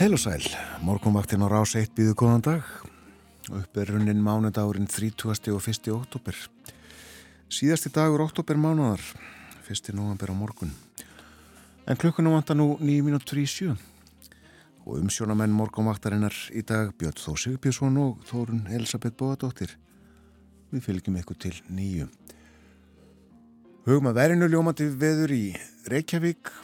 Heil 0.00 0.14
og 0.16 0.20
sæl, 0.22 0.40
morgunvaktin 0.80 1.42
á 1.44 1.48
rás 1.52 1.74
1 1.76 1.90
býðu 1.92 2.14
góðan 2.16 2.40
dag 2.40 2.64
upp 3.52 3.74
er 3.76 3.90
runnin 3.92 4.22
mánudagurinn 4.24 4.88
30. 4.88 5.26
og 5.52 5.66
1. 5.68 5.88
oktober 5.92 6.36
síðasti 7.52 7.90
dagur 7.92 8.22
oktober 8.24 8.56
mánudar 8.56 9.02
1. 9.68 9.90
november 9.92 10.30
á 10.32 10.34
morgun 10.40 10.70
en 11.84 12.00
klukkunum 12.00 12.32
vantar 12.32 12.56
nú 12.56 12.78
9 12.80 13.04
minútur 13.04 13.42
í 13.42 13.44
sjö 13.44 13.74
og 14.86 15.02
umsjónamenn 15.02 15.52
morgunvaktarinnar 15.52 16.32
í 16.56 16.62
dag 16.64 16.94
Björn 16.96 17.20
Þó 17.20 17.36
Sigbjörnsson 17.36 17.98
og 18.00 18.22
Þórun 18.30 18.62
Elisabeth 18.72 19.18
Bóðadóttir 19.20 19.74
við 20.70 20.86
fylgjum 20.86 21.18
ykkur 21.20 21.36
til 21.44 21.52
nýju 21.68 22.06
hugum 23.84 24.08
að 24.08 24.16
verinu 24.22 24.48
ljómandi 24.48 24.88
veður 25.04 25.36
í 25.36 25.44
Reykjavík 25.92 26.54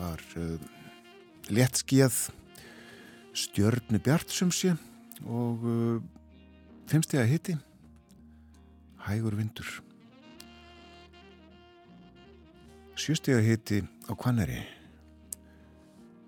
var 0.00 0.24
uh, 0.40 0.56
léttskíjað 1.52 2.16
stjörnu 3.34 3.98
bjart 4.02 4.30
sem 4.30 4.50
sé 4.54 4.74
og 5.24 5.64
uh, 5.66 5.98
fimmstega 6.90 7.24
hitti 7.28 7.56
hægur 9.04 9.36
vindur. 9.36 9.68
Sjöstega 12.94 13.42
hitti 13.42 13.82
á 14.06 14.12
Kvanneri 14.14 14.62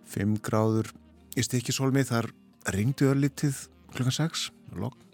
fimm 0.06 0.36
gráður 0.42 0.90
í 1.38 1.44
stikisólmi 1.46 2.04
þar 2.06 2.30
ringdu 2.74 3.10
örlítið 3.12 3.66
klukkan 3.94 4.14
6 4.18 4.48
logg 4.76 5.06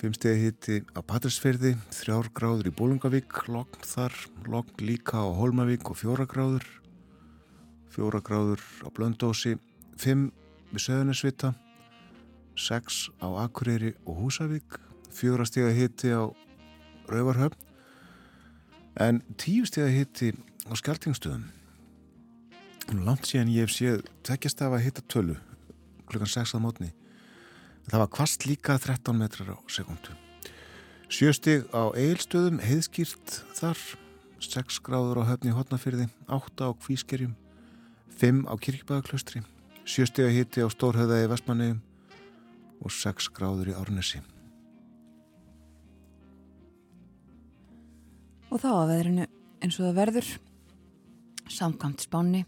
fimmstega 0.00 0.38
hitti 0.40 0.78
á 0.96 1.04
Patrísferði 1.04 1.74
þrjár 1.92 2.30
gráður 2.32 2.70
í 2.70 2.72
Bólungavík 2.72 3.42
logg 3.52 3.76
þar, 3.84 4.14
logg 4.48 4.80
líka 4.80 5.20
á 5.20 5.28
Holmavík 5.36 5.90
og 5.92 5.98
fjóra 6.00 6.24
gráður. 6.24 6.64
Fjóra 7.92 8.22
gráður 8.24 8.64
á 8.80 8.88
Blöndósi 8.96 9.58
5 10.00 10.30
við 10.70 10.80
Söðunisvita 10.80 11.50
6 12.56 13.00
á 13.20 13.28
Akureyri 13.44 13.90
og 14.08 14.22
Húsavík 14.22 14.78
4 15.12 15.44
stíða 15.48 15.74
hitti 15.76 16.12
á 16.16 16.24
Rauvarhöfn 17.10 17.58
en 18.96 19.20
10 19.36 19.68
stíða 19.68 19.90
hitti 19.92 20.30
á 20.64 20.72
Skeltingstöðum 20.72 21.44
langt 23.04 23.28
síðan 23.28 23.52
ég 23.52 23.68
hef 23.68 23.76
séð 23.76 24.00
tekjast 24.24 24.64
af 24.64 24.78
að 24.78 24.86
hitta 24.86 25.04
tölu 25.04 25.36
klukkan 26.08 26.32
6 26.32 26.56
að 26.56 26.64
mótni 26.64 26.90
það 27.90 28.00
var 28.06 28.12
kvast 28.16 28.48
líka 28.48 28.80
13 28.80 29.20
metrar 29.20 29.52
á 29.52 29.58
sekundu 29.68 30.16
7 31.12 31.36
stíð 31.36 31.68
á 31.76 31.92
Eilstöðum 31.92 32.64
heiðskýrt 32.64 33.40
þar 33.52 33.86
6 34.40 34.80
gráður 34.80 35.26
á 35.28 35.28
höfni 35.34 35.52
hotnafyrði 35.52 36.08
8 36.24 36.64
á 36.64 36.70
Kvískerjum 36.72 37.36
5 38.16 38.46
á 38.48 38.54
Kirkbæðaklaustri 38.56 39.44
sjöstega 39.84 40.30
hitti 40.32 40.64
á 40.64 40.68
Stórhauða 40.70 41.22
í 41.24 41.28
Vestmanni 41.30 41.70
og 42.80 42.92
6 42.92 43.30
gráður 43.36 43.72
í 43.72 43.76
Árnesi. 43.76 44.20
Og 48.50 48.58
þá 48.58 48.70
að 48.70 48.88
veðrinu 48.90 49.26
eins 49.60 49.76
og 49.78 49.86
það 49.86 49.98
verður, 50.00 50.30
samkvæmt 51.50 52.06
spánni, 52.06 52.40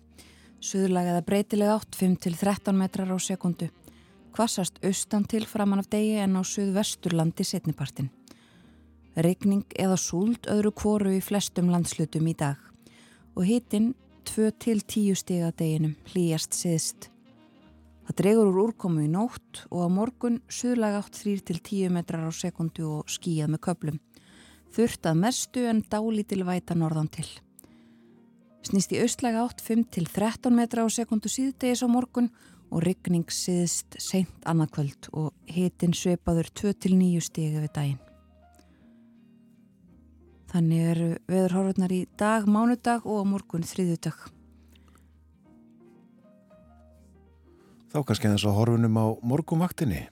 suðurlega 0.62 1.14
eða 1.14 1.26
breytilega 1.26 1.76
átt 1.76 1.98
5-13 1.98 2.74
metrar 2.78 3.12
á 3.12 3.18
sekundu, 3.22 3.68
kvassast 4.32 4.80
austan 4.82 5.26
til 5.28 5.44
framann 5.46 5.82
af 5.82 5.90
degi 5.92 6.16
en 6.22 6.38
á 6.38 6.42
suðvesturlandi 6.42 7.46
setnipartin. 7.46 8.10
Regning 9.12 9.66
eða 9.76 9.98
súld 10.00 10.48
öðru 10.48 10.72
kvoru 10.72 11.12
í 11.12 11.20
flestum 11.20 11.68
landslutum 11.68 12.30
í 12.30 12.36
dag 12.38 12.56
og 13.36 13.44
hitin 13.44 13.92
2-10 14.28 15.16
stiga 15.20 15.52
deginum 15.52 15.96
hlýjast 16.12 16.56
siðst. 16.56 17.11
Það 18.02 18.16
dregur 18.18 18.50
úr 18.50 18.60
úrkomu 18.64 19.04
í 19.04 19.10
nótt 19.10 19.62
og 19.70 19.86
á 19.86 19.88
morgun 19.92 20.40
suðlega 20.50 21.02
átt 21.02 21.20
3-10 21.22 21.92
metrar 21.94 22.26
á 22.26 22.32
sekundu 22.34 22.88
og 22.98 23.10
skíjað 23.10 23.52
með 23.54 23.62
köplum. 23.68 24.00
Þurft 24.74 25.06
að 25.06 25.20
mestu 25.22 25.64
en 25.70 25.84
dálítil 25.86 26.42
væta 26.48 26.74
norðan 26.74 27.10
til. 27.12 27.28
Snýst 28.66 28.94
í 28.94 29.00
austlega 29.02 29.44
átt 29.44 29.62
5-13 29.62 30.54
metrar 30.54 30.86
á 30.86 30.90
sekundu 30.90 31.30
síðdegis 31.30 31.82
á 31.82 31.88
morgun 31.90 32.30
og 32.72 32.82
ryggning 32.86 33.28
siðst 33.30 33.98
seint 34.00 34.46
annarkvöld 34.48 35.10
og 35.12 35.32
hitin 35.46 35.94
sveipaður 35.94 36.50
2-9 36.62 37.22
stigi 37.22 37.60
við 37.60 37.72
daginn. 37.76 38.00
Þannig 40.52 40.86
eru 40.92 41.10
veðurhorfurnar 41.32 41.92
í 41.96 42.02
dag, 42.20 42.44
mánudag 42.44 43.06
og 43.08 43.22
á 43.22 43.30
morgun 43.30 43.64
þriðudag. 43.64 44.18
Þá 47.92 47.98
kannski 48.08 48.30
þess 48.30 48.48
að 48.48 48.54
horfunum 48.56 48.94
á 48.96 49.06
morgumvaktinni. 49.20 50.06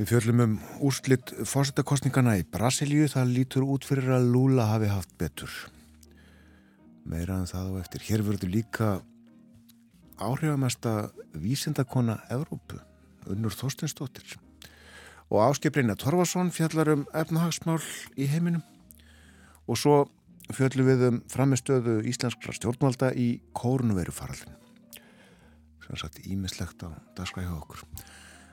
Við 0.00 0.08
fjöllum 0.08 0.38
um 0.40 0.52
úrslitt 0.88 1.34
fórsettakostningana 1.44 2.38
í 2.40 2.44
Brasilíu. 2.48 3.04
Það 3.12 3.34
lítur 3.34 3.66
út 3.68 3.84
fyrir 3.84 4.08
að 4.16 4.30
Lula 4.32 4.70
hafi 4.70 4.88
haft 4.88 5.12
betur. 5.20 5.52
Meira 7.04 7.36
en 7.36 7.50
það 7.50 7.74
og 7.74 7.82
eftir. 7.82 8.06
Hér 8.06 8.24
verður 8.24 8.52
líka 8.54 8.88
áhrifamesta 10.16 11.10
vísindakona 11.36 12.16
Evrópu, 12.32 12.80
Unnur 13.28 13.52
Þorstensdóttir. 13.52 14.38
Og 15.28 15.44
áskiprinna 15.50 15.98
Torfarsson 16.00 16.48
fjallar 16.48 16.94
um 16.94 17.04
efnahagsmál 17.12 17.82
í 18.16 18.30
heiminum. 18.32 18.64
Og 19.68 19.76
svo 19.76 20.00
fjöllum 20.48 20.88
við 20.88 21.06
um 21.10 21.20
framistöðu 21.28 22.00
íslenskra 22.08 22.56
stjórnvalda 22.56 23.12
í 23.12 23.34
kórnverufaraldinu 23.52 24.69
sem 25.90 25.98
sagt 25.98 26.20
ímislegt 26.22 26.84
á 26.86 26.94
dagskvæði 27.18 27.48
hjá 27.48 27.56
okkur. 27.58 27.82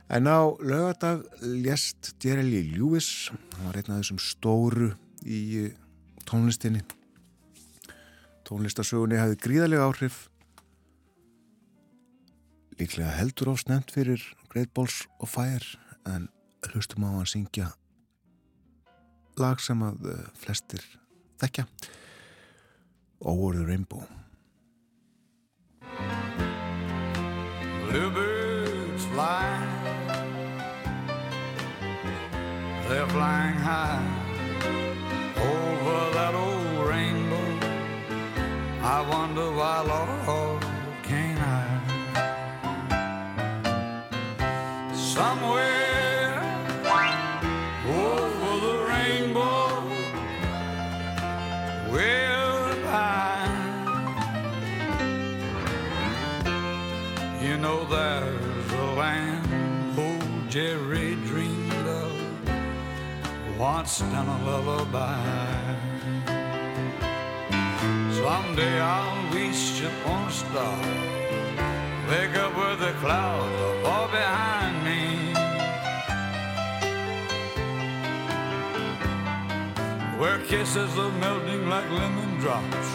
En 0.09 0.25
á 0.25 0.39
lögadag 0.63 1.25
lést 1.41 2.15
Jerry 2.23 2.63
Lewis, 2.73 3.29
hann 3.29 3.67
var 3.67 3.77
einn 3.77 3.93
af 3.93 4.01
þessum 4.01 4.21
stóru 4.23 4.93
í 5.21 5.69
tónlistinni. 6.25 6.81
Tónlistasögunni 8.47 9.19
hefði 9.19 9.41
gríðarlega 9.43 9.85
áhrif, 9.85 10.21
líklega 12.79 13.13
heldur 13.19 13.51
á 13.53 13.55
snemt 13.59 13.91
fyrir 13.93 14.23
Great 14.49 14.73
Balls 14.73 15.03
of 15.19 15.35
Fire, 15.35 15.75
en 16.07 16.29
hlustum 16.71 17.05
á 17.05 17.11
að 17.19 17.33
syngja 17.35 17.73
lag 19.37 19.59
sem 19.61 19.83
að 19.85 20.07
flestir 20.39 20.81
þekkja, 21.37 21.67
Over 23.19 23.57
the 23.57 23.65
Rainbow. 23.65 24.05
Bluebirds 27.89 29.05
fly, 29.05 29.47
they're 32.89 33.07
flying 33.07 33.55
high 33.55 34.03
over 35.37 35.99
that 36.17 36.35
old 36.35 36.87
rainbow. 36.89 37.47
I 38.81 39.01
wonder 39.09 39.51
why, 39.51 39.79
Lord, 39.81 40.16
once 63.57 64.01
in 64.01 64.13
a 64.13 64.37
lullaby. 64.45 65.17
Someday 68.11 68.79
I'll 68.79 69.33
reach 69.33 69.81
upon 69.81 70.27
a 70.27 70.31
star, 70.31 70.79
wake 72.09 72.35
up 72.37 72.55
with 72.55 72.79
the 72.79 72.93
clouds 72.99 73.85
all 73.85 74.07
behind 74.09 74.75
me. 74.85 75.33
Where 80.19 80.39
kisses 80.39 80.97
are 80.97 81.11
melting 81.19 81.67
like 81.67 81.89
lemon 81.89 82.39
drops, 82.39 82.89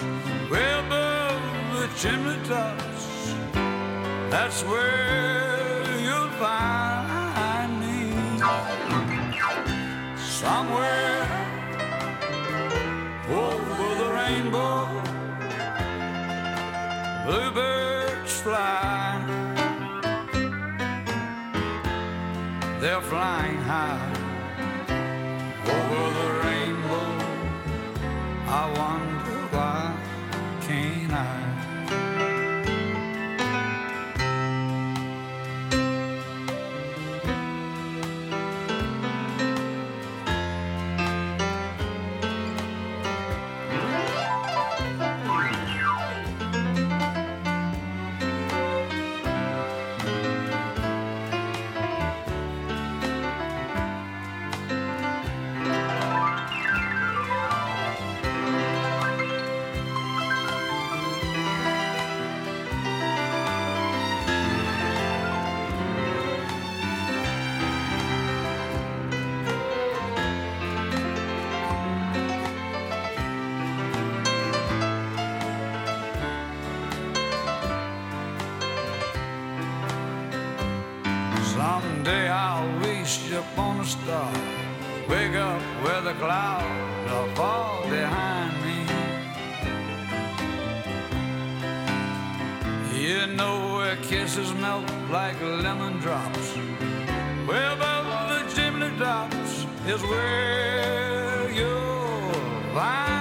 way 0.50 0.72
above 0.78 1.42
the 1.80 1.88
chimney 1.96 2.38
tops. 2.46 3.34
That's 4.30 4.62
where 4.62 5.98
you'll 6.00 6.30
find 6.38 6.81
Somewhere 10.42 11.22
over 13.30 13.88
the 14.02 14.10
rainbow, 14.12 14.88
bluebirds 17.24 18.40
fly. 18.40 19.22
They're 22.80 23.00
flying 23.02 23.58
high 23.58 24.12
over 25.76 26.04
the 26.18 26.30
rainbow. 26.42 27.10
I 28.48 28.62
wonder 28.76 29.11
like 95.32 95.62
lemon 95.62 95.98
drops. 95.98 96.56
Way 97.48 97.64
above 97.72 98.28
the 98.28 98.54
chimney 98.54 98.90
tops 98.98 99.66
is 99.86 100.02
where 100.02 101.50
you'll 101.50 102.74
find 102.74 103.11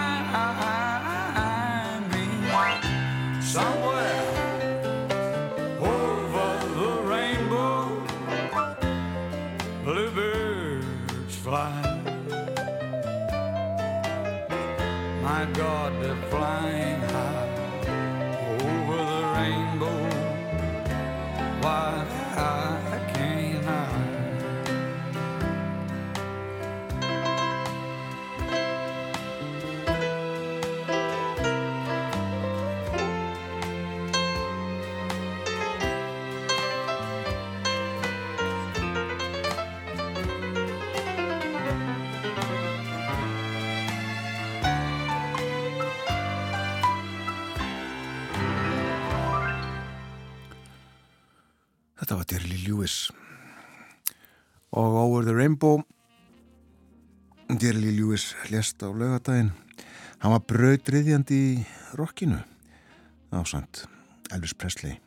Over 55.22 55.30
the 55.30 55.38
Rainbow. 55.38 55.84
Dearly 57.48 57.92
Lewis 57.98 58.36
lést 58.50 58.82
á 58.82 58.90
laugadaginn 58.90 59.52
hann 60.18 60.34
var 60.34 60.42
brautriðjandi 60.50 61.38
í 61.38 61.60
rockinu 61.94 62.40
ásand 63.30 63.84
Elvis 64.34 64.56
Presley 64.58 64.98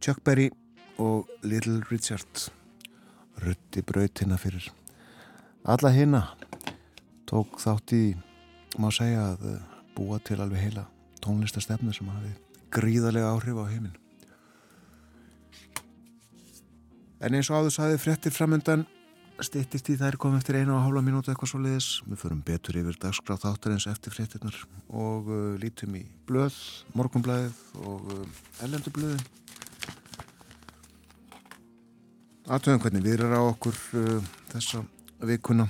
Chuck 0.00 0.24
Berry 0.24 0.48
og 0.96 1.28
Little 1.44 1.82
Richard. 1.90 2.48
Rutti 3.44 3.84
brautina 3.84 4.40
fyrir 4.40 4.72
alla 5.68 5.92
hina. 5.92 6.24
Tók 7.28 7.60
þátt 7.60 7.92
í 8.00 8.02
má 8.80 8.88
segja 8.88 9.34
að 9.34 9.48
eh, 9.52 9.62
búa 9.92 10.24
til 10.24 10.40
alveg 10.40 10.70
heila 10.70 10.88
tónlistastefnu 11.20 11.92
sem 11.92 12.08
hafi 12.16 12.32
gríðarlega 12.72 13.36
áhrif 13.36 13.60
á 13.60 13.64
heiminn. 13.68 13.98
En 17.20 17.34
eins 17.34 17.50
og 17.52 17.60
áður 17.60 17.82
saði 17.82 18.06
fréttir 18.08 18.32
framöndan 18.32 18.88
stýttist 19.44 19.88
í 19.92 19.96
þær 19.98 20.18
komið 20.20 20.40
eftir 20.40 20.58
einu 20.60 20.74
og 20.74 20.84
hálfa 20.84 21.02
mínúti 21.04 21.32
eitthvað 21.32 21.52
svo 21.52 21.60
leiðis. 21.62 21.88
Við 22.08 22.20
förum 22.22 22.44
betur 22.46 22.78
yfir 22.80 22.98
dagskráð 23.02 23.44
þáttarins 23.44 23.86
eftir 23.90 24.14
fréttirnar 24.14 24.60
og 24.88 25.30
uh, 25.30 25.40
lítum 25.62 25.96
í 25.98 26.04
blöð, 26.28 26.56
morgunblæðið 26.98 27.60
og 27.84 28.12
uh, 28.14 28.40
ellendublöðin. 28.66 29.26
Aðtöðum 32.48 32.84
hvernig 32.84 33.04
við 33.04 33.18
erum 33.18 33.36
á 33.38 33.42
okkur 33.44 33.82
uh, 34.00 34.32
þessa 34.54 34.82
vikuna 35.28 35.68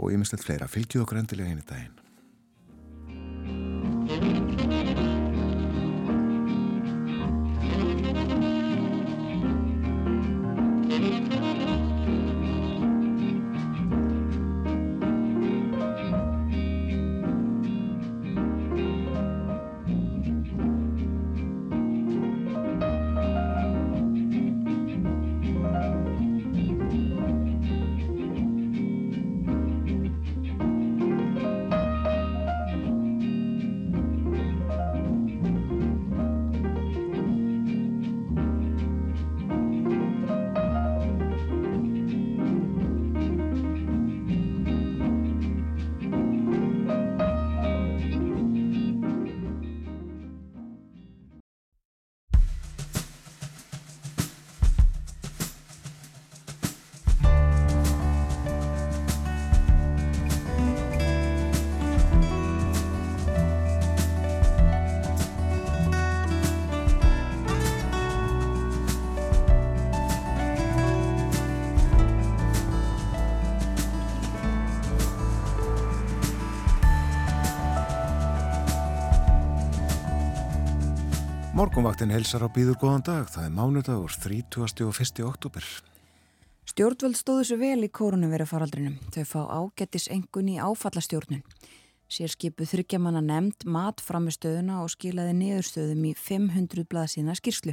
og 0.00 0.12
ég 0.12 0.20
minnst 0.20 0.36
eitthvað 0.36 0.52
fleira. 0.52 0.70
Fylgjið 0.70 1.06
okkur 1.06 1.22
endilega 1.22 1.54
einu 1.54 1.66
daginn. 1.66 1.99
Morgunvaktin 81.80 82.10
helsar 82.12 82.42
á 82.44 82.48
býður 82.52 82.76
góðan 82.76 83.02
dag. 83.06 83.28
Það 83.32 83.44
er 83.46 83.52
mánudagur 83.56 84.12
30. 84.12 84.84
og 84.84 84.98
1. 85.00 85.20
oktober. 85.24 85.64
Stjórnvöld 86.68 87.16
stóðu 87.16 87.46
svo 87.48 87.56
vel 87.56 87.86
í 87.86 87.88
kórunuvera 87.88 88.44
faraldrinum. 88.44 88.98
Þau 89.14 89.24
fá 89.24 89.40
ágættis 89.48 90.10
engun 90.12 90.50
í 90.52 90.58
áfallastjórnun. 90.60 91.40
Sér 92.04 92.34
skipu 92.34 92.66
þryggjamanna 92.68 93.22
nefnd 93.24 93.64
mat 93.64 94.04
framistöðuna 94.04 94.82
og 94.82 94.92
skilaði 94.92 95.38
niðurstöðum 95.38 96.04
í 96.10 96.12
500 96.20 96.84
blaðsína 96.84 97.38
skýrslu. 97.40 97.72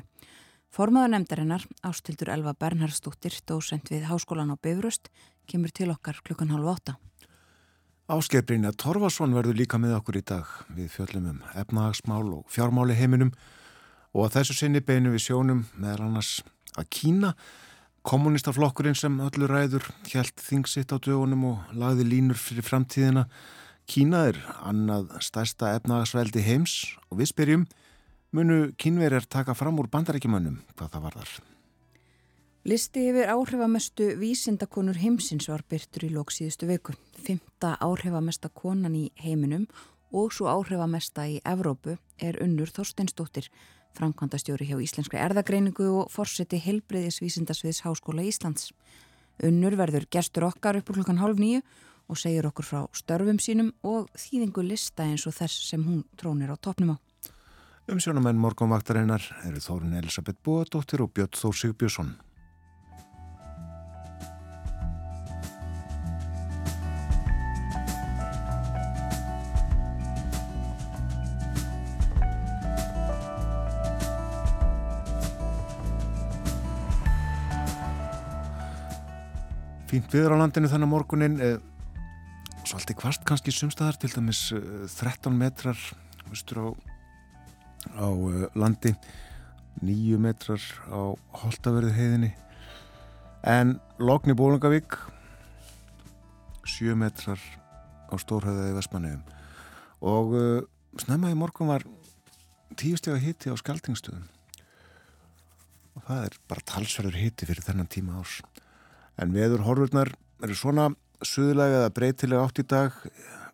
Formaður 0.71 1.17
nefndarinnar, 1.17 1.67
Ástildur 1.83 2.31
Elva 2.31 2.55
Bernhardsdóttir, 2.55 3.35
dósent 3.43 3.91
við 3.91 4.07
Háskólan 4.07 4.55
á 4.55 4.57
Bifröst, 4.63 5.11
kemur 5.51 5.75
til 5.75 5.91
okkar 5.91 6.23
klukkan 6.23 6.55
halv 6.55 6.77
åtta. 6.77 6.95
Áskeið 8.07 8.47
Brynja 8.47 8.71
Torfarsson 8.71 9.35
verður 9.35 9.59
líka 9.65 9.75
með 9.75 9.99
okkur 9.99 10.23
í 10.23 10.25
dag 10.31 10.57
við 10.71 10.93
fjöllum 10.95 11.31
um 11.35 11.47
efnahagsmál 11.59 12.23
og 12.39 12.47
fjármáli 12.47 12.95
heiminum 12.95 13.35
og 14.13 14.27
að 14.27 14.37
þessu 14.39 14.57
sinni 14.57 14.81
beinum 14.83 15.15
við 15.15 15.27
sjónum 15.27 15.65
meðal 15.75 16.07
annars 16.07 16.37
að 16.77 16.89
Kína, 16.93 17.33
kommunistaflokkurinn 18.07 18.95
sem 18.95 19.17
öllu 19.19 19.49
ræður, 19.49 19.87
hjælt 20.07 20.39
þingsitt 20.39 20.93
á 20.93 20.97
dögunum 21.01 21.43
og 21.51 21.73
lagði 21.75 22.07
línur 22.07 22.39
fyrir 22.39 22.65
framtíðina. 22.65 23.25
Kína 23.87 24.27
er 24.31 24.39
annað 24.67 25.11
stærsta 25.23 25.73
efnahagsveldi 25.75 26.43
heims 26.45 26.79
og 27.09 27.19
við 27.21 27.31
spyrjum, 27.33 27.67
munu 28.35 28.71
kínverjar 28.79 29.27
taka 29.27 29.55
fram 29.55 29.79
úr 29.81 29.89
bandarækjumönnum 29.91 30.59
hvað 30.75 30.95
það 30.95 31.05
varðar. 31.07 31.37
Listi 32.67 33.05
yfir 33.07 33.29
áhrifamestu 33.31 34.09
vísindakonur 34.19 34.97
heimsins 34.99 35.47
var 35.47 35.61
byrtur 35.71 36.03
í 36.03 36.11
lóksíðustu 36.11 36.67
viku. 36.67 36.95
Fymta 37.15 37.77
áhrifamesta 37.79 38.51
konan 38.51 38.97
í 38.99 39.05
heiminum 39.23 39.69
og 40.11 40.33
svo 40.35 40.49
áhrifamesta 40.51 41.23
í 41.31 41.37
Evrópu 41.47 41.95
er 42.19 42.39
unnur 42.43 42.67
Þorsteinsdóttir, 42.75 43.47
framkvæmdastjóri 43.97 44.69
hjá 44.69 44.77
Íslenskri 44.83 45.19
erðagreiningu 45.19 45.89
og 46.03 46.11
forseti 46.13 46.59
helbriðisvísindasviðs 46.61 47.83
Háskóla 47.85 48.25
Íslands. 48.25 48.71
Unnur 49.43 49.75
verður 49.77 50.07
gestur 50.13 50.47
okkar 50.47 50.79
upp 50.79 50.89
úr 50.89 51.01
klukkan 51.01 51.21
hálf 51.21 51.41
nýju 51.41 51.63
og 52.07 52.19
segir 52.21 52.47
okkur 52.47 52.65
frá 52.65 52.81
störfum 52.95 53.39
sínum 53.41 53.73
og 53.85 54.07
þýðingu 54.17 54.63
lista 54.65 55.05
eins 55.05 55.27
og 55.27 55.35
þess 55.37 55.69
sem 55.71 55.83
hún 55.83 56.05
trónir 56.17 56.53
á 56.53 56.57
topnum 56.57 56.95
á. 56.95 56.97
Umsjónamenn 57.87 58.39
morgunvaktarinnar 58.39 59.23
eru 59.47 59.61
Þórun 59.63 59.95
Elisabeth 59.95 60.41
Bóadóttir 60.43 61.03
og 61.03 61.13
Björn 61.15 61.35
Þór 61.35 61.55
Sigbjörnsson. 61.55 62.15
Fínt 79.97 80.13
viður 80.13 80.35
á 80.37 80.41
landinu 80.43 80.69
þannig 80.69 80.89
morgunin 80.91 81.35
eh, 81.41 81.55
svolítið 82.67 82.97
kvast 82.99 83.23
kannski 83.25 83.49
sumstaðar 83.55 83.95
til 83.97 84.11
dæmis 84.13 84.51
13 84.53 85.31
eh, 85.31 85.33
metrar 85.33 85.79
vistur, 86.29 86.59
á, 86.61 86.67
á 87.97 88.05
eh, 88.05 88.43
landi 88.53 88.91
9 89.81 90.19
metrar 90.21 90.61
á 90.93 91.17
Holtaverði 91.41 91.95
heiðinni. 91.95 92.29
En 93.41 93.79
Logni 93.97 94.35
Bólungavík 94.37 94.99
7 96.67 96.93
metrar 96.99 97.41
á 97.41 98.13
Stórhauðaði 98.21 98.77
Vestmanniðum 98.77 99.25
og 100.05 100.35
uh, 100.37 100.61
snemma 101.01 101.31
í 101.33 101.37
morgun 101.37 101.71
var 101.71 101.87
tíustega 102.77 103.17
hitti 103.17 103.49
á 103.49 103.57
Skaltingstöðum 103.57 104.29
og 105.97 106.05
það 106.05 106.23
er 106.27 106.39
bara 106.45 106.67
talsverður 106.69 107.17
hitti 107.17 107.49
fyrir 107.49 107.65
þennan 107.65 107.89
tíma 107.89 108.19
árs 108.21 108.43
en 109.17 109.33
veður 109.33 109.65
horfurnar 109.65 110.13
eru 110.43 110.55
svona 110.57 110.91
suðlega 111.25 111.83
eða 111.83 111.93
breytilega 111.95 112.45
átt 112.45 112.61
í 112.61 112.67
dag. 112.67 112.93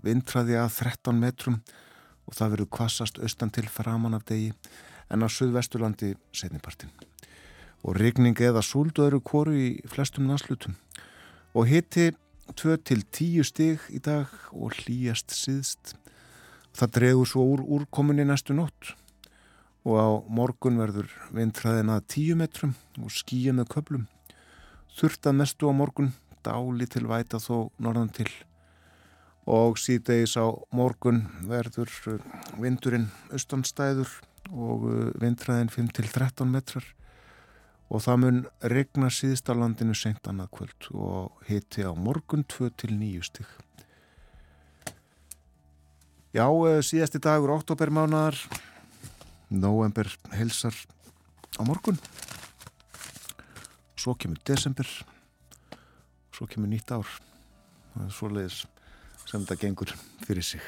Vintraði 0.03 0.57
að 0.59 0.73
13 0.83 1.19
metrum 1.19 1.61
og 2.27 2.35
það 2.35 2.55
verður 2.55 2.71
kvassast 2.77 3.19
austan 3.23 3.53
til 3.55 3.65
framan 3.71 4.17
af 4.17 4.25
degi 4.27 4.51
en 5.11 5.23
á 5.23 5.27
suðvesturlandi 5.31 6.13
setnipartin 6.35 6.91
og 7.83 7.97
rigning 7.99 8.39
eða 8.39 8.63
súldu 8.63 9.03
eru 9.07 9.19
kóru 9.19 9.55
í 9.55 9.67
flestum 9.91 10.27
nánslutum 10.27 10.75
og 11.53 11.67
hitti 11.67 12.11
2 12.59 12.77
til 12.87 13.03
10 13.03 13.47
stig 13.47 13.83
í 13.91 13.99
dag 14.03 14.31
og 14.51 14.75
hlýjast 14.75 15.31
síðst 15.35 15.95
það 16.73 16.93
dregur 16.97 17.29
svo 17.29 17.45
úr 17.53 17.63
úrkominni 17.63 18.25
næstu 18.27 18.55
nótt. 18.57 18.95
Og 19.83 19.99
á 19.99 20.09
morgun 20.31 20.79
verður 20.79 21.09
vindræðin 21.35 21.91
að 21.91 22.05
10 22.15 22.39
metrum 22.39 22.75
og 23.03 23.11
skýja 23.11 23.53
með 23.55 23.69
köplum 23.75 24.05
þurftað 24.97 25.37
mestu 25.39 25.69
á 25.69 25.73
morgun, 25.73 26.11
dáli 26.45 26.87
til 26.89 27.07
væta 27.09 27.39
þó 27.41 27.69
norðan 27.81 28.11
til. 28.13 28.29
Og 29.49 29.79
síðdegis 29.81 30.37
á 30.39 30.47
morgun 30.71 31.25
verður 31.49 31.91
uh, 32.07 32.19
vindurinn 32.61 33.09
austanstæður 33.33 34.11
og 34.51 34.85
uh, 34.87 35.09
vindræðin 35.19 35.71
5-13 35.73 36.47
metrar. 36.47 36.85
Og 37.91 38.01
það 38.05 38.21
mun 38.21 38.39
regna 38.71 39.09
síðst 39.11 39.51
á 39.51 39.53
landinu 39.57 39.95
senkt 39.97 40.29
annað 40.31 40.53
kvöld 40.55 40.87
og 40.95 41.43
hiti 41.49 41.83
á 41.83 41.91
morgun 41.91 42.45
2-9 42.47 43.27
stygg. 43.27 43.49
Já, 46.33 46.47
uh, 46.47 46.79
síðasti 46.79 47.19
dagur, 47.21 47.51
oktobermánaðar, 47.59 48.39
november 49.51 50.07
helsar 50.33 50.77
á 51.59 51.61
morgun 51.67 51.99
svo 54.03 54.17
kemur 54.19 54.41
desember 54.43 54.89
svo 56.33 56.47
kemur 56.49 56.71
nýtt 56.71 56.91
ár. 56.93 57.07
Það 57.93 58.07
er 58.07 58.15
svo 58.17 58.29
leiðis 58.31 58.63
sem 59.29 59.43
þetta 59.43 59.59
gengur 59.61 59.93
fyrir 60.25 60.45
sig. 60.45 60.63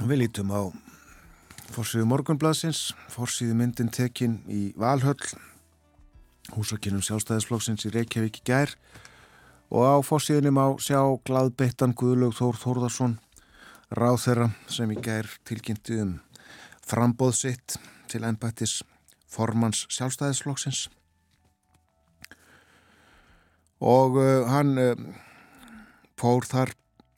Við 0.00 0.22
lítum 0.22 0.52
á 0.56 0.72
fórsíðu 1.74 2.08
morgunbladsins 2.08 2.94
fórsíðu 3.12 3.58
myndin 3.58 3.92
tekin 3.92 4.40
í 4.48 4.70
Valhöll 4.80 5.28
húsakinnum 6.56 7.04
sjálfstæðisflokksins 7.04 7.84
í 7.86 7.92
Reykjavík 7.94 8.40
í 8.40 8.46
gær. 8.48 8.72
Og 9.70 9.84
á 9.86 9.96
fórsíðunum 10.02 10.58
á 10.58 10.68
sjá 10.82 10.98
gladbeittan 11.28 11.94
Guðlaug 11.94 12.34
Þór 12.34 12.58
Þórðarsson 12.64 13.20
ráð 13.94 14.18
þeirra 14.24 14.48
sem 14.72 14.90
í 14.90 14.98
gær 15.04 15.28
tilkynnti 15.46 16.00
um 16.00 16.16
frambóð 16.80 17.36
sitt 17.44 17.76
til 18.10 18.26
ennbættis 18.26 18.80
formans 19.30 19.86
sjálfstæðisflokksins. 19.94 20.88
Og 23.80 24.18
uh, 24.20 24.44
hann 24.50 24.76
uh, 24.78 24.92
fór 26.20 26.44
þar 26.44 26.74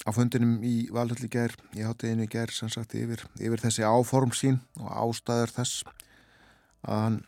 á 0.06 0.10
fundinum 0.14 0.60
í 0.66 0.88
valhalli 0.94 1.30
ger, 1.30 1.54
í 1.74 1.82
háteginu 1.86 2.28
ger 2.30 2.52
sem 2.54 2.70
sagt 2.70 2.94
yfir, 2.98 3.24
yfir 3.40 3.62
þessi 3.62 3.86
áform 3.86 4.34
sín 4.36 4.60
og 4.78 4.90
ástæður 4.90 5.54
þess 5.56 5.82
að 6.82 7.02
hann 7.06 7.18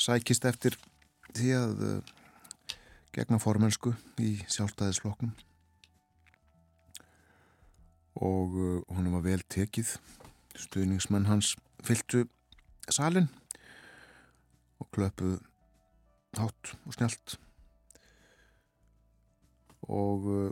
sækist 0.00 0.46
eftir 0.46 0.76
því 1.34 1.52
að 1.58 1.84
uh, 1.88 2.74
gegna 3.14 3.40
formensku 3.42 3.94
í 4.22 4.36
sjálfstæðisflokknum. 4.46 5.32
Og 8.20 8.54
honum 8.92 9.14
var 9.16 9.22
vel 9.24 9.40
tekið. 9.48 9.94
Stuðningsmenn 10.58 11.28
hans 11.30 11.54
fylgtu 11.86 12.26
salin 12.94 13.28
og 14.80 14.88
klöpuð 14.94 15.38
hátt 16.38 16.74
og 16.86 16.94
snjált 16.94 17.38
og 19.90 20.26
uh, 20.30 20.50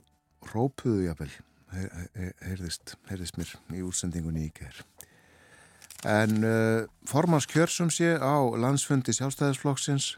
rópuðu 0.54 1.04
jáfnvel 1.06 1.34
heyrðist, 1.68 2.96
heyrðist 3.10 3.36
mér 3.38 3.50
í 3.76 3.82
útsendingunni 3.84 4.46
í 4.48 4.54
ger 4.56 4.80
en 6.08 6.40
uh, 6.46 6.86
formans 7.06 7.46
kjörsum 7.50 7.90
sé 7.92 8.14
á 8.16 8.36
landsfundi 8.56 9.14
sjálfstæðisflokksins 9.16 10.14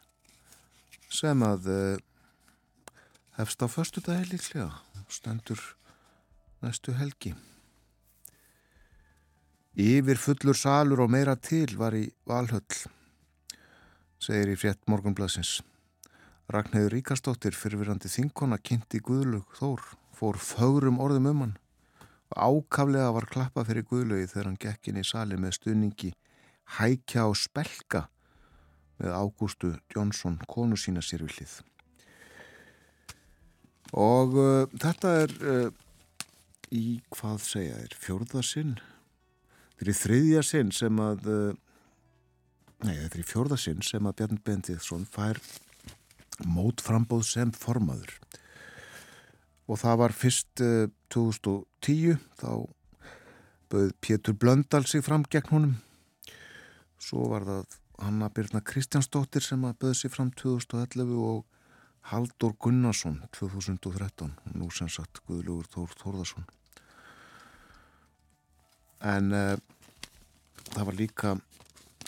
sem 1.10 1.42
að 1.44 1.68
uh, 1.72 2.96
hefst 3.40 3.64
á 3.64 3.66
förstu 3.68 4.04
dagi 4.04 4.30
líklega 4.30 4.70
stendur 5.10 5.60
næstu 6.62 6.94
helgi 6.94 7.34
Yfir 9.78 10.18
fullur 10.18 10.58
salur 10.58 11.04
og 11.04 11.10
meira 11.10 11.36
til 11.36 11.76
var 11.78 11.94
í 11.94 12.08
Valhöll, 12.26 12.86
segir 14.18 14.50
í 14.50 14.58
frétt 14.58 14.82
morgunblasins. 14.90 15.60
Ragnhildur 16.50 16.96
Ríkastóttir 16.96 17.54
fyrirverandi 17.54 18.10
þinkona 18.10 18.58
kynnti 18.58 18.98
Guðlug 18.98 19.46
Þór, 19.60 19.82
fór 20.10 20.40
fögrum 20.42 20.98
orðum 20.98 21.30
um 21.30 21.44
hann 21.44 21.58
ákaflega 22.36 23.10
var 23.12 23.26
klappa 23.26 23.64
fyrir 23.66 23.86
Guðlugi 23.86 24.28
þegar 24.30 24.48
hann 24.50 24.60
gekk 24.62 24.90
inn 24.90 25.00
í 25.00 25.06
sali 25.06 25.38
með 25.40 25.56
stuðningi 25.58 26.12
Hækja 26.78 27.26
og 27.26 27.36
Spelka 27.38 28.06
með 29.00 29.16
Ágústu 29.16 29.72
Jónsson, 29.94 30.38
konu 30.46 30.76
sína 30.78 31.02
sér 31.02 31.24
við 31.24 31.38
hlið. 31.38 31.54
Og 33.98 34.36
uh, 34.38 34.66
þetta 34.78 35.14
er 35.24 35.32
uh, 35.40 35.70
í 36.70 37.00
hvað 37.10 37.40
segja 37.42 37.80
er 37.80 37.96
fjórðasinn 37.98 38.76
Þetta 39.80 39.94
er 39.94 39.96
þriðja 39.96 40.40
sinn 40.44 40.70
sem 40.76 40.98
að, 41.00 41.22
eh, 41.32 41.54
nei 42.84 42.96
þetta 42.98 43.16
er 43.16 43.22
í 43.22 43.30
fjórða 43.30 43.56
sinn 43.56 43.80
sem 43.80 44.04
að 44.04 44.16
Bjarn 44.18 44.40
Bendithsson 44.44 45.06
fær 45.08 45.40
mótframbóð 46.44 47.24
sem 47.24 47.52
formaður. 47.56 48.12
Og 49.72 49.80
það 49.80 49.96
var 50.02 50.12
fyrst 50.12 50.60
uh, 50.60 50.84
eh, 50.84 50.92
2010, 51.08 52.20
þá 52.36 52.68
bauð 53.72 53.96
Pétur 54.04 54.36
Blöndal 54.36 54.84
sig 54.84 55.00
fram 55.06 55.24
gegn 55.24 55.48
honum. 55.48 55.74
Svo 57.00 57.30
var 57.32 57.48
það 57.48 57.80
Hanna 58.04 58.28
Birna 58.28 58.60
Kristjánsdóttir 58.60 59.48
sem 59.48 59.64
að 59.64 59.78
bauð 59.80 59.96
sig 59.96 60.12
fram 60.12 60.28
2011 60.36 61.16
og 61.24 61.46
Haldur 62.12 62.52
Gunnarsson 62.60 63.22
2013 63.32 64.28
og 64.28 64.56
nú 64.60 64.68
sem 64.68 64.92
sagt 64.92 65.24
Guðlugur 65.24 65.72
Þór 65.72 65.96
Þórðarsson 66.04 66.59
en 69.00 69.32
uh, 69.32 69.56
það 70.74 70.86
var 70.86 70.98
líka 70.98 71.34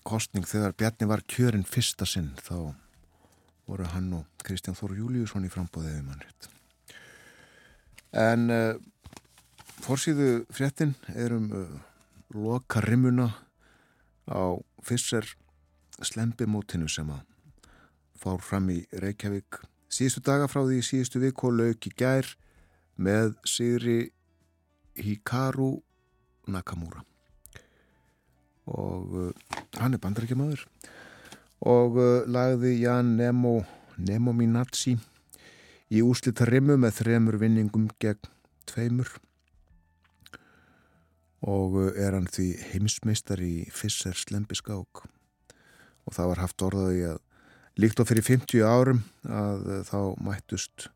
kostning 0.07 0.47
þegar 0.49 0.75
Bjarni 0.77 1.09
var 1.09 1.25
kjörinn 1.31 1.67
fyrsta 1.69 2.07
sinn 2.09 2.33
þá 2.43 2.75
voru 3.69 3.87
hann 3.95 4.11
og 4.19 4.43
Kristján 4.43 4.77
Þóru 4.77 4.99
Júliusson 4.99 5.47
í 5.47 5.53
frambóðiði 5.53 6.03
mannrétt 6.07 6.49
en 8.13 8.51
uh, 8.53 8.75
fórsýðu 9.83 10.45
fréttin 10.53 10.95
er 11.15 11.35
um 11.37 11.49
uh, 11.57 11.67
loka 12.35 12.83
rimuna 12.85 13.31
á 14.29 14.59
fyrser 14.85 15.27
slembimótinu 16.03 16.89
sem 16.91 17.11
að 17.13 17.23
fár 18.23 18.43
fram 18.45 18.69
í 18.71 18.83
Reykjavík 18.93 19.63
síðustu 19.93 20.23
daga 20.27 20.49
frá 20.51 20.63
því 20.65 20.83
síðustu 20.87 21.23
vik 21.23 21.43
og 21.47 21.57
lauk 21.59 21.89
í 21.89 21.95
gær 21.99 22.29
með 23.03 23.35
Sigri 23.49 24.13
Hikaru 24.99 25.81
Nakamura. 26.51 27.03
Og 28.71 29.15
uh, 29.15 29.57
hann 29.79 29.95
er 29.95 30.03
bandarækjamaður 30.03 30.67
og 31.63 31.97
uh, 31.99 32.23
lagði 32.31 32.77
Jan 32.83 33.17
Nemo 33.19 33.61
Nemo 33.99 34.35
Minazzi 34.35 34.97
í 35.93 36.03
úslita 36.03 36.47
rimmu 36.49 36.79
með 36.81 37.03
þremur 37.03 37.39
vinningum 37.43 37.89
gegn 38.03 38.31
tveimur. 38.71 39.11
Og 41.43 41.79
uh, 41.79 41.91
er 41.99 42.15
hann 42.17 42.31
því 42.31 42.53
heimsmeistar 42.71 43.43
í 43.43 43.67
Fisser 43.75 44.17
Slembiskák. 44.19 45.05
Og 46.07 46.15
það 46.15 46.33
var 46.33 46.43
haft 46.43 46.67
orðaði 46.67 47.05
að 47.13 47.21
líkt 47.83 48.03
á 48.03 48.05
fyrir 48.07 48.27
50 48.27 48.63
árum 48.67 49.03
að 49.25 49.69
þá 49.89 49.99
mættust 50.23 50.89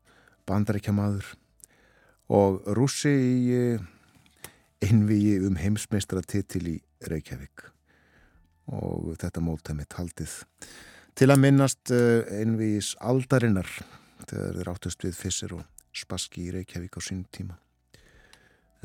bandarækjamaður 0.47 1.33
og 2.27 2.59
rússi 2.75 3.11
í 3.11 3.61
einvigi 4.83 5.37
um 5.47 5.57
heimsmeistra 5.59 6.21
titil 6.25 6.67
í 6.69 6.75
Reykjavík. 7.07 7.65
Og 8.73 9.15
þetta 9.21 9.43
mótæmi 9.43 9.87
taldið 9.89 10.33
til 11.17 11.29
að 11.31 11.41
minnast 11.41 11.91
einvís 11.91 12.91
aldarinnar 12.99 13.69
þegar 14.27 14.59
þeir 14.59 14.71
áttust 14.73 15.05
við 15.07 15.15
Fissir 15.17 15.55
og 15.57 15.63
Spassky 15.95 16.49
í 16.49 16.53
Reykjavík 16.57 16.99
á 16.99 17.01
sín 17.01 17.23
tíma. 17.33 17.57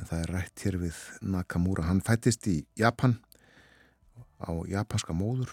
En 0.01 0.09
það 0.09 0.23
er 0.23 0.33
rætt 0.37 0.65
hér 0.65 0.79
við 0.81 1.01
Nakamura. 1.21 1.85
Hann 1.91 2.01
fættist 2.05 2.47
í 2.49 2.63
Japan 2.79 3.19
á 4.41 4.51
japanska 4.71 5.15
móður 5.15 5.53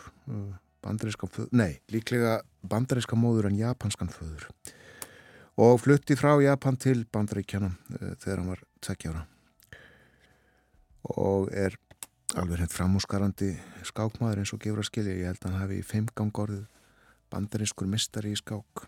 bandaríska 0.83 1.27
föður, 1.27 1.49
nei, 1.51 1.79
líklega 1.91 2.39
bandaríska 2.63 3.17
móður 3.19 3.49
en 3.49 3.57
japanskan 3.59 4.11
föður. 4.13 4.47
Og 5.59 5.75
flutti 5.83 6.15
frá 6.15 6.37
Japan 6.39 6.79
til 6.79 7.03
bandaríkjana 7.11 7.73
þegar 8.21 8.37
hann 8.39 8.53
var 8.53 8.63
tvekkjára 8.85 9.25
og 11.07 11.49
er 11.55 11.77
alveg 12.37 12.63
hendt 12.63 12.75
framúsgarandi 12.75 13.53
skákmaður 13.87 14.43
eins 14.43 14.53
og 14.53 14.61
gefur 14.63 14.83
að 14.83 14.89
skilja. 14.91 15.17
Ég 15.17 15.31
held 15.31 15.41
að 15.43 15.49
hann 15.49 15.63
hafi 15.63 15.79
í 15.79 15.85
feimgang 15.85 16.43
orðið 16.43 16.65
bandarískur 17.29 17.89
mistari 17.89 18.33
í 18.33 18.39
skák. 18.39 18.85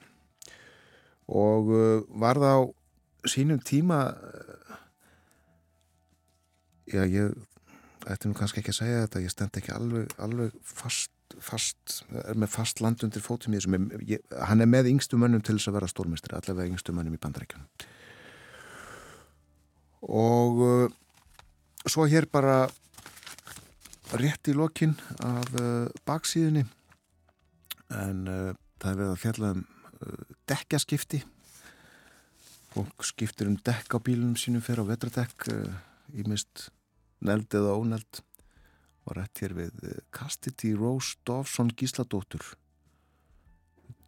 Og 1.31 1.71
uh, 1.71 2.03
var 2.21 2.41
það 2.41 2.57
á 2.57 2.61
sínum 3.31 3.61
tíma 3.63 4.03
uh, 4.11 4.61
já 6.91 7.05
ég 7.05 7.33
ætti 8.09 8.29
nú 8.29 8.35
kannski 8.37 8.61
ekki 8.61 8.73
að 8.73 8.79
segja 8.81 9.01
þetta 9.05 9.23
ég 9.23 9.33
stend 9.33 9.57
ekki 9.59 9.73
alveg, 9.75 10.13
alveg 10.21 10.55
fast, 10.65 11.11
fast 11.39 12.01
er 12.25 12.39
með 12.39 12.53
fast 12.55 12.81
land 12.81 13.03
undir 13.05 13.23
fótum 13.23 13.55
þessum 13.55 13.91
ég, 14.07 14.23
hann 14.47 14.63
er 14.63 14.69
með 14.69 14.89
yngstu 14.91 15.19
mönnum 15.21 15.43
til 15.45 15.57
þess 15.57 15.69
að 15.69 15.77
vera 15.77 15.91
stórmestri 15.91 16.37
allavega 16.37 16.73
yngstu 16.73 16.95
mönnum 16.97 17.17
í 17.17 17.21
bandaríkjum 17.21 17.67
og 20.09 20.63
uh, 20.65 20.87
svo 21.85 22.05
hér 22.05 22.27
bara 22.29 22.65
rétt 24.19 24.49
í 24.51 24.55
lokin 24.55 24.93
af 25.23 25.53
uh, 25.55 25.87
baksíðinni 26.05 26.65
en 27.95 28.25
uh, 28.27 28.49
það 28.81 28.89
er 28.91 28.97
verið 28.99 29.13
að 29.13 29.21
fjalla 29.21 29.51
um 29.55 29.61
uh, 29.61 30.33
dekkjaskipti. 30.51 31.21
Fólk 32.71 33.05
skiptir 33.07 33.49
um 33.51 33.57
dekk 33.59 33.95
á 33.95 33.99
bílunum 34.03 34.37
sínum 34.39 34.63
fyrir 34.63 34.85
á 34.87 34.91
vetradekk 34.91 35.49
í 36.15 36.23
mist 36.23 36.69
neld 37.19 37.51
eða 37.51 37.75
óneld. 37.75 38.21
Og 39.07 39.17
rétt 39.17 39.41
hér 39.43 39.57
við 39.57 39.87
Kastiti 40.13 40.71
Rose 40.77 41.17
Dovson 41.27 41.73
Gísladóttur. 41.75 42.45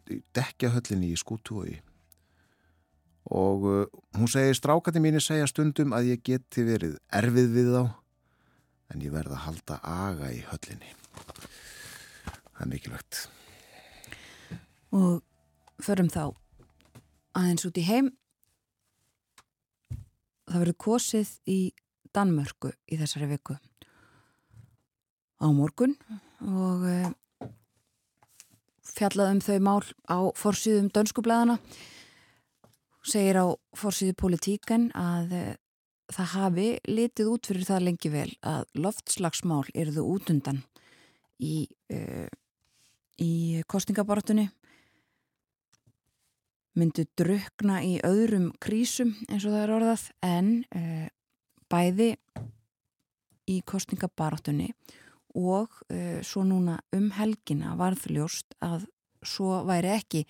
Dekkjahöllinni 0.07 1.11
í 1.11 1.19
skútúi 1.19 1.81
og 1.81 1.92
hún 3.31 4.27
segir 4.27 4.55
strákati 4.57 4.99
mínu 4.99 5.21
segja 5.23 5.47
stundum 5.47 5.93
að 5.95 6.13
ég 6.13 6.23
geti 6.25 6.65
verið 6.67 6.97
erfið 7.13 7.53
við 7.55 7.69
þá 7.75 7.83
en 8.93 9.03
ég 9.03 9.13
verða 9.13 9.37
að 9.37 9.45
halda 9.47 9.79
aga 9.87 10.31
í 10.33 10.41
höllinni. 10.49 10.91
Það 12.53 12.65
er 12.65 12.69
mikilvægt. 12.69 13.21
Og 14.93 15.23
förum 15.81 16.11
þá 16.13 16.35
aðeins 17.33 17.65
út 17.65 17.79
í 17.79 17.85
heim. 17.87 18.11
Það 20.49 20.59
verður 20.59 20.81
kosið 20.85 21.31
í 21.49 21.59
Danmörku 22.13 22.73
í 22.91 22.99
þessari 22.99 23.31
viku 23.31 23.55
á 25.43 25.47
morgun 25.51 25.95
og 26.45 26.83
eh, 26.87 27.09
fjallað 28.85 29.33
um 29.33 29.41
þau 29.43 29.57
mál 29.65 29.81
á 30.05 30.17
forsýðum 30.37 30.91
dönskublaðana 30.93 31.57
segir 33.03 33.39
á 33.39 33.45
forsýðu 33.77 34.15
politíken 34.19 34.89
að 34.95 35.35
eh, 35.37 35.53
það 36.13 36.29
hafi 36.33 36.67
litið 36.87 37.31
út 37.31 37.49
fyrir 37.49 37.67
það 37.67 37.85
lengi 37.87 38.11
vel 38.13 38.29
að 38.45 38.65
loftslagsmál 38.77 39.63
eruðu 39.73 40.03
útundan 40.15 40.61
í, 41.41 41.65
uh, 41.93 42.27
í 43.23 43.63
kostningabortunni 43.71 44.49
myndu 46.79 47.05
drukna 47.17 47.81
í 47.85 47.95
öðrum 48.05 48.51
krísum 48.63 49.13
eins 49.29 49.45
og 49.45 49.55
það 49.55 49.63
er 49.63 49.75
orðað 49.77 50.05
en 50.27 50.51
uh, 50.75 51.07
bæði 51.71 52.11
í 53.49 53.59
kostningabortunni 53.67 54.71
og 55.39 55.79
uh, 55.89 56.19
svo 56.25 56.45
núna 56.45 56.79
um 56.95 57.09
helgina 57.17 57.77
varðljóst 57.79 58.57
að 58.63 58.87
svo 59.23 59.63
væri 59.67 59.93
ekki 59.95 60.25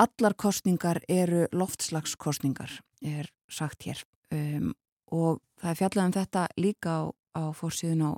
allar 0.00 0.34
kostningar 0.38 1.02
eru 1.08 1.46
loftslagskostningar 1.52 2.80
er 3.02 3.28
sagt 3.48 3.84
hér. 3.86 4.02
Um, 4.32 4.72
og 5.12 5.42
það 5.60 5.70
er 5.70 5.78
fjallað 5.80 6.06
um 6.08 6.14
þetta 6.16 6.46
líka 6.56 6.92
á, 6.96 7.02
á 7.36 7.42
fórsíðun 7.56 8.06
á 8.08 8.12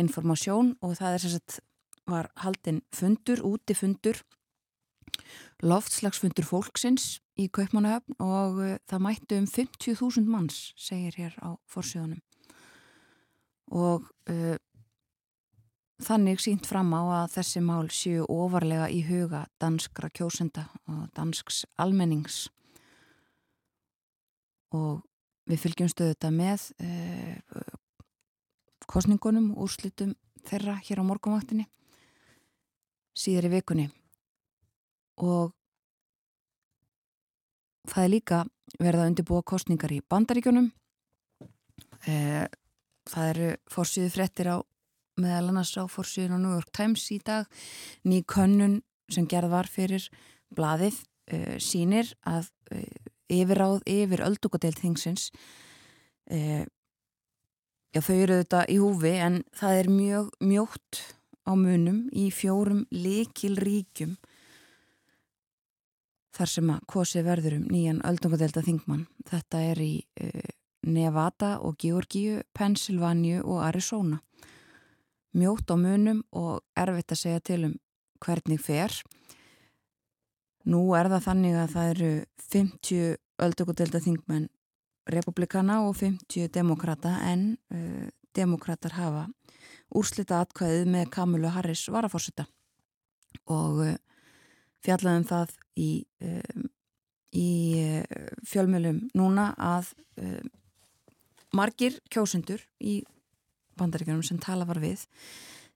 informasjón 0.00 0.74
og 0.82 0.96
það 0.98 1.16
er 1.16 1.24
sagt 1.24 1.60
var 2.08 2.28
haldinn 2.36 2.82
fundur, 2.92 3.40
úti 3.44 3.76
fundur 3.76 4.20
loftslagsfundur 5.64 6.44
fólksins 6.44 7.18
í 7.40 7.48
Kaupmannahöfn 7.52 8.16
og 8.22 8.60
uh, 8.60 8.76
það 8.88 9.04
mættu 9.06 9.38
um 9.40 9.48
50.000 9.48 10.28
manns 10.28 10.72
segir 10.80 11.16
hér 11.18 11.36
á 11.40 11.56
fórsíðunum 11.70 12.20
og 13.72 14.08
uh, 14.30 14.56
þannig 16.02 16.40
sínt 16.42 16.66
fram 16.66 16.90
á 16.96 17.22
að 17.22 17.32
þessi 17.38 17.62
mál 17.62 17.88
séu 17.90 18.26
ofarlega 18.28 18.90
í 18.90 19.04
huga 19.06 19.46
danskra 19.62 20.10
kjósenda 20.10 20.66
og 20.90 21.08
dansks 21.14 21.64
almennings. 21.78 22.48
Og 24.74 25.04
Við 25.44 25.60
fylgjum 25.60 25.90
stöðu 25.92 26.14
þetta 26.14 26.30
með 26.32 26.62
eh, 26.80 27.64
kostningunum, 28.88 29.50
úrslitum 29.60 30.14
þeirra 30.48 30.78
hér 30.86 31.02
á 31.04 31.08
morgunvaktinni 31.08 31.66
síðar 33.14 33.50
í 33.50 33.52
vikunni. 33.52 33.84
Og 35.20 35.52
það 37.92 38.06
er 38.06 38.12
líka 38.14 38.40
verið 38.80 39.02
að 39.02 39.10
undirbúa 39.12 39.44
kostningar 39.46 39.92
í 39.92 40.00
bandaríkjunum. 40.10 40.70
Eh, 42.08 42.48
það 43.12 43.30
eru 43.34 43.50
fórsýðu 43.70 44.14
frettir 44.16 44.48
á 44.48 44.56
meðal 45.20 45.50
annars 45.52 45.74
á 45.78 45.84
fórsýðun 45.86 46.36
á 46.36 46.42
New 46.42 46.54
York 46.56 46.70
Times 46.74 47.06
í 47.14 47.20
dag. 47.22 47.46
Ný 48.04 48.22
könnun 48.26 48.80
sem 49.12 49.26
gerð 49.30 49.52
var 49.54 49.68
fyrir 49.70 50.08
bladið 50.54 51.00
eh, 51.30 51.56
sínir 51.62 52.14
að 52.26 52.50
eh, 52.74 53.10
yfirráð 53.32 53.82
yfir 53.88 54.22
öldungadeild 54.24 54.78
þingsins 54.82 55.30
e, 56.28 56.64
já 57.96 58.00
þau 58.04 58.16
eru 58.18 58.36
þetta 58.42 58.60
í 58.68 58.76
húfi 58.82 59.12
en 59.24 59.38
það 59.56 59.78
er 59.80 59.88
mjög 59.90 60.28
mjótt 60.44 61.00
á 61.48 61.52
munum 61.56 62.02
í 62.12 62.26
fjórum 62.32 62.84
likil 62.92 63.56
ríkjum 63.56 64.12
þar 66.36 66.52
sem 66.52 66.74
að 66.74 66.84
kosi 66.90 67.24
verður 67.24 67.56
um 67.62 67.66
nýjan 67.72 68.02
öldungadeilda 68.04 68.64
þingmann. 68.66 69.06
Þetta 69.30 69.60
er 69.70 69.80
í 69.80 69.92
Nevada 70.84 71.54
og 71.64 71.78
Georgíu, 71.80 72.42
Pennsylvania 72.52 73.40
og 73.40 73.62
Arizona 73.64 74.18
mjótt 75.34 75.70
á 75.70 75.76
munum 75.78 76.22
og 76.32 76.62
erfitt 76.78 77.14
að 77.14 77.20
segja 77.20 77.42
til 77.44 77.60
um 77.68 77.74
hvernig 78.24 78.60
fer. 78.62 78.94
Nú 80.64 80.80
er 80.96 81.10
það 81.12 81.26
þannig 81.28 81.56
að 81.60 81.72
það 81.74 81.90
eru 81.94 82.10
50 82.54 83.16
öldökudelda 83.44 84.00
þingmenn 84.04 84.48
republikana 85.12 85.82
og 85.84 85.98
50 86.00 86.48
demokrata 86.54 87.18
en 87.28 87.56
uh, 87.74 88.06
demokrater 88.36 88.94
hafa 88.96 89.26
úrslita 89.94 90.40
atkvæðið 90.44 90.88
með 90.94 91.10
Kamilu 91.12 91.50
Harris 91.52 91.84
varafórsita 91.92 92.46
og 93.52 93.82
uh, 93.84 93.96
fjallaðum 94.84 95.26
það 95.28 95.52
í, 95.76 95.90
uh, 96.24 96.64
í 97.34 97.50
fjölmjölum 98.46 99.08
núna 99.18 99.50
að 99.58 99.90
margir 101.54 101.96
kjósundur 102.06 102.62
í 102.78 103.00
bandaríkjum 103.78 104.22
sem 104.26 104.40
tala 104.42 104.66
var 104.68 104.80
við 104.82 105.04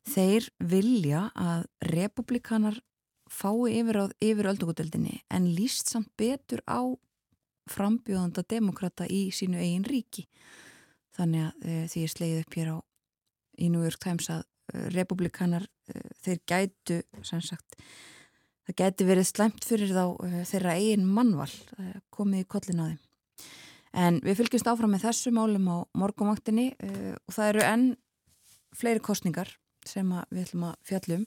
þeir 0.09 0.49
vilja 0.59 1.29
að 1.37 1.67
republikanar 1.93 2.79
fái 3.29 3.77
yfir, 3.81 4.01
yfir 4.25 4.51
öldungudeldinni 4.53 5.21
en 5.35 5.49
líst 5.53 5.91
samt 5.93 6.11
betur 6.17 6.63
á 6.65 6.81
frambjóðanda 7.69 8.45
demokrata 8.49 9.05
í 9.05 9.29
sínu 9.35 9.59
eigin 9.61 9.85
ríki. 9.85 10.25
Þannig 11.17 11.49
að 11.49 11.67
e, 11.67 11.81
því 11.93 12.05
ég 12.05 12.13
slegið 12.15 12.45
upp 12.45 12.57
hér 12.57 12.71
á 12.73 12.77
í 13.59 13.69
New 13.73 13.83
York 13.85 14.01
Times 14.01 14.31
að 14.33 14.45
e, 14.47 14.87
republikanar 14.95 15.67
e, 15.91 16.01
þeir 16.23 16.41
gætu 16.49 17.01
sagt, 17.27 17.77
það 18.65 18.79
gæti 18.81 19.09
verið 19.11 19.29
slemt 19.29 19.69
fyrir 19.69 19.93
þá 19.93 20.05
þeirra 20.49 20.79
eigin 20.79 21.05
mannval 21.05 21.51
komið 22.15 22.47
í 22.47 22.49
kollin 22.49 22.81
á 22.81 22.87
þeim 22.89 23.08
en 23.93 24.21
við 24.25 24.43
fylgjumst 24.43 24.69
áfram 24.69 24.93
með 24.95 25.07
þessu 25.09 25.33
málum 25.33 25.71
á 25.73 25.77
morgumvaktinni 25.99 26.73
og 26.79 27.33
það 27.35 27.53
eru 27.53 27.65
enn 27.69 27.87
fleiri 28.77 29.01
kostningar 29.01 29.55
sem 29.87 30.11
við 30.31 30.45
ætlum 30.45 30.69
að 30.69 30.77
fjallum 30.89 31.27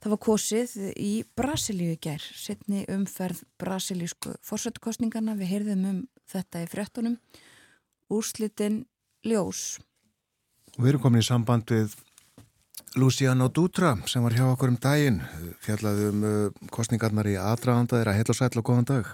Það 0.00 0.12
var 0.14 0.20
kosið 0.24 0.70
í 0.96 1.10
Brasilíu 1.36 1.96
gær, 2.00 2.22
setni 2.32 2.86
umferð 2.88 3.42
brasilísku 3.60 4.32
fórsættukostningarna. 4.48 5.34
Við 5.36 5.50
heyrðum 5.52 5.82
um 5.90 5.98
þetta 6.30 6.62
í 6.64 6.68
frettunum. 6.72 7.18
Úrslitin 8.08 8.86
ljós. 9.28 9.76
Og 10.78 10.86
við 10.86 10.94
erum 10.94 11.02
komin 11.04 11.20
í 11.20 11.26
samband 11.28 11.68
við 11.68 11.98
Luciano 12.96 13.50
Dutra 13.52 13.92
sem 14.08 14.24
var 14.24 14.38
hjá 14.38 14.46
okkur 14.48 14.72
um 14.72 14.80
daginn 14.80 15.20
fjallaði 15.62 16.08
um 16.08 16.24
uh, 16.24 16.70
kostningarnar 16.72 17.28
í 17.28 17.36
aðdraðanda 17.36 18.00
þeirra 18.00 18.16
heil 18.16 18.32
og 18.32 18.38
sætla 18.40 18.64
og 18.64 18.70
góðan 18.70 18.88
dag 18.88 19.12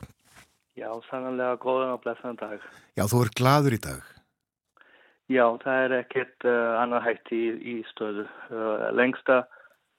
Já, 0.76 0.90
sannlega 1.08 1.56
góðan 1.56 1.94
og 1.94 2.02
blessan 2.04 2.36
dag. 2.36 2.60
Já, 2.98 3.06
þú 3.08 3.22
er 3.24 3.30
gladur 3.38 3.72
í 3.72 3.78
dag? 3.80 4.08
Já, 5.32 5.44
það 5.62 5.78
er 5.86 5.94
ekkert 6.02 6.46
uh, 6.46 6.74
annar 6.82 7.00
hætti 7.06 7.38
í, 7.38 7.54
í 7.56 7.76
stöðu. 7.94 8.26
Uh, 8.50 8.84
lengsta 8.92 9.46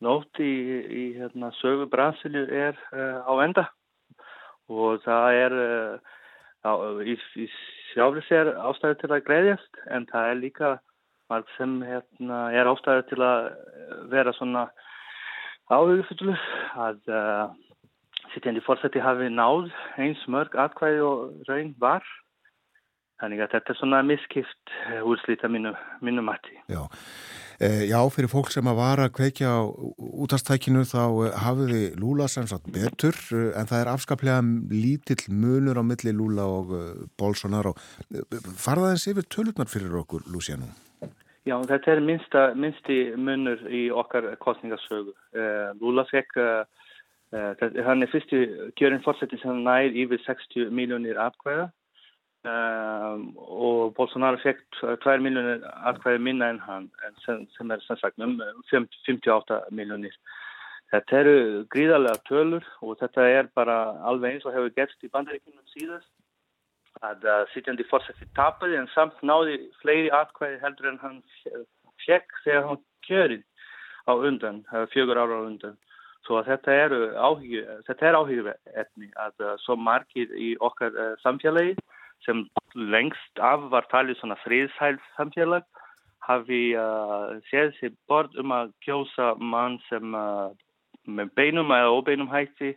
nótt 0.06 0.38
í, 0.38 0.52
í 0.86 1.06
hérna, 1.18 1.50
sögu 1.58 1.90
Brasilju 1.90 2.46
er 2.54 2.78
uh, 2.94 3.26
á 3.26 3.34
enda. 3.48 3.66
Og 4.70 5.02
það 5.02 5.42
er 5.42 5.58
á, 6.62 6.72
í, 7.02 7.18
í 7.42 7.50
sjálfur 7.96 8.30
sér 8.30 8.54
ástæði 8.70 9.02
til 9.02 9.12
að 9.16 9.26
greiðjast 9.32 9.84
en 9.96 10.06
það 10.12 10.30
er 10.30 10.42
líka 10.44 10.74
marg 11.32 11.50
sem 11.58 11.80
hérna, 11.88 12.42
er 12.54 12.70
ástæði 12.70 13.08
til 13.10 13.24
að 13.26 13.48
vera 14.12 14.36
svona 14.38 14.68
áhugufullu 15.72 16.36
að 16.86 17.02
sittjandi 18.38 18.62
fórsætti 18.62 19.02
hafi 19.02 19.32
náð 19.34 19.72
eins 19.98 20.22
mörg 20.30 20.54
atkvæði 20.62 21.02
og 21.02 21.50
raun 21.50 21.74
var. 21.82 22.06
Þannig 23.18 23.42
að 23.42 23.54
þetta 23.56 23.74
er 23.74 23.78
svona 23.80 24.00
miskipt 24.06 24.74
úrslita 25.02 25.50
mínu, 25.50 25.72
mínu 26.06 26.22
mati. 26.22 26.54
Já. 26.70 26.84
E, 27.58 27.90
já, 27.90 27.98
fyrir 28.14 28.30
fólk 28.30 28.52
sem 28.54 28.70
að 28.70 28.78
vara 28.78 29.08
að 29.10 29.16
kveikja 29.18 29.50
á 29.58 29.66
útastækinu 29.98 30.84
þá 30.86 31.02
eh, 31.26 31.40
hafiði 31.42 31.82
Lula 31.98 32.28
sem 32.30 32.46
sagt 32.46 32.70
betur 32.70 33.18
en 33.58 33.66
það 33.66 33.80
er 33.82 33.90
afskaplega 33.96 34.44
lítill 34.70 35.34
munur 35.34 35.82
á 35.82 35.84
milli 35.84 36.14
Lula 36.14 36.46
og 36.46 36.76
Bolsonaro. 37.18 37.74
Farðaðins 38.62 39.10
yfir 39.10 39.26
tölutnar 39.34 39.74
fyrir 39.74 39.98
okkur, 40.06 40.30
Luciano? 40.30 40.70
Já, 41.48 41.56
þetta 41.64 41.94
er 41.94 42.02
minsta, 42.04 42.42
minnsti 42.60 42.98
munur 43.18 43.62
í 43.72 43.88
okkar 43.96 44.34
kostningasögu. 44.44 45.14
Uh, 45.32 45.72
Lula 45.80 46.04
fekk, 46.10 46.36
uh, 46.44 46.87
hann 47.32 48.04
er 48.04 48.12
fyrstu 48.12 48.72
kjörinn 48.80 49.04
fórsætti 49.04 49.40
sem 49.42 49.64
nær 49.66 49.92
yfir 49.92 50.22
60 50.24 50.72
miljónir 50.72 51.20
atkvæða 51.20 51.68
og 52.48 53.94
Bolsonaro 53.98 54.40
fekk 54.40 54.62
2 55.04 55.18
miljónir 55.20 55.66
atkvæði 55.90 56.22
minna 56.24 56.50
en 56.54 56.60
hann, 56.60 56.92
sem, 57.26 57.48
sem 57.58 57.72
er 57.72 57.84
sem 57.84 57.98
sagt 57.98 58.20
um 58.24 58.40
58 58.72 59.60
miljónir. 59.72 60.16
Þetta 60.92 61.18
eru 61.20 61.66
gríðarlega 61.74 62.22
tölur 62.30 62.68
og 62.82 62.96
þetta 63.02 63.26
er 63.28 63.50
bara 63.56 63.78
alveg 64.08 64.38
eins 64.38 64.46
og 64.48 64.56
hefur 64.56 64.72
gerst 64.78 65.04
í 65.04 65.12
bandaríkunum 65.12 65.66
síðast 65.74 66.12
að 67.04 67.26
uh, 67.28 67.44
sitjandi 67.52 67.84
fórsætti 67.90 68.26
tapaði 68.38 68.80
en 68.80 68.88
samt 68.94 69.20
náði 69.22 69.60
fleiri 69.82 70.08
atkvæði 70.16 70.62
heldur 70.64 70.94
en 70.94 71.02
hann 71.04 71.20
fekk 72.06 72.40
þegar 72.46 72.70
hann 72.70 72.82
kjörinn 73.06 73.44
á 74.08 74.14
undan, 74.16 74.64
fjögur 74.94 75.20
ára 75.20 75.42
á 75.44 75.44
undan. 75.44 75.76
Svo 76.28 76.42
þetta 76.44 76.74
er 76.76 76.96
áhugju 77.16 78.52
etni 78.76 79.10
að 79.16 79.46
uh, 79.46 79.54
svo 79.64 79.78
margir 79.80 80.34
í 80.36 80.56
okkar 80.60 80.92
uh, 80.92 81.14
samfélagi 81.24 81.78
sem 82.26 82.44
lengst 82.76 83.40
af 83.40 83.70
var 83.72 83.88
talið 83.92 84.20
svona 84.20 84.38
friðshæls 84.44 85.04
samfélag 85.16 85.64
hafi 86.28 86.74
séð 87.48 87.70
sér 87.78 87.94
bort 88.10 88.34
um 88.42 88.52
að 88.52 88.74
kjósa 88.84 89.30
mann 89.40 89.78
sem 89.86 90.16
með 91.08 91.30
beinum 91.40 91.72
eða 91.72 91.94
óbeinum 91.94 92.28
hætti. 92.28 92.74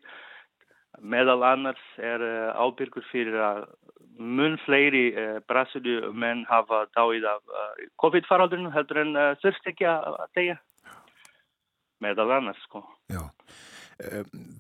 Meðal 1.03 1.43
annars 1.49 1.83
er 1.99 2.23
ábyrgur 2.55 3.03
fyrir 3.11 3.41
að 3.43 3.65
mun 4.21 4.59
fleiri 4.67 5.11
uh, 5.17 5.39
Brasilíu 5.49 6.13
menn 6.13 6.45
hafa 6.49 6.85
dáið 6.97 7.25
af 7.31 7.41
uh, 7.49 7.85
COVID-faraldurinn 8.03 8.73
heldur 8.75 9.01
en 9.01 9.15
uh, 9.17 9.33
þurft 9.41 9.71
ekki 9.73 9.87
að 9.89 10.19
tegja 10.37 10.57
meðal 12.05 12.31
annars 12.39 12.61
sko. 12.67 12.83
Já, 13.13 13.23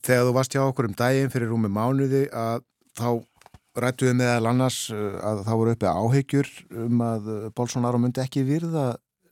þegar 0.06 0.26
þú 0.28 0.32
varst 0.36 0.56
hjá 0.56 0.62
okkur 0.66 0.90
um 0.90 0.96
daginn 0.98 1.32
fyrir 1.32 1.52
rúmi 1.52 1.70
mánuði 1.72 2.26
að 2.30 2.64
þá 2.98 3.10
rættuði 3.80 4.16
meðal 4.18 4.50
annars 4.50 4.80
að 4.90 5.44
þá 5.46 5.52
voru 5.54 5.76
uppið 5.76 6.00
áhegjur 6.00 6.50
um 6.86 7.06
að 7.06 7.30
Bolsonaro 7.56 8.00
myndi 8.02 8.22
ekki 8.24 8.42
virða 8.48 8.88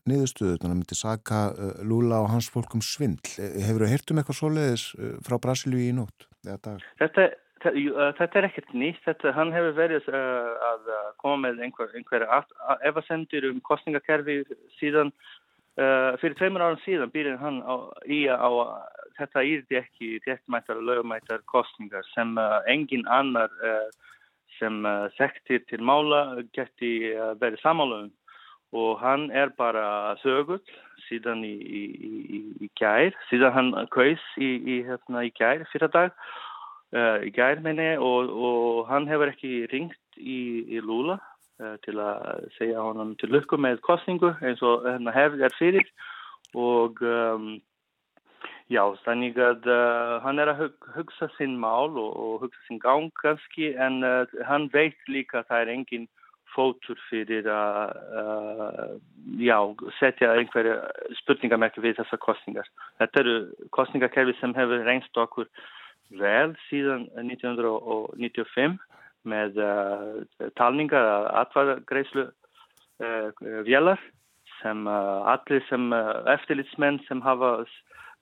niðurstöðu, 0.09 0.57
þannig 0.61 0.73
að 0.73 0.79
myndi 0.79 0.97
saka 0.97 1.41
Lula 1.85 2.23
og 2.23 2.31
hans 2.33 2.49
fólkum 2.49 2.81
svindl. 2.85 3.35
Hefur 3.37 3.85
þú 3.85 3.91
heyrt 3.91 4.13
um 4.15 4.23
eitthvað 4.23 4.39
svoleiðis 4.39 4.87
frá 5.27 5.37
Brasilíu 5.43 5.83
í 5.85 5.93
nótt? 5.97 6.29
Þetta 6.47 6.79
er 6.79 7.37
Þetta 7.59 8.39
er 8.39 8.47
ekkert 8.47 8.69
nýtt, 8.71 9.01
þetta, 9.03 9.33
hann 9.35 9.51
hefur 9.51 9.73
verið 9.75 10.09
að 10.15 10.91
koma 11.19 11.49
með 11.49 11.65
einhver, 11.67 11.91
einhver 11.99 12.25
efasendur 12.87 13.49
um 13.51 13.59
kostningakerfi 13.67 14.45
síðan, 14.79 15.11
fyrir 16.19 16.35
tveimur 16.39 16.65
árum 16.65 16.81
síðan 16.83 17.13
býrinn 17.15 17.39
hann 17.39 17.61
á, 17.63 17.75
í 18.07 18.25
að 18.33 18.57
þetta 19.19 19.45
írði 19.47 19.79
ekki 19.79 20.09
réttmættar 20.27 20.81
og 20.81 20.89
lögumættar 20.89 21.45
kostningar 21.51 22.07
sem 22.15 22.35
uh, 22.39 22.59
engin 22.67 23.07
annar 23.07 23.53
sem 24.59 24.83
sektir 25.15 25.63
til 25.71 25.79
mála 25.87 26.43
geti 26.57 27.13
verið 27.39 27.61
samálum 27.63 28.09
og 28.75 28.99
hann 28.99 29.31
er 29.31 29.53
bara 29.55 30.17
sögull 30.19 30.65
síðan 31.07 31.45
í, 31.47 31.55
í, 31.55 31.83
í, 32.03 32.41
í 32.67 32.69
gær, 32.77 33.15
síðan 33.31 33.55
hann 33.55 33.71
kaus 33.95 34.25
í 34.37 34.83
hérna, 34.85 35.23
gær 35.39 35.63
fyrir 35.71 35.93
dag 35.95 36.11
uh, 36.95 37.19
í 37.25 37.33
gærminni 37.35 37.95
og, 37.97 38.29
og 38.29 38.89
hann 38.91 39.09
hefur 39.11 39.33
ekki 39.33 39.67
ringt 39.73 40.21
í, 40.21 40.81
Lula 40.85 41.19
til 41.85 41.97
að 42.03 42.45
segja 42.59 42.85
honum 42.85 43.15
til 43.19 43.33
lukku 43.35 43.59
með 43.61 43.81
kostningu 43.87 44.35
eins 44.43 44.63
og 44.63 44.87
hérna 44.87 45.15
hefði 45.15 45.47
er 45.49 45.57
fyrir 45.59 45.89
og 46.55 47.03
um, 47.03 47.49
já, 48.71 48.83
þannig 49.05 49.41
að 49.43 49.67
uh, 49.73 50.15
hann 50.23 50.39
er 50.39 50.53
að 50.53 50.63
hug, 50.63 50.89
hugsa 50.95 51.31
sinn 51.37 51.59
mál 51.59 51.91
og, 51.91 52.13
og 52.15 52.47
hugsa 52.47 52.63
sinn 52.69 52.83
gang 52.85 53.11
kannski 53.23 53.73
en 53.75 54.01
hann 54.47 54.71
veit 54.73 54.99
líka 55.11 55.43
að 55.43 55.51
það 55.51 55.65
er 55.65 55.75
engin 55.75 56.09
fótur 56.55 56.99
fyrir 57.09 57.49
að 57.53 59.01
já, 59.39 59.59
setja 59.99 60.33
einhverja 60.39 60.79
spurningamerki 61.21 61.83
við 61.85 61.99
þessar 62.01 62.23
kostningar. 62.23 62.71
Þetta 63.01 63.21
eru 63.23 63.37
kostningakerfi 63.77 64.35
sem 64.39 64.55
hefur 64.57 64.87
reynst 64.87 65.21
okkur 65.21 65.51
vel 66.19 66.55
síðan 66.69 67.07
1995 67.21 68.79
með 69.29 69.59
uh, 69.63 70.51
talningar 70.61 71.05
að 71.05 71.27
atvargreislu 71.43 72.27
uh, 72.29 73.29
vélar 73.67 74.01
sem 74.61 74.87
uh, 74.91 75.27
allir 75.33 75.65
sem 75.69 75.93
eftirlitsmenn 76.35 77.01
sem 77.07 77.23
hafa 77.23 77.57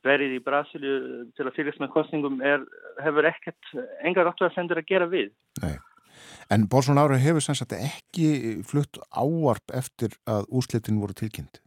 verið 0.07 0.37
í 0.37 0.43
Brasilju 0.45 0.97
til 1.37 1.47
að 1.47 1.55
fylgjast 1.57 1.83
með 1.83 1.93
kostningum 1.95 2.41
er, 2.45 2.63
hefur 3.03 3.27
ekkert 3.27 3.73
engar 4.07 4.31
áttuðarsendur 4.31 4.83
að 4.83 4.91
gera 4.91 5.09
við. 5.11 5.33
Nei. 5.65 5.77
En 6.53 6.69
Bolsonaro 6.71 7.17
hefur 7.19 7.43
sannsagt 7.43 7.75
ekki 7.75 8.61
flutt 8.69 9.01
ávarp 9.11 9.73
eftir 9.75 10.15
að 10.31 10.47
úrslitin 10.55 11.01
voru 11.03 11.17
tilkynnt? 11.17 11.61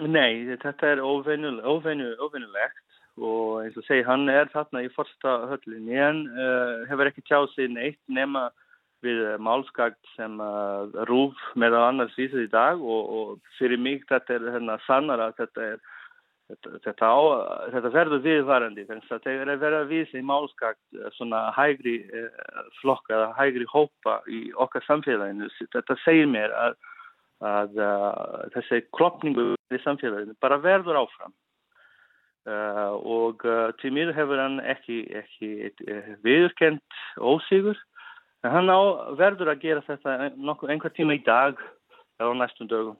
Nei, 0.00 0.44
þetta 0.60 0.94
er 0.94 1.02
óveinulegt 1.04 2.84
og 3.20 3.60
eins 3.64 3.76
og 3.76 3.84
segi 3.86 4.04
hann 4.06 4.28
er 4.32 4.48
þarna 4.54 4.82
í 4.84 4.90
forsta 4.94 5.36
höllinni 5.50 6.00
en 6.00 6.24
uh, 6.32 6.88
hefur 6.88 7.10
ekki 7.10 7.24
tjáð 7.28 7.48
sér 7.54 7.70
neitt 7.72 8.00
nema 8.08 8.48
við 9.04 9.22
málskagt 9.40 10.00
sem 10.16 10.40
uh, 10.40 10.88
rúf 11.08 11.38
með 11.60 11.76
að 11.78 11.86
annars 11.88 12.18
vísið 12.18 12.46
í 12.46 12.52
dag 12.52 12.80
og, 12.80 13.16
og 13.16 13.56
fyrir 13.58 13.80
mig 13.80 14.04
þetta 14.08 14.36
er 14.36 14.52
hérna 14.56 14.76
sannar 14.86 15.24
að 15.24 15.34
þetta 15.40 15.66
er 15.66 15.82
þetta, 16.50 16.72
þetta, 16.86 17.10
á, 17.12 17.20
þetta 17.76 17.92
verður 17.96 18.24
viðvarandi 18.24 18.86
þannig 18.88 19.12
að 19.12 19.26
það 19.26 19.44
er 19.44 19.62
verið 19.64 19.78
að 19.80 19.92
vísa 19.92 20.20
í 20.20 20.24
málskagt 20.32 21.00
uh, 21.00 21.10
svona 21.18 21.42
hægri 21.56 21.98
flokka 22.80 23.16
eða 23.18 23.28
hægri 23.40 23.68
hópa 23.72 24.20
í 24.28 24.46
okkar 24.56 24.86
samfélaginu 24.88 25.52
þetta 25.60 26.00
segir 26.06 26.32
mér 26.32 26.56
að, 26.56 26.80
að 27.44 27.78
þessi 28.56 28.82
klopningu 28.96 29.52
í 29.52 29.84
samfélaginu 29.84 30.36
bara 30.40 30.60
verður 30.64 31.04
áfram 31.04 31.36
Uh, 32.48 32.96
og 33.04 33.44
uh, 33.44 33.68
til 33.82 33.92
mér 33.92 34.14
hefur 34.16 34.38
hann 34.40 34.62
ekki, 34.64 35.02
ekki 35.12 35.68
uh, 35.68 36.12
viðurkent 36.24 37.00
ósigur. 37.20 37.76
En 38.40 38.54
hann 38.54 38.72
á 38.72 38.80
verður 39.18 39.52
að 39.52 39.60
gera 39.66 39.84
þetta 39.84 40.14
einhver 40.72 40.94
tíma 40.96 41.18
í 41.18 41.20
dag 41.26 41.60
eða 42.16 42.38
næstum 42.38 42.70
dögum. 42.70 42.96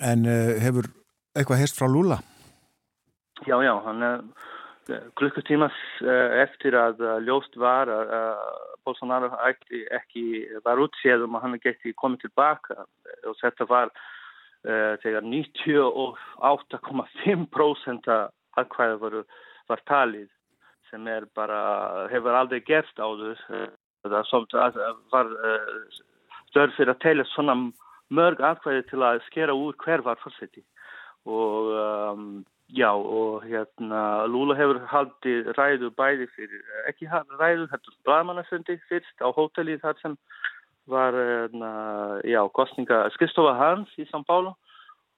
En 0.00 0.24
hefur 0.64 0.88
eitthvað 1.36 1.60
heist 1.60 1.76
frá 1.76 1.84
Lula? 1.92 2.22
Já, 3.44 3.58
já, 3.60 3.74
hann 3.84 4.32
klukkutímas 5.20 5.76
eftir 6.40 6.76
að 6.76 7.04
ljóst 7.26 7.56
var 7.60 7.92
að 7.92 8.12
Bolsonaro 8.84 9.28
ekki 9.44 10.24
var 10.64 10.80
útséðum 10.80 11.36
að 11.36 11.44
hann 11.44 11.60
geti 11.62 11.92
komið 12.00 12.24
tilbaka 12.26 12.80
og 13.28 13.36
þetta 13.40 13.68
var 13.68 13.92
þegar 14.62 15.22
98,5% 15.26 18.06
aðkvæða 18.60 18.96
var, 19.02 19.14
var 19.68 19.80
talið 19.90 20.30
sem 20.90 21.02
er 21.08 21.24
bara, 21.34 21.60
hefur 22.12 22.34
aldrei 22.36 22.60
gerst 22.62 22.98
áður. 23.00 23.38
Það 24.04 24.12
var 25.10 25.26
störf 26.52 26.76
fyrir 26.76 26.92
að 26.92 27.02
telja 27.02 27.24
svona 27.32 27.54
mörg 28.12 28.42
aðkvæði 28.44 28.86
til 28.90 29.02
að 29.06 29.22
skera 29.28 29.56
úr 29.56 29.76
hver 29.82 30.04
var 30.04 30.20
fórseti 30.22 30.64
og 31.28 31.70
um, 31.78 32.24
já 32.72 32.90
og 32.90 33.44
hérna 33.46 34.26
Lula 34.26 34.56
hefur 34.58 34.80
haldið 34.90 35.52
ræðu 35.56 35.92
bæði 35.96 36.26
fyrir, 36.34 36.64
ekki 36.90 37.06
ræðu 37.38 37.68
þetta 37.70 37.94
blæmannafundi 38.06 38.78
fyrst 38.88 39.22
á 39.22 39.28
hótelið 39.30 39.84
þar 39.84 40.00
sem 40.02 40.16
var 40.90 41.14
hérna, 41.14 41.70
já, 42.24 42.42
kostninga 42.54 43.06
skristofa 43.14 43.54
hans 43.58 43.90
í 43.98 44.06
São 44.10 44.24
Paulo 44.26 44.56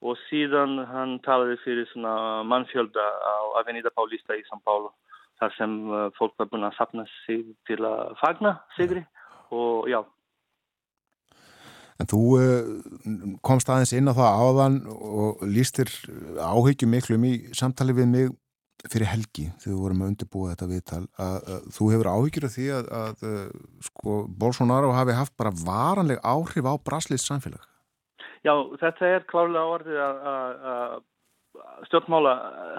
og 0.04 0.18
síðan 0.28 0.82
hann 0.90 1.16
talaði 1.24 1.56
fyrir 1.64 1.88
svona 1.92 2.42
mannfjölda 2.44 3.00
á 3.00 3.36
Avenida 3.60 3.92
Paulista 3.94 4.36
í 4.36 4.44
São 4.48 4.60
Paulo 4.64 4.92
þar 5.40 5.54
sem 5.56 5.78
uh, 5.90 6.10
fólk 6.18 6.36
var 6.38 6.50
búin 6.50 6.66
að 6.66 6.76
sapna 6.78 7.06
sig 7.24 7.46
til 7.68 7.80
að 7.84 8.12
fagna 8.20 8.58
sigri 8.76 9.04
og 9.54 9.88
já. 9.90 10.02
En 12.02 12.10
þú 12.10 12.20
uh, 12.36 12.70
komst 13.46 13.70
aðeins 13.70 13.94
inn 13.96 14.10
á 14.10 14.14
það 14.14 14.40
áðan 14.44 14.78
og 14.92 15.44
lístir 15.48 15.90
áhyggjum 16.38 16.92
miklu 16.92 17.18
um 17.18 17.28
í 17.30 17.34
samtali 17.56 17.96
við 17.96 18.10
mig 18.12 18.32
fyrir 18.92 19.10
helgi 19.10 19.46
þegar 19.62 19.70
við 19.72 19.80
vorum 19.82 20.02
að 20.02 20.10
undirbúa 20.12 20.50
þetta 20.52 20.68
viðtal 20.70 21.02
að, 21.26 21.36
að 21.54 21.68
þú 21.76 21.88
hefur 21.92 22.10
áhyggjur 22.12 22.48
af 22.48 22.54
því 22.54 22.66
að, 22.78 22.90
að 23.00 23.24
sko, 23.88 24.18
Bolsonaro 24.42 24.92
hafi 24.96 25.16
haft 25.18 25.36
bara 25.40 25.54
varanleg 25.64 26.20
áhrif 26.20 26.68
á 26.68 26.74
Braslís 26.84 27.26
samfélag? 27.26 27.64
Já, 28.44 28.54
þetta 28.80 29.08
er 29.08 29.26
klálega 29.30 29.78
orðið 29.78 30.00
að 30.04 31.02
stjórnmála 31.88 32.34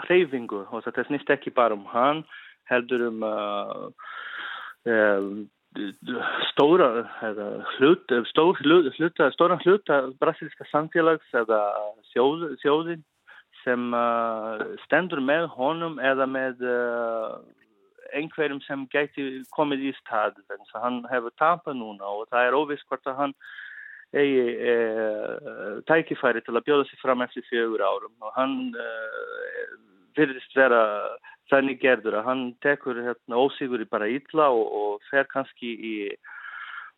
hreyfingu 0.05 0.61
og 0.69 0.85
þetta 0.85 1.07
snýst 1.07 1.31
ekki 1.33 1.53
bara 1.55 1.77
um 1.77 1.85
hann 1.89 2.23
heldur 2.69 3.07
um 3.09 3.25
uh, 3.25 3.89
um 4.85 5.45
stóra 6.51 6.87
hlut, 7.79 8.11
stór 8.29 8.59
hlut, 8.61 8.93
hluta, 8.95 9.27
stóran 9.33 9.59
hluta 9.65 10.05
brasilíska 10.21 10.67
samfélags 10.69 11.33
eða 11.35 11.59
sjóð, 12.13 12.45
sjóðin 12.61 13.03
sem 13.65 13.91
uh, 13.97 14.61
stendur 14.85 15.21
með 15.25 15.49
honum 15.57 15.99
eða 15.99 16.29
með 16.29 16.63
uh, 16.69 17.35
einhverjum 18.15 18.61
sem 18.63 18.87
gæti 18.93 19.27
komið 19.55 19.89
í 19.89 19.93
stað 19.99 20.37
þannig 20.45 20.73
að 20.73 20.83
hann 20.85 20.99
hefur 21.11 21.33
tapað 21.41 21.79
núna 21.81 22.07
og 22.07 22.27
það 22.31 22.47
er 22.47 22.57
óvist 22.57 22.87
hvort 22.89 23.09
að 23.09 23.21
hann 23.23 23.33
eigi 24.15 24.43
e, 24.71 24.75
tækifæri 25.89 26.43
til 26.45 26.55
að 26.55 26.65
bjóða 26.67 26.85
sér 26.87 27.01
fram 27.01 27.23
eftir 27.25 27.43
fjögur 27.49 27.83
árum. 27.83 28.13
Og 28.23 28.31
hann 28.37 28.55
e, 28.79 28.85
virðist 30.15 30.55
vera 30.55 30.83
þannig 31.51 31.81
gerður 31.81 32.19
að 32.21 32.29
hann 32.29 32.45
tekur 32.63 33.01
hérna, 33.01 33.41
ósífuri 33.41 33.87
bara 33.89 34.09
illa 34.09 34.49
og, 34.53 34.65
og 34.79 35.09
fer 35.09 35.27
kannski 35.31 35.73
í 35.75 35.95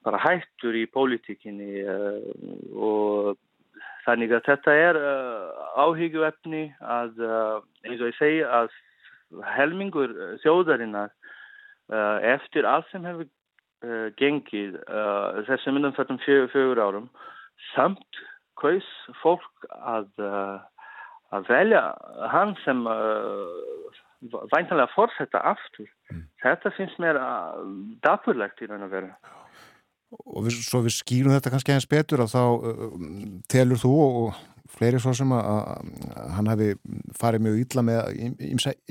bara 0.06 0.22
hættur 0.22 0.78
í 0.78 0.86
pólitíkinni 0.88 1.82
uh, 1.84 2.20
og 2.72 3.34
þannig 4.08 4.34
að 4.36 4.46
þetta 4.48 4.76
er 4.88 5.00
uh, 5.00 5.64
áhyggjuefni 5.84 6.64
að 6.82 7.24
uh, 7.24 7.58
eins 7.86 8.02
og 8.02 8.10
ég 8.10 8.20
segi 8.20 8.44
að 8.44 8.72
helmingur 9.58 10.14
þjóðarinnar 10.44 11.12
eftir 12.28 12.66
allt 12.68 12.88
sem 12.92 13.04
hefur 13.04 13.28
gengið 14.20 14.78
þessum 15.48 15.76
minnumfættum 15.76 16.20
fjögur 16.24 16.80
árum 16.80 17.10
samt 17.74 18.20
kaus 18.60 18.88
fólk 19.20 19.68
að 19.76 20.08
að 21.36 21.52
velja 21.52 21.84
hann 22.32 22.56
sem 22.64 22.84
væntanlega 24.22 24.88
fórsetta 24.96 25.44
aftur. 25.52 25.90
Mm. 26.12 26.24
Þetta 26.44 26.72
finnst 26.78 27.00
mér 27.04 27.20
dapurlegt 28.06 28.64
í 28.64 28.70
raun 28.70 28.88
og 28.88 28.94
veru. 28.96 29.12
Og 30.08 30.46
við, 30.46 30.62
svo 30.64 30.84
við 30.86 30.96
skýrum 30.96 31.34
þetta 31.36 31.52
kannski 31.52 31.74
eins 31.76 31.90
betur 31.90 32.24
að 32.24 32.36
þá 32.36 32.44
uh, 32.48 33.00
telur 33.52 33.82
þú 33.82 33.94
og 34.06 34.38
fleiri 34.72 35.00
svo 35.02 35.14
sem 35.16 35.32
að, 35.36 35.48
að 35.48 36.30
hann 36.36 36.52
hefði 36.52 36.70
farið 37.20 37.44
mjög 37.46 37.62
ítla 37.64 37.84
með 37.88 38.22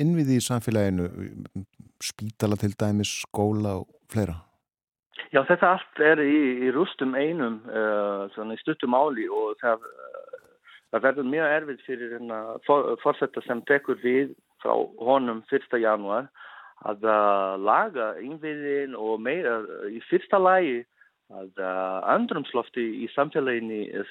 innviði 0.00 0.38
í 0.38 0.44
samfélaginu, 0.44 1.09
spítala 2.05 2.59
til 2.61 2.72
dæmis, 2.79 3.12
skóla 3.24 3.79
og 3.83 3.88
fleira. 4.12 4.40
Já, 5.33 5.42
þetta 5.44 5.72
allt 5.74 6.02
er 6.05 6.22
í, 6.22 6.40
í 6.66 6.72
rústum 6.74 7.16
einum, 7.16 7.61
uh, 7.68 8.26
svona 8.35 8.57
í 8.57 8.61
stuttum 8.62 8.96
áli 8.96 9.26
og 9.33 9.57
það, 9.61 9.85
uh, 9.85 10.40
það 10.94 11.07
verður 11.09 11.31
mjög 11.33 11.55
erfitt 11.59 11.87
fyrir 11.87 12.12
hérna 12.16 12.40
for, 12.68 12.92
fórsetta 13.02 13.42
sem 13.46 13.62
tekur 13.68 13.98
við 14.05 14.35
frá 14.62 14.74
honum 15.02 15.42
1. 15.52 15.81
januar 15.83 16.29
að 16.87 17.07
laga 17.64 18.11
innviðin 18.20 18.94
og 19.00 19.16
meira 19.24 19.59
í 19.88 20.00
fyrsta 20.11 20.38
lagi 20.38 20.85
að 21.35 21.61
andrumslofti 22.12 22.85
í 23.03 23.09
samfélaginu, 23.15 24.05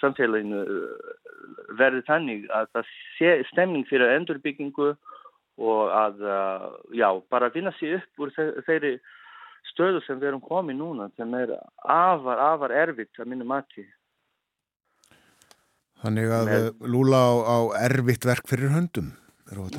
samfélaginu 0.00 0.62
verði 1.76 2.02
tannig 2.06 2.46
að 2.50 2.70
það 2.72 2.92
sé 3.18 3.32
stemning 3.50 3.84
fyrir 3.90 4.14
endurbyggingu 4.16 4.92
og 5.62 5.82
að 5.92 6.22
já, 6.96 7.08
bara 7.28 7.52
vinna 7.52 7.74
sér 7.76 8.00
upp 8.00 8.24
úr 8.24 8.32
þeirri 8.66 8.96
stöðu 9.72 10.00
sem 10.06 10.20
við 10.20 10.32
erum 10.32 10.44
komið 10.44 10.78
núna 10.80 11.08
sem 11.16 11.34
er 11.38 11.54
afar, 11.84 12.40
afar 12.40 12.74
erfitt 12.74 13.20
að 13.20 13.30
minna 13.32 13.46
mati. 13.46 13.84
Þannig 16.02 16.32
að 16.34 16.48
Með... 16.50 16.68
Lúla 16.90 17.20
á, 17.20 17.32
á 17.46 17.58
erfitt 17.84 18.26
verk 18.26 18.48
fyrir 18.50 18.72
höndum? 18.74 19.12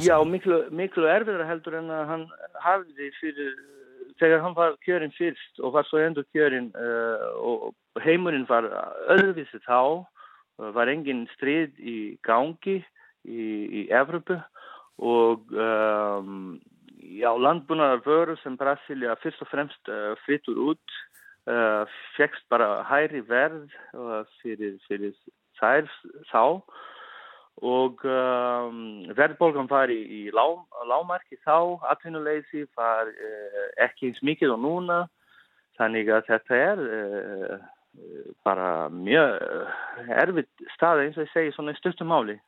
Já, 0.05 0.15
miklu, 0.27 0.67
miklu 0.75 1.07
erfiðra 1.09 1.47
heldur 1.49 1.79
en 1.79 1.89
að 1.91 2.03
hann 2.11 2.23
hafði 2.61 3.09
fyrir, 3.17 3.55
þegar 4.23 4.43
hann 4.45 4.55
var 4.55 4.77
kjörinn 4.85 5.13
fyrst 5.17 5.59
og 5.59 5.75
var 5.75 5.87
svo 5.89 5.99
endur 5.99 6.25
kjörinn 6.31 6.71
uh, 6.79 7.27
og 7.43 8.03
heimurinn 8.05 8.47
var 8.49 8.69
öðruvísi 9.11 9.59
þá, 9.67 10.03
var 10.75 10.91
engin 10.91 11.25
stríð 11.33 11.73
í 11.81 11.97
gangi 12.23 12.77
í, 12.79 13.45
í 13.81 13.81
Evropu 13.91 14.37
og 15.03 15.49
um, 15.57 16.59
já, 17.01 17.31
landbúnaðar 17.33 18.03
vöru 18.05 18.37
sem 18.41 18.55
Brasilia 18.59 19.17
fyrst 19.23 19.41
og 19.43 19.49
fremst 19.51 19.91
uh, 19.91 20.13
flyttur 20.23 20.61
út, 20.71 20.97
uh, 21.49 21.83
fegst 22.15 22.45
bara 22.53 22.83
hæri 22.87 23.23
verð 23.27 23.73
fyrir, 24.41 24.77
fyrir 24.87 25.17
þær 25.59 25.89
þá 26.29 26.43
og 27.61 28.01
um, 28.09 29.03
verðbólgan 29.13 29.69
var 29.69 29.91
í, 29.93 29.99
í 30.01 30.21
lá, 30.33 30.45
lámarki 30.89 31.37
þá, 31.45 31.77
atvinnuleysi 31.93 32.65
var 32.77 33.11
uh, 33.11 33.67
ekki 33.85 34.09
eins 34.09 34.23
mikið 34.25 34.55
og 34.55 34.63
núna. 34.63 35.03
Þannig 35.77 36.09
að 36.13 36.25
þetta 36.29 36.57
er 36.57 36.81
uh, 36.85 37.53
bara 38.45 38.89
mjög 38.93 39.37
erfitt 40.17 40.65
stað 40.73 41.03
eins 41.03 41.19
og 41.19 41.27
ég 41.27 41.33
segi 41.33 41.53
svona 41.53 41.75
stuttum 41.77 42.09
máli. 42.09 42.39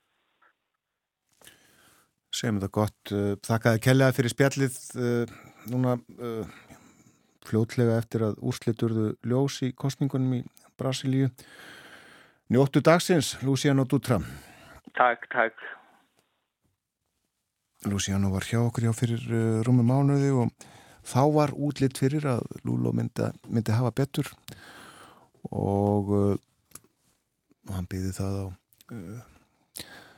Segjum 2.34 2.60
þetta 2.60 2.74
gott. 2.74 3.14
Þakkaði 3.46 3.84
kellaði 3.86 4.18
fyrir 4.18 4.34
spjallið 4.34 4.80
uh, 4.98 5.38
núna 5.70 5.96
fljótlega 7.46 8.00
eftir 8.02 8.26
að 8.26 8.42
úrsliturðu 8.42 9.12
ljós 9.30 9.62
í 9.62 9.70
kostningunum 9.78 10.40
í 10.40 10.44
Brasilíu. 10.82 11.30
Njóttu 12.50 12.82
dagsins, 12.86 13.36
Luciano 13.46 13.86
Dutra 13.90 14.20
Takk, 14.94 15.26
takk. 15.34 15.66
Luciano 17.86 18.32
var 18.34 18.46
hjá 18.46 18.62
okkur 18.62 18.88
hjá 18.88 18.94
fyrir 18.98 19.24
uh, 19.30 19.62
rúmi 19.66 19.86
mánuði 19.86 20.32
og 20.34 20.68
þá 21.06 21.22
var 21.34 21.54
útlitt 21.54 22.00
fyrir 22.02 22.26
að 22.30 22.46
Lúlo 22.66 22.94
myndi, 22.96 23.30
myndi 23.50 23.76
hafa 23.76 23.94
betur 23.94 24.32
og 25.52 26.12
uh, 26.16 26.36
hann 27.74 27.90
byði 27.90 28.14
það 28.18 28.38
á 28.42 28.46
uh, 28.46 29.20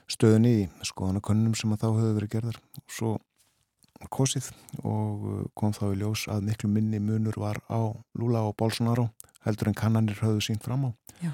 stöðunni 0.07 0.53
í 0.61 0.67
skoðanakönnum 0.87 1.55
sem 1.59 1.73
að 1.75 1.83
þá 1.83 1.87
hefur 1.89 2.15
verið 2.19 2.33
gerðar 2.37 2.61
og 2.79 2.95
svo 2.99 3.15
kosið 4.13 4.51
og 4.85 5.27
uh, 5.27 5.43
kom 5.57 5.75
þá 5.75 5.89
í 5.89 5.99
ljós 5.99 6.27
að 6.31 6.47
miklu 6.47 6.71
minni 6.71 7.01
munur 7.03 7.35
var 7.41 7.59
á 7.67 7.91
Lula 8.19 8.45
og 8.47 8.55
Bolsonaro 8.59 9.09
heldur 9.43 9.71
en 9.71 9.77
kannanir 9.77 10.19
höfðu 10.21 10.45
sínt 10.47 10.63
fram 10.63 10.87
á 10.87 10.91
Já. 11.23 11.31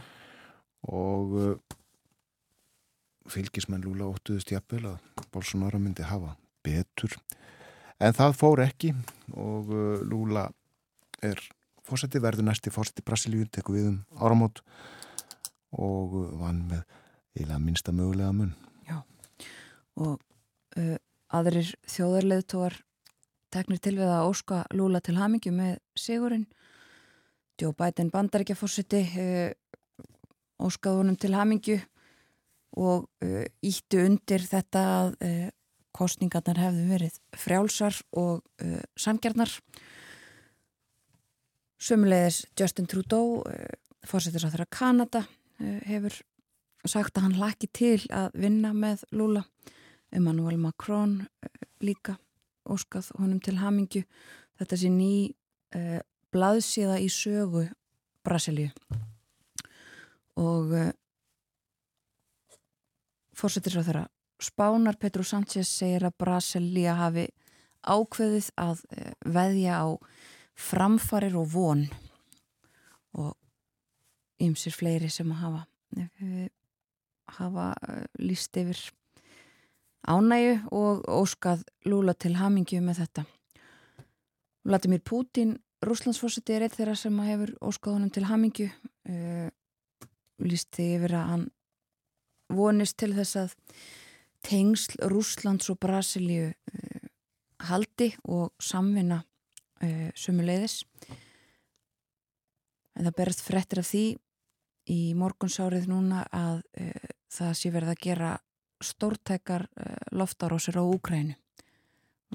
og 0.89 1.37
uh, 1.37 1.55
fylgismenn 3.29 3.83
Lula 3.85 4.09
óttuðust 4.11 4.51
jafnvel 4.51 4.93
að 4.93 5.27
Bolsonaro 5.33 5.79
myndi 5.79 6.05
hafa 6.07 6.35
betur. 6.63 7.15
En 8.03 8.15
það 8.15 8.35
fór 8.39 8.63
ekki 8.65 8.91
og 9.39 9.71
uh, 9.71 10.01
Lula 10.03 10.47
er 11.23 11.39
fórseti, 11.87 12.21
verður 12.23 12.47
næsti 12.49 12.71
fórseti 12.73 13.03
Brasilíu, 13.05 13.45
tekur 13.47 13.77
við 13.77 13.89
um 13.91 13.99
áramót 14.19 14.63
og 15.73 16.17
uh, 16.19 16.27
vann 16.41 16.65
með 16.71 16.83
eila 17.39 17.59
minsta 17.61 17.93
mögulega 17.95 18.33
mun. 18.35 18.53
Já, 18.89 18.99
og 19.99 20.19
uh, 20.79 20.97
aðrir 21.33 21.71
þjóðarleðtóar 21.89 22.77
teknir 23.53 23.79
til 23.83 23.95
við 23.99 24.09
að 24.09 24.27
óska 24.31 24.63
Lula 24.73 25.01
til 25.03 25.17
hamingju 25.19 25.53
með 25.55 25.79
sigurinn. 25.99 26.47
Joe 27.61 27.75
Biden 27.77 28.11
bandaríkjafórseti 28.13 29.03
uh, 29.21 29.49
óskaði 30.63 31.03
honum 31.03 31.19
til 31.19 31.35
hamingju 31.37 31.79
og 32.73 33.09
uh, 33.25 33.43
íttu 33.65 34.01
undir 34.05 34.43
þetta 34.45 34.85
að 34.99 35.11
uh, 35.25 35.49
kostningarnar 35.93 36.57
hefðu 36.57 36.85
verið 36.89 37.17
frjálsar 37.37 37.99
og 38.17 38.41
uh, 38.63 38.81
samgjarnar. 38.97 39.51
Sömulegis 41.83 42.43
Justin 42.59 42.87
Trudeau, 42.89 43.43
uh, 43.45 44.07
þeirra 44.07 44.67
Kanada, 44.71 45.23
uh, 45.59 45.79
hefur 45.85 46.17
sagt 46.89 47.17
að 47.17 47.27
hann 47.27 47.39
laki 47.39 47.69
til 47.71 47.99
að 48.11 48.33
vinna 48.33 48.73
með 48.75 49.05
Lula. 49.13 49.45
Emmanuel 50.13 50.59
Macron 50.61 51.21
uh, 51.23 51.53
líka 51.81 52.17
óskað 52.69 53.11
honum 53.19 53.41
til 53.43 53.57
hamingju. 53.59 54.03
Þetta 54.61 54.77
sé 54.79 54.89
ný 54.93 55.33
blaðsíða 56.31 56.99
í 57.01 57.07
sögu 57.09 57.63
Brasilíu. 58.23 58.69
Og 60.37 60.69
fórsetir 63.37 63.77
á 63.79 63.83
þeirra 63.83 64.07
Spánar 64.43 64.97
Petru 64.99 65.23
Sánchez 65.23 65.69
segir 65.69 66.03
að 66.03 66.17
Brasilia 66.19 66.97
hafi 66.99 67.27
ákveðið 67.83 68.49
að 68.59 68.81
uh, 68.95 69.11
veðja 69.35 69.79
á 69.83 69.87
framfarir 70.53 71.37
og 71.39 71.47
von 71.53 71.85
og 73.17 73.31
ymsir 74.43 74.75
fleiri 74.75 75.09
sem 75.13 75.31
að 75.31 75.41
hafa 75.45 75.63
uh, 75.99 76.49
hafa 77.37 77.69
líst 78.19 78.57
yfir 78.59 78.79
ánægu 80.03 80.57
og 80.75 81.05
óskað 81.07 81.63
lúla 81.87 82.13
til 82.13 82.35
hamingju 82.35 82.81
með 82.83 83.05
þetta. 83.05 83.23
Vladimir 84.67 84.99
Putin 84.99 85.55
Rúslandsfórseti 85.83 86.55
er 86.55 86.65
eitt 86.65 86.75
þeirra 86.75 86.95
sem 86.99 87.15
hefur 87.23 87.53
óskað 87.63 87.97
honum 87.97 88.11
til 88.11 88.25
hamingju 88.27 88.67
líst 90.43 90.71
þig 90.75 90.97
yfir 90.97 91.15
að 91.19 91.29
hann 91.31 91.45
vonist 92.57 92.97
til 93.01 93.11
þess 93.17 93.39
að 93.43 93.55
tengsl 94.43 94.97
Rúslands 95.11 95.69
og 95.71 95.79
Brasilíu 95.83 96.49
uh, 96.51 97.11
haldi 97.69 98.11
og 98.23 98.51
samvinna 98.61 99.21
uh, 99.23 100.09
sumuleiðis 100.15 100.81
en 102.93 103.07
það 103.07 103.15
berðst 103.17 103.45
frettir 103.45 103.81
af 103.81 103.89
því 103.89 104.05
í 104.93 105.01
morgunsárið 105.17 105.87
núna 105.87 106.25
að 106.35 106.57
það 107.31 107.53
sé 107.55 107.69
verið 107.71 107.91
að 107.93 108.01
gera 108.03 108.31
stórtækar 108.83 109.63
loftarósir 110.11 110.75
á 110.77 110.83
Úkrænu 110.83 111.37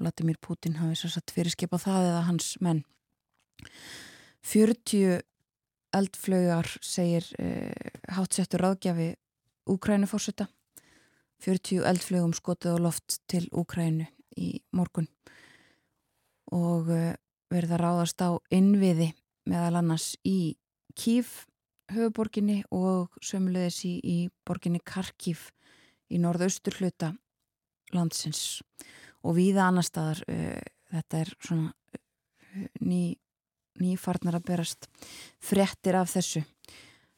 Vladimir 0.00 0.38
Putin 0.40 0.78
hafi 0.78 0.96
svo 0.98 1.10
satt 1.12 1.32
fyrirskipað 1.34 1.84
það 1.86 2.08
eða 2.10 2.24
hans 2.28 2.50
menn. 2.64 2.82
40 4.46 5.22
eldflögar 5.98 6.68
segir 6.84 7.26
eh, 7.40 7.98
hátsettur 8.14 8.62
ráðgjafi 8.62 9.08
Úkrænufórseta 9.68 10.48
40 11.44 11.84
eldflögum 11.86 12.32
skotið 12.34 12.74
á 12.74 12.78
loft 12.82 13.20
til 13.30 13.46
Úkrænu 13.52 14.08
í 14.38 14.48
morgun. 14.74 15.06
Og 16.50 16.90
eh, 16.90 17.14
verða 17.52 17.78
ráðast 17.80 18.20
á 18.24 18.34
innviði 18.50 19.12
meðal 19.48 19.78
annars 19.82 20.14
í 20.26 20.56
Kív 20.98 21.46
höfuborginni 21.92 22.62
og 22.74 23.14
sömulegis 23.22 23.84
í, 23.86 23.94
í 24.02 24.16
borginni 24.46 24.80
Karkív 24.84 25.48
í 26.10 26.18
norðaustur 26.20 26.74
hluta 26.80 27.12
landsins. 27.94 28.60
Og 29.22 29.38
víða 29.38 29.68
annar 29.68 29.86
staðar 29.86 30.24
uh, 30.26 30.58
þetta 30.90 31.22
er 31.22 31.32
svona 31.38 31.70
uh, 31.70 32.68
ný 32.82 33.16
nýfarnar 33.78 34.40
að 34.40 34.46
berast 34.48 34.88
frettir 35.38 35.94
af 35.94 36.10
þessu 36.10 36.42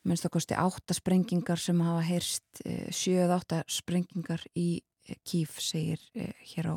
minnst 0.05 0.25
okkosti 0.25 0.57
áttasprengingar 0.57 1.61
sem 1.61 1.81
hafa 1.85 2.01
heyrst 2.07 2.63
eh, 2.65 2.89
sjöð 2.95 3.35
áttasprengingar 3.37 4.45
í 4.57 4.81
eh, 4.81 5.19
Kíf 5.27 5.59
segir 5.61 6.01
eh, 6.15 6.33
hér 6.55 6.73
á 6.73 6.77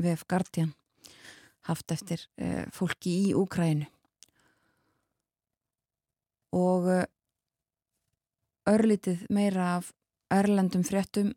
VF 0.00 0.26
Guardian 0.26 0.74
haft 1.68 1.92
eftir 1.92 2.22
fólki 2.72 3.10
í 3.28 3.32
Úkrænu 3.36 3.84
og 6.56 6.86
örlítið 8.70 9.26
meira 9.28 9.66
af 9.76 9.90
erlendum 10.32 10.86
frettum 10.88 11.34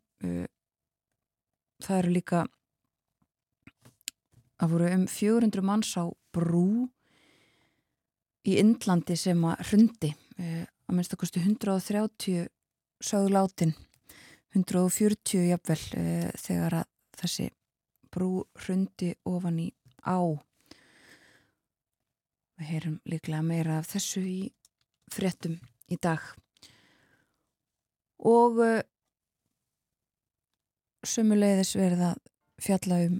það 1.84 1.98
eru 1.98 2.14
líka 2.14 2.40
að 4.64 4.72
voru 4.72 4.90
um 4.96 5.04
400 5.12 5.66
manns 5.68 5.92
á 6.00 6.08
brú 6.32 6.88
í 8.48 8.56
Indlandi 8.64 9.18
sem 9.20 9.44
að 9.44 9.66
hrundi 9.68 10.14
að 10.88 10.96
minnst 10.96 11.14
okkurstu 11.16 11.42
130 11.42 12.48
söglátin 13.04 13.74
140 14.54 15.48
jafnvel 15.50 15.80
eh, 15.98 16.30
þegar 16.38 16.80
að 16.82 16.90
þessi 17.18 17.48
brú 18.14 18.44
hrundi 18.62 19.14
ofan 19.26 19.58
í 19.58 19.68
á. 20.06 20.22
Við 22.54 22.70
heyrum 22.70 22.98
líklega 23.10 23.42
meira 23.42 23.80
af 23.80 23.88
þessu 23.90 24.22
í 24.22 24.40
fréttum 25.10 25.56
í 25.90 25.98
dag. 25.98 26.22
Og 28.24 28.60
uh, 28.62 28.82
sömuleiðis 31.04 31.74
verða 31.76 32.14
fjalla 32.62 33.02
um 33.08 33.18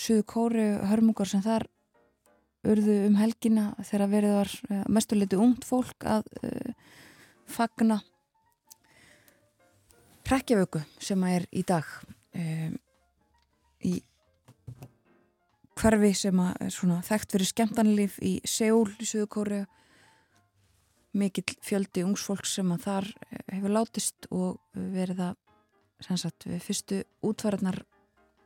Suðu 0.00 0.24
Kóri 0.24 0.64
hörmungar 0.88 1.28
sem 1.28 1.42
þar 1.44 1.66
urðu 2.70 2.96
um 3.06 3.18
helgina 3.20 3.70
þegar 3.84 4.12
verið 4.14 4.36
var 4.38 4.54
uh, 4.70 4.80
mestuleiti 4.88 5.38
ungt 5.38 5.68
fólk 5.68 6.08
að 6.08 6.24
uh, 6.40 6.72
fagna 7.50 8.00
hrekkjavöku 10.30 10.82
sem 11.02 11.26
að 11.26 11.36
er 11.40 11.46
í 11.50 11.64
dag 11.66 11.86
um, 12.38 12.78
í 13.82 13.94
hverfi 15.80 16.12
sem 16.14 16.40
að 16.42 16.64
er 16.66 16.74
svona 16.74 17.00
þekkt 17.06 17.34
fyrir 17.34 17.50
skemmtanlíf 17.50 18.18
í 18.22 18.32
Seúl 18.46 18.88
í 19.00 19.08
Suðukóri 19.08 19.64
mikill 21.18 21.56
fjöldi 21.66 22.04
ungsfólk 22.06 22.46
sem 22.46 22.68
að 22.70 22.84
þar 22.84 23.08
hefur 23.50 23.74
látist 23.74 24.28
og 24.30 24.60
verið 24.74 25.24
að 25.30 26.18
sagt, 26.20 26.46
fyrstu 26.62 27.00
útvarðnar 27.26 27.80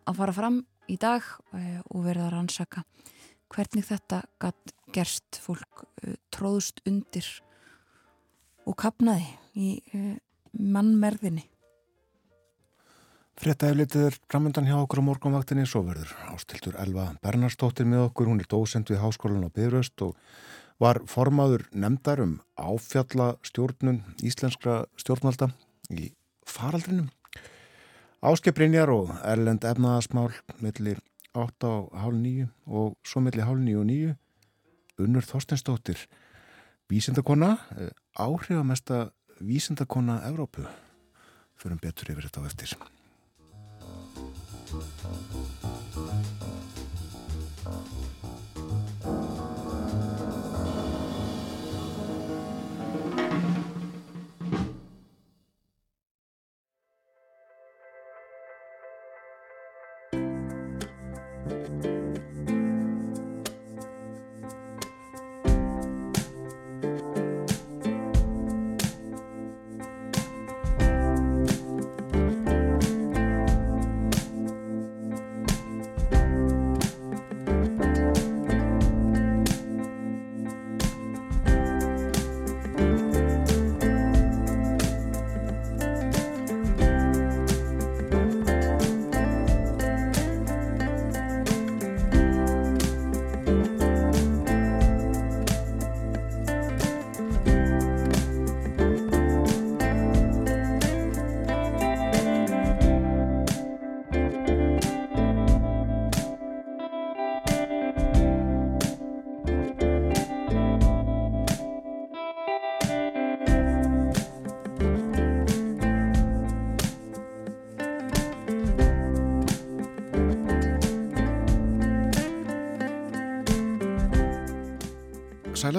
að 0.09 0.21
fara 0.21 0.37
fram 0.37 0.63
í 0.91 0.97
dag 1.01 1.27
og 1.53 2.07
verið 2.07 2.25
að 2.25 2.33
rannsaka 2.39 2.85
hvernig 3.55 3.87
þetta 3.87 4.23
gætt 4.43 4.73
gerst. 4.95 5.41
Fólk 5.43 5.85
uh, 5.85 6.15
tróðust 6.35 6.81
undir 6.89 7.27
og 8.65 8.77
kapnaði 8.81 9.27
í 9.55 9.69
uh, 9.95 10.15
mannmerðinni. 10.53 11.45
Fretta 13.35 13.73
eflitið 13.73 14.09
er 14.09 14.17
framöndan 14.31 14.69
hjá 14.69 14.77
okkur 14.79 15.03
á 15.03 15.09
morgunvaktinni. 15.09 15.65
Svo 15.67 15.83
verður 15.87 16.13
ástiltur 16.31 16.77
Elva 16.79 17.09
Bernarstóttir 17.25 17.89
með 17.89 18.09
okkur, 18.09 18.31
hún 18.31 18.43
er 18.43 18.51
dósend 18.51 18.93
við 18.93 19.03
Háskólan 19.03 19.47
á 19.47 19.51
Byrjöst 19.51 20.05
og 20.07 20.15
var 20.83 21.01
formaður 21.11 21.67
nefndar 21.75 22.23
um 22.23 22.37
áfjallastjórnun 22.55 24.03
íslenskra 24.23 24.85
stjórnvalda 25.01 25.51
í 25.91 26.13
faraldrinum. 26.47 27.11
Áskiprinjar 28.25 28.93
og 28.95 29.11
erlend 29.27 29.67
efnaðasmál 29.67 30.31
millir 30.63 31.03
8 31.35 31.67
á 31.67 31.75
hálf 32.05 32.17
nýju 32.17 32.47
og 32.71 32.95
svo 33.03 33.21
melli 33.21 33.43
hálf 33.43 33.61
nýju 33.61 33.83
og 33.83 33.89
nýju 33.91 34.15
Unnur 35.03 35.27
Þorstensdóttir 35.27 35.99
vísendakonna 36.89 37.57
eh, 37.77 37.91
áhrifamesta 38.15 39.13
vísendakonna 39.41 40.21
Evrópu. 40.29 40.67
Fyrir 41.59 41.79
betur 41.83 42.11
yfir 42.15 42.29
þetta 42.29 42.43
á 42.43 42.49
eftir 42.51 42.77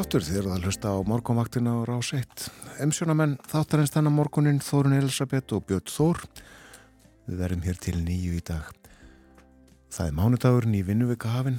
Sæláttur 0.05 0.21
þér 0.21 0.47
að 0.53 0.65
hlusta 0.67 0.89
á 0.93 1.01
morgunvaktina 1.01 1.71
á 1.81 1.89
rás 1.89 2.11
1. 2.13 2.43
Emsjónamenn 2.77 3.31
þáttarins 3.49 3.89
þennan 3.89 4.13
morgunin 4.13 4.59
Þórun 4.61 4.93
Elisabeth 4.99 5.55
og 5.57 5.63
Björn 5.65 5.89
Þór. 5.89 6.19
Við 7.25 7.39
verðum 7.39 7.63
hér 7.65 7.79
til 7.81 7.95
nýju 7.97 8.35
í 8.37 8.43
dag. 8.45 8.67
Það 9.89 10.11
er 10.11 10.13
mánudagurinn 10.19 10.75
í 10.77 10.83
vinnuvika 10.85 11.31
hafinn. 11.33 11.57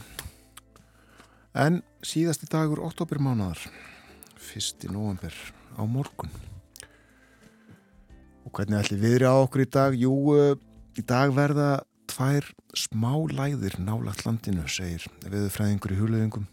En 1.58 1.80
síðasti 2.06 2.46
dagur 2.52 2.84
oktobermánadar, 2.86 3.58
fyrsti 4.38 4.92
november 4.94 5.34
á 5.74 5.82
morgun. 5.82 6.30
Og 8.46 8.54
hvernig 8.54 8.78
ætli 8.78 9.00
viðri 9.02 9.26
á 9.26 9.34
okkur 9.42 9.64
í 9.66 9.68
dag? 9.74 9.98
Jú, 9.98 10.14
í 10.94 11.02
dag 11.02 11.34
verða 11.34 11.80
tvær 12.14 12.46
smá 12.78 13.10
læðir 13.26 13.80
nálagt 13.82 14.22
landinu, 14.22 14.70
segir 14.70 15.10
viðfræðingur 15.26 15.98
í 15.98 16.00
húleðingum. 16.04 16.46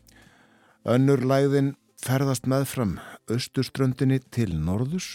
Önnur 0.89 1.21
læðin 1.21 1.75
ferðast 2.03 2.49
meðfram 2.51 2.97
austurströndinni 3.31 4.19
til 4.33 4.49
norðus 4.59 5.13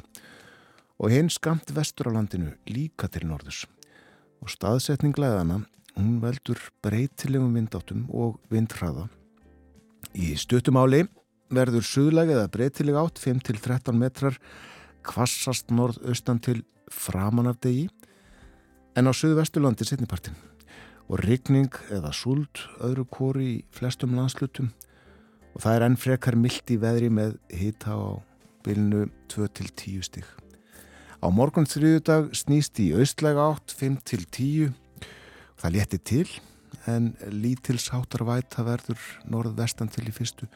og 0.98 1.12
hinn 1.12 1.28
skamt 1.30 1.68
vestur 1.76 2.08
á 2.08 2.16
landinu 2.16 2.54
líka 2.70 3.10
til 3.12 3.26
norðus. 3.28 3.66
Og 4.40 4.48
staðsetning 4.52 5.18
læðana, 5.18 5.60
hún 5.98 6.18
veldur 6.22 6.60
breytilegum 6.84 7.52
vindáttum 7.58 8.06
og 8.08 8.38
vindhraða. 8.52 9.08
Í 10.16 10.32
stuttumáli 10.40 11.04
verður 11.52 11.84
suðlæg 11.84 12.32
eða 12.36 12.48
breytileg 12.56 12.96
átt 12.96 13.20
5-13 13.20 13.98
metrar 13.98 14.40
kvassast 15.04 15.72
norð-austan 15.74 16.40
til 16.40 16.62
framan 16.88 17.50
af 17.52 17.60
degi 17.64 17.88
en 18.96 19.08
á 19.08 19.12
suðvesturlandi 19.12 19.84
setnipartin 19.84 20.38
og 21.08 21.20
rigning 21.24 21.72
eða 21.92 22.14
súld 22.16 22.64
öðru 22.84 23.04
kóri 23.12 23.48
í 23.48 23.64
flestum 23.76 24.16
landslutum 24.16 24.72
og 25.58 25.64
það 25.64 25.74
er 25.74 25.84
enn 25.88 25.98
frekar 25.98 26.36
mildt 26.38 26.70
í 26.70 26.76
veðri 26.78 27.08
með 27.10 27.32
hita 27.50 27.96
á 27.98 28.22
bylnu 28.62 29.08
2-10 29.26 30.04
stík. 30.06 30.28
Á 31.18 31.26
morgun 31.34 31.66
þriðudag 31.66 32.28
snýst 32.38 32.78
í 32.78 32.92
austlæga 32.94 33.48
átt 33.50 33.74
5-10 33.74 34.70
það 35.58 35.74
létti 35.74 35.98
til 35.98 36.28
en 36.86 37.10
lítilsháttar 37.34 38.22
væta 38.22 38.62
verður 38.62 39.02
norð-vestan 39.26 39.90
til 39.90 40.06
í 40.06 40.14
fyrstu 40.14 40.46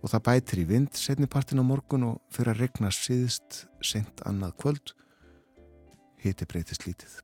og 0.00 0.08
það 0.08 0.24
bætir 0.30 0.62
í 0.62 0.68
vind 0.70 0.96
setnipartin 0.96 1.60
á 1.60 1.64
morgun 1.68 2.06
og 2.08 2.22
fyrir 2.32 2.54
að 2.54 2.62
regna 2.64 2.88
síðst 2.96 3.66
sent 3.84 4.24
annað 4.24 4.56
kvöld 4.62 4.94
hiti 6.24 6.48
breytist 6.48 6.86
lítið. 6.88 7.20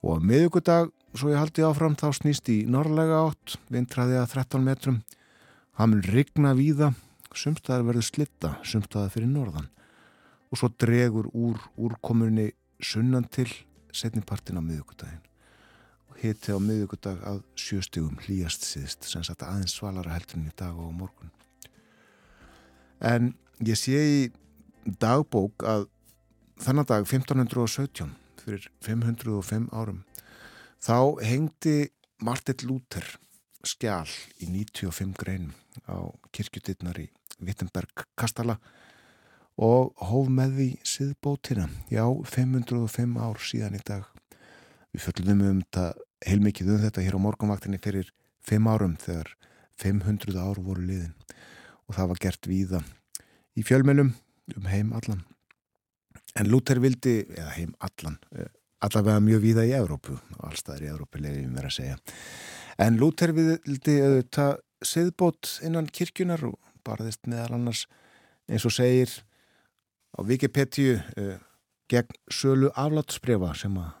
Og 0.00 0.16
á 0.16 0.24
miðugudag, 0.24 0.88
svo 1.16 1.32
ég 1.32 1.40
haldi 1.40 1.64
áfram, 1.64 1.96
þá 1.96 2.08
snýst 2.16 2.48
í 2.52 2.62
norrlega 2.68 3.22
átt, 3.28 3.58
vindræði 3.72 4.18
að 4.20 4.32
13 4.40 4.64
metrum 4.64 4.98
Það 5.74 5.90
mun 5.90 6.02
rigna 6.06 6.52
víða, 6.54 6.92
sumstaðar 7.34 7.88
verður 7.88 8.06
slitta, 8.06 8.50
sumstaðar 8.62 9.10
fyrir 9.10 9.30
norðan. 9.30 9.70
Og 10.52 10.60
svo 10.60 10.70
dregur 10.78 11.26
úr 11.34 11.58
úrkomunni 11.74 12.52
sunnan 12.78 13.26
til 13.26 13.48
setnipartin 13.94 14.58
á 14.58 14.62
miðugudagin 14.62 15.22
og 16.10 16.20
hiti 16.22 16.54
á 16.54 16.58
miðugudag 16.62 17.22
að 17.26 17.40
sjöstegum 17.58 18.20
hlýjast 18.22 18.66
síðist 18.66 19.06
sem 19.08 19.24
sagt 19.26 19.42
aðeins 19.46 19.74
svalara 19.74 20.14
heldurinn 20.14 20.50
í 20.50 20.54
dag 20.58 20.78
og 20.78 20.92
morgun. 20.94 21.32
En 23.02 23.32
ég 23.66 23.78
sé 23.78 23.98
í 23.98 24.20
dagbók 24.84 25.66
að 25.66 25.88
þannig 26.62 26.88
dag 26.90 27.06
1517 27.08 28.14
fyrir 28.44 28.70
505 28.84 29.68
árum 29.74 30.04
þá 30.84 31.18
hengdi 31.24 31.76
Martin 32.22 32.66
Luther 32.68 33.06
skjál 33.64 34.10
í 34.38 34.50
95 34.52 35.14
greinum 35.18 35.54
á 35.88 35.96
kirkjutinnar 36.34 36.98
í 37.02 37.08
Wittenberg 37.42 38.06
kastala 38.18 38.58
og 39.54 39.94
hóf 40.02 40.30
með 40.32 40.56
því 40.58 40.68
siðbótina. 40.86 41.68
Já, 41.90 42.04
505 42.06 43.18
ár 43.22 43.38
síðan 43.38 43.78
í 43.78 43.82
dag. 43.86 44.06
Við 44.94 45.06
föllum 45.06 45.42
um 45.42 45.62
þetta 45.62 45.86
heilmikið 46.24 46.74
um 46.74 46.82
þetta 46.82 47.04
hér 47.04 47.18
á 47.18 47.24
morgunvaktinni 47.26 47.80
fyrir 47.82 48.10
5 48.48 48.70
árum 48.70 48.96
þegar 49.00 49.30
500 49.80 50.38
ár 50.38 50.60
voru 50.62 50.84
liðin 50.86 51.14
og 51.88 51.96
það 51.96 52.10
var 52.12 52.20
gert 52.22 52.48
víða 52.48 52.80
í 53.58 53.64
fjölmennum 53.66 54.12
um 54.56 54.68
heim 54.70 54.92
allan. 54.96 55.24
En 56.34 56.50
Luther 56.50 56.80
vildi, 56.82 57.22
eða 57.30 57.52
heim 57.54 57.74
allan, 57.78 58.18
eh, 58.34 58.50
allavega 58.82 59.22
mjög 59.22 59.42
víða 59.44 59.66
í 59.68 59.74
Európu 59.76 60.16
og 60.18 60.46
allstaðar 60.50 60.82
í 60.82 60.90
Európu 60.90 61.20
leiðum 61.22 61.54
við 61.54 61.68
að 61.68 61.76
segja. 61.76 61.98
En 62.78 62.98
Luther 62.98 63.32
vildi 63.32 64.00
auðvitað 64.02 64.58
siðbót 64.86 65.58
innan 65.64 65.88
kirkjunar 65.90 66.44
og 66.48 66.58
barðist 66.84 67.26
meðal 67.30 67.56
annars 67.58 67.84
eins 68.48 68.66
og 68.68 68.74
segir 68.76 69.10
á 70.14 70.20
Wikipedia 70.22 71.00
uh, 71.18 71.36
gegn 71.90 72.16
sölu 72.32 72.70
aflátsbrefa 72.76 73.52
sem 73.58 73.76
að 73.80 73.92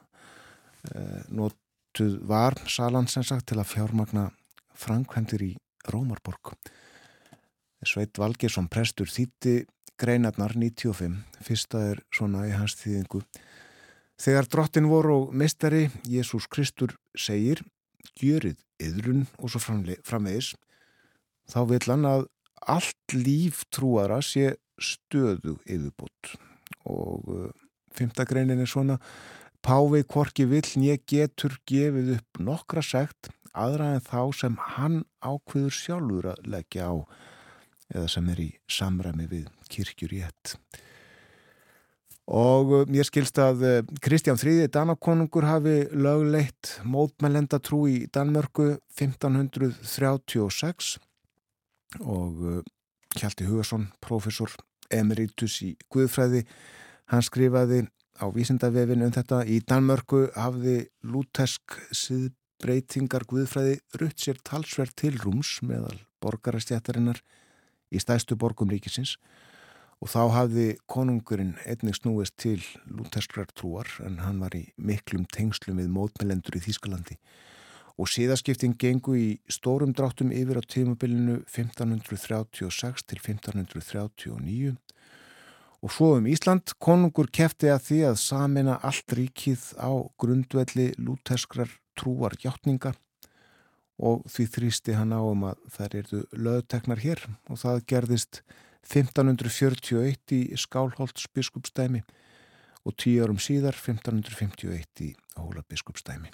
uh, 0.94 1.20
notuð 1.28 2.18
var 2.28 2.58
salan 2.68 3.08
sem 3.10 3.24
sagt 3.26 3.48
til 3.50 3.60
að 3.60 3.72
fjármagna 3.72 4.28
framkvæmdir 4.74 5.44
í 5.46 5.52
Rómarborg. 5.90 6.54
Sveit 7.84 8.16
Valgersson 8.16 8.70
prestur 8.72 9.10
þýtti 9.12 9.66
greinarnar 10.00 10.54
95, 10.56 11.18
fyrsta 11.44 11.82
er 11.92 12.00
svona 12.14 12.46
í 12.48 12.54
hans 12.54 12.74
þýðingu. 12.80 13.20
Þegar 14.20 14.48
drottin 14.50 14.88
voru 14.88 15.16
og 15.18 15.34
mistari 15.36 15.88
Jésús 16.08 16.46
Kristur 16.50 16.94
segir, 17.18 17.60
gjörið 18.18 18.58
yðrun 18.82 19.24
og 19.38 19.52
svo 19.52 19.60
framvegis 20.06 20.54
þá 21.50 21.60
vil 21.70 21.84
hann 21.86 22.08
að 22.08 22.26
allt 22.64 23.14
líf 23.14 23.64
trúara 23.74 24.20
sé 24.24 24.54
stöðu 24.80 25.58
yfirbútt 25.64 26.34
og 26.88 27.30
uh, 27.30 27.48
fymta 27.94 28.26
greinin 28.28 28.62
er 28.64 28.70
svona 28.70 28.98
Páfi 29.64 30.02
Korki 30.04 30.44
vill 30.44 30.66
nýja 30.76 30.98
getur 31.08 31.54
gefið 31.68 32.18
upp 32.18 32.40
nokkra 32.44 32.82
segt 32.84 33.30
aðra 33.56 33.94
en 33.94 34.02
þá 34.04 34.20
sem 34.36 34.58
hann 34.74 34.98
ákveður 35.24 35.72
sjálfur 35.72 36.26
að 36.34 36.42
leggja 36.52 36.90
á 36.90 36.94
eða 37.94 38.08
sem 38.10 38.28
er 38.32 38.42
í 38.42 38.50
samræmi 38.68 39.28
við 39.30 39.46
kirkjur 39.72 40.12
í 40.16 40.20
ett. 40.26 40.56
Og 42.24 42.70
uh, 42.72 42.84
ég 42.92 43.08
skilst 43.08 43.38
að 43.40 43.64
uh, 43.68 43.80
Kristján 44.04 44.40
III. 44.40 44.68
Danakonungur 44.72 45.44
hafi 45.44 45.82
lögleitt 45.92 46.78
mótmælenda 46.88 47.60
trú 47.60 47.84
í 47.88 48.06
Danmörku 48.12 48.78
1536 48.96 50.96
og 52.00 52.40
uh, 52.42 52.62
Hjalti 53.14 53.46
Hugarsson, 53.46 53.88
professor 54.02 54.50
emeritus 54.92 55.60
í 55.64 55.74
Guðfræði, 55.92 56.44
hann 57.12 57.22
skrifaði 57.24 57.84
á 58.18 58.26
vísindavefin 58.34 59.04
um 59.06 59.12
þetta. 59.14 59.42
Í 59.46 59.60
Danmörku 59.66 60.26
hafði 60.38 60.88
lútesk 61.06 61.78
siðbreytingar 61.94 63.26
Guðfræði 63.30 63.78
rutt 64.00 64.20
sér 64.22 64.40
talsverð 64.46 64.94
til 64.98 65.14
rúms 65.22 65.58
meðal 65.66 65.98
borgarastjættarinnar 66.24 67.20
í 67.94 68.00
stæstu 68.02 68.38
borgum 68.40 68.72
ríkisins 68.72 69.16
og 70.02 70.10
þá 70.10 70.20
hafði 70.34 70.66
konungurinn 70.90 71.54
einnig 71.64 71.96
snúist 71.98 72.36
til 72.40 72.58
lúteskrar 72.90 73.50
trúar 73.54 73.88
en 74.04 74.18
hann 74.24 74.40
var 74.42 74.56
í 74.56 74.66
miklum 74.76 75.26
tengslum 75.32 75.78
við 75.80 75.92
mótmelendur 75.94 76.58
í 76.58 76.64
Þýskalandi 76.66 77.18
og 77.94 78.10
síðaskipting 78.10 78.74
gengu 78.80 79.14
í 79.18 79.28
stórum 79.50 79.94
dráttum 79.94 80.32
yfir 80.34 80.58
á 80.58 80.62
tímabilinu 80.66 81.42
1536 81.46 83.06
til 83.06 83.20
1539 83.22 84.74
og 85.84 85.92
svo 85.92 86.14
um 86.16 86.26
Ísland 86.26 86.72
konungur 86.80 87.28
kefti 87.28 87.68
að 87.68 87.82
því 87.88 87.98
að 88.08 88.20
samina 88.22 88.78
allt 88.80 89.14
ríkið 89.18 89.64
á 89.76 89.92
grundvelli 90.16 90.94
lúteskrar 90.96 91.68
trúar 91.92 92.32
hjáttninga 92.40 92.94
og 94.00 94.24
því 94.32 94.46
þrýsti 94.54 94.94
hann 94.96 95.12
á 95.12 95.20
um 95.20 95.44
að 95.50 95.60
þær 95.76 95.96
erðu 96.00 96.20
löðteknar 96.32 97.02
hér. 97.04 97.20
Og 97.52 97.60
það 97.60 97.84
gerðist 97.92 98.40
1541 98.88 100.34
í 100.38 100.40
Skálholts 100.56 101.28
biskupstæmi 101.36 102.00
og 102.84 102.96
tíu 102.96 103.20
árum 103.24 103.40
síðar 103.40 103.76
1551 103.76 105.04
í 105.04 105.12
Hóla 105.36 105.64
biskupstæmi. 105.68 106.32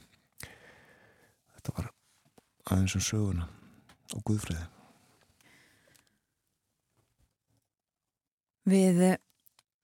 Þetta 1.61 1.73
var 1.77 1.89
aðeins 2.73 2.95
um 2.97 3.03
söguna 3.05 3.47
og 4.17 4.23
Guðfræði. 4.25 4.63
Við 8.71 9.03
eh, 9.05 9.19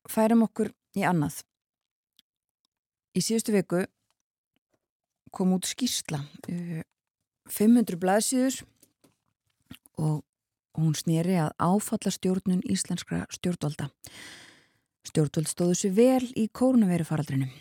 færum 0.09 0.47
okkur 0.47 0.71
í 0.97 1.05
annað. 1.05 1.43
Í 3.13 3.21
síðustu 3.21 3.53
viku 3.53 3.83
kom 5.37 5.53
út 5.53 5.69
skýrsla 5.69 6.23
500 6.49 7.53
eh, 7.53 8.01
blaðsíður 8.01 8.63
og 10.01 10.25
hún 10.81 10.97
snýri 10.97 11.37
að 11.45 11.53
áfalla 11.61 12.15
stjórnun 12.17 12.65
íslenskra 12.73 13.27
stjórnvalda. 13.37 13.91
Stjórnvald 15.13 15.53
stóðu 15.53 15.77
sér 15.77 15.97
vel 16.01 16.25
í 16.33 16.49
kórnaveri 16.49 17.05
faraldrinum. 17.05 17.53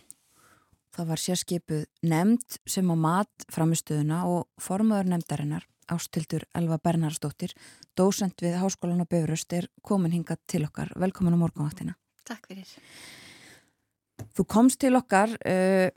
Það 0.96 1.08
var 1.12 1.20
sérskipuð 1.20 1.86
nefnd 2.08 2.60
sem 2.72 2.88
á 2.88 2.96
mat 2.96 3.48
framistöðuna 3.52 4.22
og 4.32 4.46
formaður 4.64 5.10
nefndarinnar 5.12 5.66
Ástildur 5.92 6.46
Elva 6.56 6.78
Bernarsdóttir, 6.82 7.52
dósend 7.98 8.40
við 8.42 8.58
Háskólan 8.62 9.04
á 9.04 9.08
Böfröst, 9.10 9.52
er 9.54 9.68
komin 9.86 10.16
hinga 10.16 10.38
til 10.50 10.64
okkar. 10.66 10.90
Velkomin 10.98 11.38
á 11.38 11.40
morgunvaktina. 11.44 11.94
Takk 12.26 12.48
fyrir. 12.50 12.72
Þú 14.34 14.48
komst 14.50 14.80
til 14.82 14.96
okkar 14.98 15.36
uh, 15.36 15.92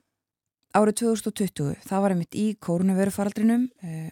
árið 0.76 0.99
2020. 1.01 1.78
Það 1.86 2.05
var 2.05 2.14
einmitt 2.14 2.36
í 2.36 2.46
kórnuverufaraldrinum. 2.61 3.68
Uh, 3.80 4.11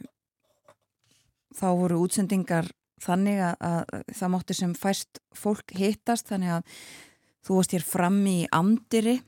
þá 1.56 1.68
voru 1.76 2.00
útsendingar 2.06 2.70
þannig 3.02 3.42
að, 3.44 3.56
að 3.60 4.12
það 4.16 4.32
mótti 4.32 4.56
sem 4.56 4.74
fæst 4.76 5.20
fólk 5.36 5.76
hittast, 5.76 6.30
þannig 6.30 6.56
að 6.56 6.76
þú 7.44 7.58
varst 7.58 7.76
hér 7.76 7.84
fram 7.84 8.22
í 8.30 8.38
andiri, 8.54 9.18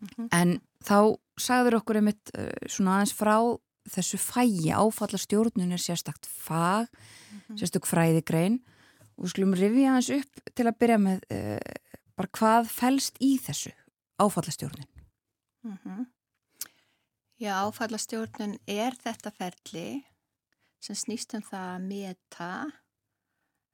mm 0.00 0.08
-hmm. 0.08 0.28
en 0.32 0.60
þá 0.84 1.16
sagður 1.40 1.78
okkur 1.80 1.96
einmitt 1.96 2.30
uh, 2.38 2.50
svona 2.68 2.98
aðeins 2.98 3.14
frá 3.14 3.36
þessu 3.84 4.18
fægi 4.18 4.72
áfallastjórnun 4.72 5.72
er 5.72 5.82
sérstakt 5.82 6.26
fag, 6.26 6.88
mm 6.88 7.40
-hmm. 7.40 7.58
sérstök 7.58 7.86
fræðigrein 7.86 8.60
og 9.16 9.28
skulum 9.28 9.54
rifja 9.54 9.92
hans 9.92 10.10
upp 10.10 10.40
til 10.54 10.66
að 10.66 10.78
byrja 10.78 10.98
með 10.98 11.20
uh, 11.30 11.58
bara 12.16 12.28
hvað 12.38 12.68
fælst 12.68 13.16
í 13.20 13.38
þessu 13.38 13.72
áfallastjórnun? 14.18 14.88
Mm 15.64 15.78
-hmm. 15.84 16.06
Já, 17.40 17.52
áfallastjórnun 17.66 18.58
er 18.66 18.94
þetta 18.94 19.30
ferli 19.30 20.04
sem 20.80 20.96
snýst 20.96 21.34
um 21.34 21.42
það 21.42 21.68
að 21.74 21.86
meta 21.88 22.50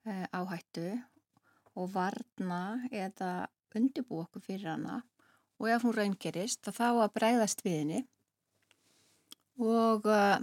uh, 0.07 0.27
áhættu 0.33 1.03
og 1.75 1.93
varna 1.95 2.89
eða 2.91 3.47
undirbú 3.75 4.21
okkur 4.25 4.43
fyrir 4.43 4.71
hana 4.73 5.03
og 5.61 5.69
ef 5.69 5.85
hún 5.85 5.97
raungerist 5.97 6.71
þá 6.73 6.89
að 7.05 7.15
bregðast 7.19 7.65
við 7.67 7.77
henni 7.83 8.01
og, 9.61 10.09
uh, 10.09 10.41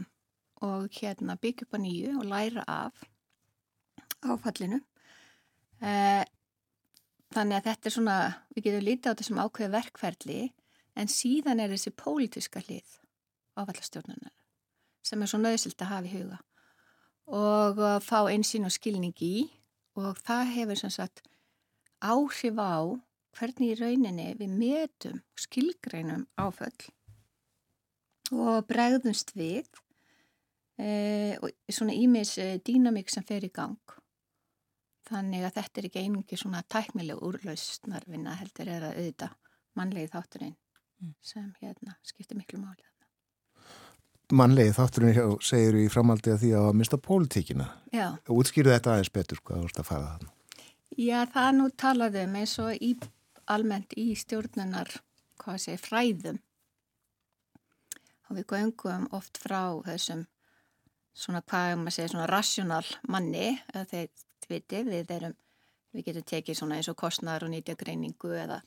og 0.61 0.89
hérna 0.93 1.38
byggja 1.41 1.65
upp 1.65 1.78
á 1.78 1.80
nýju 1.82 2.18
og 2.22 2.28
læra 2.30 2.65
af 2.68 3.07
áfallinu. 4.26 4.80
Eh, 5.78 6.24
þannig 7.36 7.59
að 7.59 7.68
þetta 7.68 7.89
er 7.89 7.93
svona, 7.93 8.18
við 8.55 8.65
getum 8.65 8.86
lítið 8.86 9.13
á 9.13 9.18
þessum 9.20 9.41
ákveðu 9.43 9.74
verkferðli 9.76 10.39
en 10.97 11.11
síðan 11.11 11.61
er 11.61 11.74
þessi 11.74 11.93
pólitiska 11.93 12.63
hlið 12.65 12.97
áfallastjórnunar 13.57 14.34
sem 15.05 15.22
er 15.22 15.30
svo 15.30 15.39
nöðsilt 15.41 15.82
að 15.82 15.91
hafa 15.91 16.09
í 16.09 16.13
huga 16.15 16.39
og 17.28 17.82
uh, 17.82 17.97
fá 18.01 18.26
einsýn 18.32 18.65
og 18.68 18.74
skilning 18.74 19.18
í 19.22 19.36
og 19.99 20.18
það 20.26 20.53
hefur 20.55 20.82
sem 20.82 20.93
sagt 20.93 21.22
áhrif 22.01 22.57
á 22.57 22.97
hvernig 23.38 23.73
í 23.73 23.79
rauninni 23.79 24.31
við 24.39 24.53
metum 24.57 25.19
skilgreinum 25.39 26.25
áföll 26.39 26.89
og 28.35 28.65
bregðumst 28.67 29.33
við 29.38 29.67
e, 30.81 31.38
og 31.39 31.53
svona 31.71 31.95
ímis 31.95 32.35
e, 32.41 32.57
dýnamík 32.59 33.11
sem 33.13 33.25
fer 33.27 33.45
í 33.47 33.51
gang. 33.53 33.79
Þannig 35.07 35.45
að 35.47 35.55
þetta 35.61 35.79
er 35.79 35.88
ekki 35.88 36.03
einungi 36.03 36.39
svona 36.39 36.63
tæknileg 36.67 37.21
úrlausnarvinna 37.23 38.35
heldur 38.41 38.73
er 38.73 38.89
að 38.89 38.97
auðvita 38.99 39.31
mannlegi 39.79 40.11
þátturinn 40.11 40.55
mm. 40.99 41.15
sem 41.23 41.47
hérna 41.61 41.95
skiptir 42.03 42.39
miklu 42.39 42.59
máli. 42.59 42.83
Mannlegi 44.35 44.73
þátturinn 44.75 45.38
segir 45.39 45.77
í 45.79 45.85
framaldi 45.88 46.33
að 46.33 46.41
því 46.41 46.49
að 46.59 46.73
mista 46.75 46.97
pólitíkina. 46.99 47.69
Já. 47.95 48.09
Útskýru 48.27 48.73
þetta 48.73 48.97
aðeins 48.97 49.13
betur 49.15 49.39
hvað 49.39 49.61
þú 49.61 49.69
ert 49.69 49.79
að 49.79 49.88
fara 49.88 50.09
þarna? 50.09 50.33
Já, 50.97 51.19
það 51.31 51.51
nú 51.55 51.67
talaðum 51.79 52.35
eins 52.39 52.57
og 52.59 52.83
í, 52.83 52.89
almennt 53.51 53.95
í 53.97 54.11
stjórnunar, 54.17 54.91
sé, 55.57 55.77
fræðum. 55.79 56.39
Og 58.27 58.35
við 58.35 58.47
göngum 58.51 59.07
oft 59.15 59.39
frá 59.39 59.79
þessum 59.85 60.25
svona 61.17 61.41
hvað 61.41 61.77
maður 61.79 61.95
segir 61.95 62.13
svona 62.13 62.29
rassjónal 62.29 62.85
manni 63.07 63.55
þeir 63.73 64.09
viti. 64.49 64.83
Við 64.83 65.13
erum 65.15 65.35
við 65.95 66.09
getum 66.09 66.27
tekið 66.27 66.59
svona 66.59 66.77
eins 66.77 66.91
og 66.91 66.99
kostnar 66.99 67.45
og 67.45 67.51
nýtja 67.53 67.77
greiningu 67.79 68.33
eða 68.35 68.59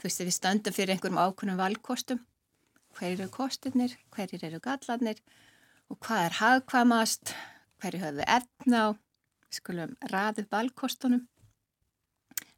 þú 0.00 0.08
veist 0.08 0.24
við 0.24 0.34
stöndum 0.38 0.76
fyrir 0.76 0.96
einhverjum 0.96 1.20
ákvönum 1.20 1.60
valkostum. 1.60 2.22
Hver 2.96 3.14
eru 3.14 3.28
kostirnir, 3.32 3.94
hver 4.12 4.32
eru 4.40 4.60
gallarnir 4.64 5.20
og 5.92 6.00
hvað 6.00 6.26
er 6.26 6.38
hagkvamast 6.40 7.34
hverju 7.82 8.02
höfum 8.02 8.20
við 8.20 8.30
efna 8.40 8.82
á. 8.82 8.88
Við 9.46 9.58
skulum 9.60 9.96
raðu 10.12 10.46
valkostunum. 10.50 11.26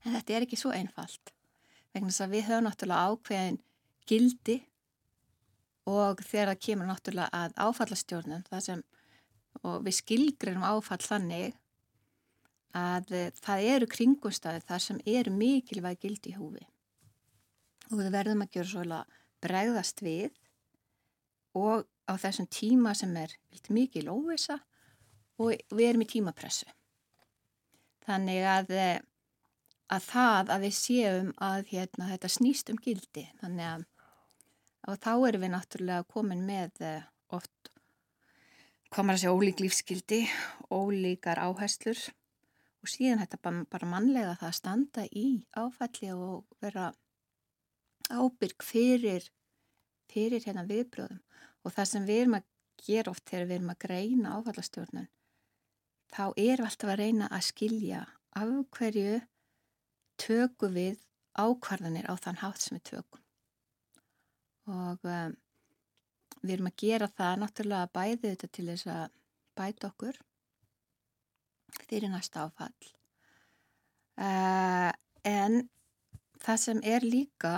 En 0.04 0.14
þetta 0.14 0.36
er 0.36 0.46
ekki 0.46 0.60
svo 0.60 0.70
einfalt 0.74 1.33
vegna 1.94 2.10
þess 2.10 2.24
að 2.24 2.34
við 2.34 2.46
höfum 2.48 2.66
náttúrulega 2.68 3.10
ákveðin 3.10 3.58
gildi 4.08 4.56
og 5.90 6.22
þegar 6.24 6.52
það 6.52 6.62
kemur 6.66 6.90
náttúrulega 6.90 7.42
að 7.42 7.56
áfallastjórnum 7.66 8.46
það 8.48 8.64
sem, 8.66 8.84
og 9.62 9.84
við 9.84 9.98
skilgrinum 10.00 10.66
áfall 10.66 11.00
þannig 11.04 11.58
að 12.74 13.12
það 13.38 13.66
eru 13.70 13.88
kringumstæði 13.90 14.64
þar 14.66 14.82
sem 14.82 15.02
eru 15.06 15.34
mikilvæg 15.34 16.00
gildi 16.02 16.32
í 16.32 16.38
húfi. 16.38 16.64
Og 17.92 18.00
við 18.00 18.14
verðum 18.16 18.42
að 18.42 18.54
gera 18.56 18.70
svolítið 18.72 19.20
bregðast 19.44 20.00
við 20.02 20.30
og 21.54 21.84
á 22.08 22.12
þessum 22.18 22.48
tíma 22.50 22.94
sem 22.96 23.12
er 23.16 23.34
mikil 23.70 24.08
óvisa 24.10 24.58
og 25.38 25.52
við 25.70 25.88
erum 25.90 26.04
í 26.04 26.08
tímapressu. 26.10 26.66
Þannig 28.04 28.44
að, 28.48 28.72
að 29.92 30.06
það 30.08 30.54
að 30.54 30.64
við 30.64 30.76
séum 30.78 31.32
að 31.44 31.66
hérna, 31.72 32.08
þetta 32.12 32.30
snýst 32.32 32.70
um 32.72 32.80
gildi. 32.80 33.26
Þannig 33.42 33.68
að 33.68 33.84
og 34.88 35.00
þá 35.00 35.12
erum 35.28 35.44
við 35.44 35.52
náttúrulega 35.54 36.06
komin 36.12 36.44
með 36.44 36.82
eh, 36.84 37.06
oft 37.32 37.70
komar 38.94 39.16
að 39.16 39.24
segja 39.24 39.34
ólík 39.34 39.62
lífskildi, 39.62 40.20
ólíkar 40.70 41.40
áherslur 41.42 41.98
og 42.84 42.90
síðan 42.92 43.22
þetta 43.24 43.54
bara 43.72 43.88
mannlega 43.88 44.36
það 44.38 44.50
að 44.50 44.58
standa 44.58 45.06
í 45.08 45.26
áfalli 45.56 46.12
og 46.14 46.44
vera 46.62 46.90
ábyrg 48.12 48.62
fyrir, 48.62 49.24
fyrir 50.12 50.44
hérna 50.44 50.66
viðbröðum 50.68 51.22
og 51.64 51.74
það 51.74 51.90
sem 51.90 52.08
við 52.08 52.22
erum 52.24 52.38
að 52.38 52.50
gera 52.84 53.14
oft 53.14 53.24
þegar 53.30 53.48
við 53.48 53.56
erum 53.56 53.72
að 53.72 53.82
greina 53.86 54.34
áfallastjórnun 54.36 55.10
þá 56.14 56.24
erum 56.28 56.66
við 56.66 56.68
alltaf 56.68 56.92
að 56.92 57.00
reyna 57.00 57.30
að 57.32 57.46
skilja 57.48 58.02
af 58.34 58.52
hverju 58.76 59.14
tökum 60.20 60.74
við 60.76 61.00
ákvarðanir 61.34 62.06
á 62.06 62.14
þann 62.20 62.40
hátt 62.42 62.62
sem 62.62 62.76
við 62.78 62.84
tökum. 62.90 63.22
Og 64.70 65.08
um, 65.08 65.34
við 66.42 66.56
erum 66.56 66.70
að 66.70 66.78
gera 66.84 67.10
það 67.10 67.40
náttúrulega 67.42 67.92
bæði 67.94 68.20
þetta 68.24 68.50
til 68.56 68.66
þess 68.70 68.90
að 68.94 69.16
bæta 69.58 69.90
okkur 69.90 70.20
fyrir 71.84 72.12
næsta 72.12 72.46
áfall. 72.46 72.90
Uh, 74.14 74.92
en 75.26 75.64
það 76.44 76.60
sem 76.62 76.82
er 76.86 77.06
líka 77.06 77.54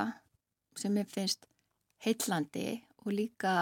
sem 0.77 0.97
ég 0.97 1.11
finnst 1.13 1.47
heitlandi 2.05 2.81
og 3.05 3.13
líka 3.13 3.53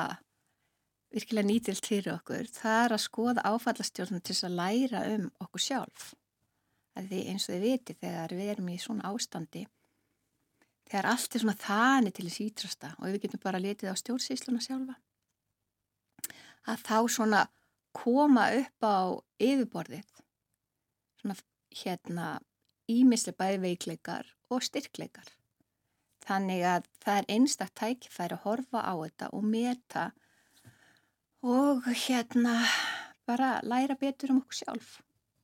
virkilega 1.14 1.46
nýtilt 1.46 1.86
fyrir 1.86 2.14
okkur 2.16 2.48
það 2.50 2.80
er 2.84 2.94
að 2.96 3.04
skoða 3.04 3.46
áfallastjórnum 3.50 4.22
til 4.22 4.34
þess 4.34 4.48
að 4.48 4.58
læra 4.58 5.02
um 5.14 5.26
okkur 5.44 5.62
sjálf 5.62 6.12
að 6.94 7.10
því 7.10 7.22
eins 7.30 7.48
og 7.48 7.54
þið 7.54 7.66
viti 7.68 7.96
þegar 8.00 8.36
við 8.38 8.52
erum 8.54 8.70
í 8.70 8.78
svona 8.82 9.10
ástandi 9.10 9.64
þegar 10.90 11.10
allt 11.10 11.34
er 11.34 11.44
svona 11.44 11.58
þannig 11.64 12.14
til 12.14 12.28
þess 12.28 12.44
ítrasta 12.44 12.94
og 12.98 13.10
við 13.10 13.20
getum 13.24 13.44
bara 13.44 13.62
letið 13.62 13.92
á 13.92 14.00
stjórnsýsluna 14.00 14.62
sjálfa 14.64 14.96
að 16.70 16.86
þá 16.88 16.98
svona 17.16 17.44
koma 17.94 18.48
upp 18.58 18.86
á 18.86 18.98
yfirborðið 19.42 20.10
svona 21.20 21.38
hérna 21.74 22.28
ímisli 22.90 23.32
bæði 23.36 23.60
veikleikar 23.62 24.28
og 24.52 24.64
styrkleikar. 24.64 25.26
Þannig 26.24 26.64
að 26.68 26.88
það 27.04 27.18
er 27.20 27.30
einstaktt 27.36 27.76
tækifæri 27.80 28.36
að 28.36 28.44
horfa 28.46 28.80
á 28.84 28.94
þetta 28.96 29.30
og 29.36 29.44
meta 29.48 30.04
og 31.44 31.88
hérna 32.06 32.56
bara 33.28 33.58
læra 33.64 33.96
betur 34.00 34.32
um 34.32 34.40
okkur 34.42 34.60
sjálf 34.62 34.94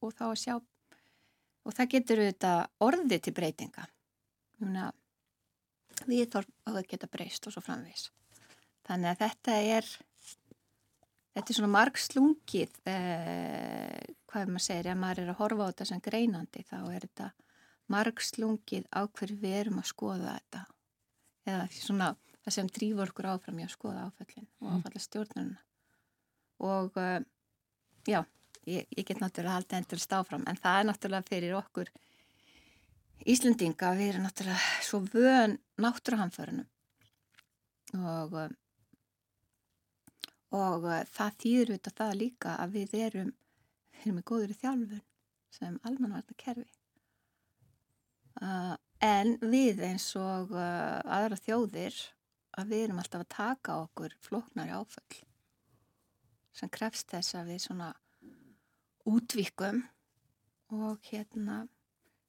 og 0.00 0.14
þá 0.16 0.24
að 0.30 0.40
sjá 0.40 0.54
og 1.64 1.76
það 1.76 1.90
getur 1.94 2.22
auðvitað 2.24 2.60
orðið 2.86 3.24
til 3.26 3.34
breytinga 3.36 3.88
Núna, 4.60 4.90
við 6.04 6.26
þarfum 6.34 6.68
að 6.68 6.74
það 6.76 6.88
geta 6.92 7.08
breyst 7.14 7.46
og 7.48 7.54
svo 7.54 7.62
framvis. 7.64 8.08
Þannig 8.84 9.08
að 9.10 9.20
þetta 9.22 9.54
er, 9.76 9.86
þetta 11.36 11.44
er 11.46 11.56
svona 11.56 11.70
margslungið, 11.72 12.74
eh, 12.92 14.10
hvað 14.28 14.52
maður 14.52 14.66
segir, 14.66 14.90
ef 14.92 15.00
maður 15.00 15.22
er 15.22 15.32
að 15.32 15.40
horfa 15.40 15.64
á 15.64 15.70
þetta 15.70 15.86
sem 15.88 16.02
greinandi 16.04 16.64
þá 16.68 16.76
er 16.82 17.06
þetta 17.06 17.30
margslungið 17.90 18.90
á 18.92 19.00
hverju 19.08 19.38
við 19.40 19.56
erum 19.62 19.80
að 19.80 19.88
skoða 19.94 20.36
þetta. 20.36 20.62
Eða 21.48 21.64
svona 21.72 22.10
það 22.44 22.56
sem 22.56 22.70
drýfur 22.76 23.14
okkur 23.14 23.30
áfram 23.32 23.62
í 23.62 23.64
að 23.64 23.74
skoða 23.78 24.04
áfællin 24.10 24.48
og 24.60 24.68
mm. 24.68 24.76
áfælla 24.76 25.02
stjórnuna. 25.06 25.64
Og 26.60 27.00
uh, 27.00 27.24
já, 28.04 28.20
ég, 28.68 28.86
ég 28.96 29.04
get 29.06 29.20
náttúrulega 29.22 29.58
haldið 29.58 29.78
endur 29.80 30.02
stáfram 30.02 30.46
en 30.50 30.58
það 30.60 30.78
er 30.78 30.88
náttúrulega 30.90 31.30
fyrir 31.30 31.58
okkur 31.58 31.92
Íslendinga, 33.28 33.90
við 33.98 34.14
erum 34.14 34.24
náttúrulega 34.24 34.84
svo 34.86 35.02
vön 35.12 35.58
náttúruhamförunum 35.84 36.68
og, 38.00 38.36
og 40.56 40.86
það 41.12 41.36
þýður 41.42 41.72
auðvitað 41.74 41.96
það 42.00 42.16
líka 42.22 42.54
að 42.62 42.76
við 42.78 42.94
erum, 43.04 43.32
við 43.92 44.06
erum 44.06 44.18
með 44.20 44.28
góður 44.30 44.54
í 44.54 44.58
þjálfun 44.62 45.02
sem 45.50 45.78
almanvarna 45.84 46.36
kerfi. 46.40 46.68
Uh, 48.40 48.76
en 49.04 49.34
við 49.42 49.82
eins 49.84 50.06
og 50.16 50.54
uh, 50.54 51.00
aðra 51.04 51.36
þjóðir 51.42 51.96
að 52.56 52.72
við 52.72 52.84
erum 52.86 53.00
alltaf 53.02 53.24
að 53.24 53.32
taka 53.34 53.80
okkur 53.84 54.14
flóknari 54.24 54.72
áföll 54.72 55.20
sem 56.56 56.70
krefst 56.72 57.10
þess 57.12 57.36
að 57.36 57.52
við 57.52 57.66
svona 57.66 57.90
útvikum 59.08 59.82
og 60.70 60.98
hérna 61.10 61.64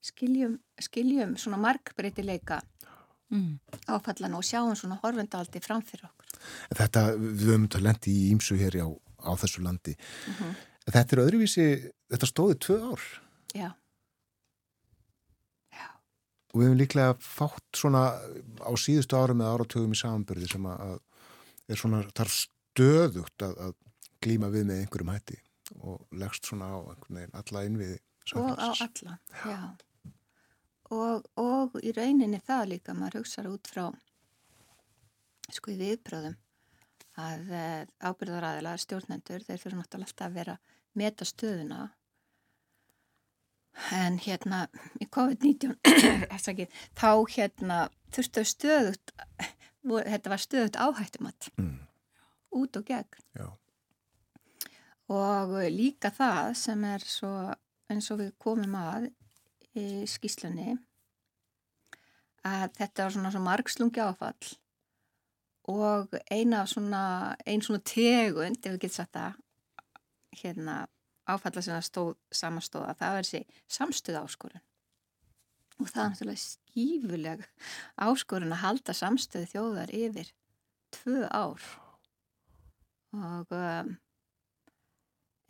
skiljum, 0.01 0.57
skiljum 0.82 1.36
svona 1.38 1.59
markbreytileika 1.61 2.61
mm. 3.32 3.59
áfallan 3.91 4.38
og 4.38 4.45
sjáum 4.45 4.76
svona 4.78 4.97
horfendaldi 5.03 5.61
framfyrir 5.63 6.07
okkur. 6.09 6.32
Þetta, 6.78 7.05
við 7.17 7.45
höfum 7.49 7.67
þetta 7.67 7.84
lendi 7.86 8.15
í 8.15 8.32
ímsu 8.34 8.57
hér 8.59 8.80
á, 8.82 8.89
á 8.89 9.32
þessu 9.39 9.63
landi. 9.65 9.95
Mm 9.95 10.34
-hmm. 10.39 10.55
Þetta 10.91 11.15
er 11.15 11.24
öðruvísi, 11.26 11.67
þetta 12.09 12.28
stóði 12.28 12.57
tvö 12.65 12.78
ár. 12.91 13.03
Já. 13.53 13.69
Já. 15.72 15.88
Og 16.53 16.55
við 16.59 16.67
hefum 16.67 16.82
líklega 16.82 17.13
fátt 17.19 17.78
svona 17.78 18.17
á 18.65 18.72
síðustu 18.74 19.15
árum 19.15 19.41
eða 19.41 19.53
áratögum 19.53 19.93
í 19.93 20.01
samanbyrði 20.01 20.49
sem 20.49 20.65
að 20.65 20.99
er 21.69 21.78
svona, 21.78 22.03
er 22.03 22.28
stöðugt 22.28 23.45
að, 23.45 23.55
að 23.57 23.74
glíma 24.22 24.49
við 24.49 24.65
með 24.65 24.82
einhverjum 24.82 25.13
hætti 25.13 25.38
og 25.80 26.07
leggst 26.11 26.49
svona 26.49 26.74
á 26.74 26.78
alla 27.39 27.63
innviði. 27.67 28.01
Og 28.36 28.51
á 28.59 28.69
alla, 28.69 29.17
já. 29.32 29.47
já 29.47 29.61
og, 30.91 31.28
og 31.39 31.78
í 31.84 31.93
rauninni 31.95 32.41
það 32.43 32.67
líka 32.74 32.95
maður 32.97 33.22
hugsaður 33.22 33.55
út 33.55 33.72
frá 33.72 33.86
sko 35.51 35.74
í 35.74 35.80
viðbröðum 35.80 36.38
að 37.22 37.49
eh, 37.55 37.82
ábyrðaræðilega 38.07 38.84
stjórnendur 38.84 39.43
þeir 39.47 39.59
fyrir 39.59 39.80
náttúrulega 39.80 40.07
alltaf 40.09 40.28
að 40.28 40.38
vera 40.39 40.57
meta 40.99 41.28
stöðuna 41.28 41.82
en 43.95 44.19
hérna 44.19 44.65
í 44.99 45.07
COVID-19 45.11 45.76
þá 46.99 47.11
hérna 47.36 47.82
þurftu 48.11 48.45
stöðut 48.47 49.15
þetta 49.82 50.34
var 50.34 50.43
stöðut 50.43 50.80
áhættumatt 50.80 51.51
mm. 51.57 51.78
út 52.59 52.80
og 52.80 52.88
gegn 52.88 53.24
Já. 53.36 53.47
Og 55.12 55.57
líka 55.74 56.12
það 56.16 56.53
sem 56.62 56.88
er 56.88 57.03
svo 57.05 57.34
eins 57.91 58.07
og 58.14 58.22
við 58.22 58.32
komum 58.41 58.76
að 58.80 59.09
í 59.78 60.07
skýslunni 60.09 60.78
að 62.47 62.72
þetta 62.80 63.05
var 63.05 63.16
svona, 63.16 63.32
svona 63.34 63.49
margslungi 63.49 64.01
áfall. 64.01 64.51
Og 65.72 66.16
eina 66.34 66.64
svona, 66.66 67.03
ein 67.45 67.62
svona 67.62 67.84
tegund, 67.86 68.64
ef 68.66 68.74
við 68.74 68.82
getum 68.82 68.95
sagt 68.95 69.14
það, 69.14 69.38
hérna 70.41 70.78
áfalla 71.30 71.62
sem 71.62 71.76
það 71.76 71.88
stóð 71.88 72.12
samastóða, 72.34 72.97
það 72.97 73.16
var 73.16 73.28
þessi 73.28 73.64
samstöð 73.78 74.22
áskorun 74.24 74.64
og 75.82 75.89
það 75.89 76.03
er 76.03 76.12
náttúrulega 76.12 76.41
skífuleg 76.41 77.43
áskorun 78.05 78.53
að 78.53 78.64
halda 78.66 78.95
samstöðu 78.97 79.49
þjóðar 79.49 79.93
yfir 79.97 80.32
tvö 80.93 81.24
ár. 81.32 81.68
Og 83.18 83.55
um, 83.55 83.95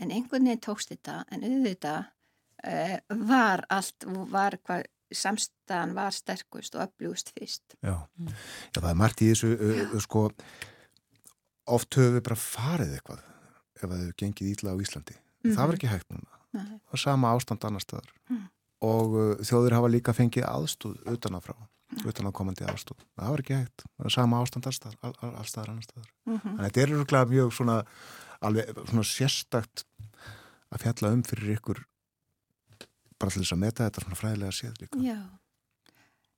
en 0.01 0.11
einhvern 0.11 0.49
veginn 0.49 0.65
tókst 0.65 0.93
þetta 0.93 1.21
en 1.31 1.45
auðvitað 1.45 2.09
uh, 2.67 2.97
var 3.29 3.65
allt, 3.69 4.07
var 4.31 4.57
hvað 4.65 4.87
samstæðan 5.11 5.95
var 5.95 6.13
sterkust 6.15 6.75
og 6.77 6.85
öflugust 6.85 7.33
fyrst. 7.35 7.75
Já, 7.83 7.95
mm. 8.17 8.31
Já 8.71 8.79
það 8.79 8.91
er 8.93 9.01
margt 9.01 9.23
í 9.23 9.31
þessu, 9.31 9.51
uh, 9.57 9.97
sko, 10.03 10.27
oft 11.71 11.99
höfum 11.99 12.17
við 12.17 12.25
bara 12.29 12.39
farið 12.39 12.95
eitthvað 12.97 13.27
ef 13.81 13.83
það 13.89 13.97
hefur 13.97 14.15
gengið 14.21 14.53
ítla 14.53 14.75
á 14.75 14.81
Íslandi. 14.85 15.17
Mm. 15.41 15.53
Það 15.57 15.67
var 15.67 15.77
ekki 15.77 15.91
hægt 15.91 16.09
núna. 16.13 16.39
Nei. 16.51 16.63
Það 16.63 16.95
var 16.95 17.03
sama 17.03 17.35
ástand 17.35 17.67
annar 17.67 17.83
staðar. 17.83 18.15
Mm. 18.29 18.47
Og 18.87 19.13
uh, 19.17 19.35
þjóður 19.45 19.77
hafa 19.77 19.91
líka 19.93 20.15
fengið 20.17 20.47
aðstóð 20.47 20.97
utanafrá, 21.11 21.55
utanakomandi 22.07 22.65
aðstóð. 22.71 23.05
Það 23.19 23.35
var 23.35 23.43
ekki 23.43 23.59
hægt. 23.59 23.85
Það 23.85 24.07
var 24.07 24.15
sama 24.15 24.41
ástand 24.41 24.67
allstaðar, 24.71 24.99
all, 25.05 25.31
allstaðar 25.43 25.73
annar 25.73 25.87
staðar. 25.87 26.11
-hmm. 26.25 26.41
Þannig 26.43 26.61
að 26.61 26.67
þetta 26.69 27.21
er 27.21 27.31
mjög 27.33 27.53
svona, 27.57 27.77
alveg, 28.41 28.71
svona 28.89 29.07
sérstakt 29.11 29.85
að 30.71 30.85
fjalla 30.85 31.11
um 31.15 31.23
fyrir 31.27 31.55
ykkur 31.57 31.83
bara 33.21 33.33
til 33.33 33.43
þess 33.43 33.55
að 33.55 33.61
meta 33.61 33.85
þetta 33.85 34.03
svona 34.05 34.17
fræðilega 34.17 34.55
séð 34.57 34.81
líka. 34.81 35.01
Já, 35.05 35.19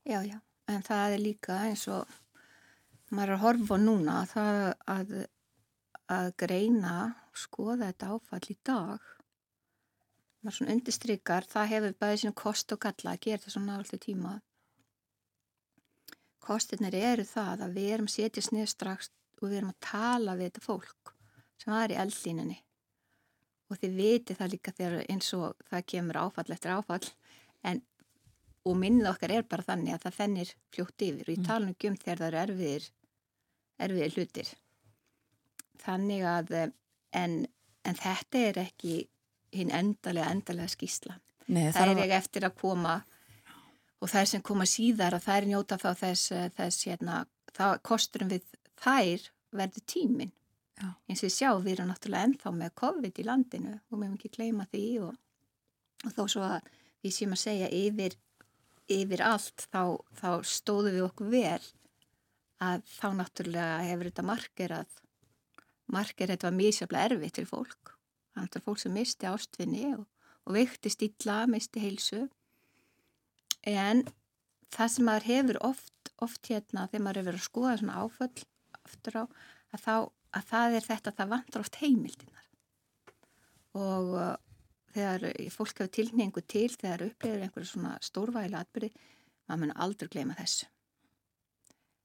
já, 0.09 0.19
já, 0.27 0.37
en 0.73 0.85
það 0.85 1.15
er 1.15 1.23
líka 1.23 1.59
eins 1.69 1.85
og 1.91 2.17
maður 3.13 3.29
er 3.29 3.37
að 3.37 3.43
horfa 3.45 3.79
núna 3.79 4.15
það 4.27 4.61
að, 4.93 5.13
að 6.17 6.31
greina, 6.43 6.95
skoða 7.37 7.91
þetta 7.91 8.09
áfall 8.17 8.43
í 8.49 8.57
dag, 8.67 9.11
maður 10.43 10.57
svona 10.57 10.75
undistrykar, 10.75 11.47
það 11.53 11.71
hefur 11.75 11.95
bæðið 12.03 12.23
sínum 12.23 12.37
kost 12.43 12.75
og 12.75 12.83
galla 12.83 13.15
að 13.15 13.23
gera 13.27 13.45
það 13.45 13.55
svona 13.55 13.77
alltaf 13.79 14.03
tíma. 14.03 14.33
Kostirnir 16.43 16.97
eru 16.99 17.23
það 17.23 17.63
að 17.69 17.77
við 17.79 17.91
erum 17.95 18.11
setjast 18.11 18.51
niður 18.51 18.73
strax 18.73 19.13
og 19.39 19.47
við 19.47 19.61
erum 19.61 19.71
að 19.71 19.83
tala 19.87 20.35
við 20.35 20.49
þetta 20.49 20.65
fólk 20.65 21.13
sem 21.61 21.71
var 21.71 21.93
í 21.93 21.99
eldlínunni 22.01 22.57
og 23.73 23.81
þið 23.81 23.97
viti 23.97 24.37
það 24.37 24.53
líka 24.53 24.75
þegar 24.77 25.07
eins 25.09 25.31
og 25.37 25.65
það 25.69 25.87
kemur 25.93 26.21
áfall 26.21 26.55
eftir 26.55 26.75
áfall. 26.75 27.07
En, 27.65 27.81
og 28.63 28.77
minnið 28.79 29.09
okkar 29.11 29.33
er 29.35 29.47
bara 29.49 29.65
þannig 29.65 29.95
að 29.95 30.05
það 30.05 30.19
fennir 30.19 30.53
fljótt 30.73 31.07
yfir. 31.07 31.25
Og 31.25 31.33
ég 31.33 31.41
mm. 31.41 31.47
tala 31.49 31.71
um 31.71 31.73
um 31.89 31.97
þegar 32.03 32.21
það 32.21 32.29
eru 32.29 32.43
erfiðir 32.43 32.91
erfiðir 33.83 34.17
hlutir. 34.17 34.53
Þannig 35.83 36.27
að 36.29 36.53
en, 37.13 37.39
en 37.83 37.99
þetta 37.99 38.45
er 38.49 38.61
ekki 38.63 39.01
hinn 39.53 39.73
endalega 39.73 40.31
endalega 40.33 40.71
skísla 40.71 41.17
Nei, 41.47 41.69
það 41.75 41.93
er 41.93 42.03
ekki 42.05 42.17
eftir 42.17 42.47
að 42.47 42.55
koma 42.61 42.95
og 44.03 44.09
það 44.09 44.21
er 44.21 44.29
sem 44.31 44.45
koma 44.45 44.67
síðar 44.67 45.17
að 45.17 45.25
það 45.27 45.39
er 45.39 45.49
njóta 45.51 45.79
þá 45.79 45.89
þess, 45.99 46.31
þess 46.57 46.87
hérna, 46.89 47.19
það 47.55 47.75
kosturum 47.89 48.31
við 48.31 48.47
þær 48.83 49.27
verður 49.53 49.85
tíminn 49.93 50.33
Já. 50.79 50.89
eins 51.07 51.21
og 51.21 51.27
við 51.27 51.35
sjáum 51.35 51.63
við 51.63 51.75
erum 51.75 51.91
náttúrulega 51.91 52.27
ennþá 52.27 52.51
með 52.57 52.73
COVID 52.81 53.19
í 53.21 53.27
landinu 53.27 53.73
og 53.77 53.97
við 53.97 54.05
hefum 54.07 54.17
ekki 54.17 54.31
gleyma 54.33 54.65
því 54.71 54.85
og, 55.05 55.17
og 56.03 56.15
þó 56.15 56.23
svo 56.33 56.45
að 56.47 56.71
við 57.03 57.15
séum 57.17 57.35
að 57.35 57.41
segja 57.43 57.69
yfir, 57.77 58.17
yfir 58.91 59.23
allt 59.27 59.67
þá, 59.69 59.83
þá 60.17 60.29
stóðum 60.49 60.97
við 60.97 61.07
okkur 61.07 61.31
vel 61.33 61.63
að 62.63 62.85
þá 62.89 63.07
náttúrulega 63.19 63.83
hefur 63.89 64.09
þetta 64.09 64.25
margir 64.27 64.75
að 64.79 64.99
margir 65.93 66.31
þetta 66.31 66.49
var 66.49 66.57
mjög 66.57 66.77
sérfla 66.77 67.05
erfið 67.09 67.35
til 67.37 67.45
fólk 67.49 67.93
þannig 68.33 68.57
að 68.57 68.65
fólk 68.67 68.81
sem 68.81 68.95
misti 68.97 69.29
ástfinni 69.29 69.85
og, 69.93 70.07
og 70.47 70.57
veikti 70.57 70.91
stilla, 70.91 71.43
misti 71.49 71.83
heilsu 71.83 72.23
en 73.69 74.03
það 74.73 74.93
sem 74.95 75.07
maður 75.07 75.29
hefur 75.29 75.61
oft, 75.69 76.13
oft 76.23 76.49
hérna 76.49 76.87
þegar 76.89 77.05
maður 77.05 77.21
hefur 77.21 77.29
verið 77.31 77.41
að 77.41 77.49
skoða 77.49 77.77
svona 77.81 78.01
áföll 78.01 78.47
aftur 78.83 79.19
á 79.21 79.23
að 79.23 79.83
þá 79.83 79.95
að 80.33 80.49
það 80.49 80.77
er 80.77 80.87
þetta 80.87 81.11
að 81.11 81.19
það 81.19 81.31
vantar 81.33 81.63
oft 81.63 81.79
heimildinar 81.81 82.49
og 83.73 84.11
uh, 84.17 84.35
þegar 84.93 85.25
fólk 85.53 85.79
hefur 85.81 85.91
tilningu 85.97 86.43
til 86.45 86.69
þegar 86.73 87.07
upplifir 87.07 87.45
einhverju 87.47 87.69
svona 87.71 87.95
stórvægilega 88.05 88.61
atbyrði, 88.61 88.91
maður 89.49 89.63
mun 89.63 89.75
aldrei 89.85 90.11
gleyma 90.13 90.37
þessu. 90.37 90.67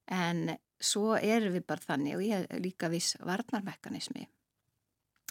En 0.09 0.57
svo 0.81 1.19
erum 1.19 1.53
við 1.57 1.67
bara 1.69 1.85
þannig 1.85 2.17
og 2.17 2.25
ég 2.25 2.47
er 2.47 2.63
líka 2.65 2.89
viss 2.93 3.19
varnarmekanismi 3.21 4.25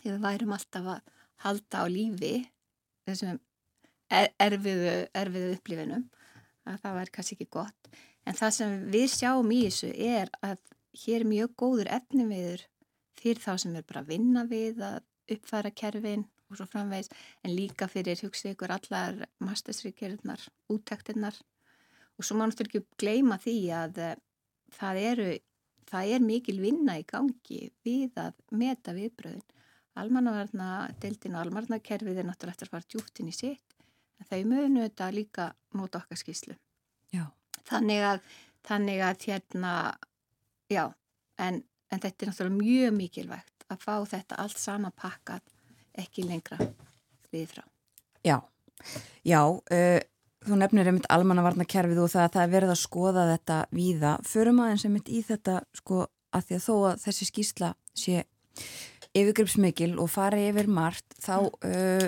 ef 0.04 0.06
við 0.06 0.22
værum 0.22 0.54
alltaf 0.54 0.92
að 0.94 1.14
halda 1.46 1.82
á 1.82 1.86
lífi 1.90 2.34
þessum 3.08 3.40
er, 4.14 4.30
erfiðu, 4.42 4.94
erfiðu 5.18 5.56
upplifinum 5.56 6.06
að 6.68 6.80
það 6.84 6.98
væri 7.00 7.14
kannski 7.16 7.38
ekki 7.38 7.50
gott. 7.58 7.92
En 8.28 8.36
það 8.36 8.56
sem 8.58 8.74
við 8.92 9.08
sjáum 9.14 9.52
í 9.56 9.62
þessu 9.66 9.92
er 9.96 10.32
að 10.44 10.58
hér 11.04 11.24
er 11.24 11.30
mjög 11.32 11.54
góður 11.60 11.92
efniviður 11.98 12.66
fyrir 13.18 13.42
þá 13.44 13.54
sem 13.64 13.76
er 13.76 13.86
bara 13.88 14.04
að 14.04 14.12
vinna 14.14 14.46
við 14.50 14.82
að 14.86 15.04
uppfæra 15.38 15.72
kerfin 15.76 16.26
og 16.48 16.60
svo 16.60 16.68
framvegs 16.70 17.12
en 17.44 17.56
líka 17.56 17.90
fyrir 17.92 18.20
hugsið 18.24 18.54
ykkur 18.54 18.74
allar 18.78 19.26
mastersríkjörðnar, 19.44 20.46
úttektinnar 20.72 21.36
og 22.18 22.26
svo 22.26 22.38
mannst 22.40 22.64
ekki 22.64 22.86
gleyma 23.00 23.38
því 23.42 23.58
að 23.76 24.02
uh, 24.04 24.16
það, 24.78 25.02
eru, 25.12 25.30
það 25.92 26.16
er 26.16 26.26
mikil 26.26 26.58
vinna 26.64 26.98
í 27.00 27.06
gangi 27.08 27.62
við 27.86 28.18
að 28.22 28.38
meta 28.52 28.96
viðbröðin. 28.98 29.46
Almannavarna, 29.98 30.92
deildin 31.02 31.36
og 31.36 31.48
almannakerfið 31.48 32.22
er 32.22 32.28
náttúrulega 32.28 32.54
eftir 32.54 32.70
að 32.70 32.76
fara 32.76 32.92
djúftin 32.94 33.32
í 33.32 33.36
sitt 33.36 33.78
en 34.18 34.30
þau 34.30 34.42
munu 34.50 34.84
þetta 34.84 35.08
líka 35.14 35.48
móta 35.78 36.02
okkar 36.02 36.20
skýslu. 36.22 36.58
Já. 37.14 37.26
Þannig 37.68 38.06
að, 38.06 38.22
þannig 38.66 39.02
að 39.04 39.26
hérna, 39.28 39.74
já, 40.72 40.84
en 41.42 41.64
en 41.92 42.04
þetta 42.04 42.26
er 42.26 42.32
náttúrulega 42.32 42.58
mjög 42.58 42.98
mikilvægt 42.98 43.66
að 43.72 43.84
fá 43.84 43.96
þetta 44.08 44.40
allt 44.44 44.60
sama 44.62 44.92
pakkat 44.96 45.44
ekki 45.98 46.28
lengra 46.28 46.60
við 47.34 47.50
frá. 47.52 47.64
Já, 48.26 48.38
já, 49.26 49.42
uh, 49.44 50.00
þú 50.48 50.60
nefnir 50.62 50.90
einmitt 50.90 51.10
almannavarnakerfið 51.12 52.04
og 52.04 52.12
það 52.14 52.28
að 52.28 52.36
það 52.36 52.44
er 52.44 52.54
verið 52.54 52.74
að 52.74 52.84
skoða 52.84 53.26
þetta 53.32 53.58
víða. 53.76 54.14
Förum 54.28 54.62
aðeins 54.64 54.86
einmitt 54.88 55.12
í 55.12 55.24
þetta 55.26 55.60
sko 55.76 56.06
að 56.36 56.48
því 56.48 56.58
að 56.60 56.66
þó 56.68 56.76
að 56.92 57.04
þessi 57.06 57.28
skýsla 57.32 57.74
sé 57.98 58.24
yfirgripsmikil 59.18 59.94
og 60.02 60.10
fari 60.12 60.48
yfir 60.50 60.70
margt 60.72 61.18
þá, 61.24 61.48
uh, 61.48 62.08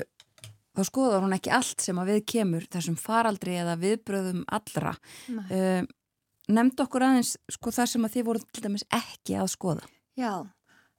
þá 0.76 0.82
skoðar 0.88 1.24
hún 1.26 1.36
ekki 1.38 1.54
allt 1.56 1.84
sem 1.84 2.00
að 2.02 2.14
við 2.14 2.26
kemur 2.36 2.68
þessum 2.72 2.98
faraldri 3.00 3.58
eða 3.62 3.78
viðbröðum 3.82 4.44
allra 4.60 4.94
uh, 5.50 5.82
nefnd 6.50 6.84
okkur 6.86 7.06
aðeins 7.06 7.36
sko 7.52 7.74
það 7.74 7.91
sem 7.93 8.08
að 8.08 8.16
þið 8.16 8.28
voru 8.30 8.45
til 8.50 8.66
dæmis 8.66 8.86
ekki 8.95 9.38
að 9.39 9.52
skoða. 9.54 9.89
Já, 10.20 10.34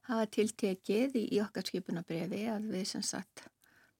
það 0.07 0.21
var 0.21 0.29
tiltekið 0.37 1.17
í, 1.19 1.23
í 1.35 1.41
okkar 1.43 1.67
skipunabriði 1.67 2.43
að 2.53 2.69
við 2.73 2.85
sem 2.93 3.05
sagt 3.05 3.45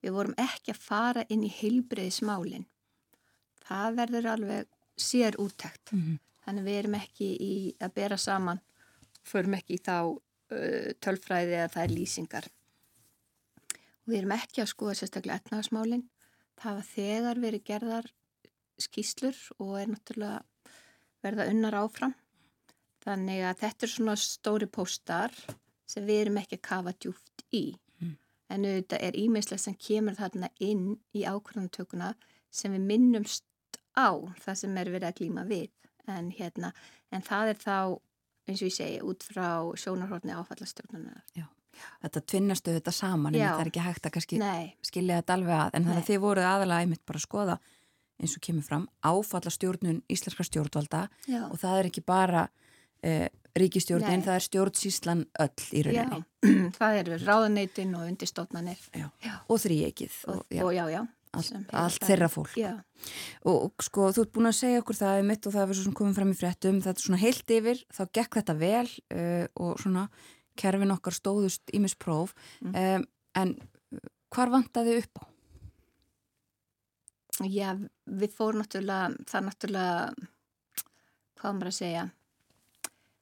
við 0.01 0.15
vorum 0.15 0.37
ekki 0.41 0.73
að 0.73 0.83
fara 0.83 1.25
inn 1.29 1.43
í 1.45 1.51
heilbreyðismálin 1.53 2.65
það 3.67 3.97
verður 3.99 4.29
alveg 4.33 4.71
sér 4.99 5.37
úttækt 5.41 5.93
mm 5.93 6.01
-hmm. 6.01 6.17
þannig 6.45 6.67
við 6.67 6.79
erum 6.79 6.97
ekki 6.97 7.29
í 7.35 7.53
að 7.79 7.93
bera 7.93 8.17
saman 8.17 8.61
förum 9.23 9.53
ekki 9.53 9.77
í 9.77 9.83
þá 9.83 9.97
uh, 10.09 10.89
tölfræði 10.99 11.57
eða 11.59 11.73
það 11.75 11.83
er 11.83 11.95
lýsingar. 11.95 12.47
Og 14.01 14.07
við 14.13 14.17
erum 14.17 14.35
ekki 14.35 14.63
að 14.63 14.71
skoða 14.73 14.97
sérstaklega 14.99 15.41
etnagasmálin 15.41 16.07
það 16.61 16.79
var 16.79 16.87
þegar 16.95 17.41
verið 17.45 17.67
gerðar 17.69 18.07
skýslur 18.81 19.37
og 19.59 19.75
er 19.79 19.91
náttúrulega 19.91 20.41
verða 21.23 21.47
unnar 21.51 21.77
áfram. 21.81 22.15
Þannig 23.01 23.45
að 23.49 23.61
þetta 23.63 23.87
er 23.87 23.93
svona 23.95 24.17
stóri 24.19 24.67
póstar 24.69 25.33
sem 25.89 26.05
við 26.05 26.25
erum 26.25 26.41
ekki 26.41 26.59
að 26.59 26.67
kafa 26.67 26.93
djúft 26.97 27.45
í. 27.51 27.65
Mm. 28.01 28.17
en 28.51 28.65
auðvitað 28.67 29.03
er 29.07 29.17
ímeinslega 29.19 29.63
sem 29.63 29.75
kemur 29.79 30.15
þarna 30.17 30.49
inn 30.59 30.85
í 31.15 31.23
ákvörðantökuna 31.23 32.13
sem 32.51 32.73
við 32.75 32.87
minnumst 32.89 33.45
á 33.95 34.11
það 34.43 34.57
sem 34.59 34.77
er 34.77 34.91
verið 34.91 35.07
að 35.07 35.17
glíma 35.19 35.45
við. 35.47 35.69
En, 36.09 36.31
hérna, 36.33 36.71
en 37.13 37.23
það 37.23 37.53
er 37.53 37.59
þá 37.61 37.77
eins 38.49 38.61
og 38.61 38.67
ég 38.67 38.75
segi 38.75 39.01
út 39.05 39.23
frá 39.23 39.47
sjónarhórni 39.79 40.35
áfallastjórnunar. 40.35 41.21
Þetta 42.01 42.23
tvinnastu 42.27 42.73
þetta 42.75 42.93
saman 42.93 43.35
en 43.35 43.41
Já. 43.41 43.51
það 43.53 43.63
er 43.63 43.69
ekki 43.71 43.85
hægt 43.85 44.09
að 44.09 44.17
skilja 44.25 45.19
þetta 45.21 45.37
alveg 45.37 45.55
að 45.57 45.77
en 45.77 45.85
þannig 45.87 46.01
að 46.01 46.09
þið 46.09 46.23
voruð 46.25 46.49
aðalega 46.49 46.85
einmitt 46.85 47.05
bara 47.07 47.21
að 47.21 47.27
skoða 47.27 47.57
eins 48.21 48.37
og 48.37 48.43
kemur 48.45 48.63
fram 48.67 48.87
áfalla 49.03 49.51
stjórnun 49.53 50.01
íslenskra 50.11 50.45
stjórnvalda 50.47 51.05
já, 51.27 51.41
og 51.49 51.57
það 51.61 51.79
er 51.81 51.89
ekki 51.91 52.03
bara 52.05 52.43
uh, 52.47 53.27
ríkistjórnin, 53.57 54.21
Nei. 54.21 54.25
það 54.27 54.37
er 54.39 54.45
stjórnsíslan 54.47 55.23
öll 55.43 55.63
í 55.75 55.81
já. 55.83 56.05
rauninni 56.05 56.69
það 56.79 56.99
eru 57.01 57.17
ráðaneytin 57.25 57.95
og 57.99 58.05
undirstofnanir 58.11 58.79
Já. 58.95 59.07
Já. 59.25 59.33
og 59.47 59.59
þrýekið 59.65 60.19
og, 60.27 60.37
og, 60.37 60.45
já, 60.53 60.63
og 60.67 60.73
já, 60.77 60.85
já 60.93 61.01
allt, 61.31 61.51
allt 61.79 62.03
þeirra 62.07 62.27
fólk 62.31 62.55
Já, 62.59 62.71
og, 63.47 63.57
og 63.69 63.83
sko 63.85 64.09
þú 64.15 64.25
ert 64.25 64.31
búin 64.35 64.49
að 64.49 64.57
segja 64.61 64.81
okkur 64.83 64.97
það 64.99 65.21
mitt 65.29 65.47
og 65.47 65.53
það 65.55 65.69
er 65.73 65.77
svo 65.79 65.85
sem 65.87 65.97
komið 66.01 66.17
fram 66.19 66.31
í 66.33 66.37
fréttum 66.39 66.79
þetta 66.83 66.99
er 66.99 67.05
svona 67.07 67.21
heilt 67.21 67.53
yfir, 67.55 67.83
þá 67.95 68.01
gekk 68.19 68.37
þetta 68.41 68.55
vel 68.59 68.87
uh, 69.15 69.45
og 69.63 69.79
svona 69.83 70.05
kerfin 70.59 70.91
okkar 70.95 71.15
stóðust 71.15 71.71
ímis 71.75 71.95
próf 71.95 72.33
Mm. 72.61 72.75
um, 72.75 73.05
en 73.39 73.53
hvar 74.31 74.51
vantaði 74.51 74.97
upp 75.01 75.21
á? 75.23 75.23
Já, 77.49 77.73
við 78.05 78.33
fórum 78.37 78.61
náttúrulega, 78.61 79.15
það 79.29 79.45
náttúrulega, 79.47 80.01
hvað 81.41 81.55
maður 81.57 81.69
að 81.71 81.77
segja, 81.77 82.03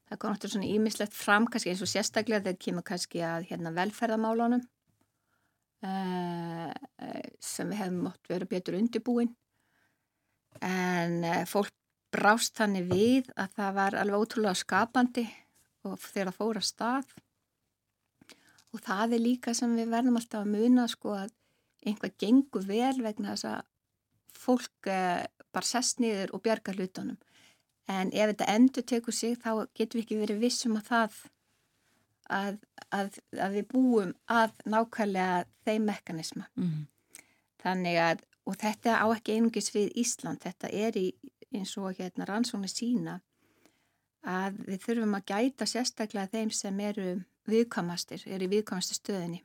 það 0.09 0.20
kom 0.20 0.34
náttúrulega 0.34 0.55
svona 0.55 0.72
ímislegt 0.74 1.15
fram, 1.15 1.47
kannski 1.47 1.72
eins 1.72 1.84
og 1.86 1.91
sérstaklega 1.91 2.43
þegar 2.47 2.59
kemur 2.65 2.86
kannski 2.89 3.24
að 3.24 3.47
hérna 3.51 3.74
velferðamálunum 3.78 4.65
uh, 5.86 6.72
sem 7.39 7.72
við 7.72 7.82
hefum 7.84 8.03
mótt 8.09 8.32
vera 8.32 8.49
betur 8.49 8.80
undirbúin. 8.80 9.32
En 10.65 11.20
uh, 11.24 11.45
fólk 11.47 11.72
brást 12.11 12.57
þannig 12.57 12.89
við 12.89 13.32
að 13.38 13.55
það 13.55 13.76
var 13.80 13.99
alveg 14.01 14.26
ótrúlega 14.26 14.57
skapandi 14.57 15.28
og 15.88 15.99
þegar 16.01 16.32
það 16.32 16.39
fór 16.41 16.59
að 16.59 16.70
stað. 16.74 17.17
Og 18.74 18.82
það 18.86 19.15
er 19.15 19.24
líka 19.24 19.55
sem 19.57 19.72
við 19.78 19.93
verðum 19.93 20.20
alltaf 20.20 20.43
að 20.43 20.55
muna 20.57 20.89
sko 20.89 21.15
að 21.24 21.36
einhvað 21.88 22.17
gengur 22.20 22.65
vel 22.67 22.97
vegna 23.05 23.34
þess 23.34 23.47
að 23.53 23.67
fólk 24.36 24.89
eh, 24.91 25.25
bara 25.53 25.65
sest 25.65 25.99
niður 26.03 26.36
og 26.36 26.43
bjarga 26.45 26.75
hlutunum. 26.75 27.17
En 27.89 28.11
ef 28.13 28.34
þetta 28.34 28.53
endur 28.53 28.86
tekur 28.86 29.15
sig 29.15 29.38
þá 29.41 29.65
getum 29.73 29.97
við 29.97 30.03
ekki 30.05 30.19
verið 30.21 30.43
vissum 30.43 30.77
að 30.77 30.89
það 30.91 31.19
að, 32.30 32.59
að, 32.93 33.17
að 33.34 33.57
við 33.57 33.67
búum 33.71 34.13
að 34.30 34.53
nákvæmlega 34.69 35.39
þeim 35.65 35.88
mekanisma. 35.89 36.45
Mm. 36.59 36.86
Þannig 37.63 37.97
að, 38.03 38.21
og 38.45 38.59
þetta 38.61 38.99
á 39.01 39.05
ekki 39.09 39.36
einungis 39.36 39.71
við 39.73 39.89
Ísland, 39.99 40.43
þetta 40.45 40.69
er 40.69 40.99
í 40.99 41.07
eins 41.49 41.73
og 41.82 41.97
hérna 41.97 42.27
rannsóknir 42.30 42.71
sína 42.71 43.19
að 44.30 44.59
við 44.67 44.84
þurfum 44.86 45.17
að 45.17 45.27
gæta 45.32 45.67
sérstaklega 45.69 46.30
þeim 46.34 46.51
sem 46.53 46.80
eru 46.84 47.11
viðkvamastir, 47.49 48.23
eru 48.27 48.45
í 48.45 48.51
viðkvamastir 48.53 48.99
stöðinni 48.99 49.41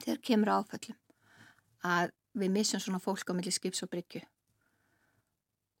þegar 0.00 0.20
kemur 0.26 0.52
áföllum 0.58 0.98
að 1.86 2.12
við 2.40 2.54
missum 2.54 2.82
svona 2.82 3.00
fólk 3.02 3.30
á 3.30 3.36
milli 3.36 3.52
skips 3.54 3.84
og 3.84 3.90
bryggju 3.92 4.22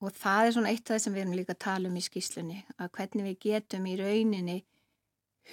og 0.00 0.14
það 0.16 0.46
er 0.46 0.54
svona 0.56 0.70
eitt 0.72 0.86
af 0.86 0.94
það 0.94 1.02
sem 1.04 1.16
við 1.16 1.24
erum 1.24 1.36
líka 1.36 1.54
að 1.56 1.64
tala 1.66 1.90
um 1.90 1.98
í 2.00 2.04
skýslunni 2.04 2.62
að 2.78 2.92
hvernig 2.96 3.26
við 3.28 3.38
getum 3.46 3.86
í 3.90 3.96
rauninni 4.00 4.56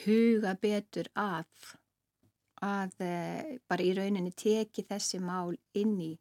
huga 0.06 0.54
betur 0.62 1.10
að 1.18 1.74
að 2.64 3.04
e, 3.06 3.12
bara 3.70 3.86
í 3.86 3.92
rauninni 3.94 4.32
teki 4.34 4.86
þessi 4.88 5.20
mál 5.22 5.54
inn 5.78 5.94
í 6.02 6.14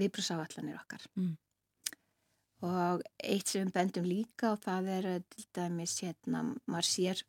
viðbrúsáallanir 0.00 0.78
okkar 0.80 1.04
Mm. 1.16 1.36
og 2.62 3.02
eitt 3.24 3.48
sem 3.48 3.66
við 3.66 3.74
bendum 3.74 4.04
líka 4.08 4.52
og 4.54 4.62
það 4.64 4.88
er 4.96 5.06
eh, 5.14 5.20
til 5.32 5.44
dæmis 5.56 5.98
hérna, 6.04 6.42
maður 6.66 6.88
sér 6.88 7.22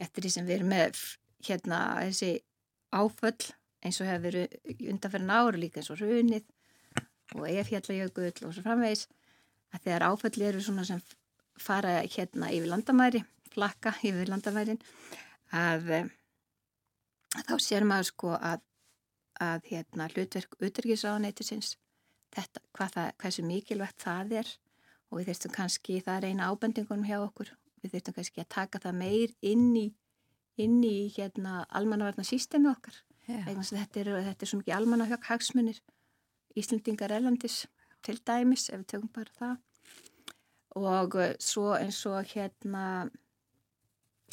eftir 0.00 0.24
því 0.24 0.30
sem 0.34 0.46
við 0.46 0.54
erum 0.58 0.70
með 0.72 1.00
hérna 1.46 1.80
þessi 2.00 2.30
áföll 2.92 3.52
eins 3.84 4.00
og 4.00 4.08
hefur 4.10 4.26
verið 4.28 4.86
undanferðin 4.92 5.34
ára 5.34 5.60
líka 5.60 5.80
eins 5.80 5.90
og 5.92 6.02
runið 6.02 6.46
og 7.38 7.46
efjallajökull 7.48 8.46
og 8.48 8.54
svo 8.54 8.64
framvegis 8.64 9.06
að 9.74 9.84
þegar 9.84 10.06
áföll 10.10 10.46
eru 10.48 10.62
svona 10.64 10.86
sem 10.86 11.02
fara 11.60 12.00
hérna 12.02 12.50
yfir 12.54 12.70
landamæri 12.72 13.22
flakka 13.54 13.94
yfir 14.06 14.30
landamærin 14.30 14.80
að 15.56 15.92
eh, 15.96 16.10
þá 17.46 17.54
sér 17.62 17.86
maður 17.86 18.10
sko 18.10 18.34
að, 18.36 18.64
að 19.40 19.70
hérna 19.70 20.08
hlutverk 20.10 20.58
utryggisráðaneytisins 20.58 21.76
þetta, 22.34 22.62
hvað 22.76 22.96
það, 22.96 23.12
hversu 23.22 23.46
mikilvægt 23.46 24.04
það 24.04 24.36
er 24.42 24.52
og 25.10 25.18
við 25.18 25.30
þurftum 25.30 25.54
kannski, 25.56 25.98
það 26.06 26.16
er 26.16 26.28
eina 26.30 26.50
ábendingunum 26.52 27.06
hjá 27.08 27.18
okkur, 27.18 27.50
við 27.82 27.96
þurftum 27.96 28.16
kannski 28.18 28.42
að 28.44 28.52
taka 28.54 28.82
það 28.82 28.98
meir 29.00 29.32
inn 29.42 29.70
í, 29.78 29.86
inn 30.62 30.78
í 30.86 31.10
hérna 31.16 31.64
almannavarna 31.66 32.26
sístemi 32.26 32.70
okkar 32.70 33.00
Þetta 33.30 34.02
er, 34.02 34.12
þetta 34.28 34.44
er 34.44 34.50
svo 34.50 34.60
mikið 34.60 34.76
almannahjökk 34.76 35.28
hagsmunir 35.30 35.80
Íslendingar 36.58 37.12
erlandis 37.14 37.66
til 38.02 38.18
dæmis 38.26 38.68
ef 38.70 38.80
við 38.80 38.86
tökum 38.94 39.10
bara 39.14 39.36
það. 39.38 39.58
Og 40.80 41.14
uh, 41.18 41.30
svo 41.42 41.74
eins 41.76 42.00
og 42.10 42.26
hérna 42.32 42.84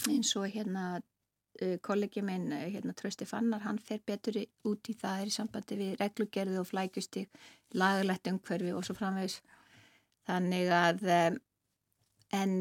eins 0.07 0.33
og 0.37 0.47
hérna 0.53 0.85
uh, 0.97 1.77
kollegi 1.85 2.23
minn 2.25 2.51
uh, 2.53 2.65
hérna 2.73 2.95
Trösti 2.97 3.27
Fannar, 3.29 3.65
hann 3.65 3.79
fer 3.79 4.01
betur 4.05 4.39
út 4.69 4.89
í 4.89 4.95
það 4.97 5.21
er 5.21 5.31
í 5.31 5.35
sambandi 5.35 5.79
við 5.81 5.95
reglugerði 6.01 6.61
og 6.61 6.69
flækjusti, 6.71 7.27
lagalegt 7.77 8.31
umhverfi 8.31 8.73
og 8.73 8.85
svo 8.85 8.97
framvegis. 8.97 9.41
Þannig 10.27 10.73
að 10.73 11.05
en 12.35 12.53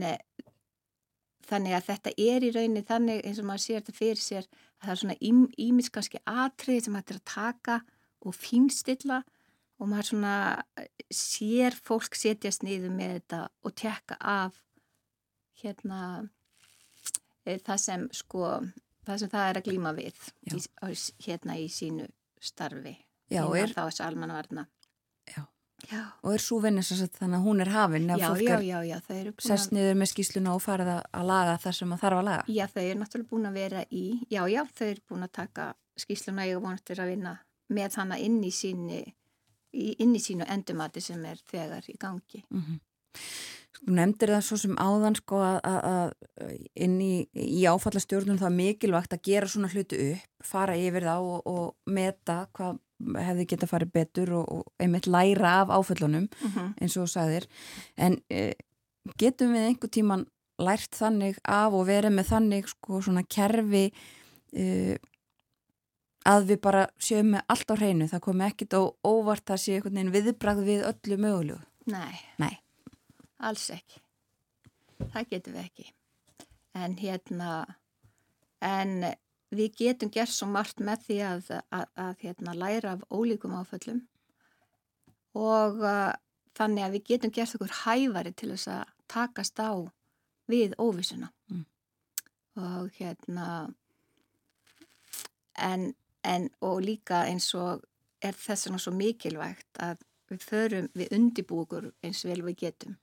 þannig 1.46 1.74
að 1.74 1.86
þetta 1.88 2.12
er 2.22 2.44
í 2.46 2.52
rauninni 2.54 2.82
þannig 2.86 3.24
eins 3.26 3.40
og 3.42 3.48
maður 3.48 3.64
sér 3.64 3.80
þetta 3.80 3.96
fyrir 3.96 4.22
sér 4.22 4.46
það 4.86 4.94
er 4.94 5.00
svona 5.02 5.16
ímis 5.66 5.90
kannski 5.92 6.22
atrið 6.30 6.84
sem 6.86 6.98
hættir 6.98 7.20
að 7.20 7.26
taka 7.32 7.80
og 8.26 8.36
fínstilla 8.36 9.22
og 9.76 9.90
maður 9.90 10.10
svona 10.10 10.36
eh, 10.80 10.88
sér 11.12 11.76
fólk 11.76 12.16
setjast 12.16 12.64
niður 12.64 12.94
með 12.96 13.18
þetta 13.18 13.42
og 13.66 13.76
tekka 13.76 14.18
af 14.20 14.62
hérna 15.60 16.00
e, 17.44 17.56
það 17.58 17.82
sem 17.82 18.06
sko 18.14 18.46
það 19.06 19.20
sem 19.22 19.32
það 19.32 19.50
er 19.50 19.60
að 19.60 19.68
glíma 19.68 19.92
við 19.96 20.22
í, 20.52 20.62
hérna 21.26 21.58
í 21.60 21.68
sínu 21.72 22.08
starfi 22.42 22.96
Já, 23.32 23.42
er, 23.58 23.72
þá 23.74 23.82
þessu 23.88 24.06
almannavarna 24.06 24.66
Já. 25.26 25.42
Já. 25.84 26.02
og 26.24 26.32
er 26.32 26.40
svo 26.40 26.56
vinnis 26.64 26.88
þannig 26.90 27.36
að 27.36 27.44
hún 27.44 27.60
er 27.60 27.68
hafin 27.70 28.10
ef 28.10 28.18
Já, 28.18 28.28
fólk 28.32 29.42
sest 29.44 29.74
niður 29.76 29.98
með 30.00 30.08
skýsluna 30.12 30.54
og 30.56 30.62
farið 30.64 30.88
að- 30.94 31.04
að 31.12 31.26
laga 31.28 31.58
það 31.62 31.74
sem 31.78 31.92
að 31.92 32.00
þarf 32.00 32.20
að 32.20 32.24
laga 32.24 32.44
Já, 32.48 32.66
þau 32.66 32.82
eru 32.82 33.00
náttúrulega 33.00 33.30
búin 33.30 33.46
að 33.50 33.58
vera 33.60 33.84
í, 33.92 34.04
já, 34.30 34.42
já, 34.48 34.62
þau 34.64 34.86
eru 34.86 35.02
búin 35.10 35.26
að 35.28 35.32
taka 35.32 35.74
skýsluna 36.00 36.46
ég 36.48 36.62
vonast 36.62 36.84
til 36.84 36.96
að 36.96 37.10
vinna 37.12 37.38
með 37.68 37.94
hana 38.00 38.18
inn 38.18 38.40
í 38.42 38.50
sínu, 38.50 39.02
inn 39.72 40.14
í 40.16 40.22
sínu 40.22 40.48
endumati 40.48 41.00
sem 41.00 41.24
er 41.24 41.36
þegar 41.50 41.84
í 41.88 41.96
gangi. 41.98 42.44
mm 42.50 42.62
-hmm. 42.62 42.80
Þú 43.76 43.92
nefndir 43.92 44.28
það 44.32 44.40
svo 44.46 44.56
sem 44.56 44.76
áðan 44.80 45.16
sko 45.16 45.36
að, 45.36 45.58
að, 45.62 45.80
að 46.40 46.66
inn 46.74 47.00
í, 47.00 47.28
í 47.34 47.66
áfallastjórnum 47.68 48.38
það 48.38 48.46
er 48.46 48.56
mikilvægt 48.56 49.12
að 49.12 49.22
gera 49.22 49.46
svona 49.46 49.68
hluti 49.68 50.12
upp, 50.12 50.24
fara 50.42 50.76
yfir 50.76 51.02
þá 51.04 51.16
og, 51.20 51.42
og 51.46 51.76
meta 51.86 52.46
hvað 52.56 52.78
hefði 52.98 53.46
geta 53.46 53.68
farið 53.68 53.92
betur 53.92 54.32
og, 54.40 54.46
og 54.48 54.82
einmitt 54.82 55.06
læra 55.06 55.60
af 55.62 55.68
áföllunum 55.68 56.28
Mm 56.40 56.50
-hmm. 56.54 56.72
eins 56.80 56.96
og 56.96 57.06
þú 57.06 57.10
sagðir 57.12 57.46
en 57.96 58.22
e, 58.30 58.54
getum 59.18 59.52
við 59.52 59.66
einhver 59.68 59.90
tíman 59.90 60.26
lært 60.58 60.96
þannig 60.96 61.38
af 61.44 61.72
og 61.72 61.86
verið 61.86 62.14
með 62.16 62.30
þannig 62.32 62.68
sko 62.68 63.00
svona 63.04 63.22
kerfi 63.22 63.92
uh, 64.56 64.96
að 66.26 66.48
við 66.50 66.60
bara 66.64 66.86
séum 66.98 67.34
með 67.34 67.44
allt 67.52 67.70
á 67.70 67.74
hreinu, 67.76 68.08
það 68.10 68.24
komi 68.26 68.46
ekkit 68.48 68.74
á 68.74 68.82
óvart 69.06 69.52
að 69.52 69.62
sé 69.62 69.76
einhvern 69.76 69.98
veginn 70.00 70.14
viðbrað 70.14 70.62
við 70.66 70.86
öllu 70.90 71.18
mögulegu. 71.22 71.58
Nei, 71.92 72.16
Nei, 72.42 72.54
alls 73.38 73.68
ekki. 73.70 74.00
Það 75.12 75.28
getum 75.30 75.54
við 75.54 75.62
ekki. 75.68 75.86
En 76.76 76.96
hérna, 76.98 77.50
en 78.64 78.96
við 79.54 79.78
getum 79.78 80.10
gert 80.12 80.32
svo 80.32 80.48
margt 80.50 80.80
með 80.82 81.06
því 81.06 81.18
að, 81.28 81.50
að, 81.70 81.86
að 81.94 82.22
hérna, 82.24 82.54
læra 82.58 82.96
af 82.96 83.04
ólíkum 83.10 83.54
áföllum 83.56 84.02
og 85.36 85.82
uh, 85.84 86.12
þannig 86.56 86.86
að 86.86 86.96
við 86.96 87.06
getum 87.12 87.34
gert 87.34 87.56
okkur 87.58 87.74
hæfari 87.84 88.32
til 88.32 88.52
þess 88.54 88.70
að 88.72 88.94
takast 89.12 89.60
á 89.60 89.72
við 90.50 90.74
óvissuna. 90.78 91.30
Mm. 91.52 91.64
Og 92.56 92.90
hérna, 92.96 93.46
en, 95.60 95.92
en 96.24 96.48
og 96.64 96.80
líka 96.82 97.26
eins 97.28 97.50
og 97.54 97.84
er 98.24 98.36
þess 98.36 98.66
vegna 98.66 98.80
svo 98.80 98.94
mikilvægt 98.96 99.82
að 99.82 100.00
við 100.30 100.42
förum, 100.42 100.88
við 100.96 101.12
undibúkur 101.14 101.90
eins 102.02 102.24
vel 102.26 102.40
við 102.46 102.62
getum 102.64 102.96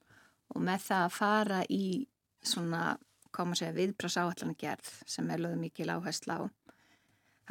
og 0.54 0.64
með 0.66 0.88
það 0.88 1.06
að 1.06 1.16
fara 1.16 1.60
í 1.72 1.86
svona, 2.44 2.98
hvað 3.34 3.49
maður 3.49 3.61
segja, 3.61 3.77
viðbrás 3.77 4.17
áallan 4.21 4.57
gerð 4.59 4.91
sem 5.09 5.31
er 5.34 5.41
lögðu 5.43 5.61
mikil 5.61 5.89
áhersla 5.93 6.38
á 6.38 6.41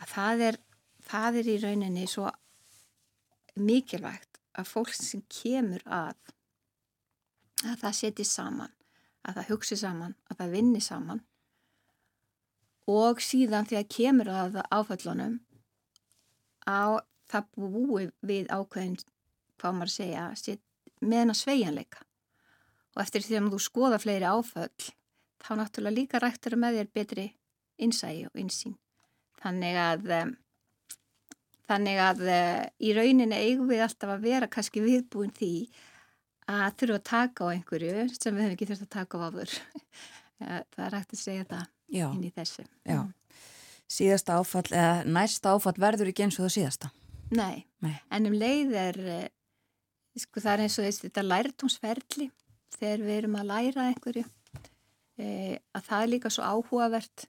að 0.02 0.12
það 0.14 0.44
er, 0.48 0.60
það 1.04 1.40
er 1.40 1.50
í 1.52 1.56
rauninni 1.62 2.04
svo 2.08 2.28
mikilvægt 3.60 4.40
að 4.56 4.70
fólk 4.70 4.94
sem 4.96 5.24
kemur 5.28 5.82
að 5.86 6.16
að 7.62 7.76
það 7.82 7.98
seti 7.98 8.24
saman 8.26 8.72
að 9.22 9.38
það 9.38 9.50
hugsi 9.52 9.78
saman, 9.78 10.14
að 10.30 10.40
það 10.40 10.54
vinni 10.56 10.82
saman. 10.82 11.22
Og 12.90 13.22
síðan 13.22 13.68
þegar 13.70 13.88
kemur 13.96 14.30
að 14.32 14.58
áföllunum 14.74 15.38
á 16.66 16.98
það 17.30 17.50
búi 17.56 18.08
við 18.26 18.50
ákveðin 18.50 18.98
hvað 19.60 19.76
maður 19.78 19.94
segja 19.94 20.24
set, 20.38 20.62
með 21.00 21.22
hennar 21.22 21.38
sveigjanleika. 21.38 22.02
Og 22.92 23.04
eftir 23.04 23.24
því 23.24 23.38
að 23.38 23.52
þú 23.54 23.62
skoða 23.62 24.00
fleiri 24.02 24.28
áföll 24.28 24.90
þá 25.42 25.50
náttúrulega 25.58 25.98
líka 25.98 26.22
rættur 26.22 26.56
með 26.60 26.80
þér 26.80 26.92
betri 26.94 27.26
innsægi 27.82 28.26
og 28.28 28.40
insýn 28.40 28.76
þannig 29.42 29.78
að 29.82 30.10
þannig 31.70 32.02
að 32.02 32.22
uh, 32.26 32.60
í 32.82 32.92
rauninni 32.96 33.38
eigum 33.38 33.70
við 33.70 33.84
alltaf 33.86 34.14
að 34.14 34.26
vera 34.26 34.50
kannski 34.50 34.82
viðbúin 34.84 35.32
því 35.36 35.54
að 36.50 36.78
þurfa 36.80 36.98
að 36.98 37.06
taka 37.08 37.46
á 37.46 37.52
einhverju 37.54 38.06
sem 38.12 38.34
við 38.34 38.44
hefum 38.44 38.56
ekki 38.56 38.68
þurft 38.70 38.86
að 38.86 38.92
taka 38.96 39.18
á 39.18 39.22
áður. 39.28 39.54
Það 40.42 40.84
er 40.88 40.96
hægt 40.96 41.12
að 41.14 41.20
segja 41.20 41.44
það 41.46 41.66
já, 41.94 42.06
inn 42.08 42.24
í 42.26 42.32
þessu. 42.34 42.64
Já. 42.88 42.98
Síðasta 43.92 44.38
áfall, 44.40 44.64
eða 44.72 45.04
næsta 45.06 45.52
áfall 45.54 45.76
verður 45.78 46.10
ekki 46.10 46.24
eins 46.24 46.38
og 46.40 46.48
það 46.48 46.54
síðasta. 46.56 46.90
Nei, 47.32 47.62
Nei. 47.84 47.94
en 48.10 48.26
um 48.26 48.34
leið 48.34 48.74
er 48.80 48.98
eh, 49.12 49.28
sko 50.18 50.42
það 50.42 50.52
er 50.52 50.64
eins 50.64 50.78
og 50.80 50.88
þessi, 50.88 51.04
þetta 51.06 51.24
lærtumsferli 51.28 52.26
þegar 52.74 53.04
við 53.06 53.20
erum 53.20 53.38
að 53.38 53.48
læra 53.52 53.86
einhverju 53.92 54.24
e, 55.22 55.58
að 55.76 55.86
það 55.88 56.04
er 56.04 56.10
líka 56.12 56.32
svo 56.32 56.46
áhugavert 56.46 57.26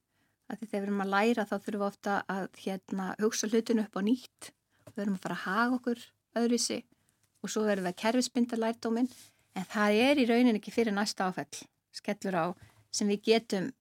að 0.49 0.65
þegar 0.65 0.73
við 0.73 0.87
erum 0.87 1.03
að 1.05 1.13
læra 1.13 1.45
þá 1.49 1.53
þurfum 1.55 1.79
við 1.79 1.87
ofta 1.87 2.17
að 2.31 2.59
hérna, 2.63 3.05
hugsa 3.21 3.49
hlutinu 3.49 3.85
upp 3.85 3.95
á 3.97 4.01
nýtt. 4.05 4.49
Við 4.93 5.05
erum 5.05 5.17
að 5.17 5.23
fara 5.25 5.37
að 5.37 5.45
haga 5.45 5.77
okkur 5.77 6.03
öðruðsi 6.41 6.79
og 7.43 7.53
svo 7.53 7.63
verðum 7.67 7.87
við 7.87 7.93
að 7.93 8.01
kerfisbynda 8.03 8.59
lærdóminn. 8.59 9.09
En 9.53 9.69
það 9.69 10.01
er 10.07 10.21
í 10.21 10.27
raunin 10.29 10.59
ekki 10.59 10.73
fyrir 10.73 10.95
næsta 10.95 11.29
áfell 11.29 11.63
skellur 11.93 12.37
á 12.37 12.45
sem 12.93 13.09
við 13.09 13.25
getum 13.29 13.71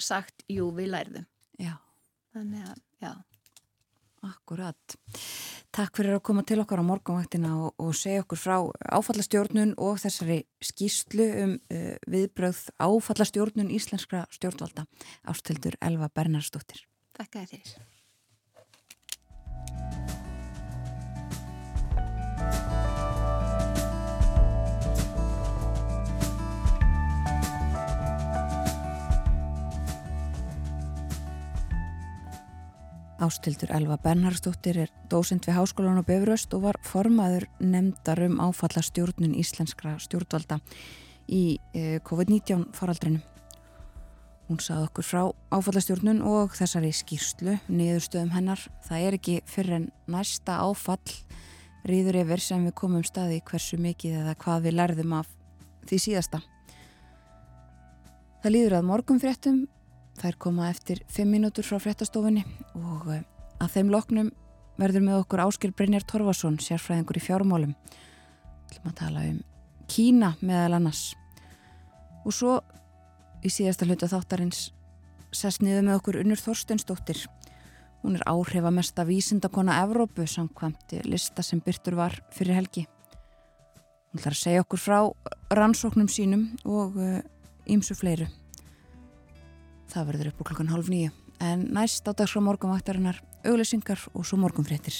sagt, 0.00 0.44
jú, 0.48 0.70
við 0.76 0.92
lærðum. 0.94 1.26
Já, 1.60 1.74
þannig 2.32 2.68
að, 2.70 2.84
já 3.02 3.12
akkurat. 4.26 4.96
Takk 5.74 6.00
fyrir 6.00 6.16
að 6.16 6.24
koma 6.30 6.42
til 6.46 6.60
okkar 6.62 6.82
á 6.82 6.88
morgunvaktina 6.88 7.52
og, 7.58 7.74
og 7.78 7.92
segja 7.96 8.24
okkur 8.24 8.40
frá 8.40 8.56
áfallastjórnun 8.98 9.76
og 9.76 10.00
þessari 10.02 10.40
skýslu 10.64 11.28
um 11.44 11.52
uh, 11.58 11.94
viðbröð 12.10 12.64
áfallastjórnun 12.80 13.74
íslenskra 13.74 14.24
stjórnvalda 14.34 14.88
ástildur 15.28 15.78
Elva 15.84 16.10
Bernarsdóttir. 16.14 16.86
Takk 17.18 17.40
að 17.42 17.54
þér 17.54 17.78
Ástildur 33.18 33.72
Elva 33.74 33.96
Bernhardsdóttir 33.98 34.76
er 34.78 34.90
dósend 35.10 35.42
við 35.42 35.56
Háskólan 35.56 35.98
og 35.98 36.06
Befuröst 36.06 36.52
og 36.54 36.68
var 36.68 36.76
formaður 36.86 37.48
nefndar 37.58 38.20
um 38.28 38.36
áfallastjórnun 38.38 39.34
íslenskra 39.34 39.96
stjórnvalda 39.98 40.60
í 41.26 41.58
eh, 41.74 41.98
COVID-19 42.06 42.68
faraldrinu. 42.78 43.18
Hún 44.46 44.60
sað 44.62 44.84
okkur 44.86 45.08
frá 45.08 45.22
áfallastjórnun 45.50 46.22
og 46.22 46.54
þessari 46.54 46.92
skýrslu 46.94 47.56
niðurstöðum 47.66 48.30
hennar. 48.36 48.62
Það 48.86 49.08
er 49.08 49.16
ekki 49.18 49.34
fyrir 49.50 49.80
en 49.80 49.88
næsta 50.06 50.60
áfall 50.62 51.18
rýður 51.90 52.20
yfir 52.22 52.44
sem 52.44 52.68
við 52.68 52.76
komum 52.78 53.02
staði 53.02 53.40
hversu 53.50 53.80
mikið 53.82 54.20
eða 54.22 54.36
hvað 54.44 54.68
við 54.68 54.78
lærðum 54.78 55.18
af 55.18 55.34
því 55.90 56.00
síðasta. 56.06 56.40
Það 58.44 58.54
líður 58.54 58.78
að 58.78 58.88
morgunfréttum 58.92 59.58
Þær 60.18 60.38
koma 60.42 60.68
eftir 60.72 61.04
5 61.14 61.30
mínútur 61.30 61.66
frá 61.66 61.78
fréttastofunni 61.78 62.42
og 62.74 63.10
eh, 63.14 63.22
að 63.62 63.74
þeim 63.76 63.92
loknum 63.92 64.30
verður 64.78 65.04
með 65.06 65.20
okkur 65.22 65.42
Áskil 65.44 65.70
Brynjar 65.74 66.06
Torfarsson, 66.06 66.58
sérfræðingur 66.62 67.18
í 67.18 67.22
fjármálum. 67.22 67.74
Þú 68.68 68.72
ætlum 68.72 68.90
að 68.90 68.98
tala 68.98 69.22
um 69.28 69.38
Kína 69.88 70.32
meðal 70.44 70.78
annars. 70.78 71.04
Og 72.26 72.34
svo 72.34 72.58
í 73.46 73.50
síðasta 73.52 73.86
hluta 73.86 74.10
þáttarins 74.10 74.68
sest 75.34 75.62
niður 75.62 75.86
með 75.86 76.00
okkur 76.00 76.20
Unnur 76.22 76.42
Þorsteinsdóttir. 76.42 77.22
Hún 78.02 78.18
er 78.18 78.26
áhrifamesta 78.30 79.06
vísindakona 79.08 79.80
Evrópu 79.84 80.26
samkvæmt 80.26 80.98
lista 81.06 81.42
sem 81.46 81.62
byrtur 81.62 81.98
var 81.98 82.18
fyrir 82.34 82.58
helgi. 82.58 82.86
Hún 84.10 84.22
ætlar 84.22 84.36
að 84.36 84.42
segja 84.42 84.66
okkur 84.66 84.82
frá 84.82 84.98
rannsóknum 85.54 86.10
sínum 86.10 86.50
og 86.64 86.98
ímsu 87.68 87.94
uh, 87.94 88.02
fleiru. 88.02 88.28
Það 89.88 90.10
verður 90.12 90.30
upp 90.32 90.42
úr 90.42 90.50
klokkan 90.50 90.72
hálf 90.72 90.90
nýju. 90.92 91.14
En 91.40 91.68
næst 91.72 92.08
á 92.08 92.12
dags 92.12 92.34
frá 92.34 92.42
morgunvaktarinnar 92.42 93.22
auglýsingar 93.46 94.02
og 94.14 94.26
svo 94.26 94.40
morgunfréttir. 94.42 94.96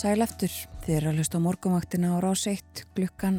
Sæl 0.00 0.22
eftir, 0.24 0.48
þið 0.80 0.94
eru 0.96 1.08
að 1.10 1.18
hlusta 1.18 1.36
á 1.36 1.44
morgumvaktina 1.44 2.14
á 2.16 2.24
rás 2.24 2.46
1 2.48 2.86
glukkan 2.96 3.34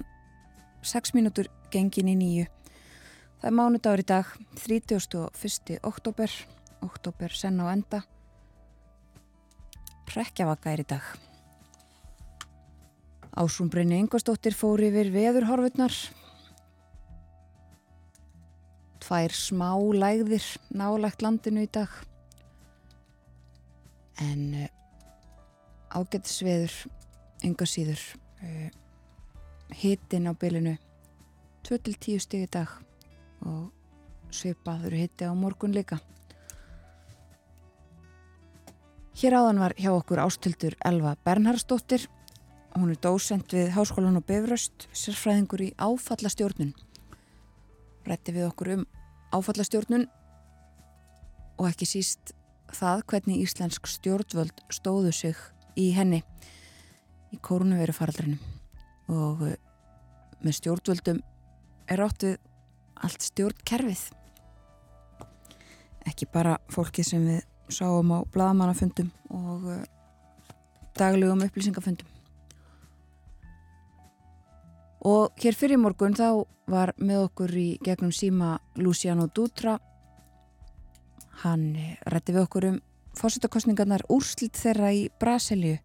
6 0.86 1.16
mínútur 1.18 1.48
gengin 1.74 2.12
í 2.12 2.14
nýju. 2.20 2.44
Það 3.42 3.48
er 3.50 3.56
mánudagur 3.58 4.02
í 4.04 4.06
dag, 4.06 4.28
31. 4.62 5.80
oktober, 5.90 6.36
oktober 6.86 7.34
senn 7.34 7.58
á 7.58 7.74
enda. 7.74 8.04
Rekkjavaka 10.14 10.76
er 10.76 10.84
í 10.84 10.86
dag. 10.92 11.08
Ásrúmbrynni 13.42 13.98
Ingvarsdóttir 14.04 14.54
fór 14.54 14.84
yfir 14.86 15.10
veðurhorfurnar. 15.16 15.96
Tvær 19.02 19.34
smá 19.34 19.72
lægðir 19.98 20.46
nálægt 20.70 21.26
landinu 21.26 21.66
í 21.66 21.72
dag. 21.74 21.90
En 24.22 24.70
ágættisveður 25.92 26.76
enga 27.46 27.68
síður 27.68 28.02
uh, 28.44 28.70
hitin 29.76 30.30
á 30.30 30.34
bylinu 30.34 30.78
2-10 31.68 32.24
stig 32.24 32.48
í 32.48 32.52
dag 32.52 32.72
og 33.46 33.70
svipaður 34.34 34.96
hitti 34.98 35.28
á 35.28 35.34
morgun 35.36 35.76
líka 35.76 36.00
Hér 39.22 39.36
áðan 39.38 39.60
var 39.62 39.74
hjá 39.78 39.92
okkur 39.92 40.18
ástildur 40.24 40.74
Elva 40.88 41.12
Bernhardsdóttir. 41.28 42.08
Hún 42.74 42.94
er 42.94 42.98
dósent 43.04 43.52
við 43.54 43.68
Háskólan 43.76 44.18
og 44.18 44.24
Befröst, 44.26 44.88
sérfræðingur 44.98 45.62
í 45.62 45.68
áfallastjórnun. 45.78 46.72
Rætti 48.08 48.34
við 48.34 48.48
okkur 48.48 48.72
um 48.78 48.86
áfallastjórnun 49.36 50.08
og 51.60 51.68
ekki 51.68 51.86
síst 51.92 52.34
það 52.74 53.04
hvernig 53.12 53.44
íslensk 53.44 53.92
stjórnvöld 53.92 54.64
stóðu 54.74 55.12
sig 55.14 55.38
í 55.80 55.92
henni 55.96 56.22
í 57.32 57.40
kórnuveru 57.44 57.96
faraldrinu 57.96 58.38
og 59.12 59.46
eh, 59.48 59.60
með 60.42 60.58
stjórnvöldum 60.58 61.22
er 61.92 62.04
átt 62.04 62.26
við 62.26 62.40
allt 63.02 63.30
stjórnkerfið 63.32 64.10
ekki 66.08 66.28
bara 66.34 66.58
fólki 66.72 67.04
sem 67.06 67.24
við 67.28 67.42
sáum 67.72 68.12
á 68.14 68.20
bladamannafundum 68.34 69.12
og 69.32 69.68
uh, 69.70 69.84
daglegum 70.98 71.44
upplýsingafundum. 71.46 72.08
Og 75.08 75.32
hér 75.42 75.58
fyrir 75.58 75.80
morgun 75.82 76.18
þá 76.18 76.44
var 76.70 76.94
með 77.02 77.26
okkur 77.28 77.54
í 77.58 77.70
gegnum 77.84 78.12
síma 78.14 78.58
Luciano 78.78 79.28
Dutra. 79.28 79.80
Hann 81.42 81.74
rétti 82.06 82.36
við 82.36 82.44
okkur 82.44 82.68
um 82.70 82.82
fórsetakostningarnar 83.18 84.06
úrslitt 84.10 84.60
þeirra 84.60 84.92
í 84.96 85.08
Brasilíu. 85.20 85.80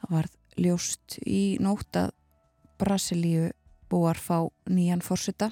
Það 0.00 0.16
var 0.16 0.30
ljóst 0.56 1.18
í 1.24 1.56
nótt 1.62 1.98
að 2.00 2.12
Brasilíu 2.80 3.50
búar 3.90 4.18
fá 4.20 4.46
nýjan 4.68 5.04
fórseta. 5.04 5.50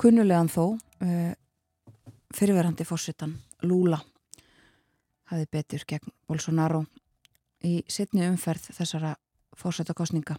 Kunnulegan 0.00 0.48
þó, 0.52 0.76
uh, 0.76 1.32
fyrirverandi 2.34 2.86
fórsetan 2.86 3.36
Lula 3.62 4.00
hafi 5.30 5.46
betur 5.50 5.84
gegn 5.86 6.12
Bolsonaro 6.26 6.84
í 7.66 7.80
setni 7.88 8.24
umferð 8.26 8.70
þessara 8.74 9.14
fórsetakostninga 9.58 10.36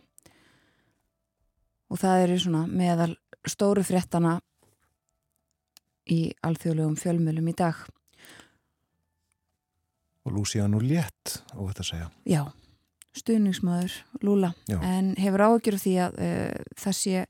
og 1.91 1.99
það 1.99 2.23
eru 2.25 2.37
svona 2.39 2.63
meðal 2.67 3.13
stóru 3.47 3.83
fréttana 3.85 4.39
í 6.11 6.31
alþjóðlegum 6.43 6.97
fjölmjölum 6.99 7.51
í 7.51 7.55
dag 7.57 7.83
Og 10.25 10.35
Luciano 10.35 10.81
létt 10.83 11.41
á 11.49 11.59
þetta 11.59 11.81
að 11.81 11.87
segja. 11.87 12.09
Já, 12.29 12.43
stuðningsmaður 13.17 13.95
Lula, 14.21 14.51
Já. 14.69 14.77
en 14.85 15.15
hefur 15.19 15.47
ágjör 15.47 15.79
því 15.81 15.95
að 16.05 16.19
uh, 16.21 16.75
það 16.79 16.97
sé 16.99 17.23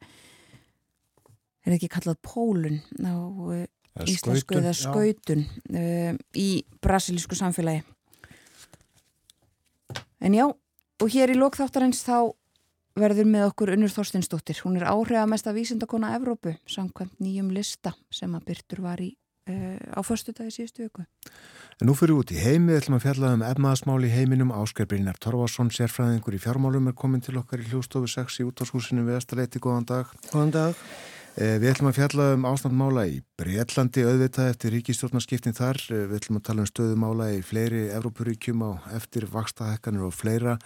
er 1.65 1.77
ekki 1.77 1.89
kallað 1.91 2.19
pólun 2.25 2.81
á 3.05 3.15
uh, 3.15 3.63
íslensku 4.07 4.59
eða 4.59 4.73
skautun 4.77 5.45
uh, 5.73 6.13
í 6.37 6.49
brasilísku 6.83 7.37
samfélagi 7.37 7.83
en 10.21 10.37
já 10.37 10.45
og 10.47 11.09
hér 11.09 11.33
í 11.33 11.39
lókþáttarins 11.39 12.03
þá 12.05 12.33
verður 12.99 13.29
með 13.31 13.47
okkur 13.49 13.73
Unnur 13.75 13.93
Þorstinsdóttir 13.93 14.59
hún 14.65 14.77
er 14.79 14.89
áhrifamesta 14.89 15.53
vísindakona 15.55 16.15
Evrópu 16.17 16.57
samkvæmt 16.69 17.21
nýjum 17.23 17.51
lista 17.55 17.95
sem 18.13 18.33
að 18.35 18.51
byrtur 18.51 18.83
var 18.85 19.01
í 19.01 19.13
á 19.47 19.99
förstu 20.05 20.35
dagi 20.37 20.51
síðustu 20.53 20.85
viku 20.85 21.05
En 21.81 21.87
nú 21.89 21.95
fyrir 21.97 22.13
út 22.13 22.29
í 22.29 22.37
heimi, 22.37 22.75
ætlum 22.77 22.99
að 22.99 23.07
fjalla 23.07 23.29
um 23.33 23.41
efnaðasmál 23.41 24.03
í 24.05 24.11
heiminum. 24.13 24.51
Ásker 24.53 24.85
Brynjar 24.85 25.17
Torfarsson, 25.17 25.71
sérfræðingur 25.73 26.35
í 26.37 26.41
fjármálum, 26.43 26.91
er 26.91 26.93
komin 26.93 27.23
til 27.25 27.39
okkar 27.39 27.63
í 27.63 27.65
hljóstofu 27.71 28.05
6 28.05 28.37
í 28.37 28.45
útvarshúsinu 28.45 29.01
við 29.07 29.17
Östaleiti. 29.17 29.57
Góðan 29.57 29.87
dag. 29.89 30.11
Góðan 30.29 30.53
dag. 30.53 30.83
Eh, 31.41 31.57
Við 31.57 31.71
ætlum 31.71 31.89
að 31.89 31.97
fjalla 31.97 32.27
um 32.35 32.45
ástandmála 32.51 33.07
í 33.09 33.17
Breitlandi 33.39 34.05
auðvitað 34.05 34.51
eftir 34.51 34.75
ríkistjórnarskiptin 34.77 35.57
þar. 35.57 35.81
Eh, 35.89 36.05
Við 36.05 36.15
ætlum 36.19 36.37
að 36.37 36.45
tala 36.51 36.61
um 36.61 36.69
stöðumála 36.69 37.31
í 37.33 37.41
fleiri 37.41 37.83
Evrópuríkjum 37.97 38.61
á 38.61 38.71
eftir 38.93 39.25
vakstahekkanir 39.25 40.05
og 40.05 40.13
fleira. 40.13 40.59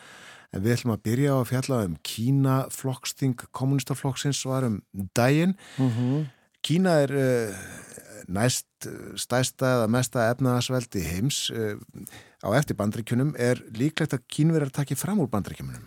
En 0.52 0.68
við 0.68 0.76
ætlum 0.76 0.98
að 0.98 1.04
byrja 1.08 1.32
á 1.32 1.38
að 1.40 1.50
fjalla 1.54 1.84
um 1.86 1.96
Kína 2.04 2.58
flokksting 2.76 3.40
kommunistaflokksins 3.56 4.44
var 4.44 4.68
um 4.68 4.82
daginn. 5.16 5.56
Mm 5.80 6.28
Kína 6.66 6.96
er 7.04 7.12
uh, 7.14 7.66
næst 8.26 8.88
eh, 8.90 9.14
stæsta 9.22 9.68
eða 9.76 9.90
mesta 9.94 10.24
efnaðasveldi 10.32 11.04
heims 11.06 11.44
uh, 11.54 11.76
á 12.42 12.50
eftir 12.58 12.78
bandrykjunum. 12.80 13.36
Er 13.38 13.62
líklegt 13.78 14.16
að 14.18 14.26
Kínverjar 14.34 14.74
taki 14.74 14.98
fram 14.98 15.22
úr 15.22 15.30
bandrykjunum? 15.30 15.84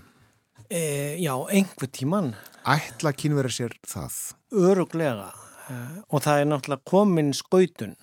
E, 0.68 1.16
já, 1.18 1.33
einhver 1.51 1.91
tíman, 1.91 2.35
Ætla 2.68 3.14
Kínverjar 3.16 3.55
sér 3.55 3.74
það? 3.89 4.18
öruglega 4.53 5.31
og 6.09 6.22
það 6.24 6.43
er 6.43 6.47
náttúrulega 6.49 6.89
komin 6.89 7.33
skautun 7.37 7.95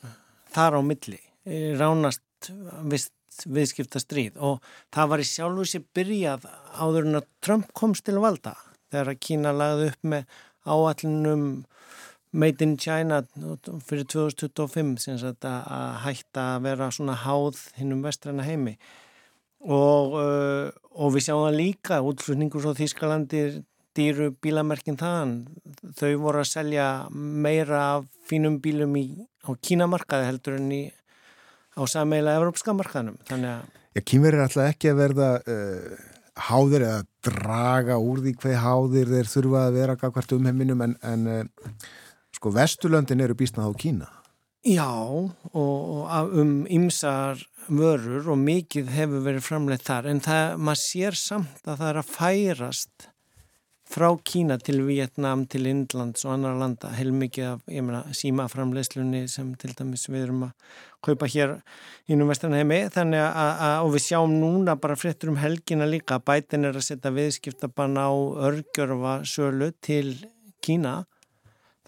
þar 0.54 0.78
á 0.78 0.82
milli, 0.86 1.20
ránast 1.80 2.50
viðskipta 3.46 4.02
stríð 4.02 4.38
og 4.38 4.66
það 4.94 5.12
var 5.12 5.24
í 5.24 5.28
sjálfu 5.30 5.66
sér 5.70 5.86
byrjað 5.98 6.46
áður 6.78 7.10
en 7.10 7.20
að 7.22 7.30
Trump 7.46 7.72
komst 7.78 8.06
til 8.08 8.18
valda 8.22 8.56
þegar 8.92 9.14
að 9.14 9.22
Kína 9.28 9.54
lagði 9.56 9.90
upp 9.92 10.12
með 10.14 10.38
áallunum 10.66 11.48
Made 12.36 12.66
in 12.66 12.76
China 12.82 13.22
fyrir 13.88 14.08
2025 14.12 14.98
sem 15.00 15.20
sagt 15.22 15.48
að 15.48 16.02
hætta 16.04 16.48
að 16.56 16.66
vera 16.68 16.90
svona 16.92 17.16
háð 17.24 17.62
hinnum 17.80 18.04
vestræna 18.04 18.44
heimi. 18.44 18.76
Og, 19.66 20.18
uh, 20.20 20.68
og 21.00 21.16
við 21.16 21.30
sjáum 21.30 21.46
það 21.48 21.62
líka 21.62 22.02
útflutningur 22.06 22.62
svo 22.62 22.76
Þískalandi 22.78 23.46
dýru 23.96 24.34
bílamerkin 24.44 25.00
þaðan. 25.00 25.38
Þau 25.96 26.12
voru 26.26 26.44
að 26.44 26.52
selja 26.52 26.90
meira 27.16 27.82
af 27.96 28.12
fínum 28.28 28.60
bílum 28.62 28.94
í, 29.00 29.08
á 29.48 29.56
kínamarkaði 29.56 30.28
heldur 30.28 30.60
en 30.60 30.70
í 30.76 30.84
á 31.76 31.82
sameila 31.90 32.36
evrópska 32.40 32.76
markaðnum. 32.76 33.18
Að 33.32 33.48
Já, 33.96 34.02
Kínverjar 34.04 34.50
ætla 34.50 34.70
ekki 34.74 34.92
að 34.92 35.00
verða 35.00 35.28
uh, 35.40 36.00
háðir 36.50 36.84
eða 36.84 37.04
draga 37.24 38.00
úr 38.04 38.22
því 38.26 38.34
hvað 38.42 38.58
háðir 38.64 39.12
þeir 39.14 39.30
þurfa 39.32 39.62
að 39.62 39.78
vera 39.80 40.00
gagvart 40.00 40.34
um 40.36 40.50
heiminum 40.50 40.84
en, 40.84 40.96
en 41.00 41.30
uh, 41.32 41.70
sko 42.36 42.52
Vesturlöndin 42.56 43.24
eru 43.24 43.38
býstnað 43.38 43.72
á 43.72 43.74
Kína. 43.80 44.12
Já, 44.66 44.90
og, 44.90 45.34
og 45.54 46.32
um 46.42 46.54
ymsar 46.66 47.42
vörur 47.70 48.32
og 48.34 48.40
mikið 48.42 48.90
hefur 48.96 49.26
verið 49.26 49.44
framleitt 49.46 49.86
þar 49.86 50.08
en 50.10 50.22
það, 50.26 50.56
maður 50.58 50.82
sér 50.82 51.20
samt 51.20 51.68
að 51.70 51.84
það 51.84 51.92
er 51.92 52.00
að 52.02 52.10
færast 52.16 53.08
frá 53.86 54.08
Kína 54.26 54.58
til 54.58 54.82
Vietnam, 54.88 55.46
til 55.46 55.68
Indlands 55.70 56.26
og 56.26 56.34
annar 56.34 56.58
landa, 56.58 56.90
heilmikið 56.98 57.48
af, 57.52 57.64
meina, 57.70 58.02
símaframleislunni 58.18 59.28
sem 59.30 59.54
til 59.62 59.76
dæmis 59.78 60.08
við 60.10 60.24
erum 60.26 60.48
að 60.48 60.78
kaupa 61.06 61.30
hér 61.30 61.60
innum 62.10 62.34
vestan 62.34 62.58
heimi, 62.58 62.88
þannig 62.94 63.22
að, 63.22 63.84
og 63.86 63.92
við 63.94 64.08
sjáum 64.08 64.34
núna 64.42 64.74
bara 64.82 64.98
fréttur 64.98 65.30
um 65.30 65.38
helgina 65.38 65.86
líka, 65.86 66.18
bætin 66.18 66.66
er 66.66 66.80
að 66.80 66.88
setja 66.90 67.14
viðskiptabann 67.14 68.02
á 68.02 68.10
örgjörfa 68.50 69.20
sölu 69.30 69.70
til 69.86 70.16
Kína 70.66 71.04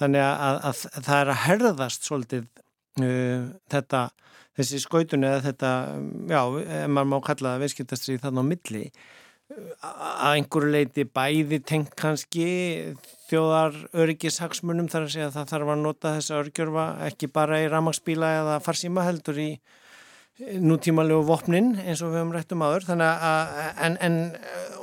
þannig 0.02 0.24
að, 0.24 0.62
að, 0.70 0.82
að 0.94 1.10
það 1.10 1.20
er 1.20 1.34
að 1.34 1.44
herðast 1.44 2.08
svolítið 2.08 2.48
uh, 3.02 3.46
þetta, 3.74 4.02
þessi 4.58 4.82
skautun 4.84 5.28
eða 5.28 5.46
þetta, 5.50 5.76
um, 5.94 6.10
já, 6.32 6.42
ef 6.82 6.92
maður 6.94 7.14
má 7.14 7.18
kalla 7.30 7.54
það 7.54 7.64
viðskiptastrið 7.66 8.26
þarna 8.26 8.46
á 8.46 8.50
milli 8.52 8.84
uh, 8.88 9.64
að 9.88 10.36
einhverju 10.36 10.74
leiti 10.76 11.08
bæði 11.08 11.62
tengt 11.72 11.98
kannski 12.00 12.48
þjóðar 13.28 13.82
öryggishagsmunum 13.98 14.92
þar 14.92 15.08
að 15.08 15.14
segja 15.16 15.32
að 15.32 15.40
það 15.40 15.52
þarf 15.54 15.74
að 15.74 15.84
nota 15.84 16.16
þessa 16.20 16.40
örgjörfa 16.44 16.88
ekki 17.10 17.32
bara 17.34 17.60
í 17.64 17.68
ramagsbíla 17.72 18.32
eða 18.44 18.62
farsíma 18.64 19.06
heldur 19.08 19.42
í 19.44 19.52
nútímalegu 20.38 21.26
vopnin 21.26 21.74
eins 21.82 22.04
og 22.06 22.12
við 22.12 22.22
höfum 22.22 22.34
rætt 22.36 22.54
um 22.54 22.64
áður. 22.64 22.86
Þannig 22.92 23.24
að 23.30 23.56
en, 23.88 23.96
en, 24.06 24.18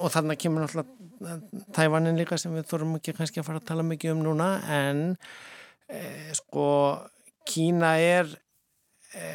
og 0.00 0.10
þannig 0.14 0.40
kemur 0.42 0.64
náttúrulega 0.64 1.03
Tævanin 1.76 2.18
líka 2.20 2.38
sem 2.40 2.54
við 2.54 2.68
þurfum 2.70 2.98
ekki 2.98 3.16
kannski 3.16 3.42
að 3.42 3.48
fara 3.48 3.62
að 3.62 3.68
tala 3.70 3.86
mikið 3.86 4.14
um 4.16 4.24
núna 4.26 4.48
en 4.70 5.04
e, 5.88 6.00
sko 6.36 6.66
Kína 7.44 7.94
er 8.00 8.30
e, 9.12 9.30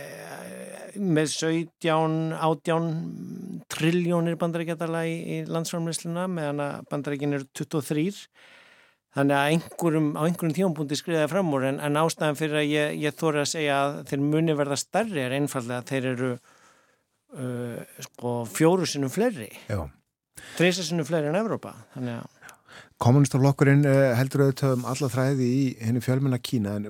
með 0.99 1.33
17 1.35 2.37
18 2.37 2.87
triljónir 3.69 4.39
bandarækjadala 4.41 5.03
í, 5.07 5.17
í 5.19 5.41
landsframleysluna 5.49 6.25
meðan 6.31 6.63
að 6.65 6.87
bandarækin 6.89 7.37
eru 7.37 7.49
23 7.57 8.23
þannig 9.15 9.35
að 9.35 9.51
einhverjum, 9.53 10.09
á 10.17 10.21
einhverjum 10.25 10.55
tímapunkti 10.57 10.97
skriðaði 10.99 11.31
fram 11.31 11.53
úr 11.55 11.67
en, 11.71 11.79
en 11.81 11.99
ástæðan 12.01 12.37
fyrir 12.37 12.61
að 12.61 12.71
ég, 12.71 12.97
ég 13.05 13.17
þóri 13.17 13.43
að 13.43 13.51
segja 13.53 13.77
að 13.83 13.99
þeir 14.11 14.25
muni 14.25 14.57
verða 14.57 14.77
starri 14.79 15.23
er 15.23 15.35
einfallega 15.37 15.81
að 15.81 15.93
þeir 15.93 16.09
eru 16.13 16.31
uh, 16.35 18.03
sko 18.05 18.35
fjóru 18.49 18.89
sinnum 18.89 19.13
fleiri 19.13 19.49
Já. 19.69 19.81
Þreysasinu 20.57 21.05
fleiri 21.07 21.31
en 21.31 21.39
Evrópa 21.39 21.75
þannig 21.95 22.21
að 22.21 22.35
Kommunistaflokkurinn 22.99 23.85
uh, 23.87 24.11
heldur 24.19 24.43
auðvitað 24.43 24.73
um 24.75 24.81
alla 24.91 25.07
þræði 25.11 25.45
í 25.47 25.61
henni 25.79 26.01
fjölmenna 26.03 26.39
Kína 26.43 26.73
en 26.79 26.89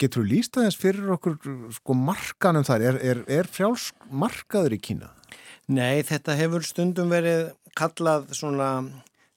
getur 0.00 0.22
þú 0.22 0.28
líst 0.30 0.56
aðeins 0.56 0.78
fyrir 0.80 1.10
okkur 1.12 1.36
sko 1.76 1.96
markanum 1.96 2.64
þar? 2.64 2.84
Er, 2.88 2.98
er, 3.04 3.20
er 3.28 3.50
frjáls 3.52 3.90
markaður 4.08 4.78
í 4.78 4.80
Kína? 4.88 5.10
Nei, 5.68 6.00
þetta 6.08 6.38
hefur 6.38 6.64
stundum 6.64 7.12
verið 7.12 7.50
kallað 7.76 8.30
svona 8.38 8.70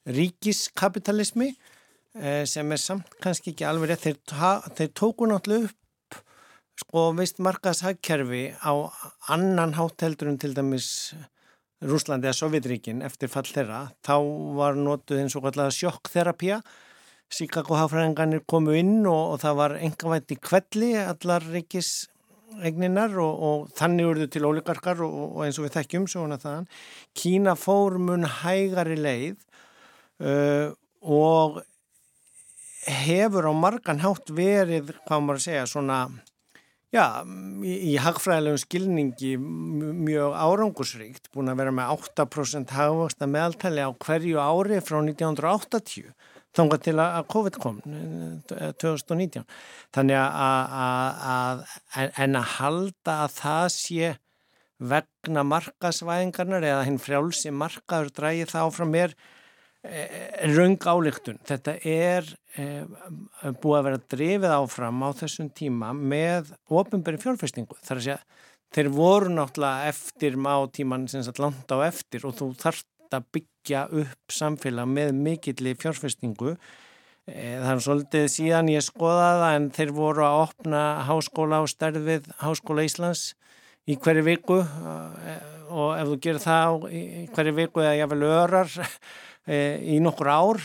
ríkiskapitalismi 0.07 1.49
eh, 1.51 2.45
sem 2.47 2.71
er 2.71 2.81
samt 2.81 3.19
kannski 3.19 3.51
ekki 3.51 3.67
alveg 3.67 3.91
rétt. 3.91 4.07
Þeir, 4.07 4.69
þeir 4.77 4.93
tóku 4.95 5.27
náttúrulega 5.27 5.67
upp 5.67 5.75
sko 6.79 7.09
vist 7.17 7.41
markaðshagkerfi 7.43 8.45
á 8.63 8.71
annan 9.35 9.75
hátteldur 9.75 10.31
en 10.31 10.39
til 10.39 10.53
dæmis 10.55 11.11
Rúslandi 11.80 12.27
eða 12.27 12.36
Sovjetríkin 12.36 13.01
eftir 13.07 13.32
fall 13.32 13.47
þeirra, 13.47 13.88
þá 14.03 14.15
var 14.57 14.75
notuð 14.75 15.21
eins 15.23 15.36
og 15.39 15.45
kallega 15.45 15.71
sjokkþerapía 15.71 16.59
Chicago 17.30 17.77
hafræðingarnir 17.77 18.41
komu 18.49 18.73
inn 18.75 19.05
og, 19.07 19.36
og 19.36 19.41
það 19.43 19.59
var 19.59 19.75
engavænt 19.77 20.34
í 20.34 20.39
kvelli 20.41 20.93
allar 20.99 21.45
ríkis 21.53 21.91
egninar 22.65 23.13
og, 23.21 23.43
og 23.45 23.67
þannig 23.77 24.09
urðu 24.09 24.27
til 24.34 24.47
óligarkar 24.49 25.03
og, 25.05 25.17
og 25.38 25.43
eins 25.45 25.59
og 25.61 25.67
við 25.67 25.75
þekkjum 25.77 26.07
svona 26.09 26.39
þann. 26.41 26.65
Kína 27.13 27.53
fór 27.59 27.99
mun 28.01 28.25
hægari 28.41 28.97
leið 28.97 29.38
uh, 30.25 30.73
og 31.05 31.61
hefur 32.89 33.45
á 33.45 33.53
margan 33.53 34.01
hátt 34.01 34.34
verið, 34.34 34.95
hvað 35.05 35.23
maður 35.25 35.41
að 35.41 35.45
segja, 35.45 35.69
svona 35.69 35.99
já, 36.95 37.05
í, 37.65 37.73
í 37.91 37.93
hagfræðilegum 38.01 38.61
skilningi 38.63 39.35
mjög 39.39 40.35
árangusríkt, 40.39 41.29
búin 41.33 41.51
að 41.51 41.61
vera 41.61 41.75
með 41.75 41.93
8% 41.97 42.75
hagvöxt 42.77 43.23
að 43.23 43.33
meðaltali 43.35 43.85
á 43.85 43.91
hverju 43.93 44.41
ári 44.41 44.81
frá 44.83 44.99
1980 45.01 46.13
þángar 46.55 46.81
til 46.81 46.95
að 46.97 47.27
COVID 47.29 47.59
kom 47.61 47.77
2019 47.85 49.43
eh, 49.43 49.59
þannig 49.95 50.17
að, 50.17 51.61
en 52.09 52.39
að 52.39 52.55
halda 52.55 53.17
að 53.25 53.35
það 53.37 53.67
sé 53.75 54.13
vegna 54.79 55.43
markasvæðingarnar 55.43 56.65
eða 56.65 56.87
hinn 56.87 57.01
frjálsi 57.01 57.51
markaður 57.53 58.13
drægi 58.15 58.47
þá 58.49 58.61
frá 58.73 58.87
mér 58.87 59.15
raung 59.80 60.75
álíktun 60.84 61.38
þetta 61.47 61.77
er 61.88 62.25
e, 62.59 62.65
búið 63.61 63.77
að 63.77 63.86
vera 63.86 64.01
drefið 64.11 64.55
áfram 64.57 65.05
á 65.07 65.09
þessum 65.15 65.47
tíma 65.55 65.93
með 65.95 66.51
ofinberi 66.67 67.21
fjárfestingu. 67.21 67.77
Þar 67.88 68.01
að 68.01 68.07
segja 68.09 68.17
þeir 68.75 68.89
voru 68.93 69.32
náttúrulega 69.34 69.93
eftir 69.93 70.36
má 70.38 70.53
tíman 70.73 71.07
sem 71.09 71.23
sagt 71.25 71.39
landa 71.41 71.80
á 71.80 71.88
eftir 71.88 72.27
og 72.27 72.36
þú 72.38 72.51
þarft 72.59 73.15
að 73.15 73.30
byggja 73.34 73.86
upp 74.03 74.34
samfélag 74.34 74.89
með 74.89 75.15
mikilli 75.17 75.73
fjárfestingu. 75.80 76.57
Eh, 77.30 77.57
það 77.61 77.71
er 77.71 77.84
svolítið 77.86 78.27
síðan 78.34 78.71
ég 78.73 78.86
skoðaði 78.86 79.39
það 79.43 79.55
en 79.55 79.69
þeir 79.77 79.93
voru 79.97 80.25
að 80.25 80.41
opna 80.43 80.84
háskóla 81.07 81.61
á 81.61 81.63
stærðið 81.69 82.30
Háskóla 82.41 82.86
Íslands 82.86 83.23
í 83.89 83.97
hverju 83.97 84.25
viku. 84.27 84.59
Eh, 84.59 85.41
og 85.69 85.97
ef 85.97 86.07
þú 86.09 86.19
gerir 86.25 86.41
það 86.41 86.86
í 86.89 87.01
hverju 87.34 87.55
viku 87.57 87.84
eða 87.84 87.97
jáfnvel 87.99 88.30
örar 88.30 88.77
eh, 88.82 88.95
í 89.47 89.99
nokkur 90.03 90.29
ár 90.29 90.59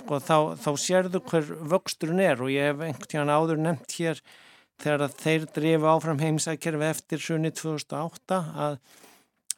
sko, 0.00 0.18
þá, 0.20 0.56
þá 0.60 0.70
sérðu 0.80 1.22
hver 1.30 1.46
vöxturinn 1.72 2.20
er 2.24 2.42
og 2.42 2.50
ég 2.52 2.72
hef 2.72 2.82
einhvern 2.84 3.10
tíðan 3.10 3.32
áður 3.32 3.62
nefnt 3.64 3.96
hér 4.00 4.20
þegar 4.82 5.14
þeir 5.14 5.46
drifu 5.54 5.88
áfram 5.88 6.20
heimsækjörfi 6.20 6.88
eftir 6.90 7.22
sunni 7.22 7.52
2008 7.54 8.40
að 8.66 8.78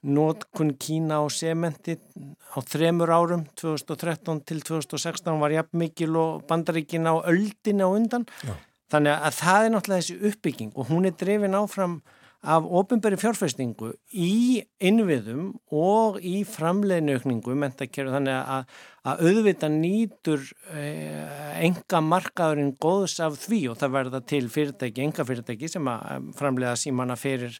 Nótkun 0.06 0.76
Kína 0.78 1.18
á 1.18 1.26
sementi 1.32 1.96
á 1.98 2.58
þremur 2.62 3.10
árum 3.10 3.42
2013 3.58 4.42
til 4.46 4.60
2016 4.62 5.40
var 5.40 5.54
jafn 5.54 5.80
mikil 5.80 6.12
og 6.20 6.44
bandaríkin 6.46 7.08
á 7.10 7.18
öldin 7.26 7.82
á 7.82 7.88
undan. 7.88 8.26
Já. 8.44 8.54
Þannig 8.92 9.16
að 9.16 9.38
það 9.40 9.64
er 9.64 9.72
náttúrulega 9.74 10.04
þessi 10.04 10.30
uppbygging 10.30 10.76
og 10.76 10.92
hún 10.92 11.08
er 11.08 11.16
drefin 11.18 11.58
áfram 11.58 11.96
af 12.44 12.66
ofinberi 12.78 13.16
fjárfæstingu 13.18 13.92
í 14.12 14.62
innviðum 14.84 15.48
og 15.72 16.18
í 16.20 16.44
mentakerfi 16.44 18.12
þannig 18.12 18.36
að, 18.36 18.76
að 19.02 19.24
auðvita 19.26 19.68
nýtur 19.72 20.44
eh, 20.74 21.64
enga 21.64 22.00
markaðurinn 22.00 22.76
góðs 22.78 23.18
af 23.24 23.38
því 23.40 23.60
og 23.72 23.80
það 23.80 23.96
verða 23.98 24.20
til 24.20 24.48
fyrirtæki, 24.48 25.02
enga 25.02 25.24
fyrirtæki 25.24 25.68
sem 25.68 25.88
að 25.88 26.30
framleiða 26.36 26.76
símanna 26.76 27.16
fyrir 27.16 27.58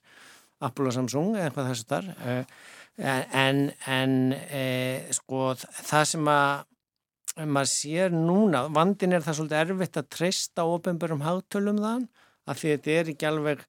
Apple 0.60 0.88
og 0.88 0.96
Samsung 0.96 1.36
eða 1.36 1.48
eitthvað 1.48 1.70
þessu 1.72 1.88
þar 1.90 2.10
eh, 2.26 2.44
en, 2.96 3.66
en 3.86 4.32
e, 4.32 4.62
sko 5.12 5.50
það 5.58 6.06
sem 6.12 6.30
að 6.32 6.64
maður 7.44 7.68
sér 7.68 8.14
núna, 8.14 8.62
vandin 8.72 9.12
er 9.12 9.24
það 9.24 9.36
svolítið 9.40 9.58
erfitt 9.74 9.98
að 10.00 10.08
treysta 10.14 10.64
ofinbörum 10.64 11.20
hátölum 11.20 11.82
þann 11.82 12.06
að 12.48 12.62
því 12.62 12.72
þetta 12.72 12.94
er 12.94 13.10
ekki 13.12 13.28
alveg 13.28 13.66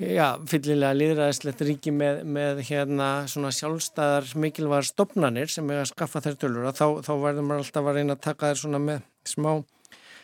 já, 0.00 0.26
fyllilega 0.48 0.96
líðræðislegt 0.96 1.62
ríki 1.66 1.92
með, 1.94 2.22
með 2.24 2.62
hérna 2.68 3.10
svona 3.30 3.52
sjálfstæðar 3.54 4.32
mikilvægar 4.40 4.88
stopnanir 4.88 5.52
sem 5.52 5.68
er 5.70 5.82
að 5.82 5.92
skaffa 5.92 6.22
þær 6.24 6.38
tölur. 6.40 6.68
Og 6.70 6.78
þá, 6.78 6.86
þá 7.04 7.12
verður 7.26 7.48
maður 7.48 7.64
alltaf 7.66 7.90
að 7.90 7.98
reyna 7.98 8.16
að 8.16 8.24
taka 8.26 8.50
þær 8.52 8.62
svona 8.62 8.82
með 8.82 9.06
smá 9.28 9.52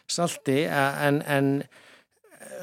salti. 0.09 0.59
En, 0.69 1.23
en 1.29 1.53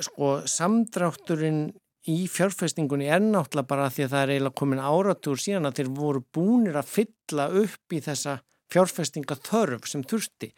sko 0.05 0.39
samdrátturinn 0.49 1.67
í 2.11 2.25
fjárfestingunni 2.29 3.07
er 3.09 3.23
náttúrulega 3.23 3.69
bara 3.69 3.89
því 3.93 4.05
að 4.05 4.11
það 4.11 4.23
er 4.23 4.33
eiginlega 4.33 4.59
komin 4.61 4.83
áratúr 4.83 5.41
síðan 5.41 5.69
að 5.69 5.79
þeir 5.79 5.93
voru 5.97 6.21
búinir 6.35 6.77
að 6.77 6.91
fylla 6.91 7.47
upp 7.63 7.95
í 7.95 8.01
þessa 8.05 8.35
fjárfestingathörf 8.73 9.87
sem 9.89 10.03
þurfti. 10.07 10.51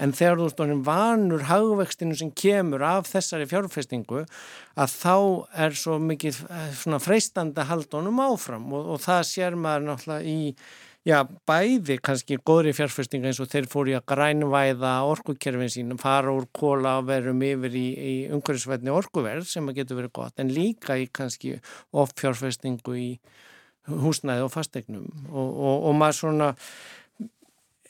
En 0.00 0.10
þegar 0.16 0.40
þú 0.40 0.48
stóðum 0.50 0.80
vanur 0.86 1.44
hagvextinu 1.48 2.16
sem 2.18 2.32
kemur 2.34 2.82
af 2.82 3.06
þessari 3.12 3.46
fjárfestingu 3.50 4.24
að 4.74 4.96
þá 4.96 5.18
er 5.66 5.76
svo 5.78 6.00
mikið 6.02 6.40
eh, 6.48 6.72
svona 6.74 6.98
freistandi 7.02 7.68
haldunum 7.68 8.18
áfram. 8.24 8.66
Og, 8.74 8.96
og 8.96 9.04
það 9.04 9.22
sér 9.30 9.58
maður 9.60 9.86
náttúrulega 9.92 10.34
í 10.34 10.54
já, 11.04 11.20
bæði 11.48 11.98
kannski 12.04 12.38
góðri 12.40 12.74
fjárfestinga 12.76 13.30
eins 13.30 13.40
og 13.42 13.50
þeir 13.52 13.68
fóru 13.70 13.92
í 13.92 13.96
að 13.98 14.06
grænvæða 14.10 14.94
orkukerfin 15.12 15.72
sínum, 15.72 16.00
fara 16.00 16.32
úr 16.32 16.48
kóla 16.56 16.98
og 17.00 17.08
verum 17.10 17.42
yfir 17.44 17.76
í, 17.76 17.86
í 17.94 18.14
umhverfisvætni 18.32 18.92
orkuverð 18.94 19.48
sem 19.50 19.68
getur 19.76 20.00
verið 20.00 20.14
gott, 20.16 20.36
en 20.40 20.52
líka 20.54 20.96
í 21.00 21.06
kannski 21.12 21.58
of 21.92 22.14
fjárfestingu 22.18 22.96
í 22.98 23.08
húsnæði 23.84 24.46
og 24.46 24.52
fastegnum 24.54 25.08
og, 25.28 25.48
og, 25.48 25.88
og 25.90 25.98
maður 26.00 26.20
svona 26.22 26.52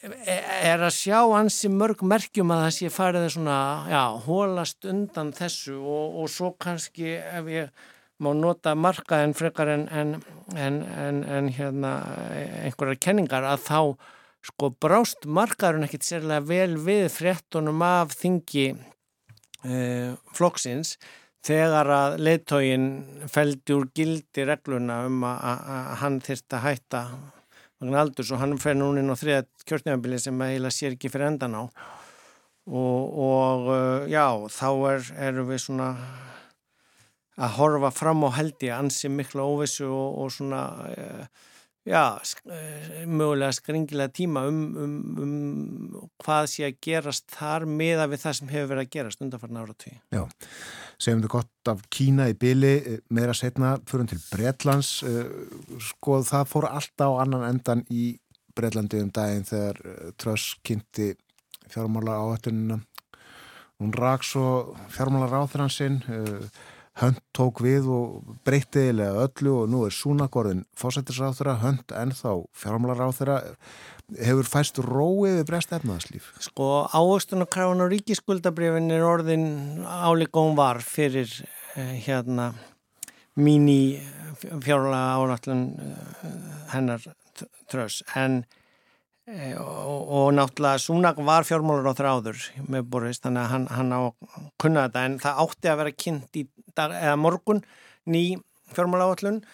er 0.05 0.83
að 0.85 0.93
sjá 0.93 1.19
ansi 1.37 1.71
mörg 1.73 2.03
merkjum 2.05 2.53
að 2.53 2.65
það 2.65 2.75
sé 2.77 2.91
farið 2.93 3.27
svona, 3.33 3.59
já, 3.89 4.03
hólast 4.27 4.89
undan 4.91 5.33
þessu 5.37 5.79
og, 5.81 6.19
og 6.21 6.31
svo 6.33 6.51
kannski 6.61 7.17
ef 7.17 7.49
ég 7.49 7.87
má 8.23 8.31
nota 8.37 8.75
markaðin 8.79 9.35
frekar 9.37 9.71
en, 9.73 9.87
en, 9.89 10.13
en, 10.57 11.23
en 11.25 11.49
hérna, 11.57 11.95
einhverjar 12.65 13.01
kenningar 13.09 13.47
að 13.49 13.65
þá 13.67 13.81
sko 14.45 14.71
brást 14.81 15.25
markaðurinn 15.25 15.89
ekkit 15.89 16.07
sérlega 16.07 16.45
vel 16.47 16.77
við 16.85 17.07
fréttunum 17.15 17.81
af 17.85 18.13
þingi 18.19 18.67
uh, 18.75 20.13
flokksins 20.37 20.99
þegar 21.45 21.91
að 21.93 22.19
leittógin 22.25 22.91
feldi 23.33 23.77
úr 23.77 23.89
gildi 23.97 24.45
regluna 24.49 25.03
um 25.09 25.25
að 25.29 25.97
hann 26.01 26.21
þurfti 26.25 26.59
að 26.59 26.67
hætta 26.69 27.03
vegna 27.85 28.03
aldurs 28.05 28.33
og 28.33 28.41
hann 28.41 28.57
fer 28.61 28.77
núna 28.79 29.03
inn 29.03 29.13
á 29.13 29.17
þriða 29.19 29.45
kjörnjafabili 29.69 30.21
sem 30.23 30.45
eiginlega 30.47 30.77
sér 30.79 30.97
ekki 30.97 31.11
fyrir 31.13 31.29
endan 31.31 31.59
á. 31.61 31.63
Og, 32.65 33.19
og 33.21 33.67
uh, 33.69 34.07
já, 34.09 34.25
þá 34.49 34.69
er, 34.95 35.09
erum 35.29 35.51
við 35.51 35.67
svona 35.67 35.89
að 37.35 37.57
horfa 37.59 37.91
fram 37.93 38.25
á 38.25 38.31
heldi 38.39 38.71
ansi 38.73 39.11
mikla 39.13 39.45
óvissu 39.45 39.91
og, 39.91 40.23
og 40.25 40.33
svona 40.33 40.63
uh, 40.89 41.27
já, 41.89 42.17
uh, 42.17 43.05
mögulega 43.07 43.53
skringilega 43.57 44.13
tíma 44.17 44.45
um, 44.49 44.61
um, 44.81 44.95
um 45.25 46.09
hvað 46.23 46.49
sé 46.53 46.67
að 46.69 46.79
gerast 46.87 47.27
þar 47.35 47.67
meða 47.69 48.09
við 48.13 48.25
það 48.25 48.37
sem 48.39 48.53
hefur 48.53 48.71
verið 48.73 48.87
að 48.87 48.95
gerast 48.97 49.25
undanfarnar 49.25 49.67
ára 49.67 49.77
tíu. 49.85 49.97
Já, 50.15 50.23
segjum 50.99 51.25
við 51.25 51.35
gott 51.37 51.73
af 51.73 51.85
Kína 51.93 52.29
í 52.33 52.39
byli, 52.41 52.75
eh, 52.79 53.03
meira 53.15 53.37
setna 53.37 53.77
fyrir 53.89 54.11
til 54.13 54.21
Bretlands 54.31 54.93
sko 55.91 56.21
það 56.25 56.51
fór 56.51 56.71
alltaf 56.71 57.17
á 57.17 57.21
annan 57.25 57.49
endan 57.49 57.85
í 57.93 58.15
Bretlandi 58.55 59.01
um 59.03 59.11
daginn 59.15 59.47
þegar 59.49 59.81
Tröss 60.21 60.55
kynnti 60.65 61.13
fjármála 61.73 62.21
áhættunina 62.23 62.79
hún 63.83 63.93
rak 63.97 64.23
svo 64.23 64.77
fjármála 64.95 65.27
ráþransinn 65.33 65.99
Hönd 66.95 67.19
tók 67.35 67.59
við 67.65 67.89
og 67.91 68.35
breytti 68.47 68.85
eða 68.93 69.25
öllu 69.25 69.55
og 69.65 69.71
nú 69.73 69.81
er 69.87 69.95
Súnagorðin 69.95 70.63
fósættisráþurra, 70.79 71.57
Hönd 71.59 71.91
ennþá 71.91 72.35
fjármálaráþurra. 72.55 73.41
Hefur 74.15 74.47
fæst 74.47 74.79
róið 74.79 75.41
við 75.41 75.49
breyst 75.49 75.75
efnaðslíf? 75.75 76.29
Sko 76.45 76.69
áhustunarkráin 76.95 77.83
og 77.83 77.91
ríkiskuldabrifin 77.91 78.95
er 78.95 79.03
orðin 79.09 79.49
álíkóm 79.83 80.55
var 80.55 80.85
fyrir 80.87 81.31
eh, 81.75 81.97
hérna 82.05 82.53
míní 83.35 83.99
fjármála 84.39 85.03
árætlun 85.19 85.65
eh, 85.75 86.37
hennar 86.77 87.03
trös 87.67 88.03
en 88.15 88.45
og, 89.27 90.01
og 90.13 90.33
náttúrulega 90.37 90.83
Súnak 90.83 91.21
var 91.25 91.47
fjármálur 91.49 91.89
á 91.89 91.95
þráður 91.97 92.41
með 92.69 92.89
Boris 92.93 93.23
þannig 93.25 93.45
að 93.45 93.53
hann, 93.55 93.67
hann 93.73 93.93
á 93.97 94.01
kunna 94.61 94.87
þetta 94.87 95.05
en 95.09 95.21
það 95.23 95.43
átti 95.45 95.71
að 95.73 95.79
vera 95.81 95.99
kynnt 96.05 96.41
í 96.41 96.47
dag, 96.77 96.97
morgun 97.17 97.63
ný 98.05 98.25
fjármála 98.75 99.09
áallun 99.09 99.45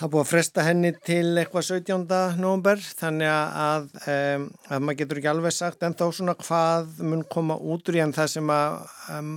Það 0.00 0.08
búið 0.14 0.22
að 0.22 0.28
fresta 0.30 0.62
henni 0.64 0.90
til 1.04 1.36
eitthvað 1.36 1.64
17. 1.66 2.04
november 2.40 2.78
þannig 2.80 3.28
að, 3.28 3.88
um, 4.08 4.46
að 4.72 4.86
maður 4.86 4.98
getur 5.02 5.18
ekki 5.20 5.28
alveg 5.28 5.52
sagt 5.52 5.84
en 5.84 5.96
þá 5.98 6.04
svona 6.16 6.34
hvað 6.40 7.02
mun 7.04 7.24
koma 7.28 7.58
út 7.60 7.90
úr 7.92 7.98
en 8.00 8.14
það 8.16 8.30
sem 8.32 8.52
að 8.54 8.78
um, 9.18 9.34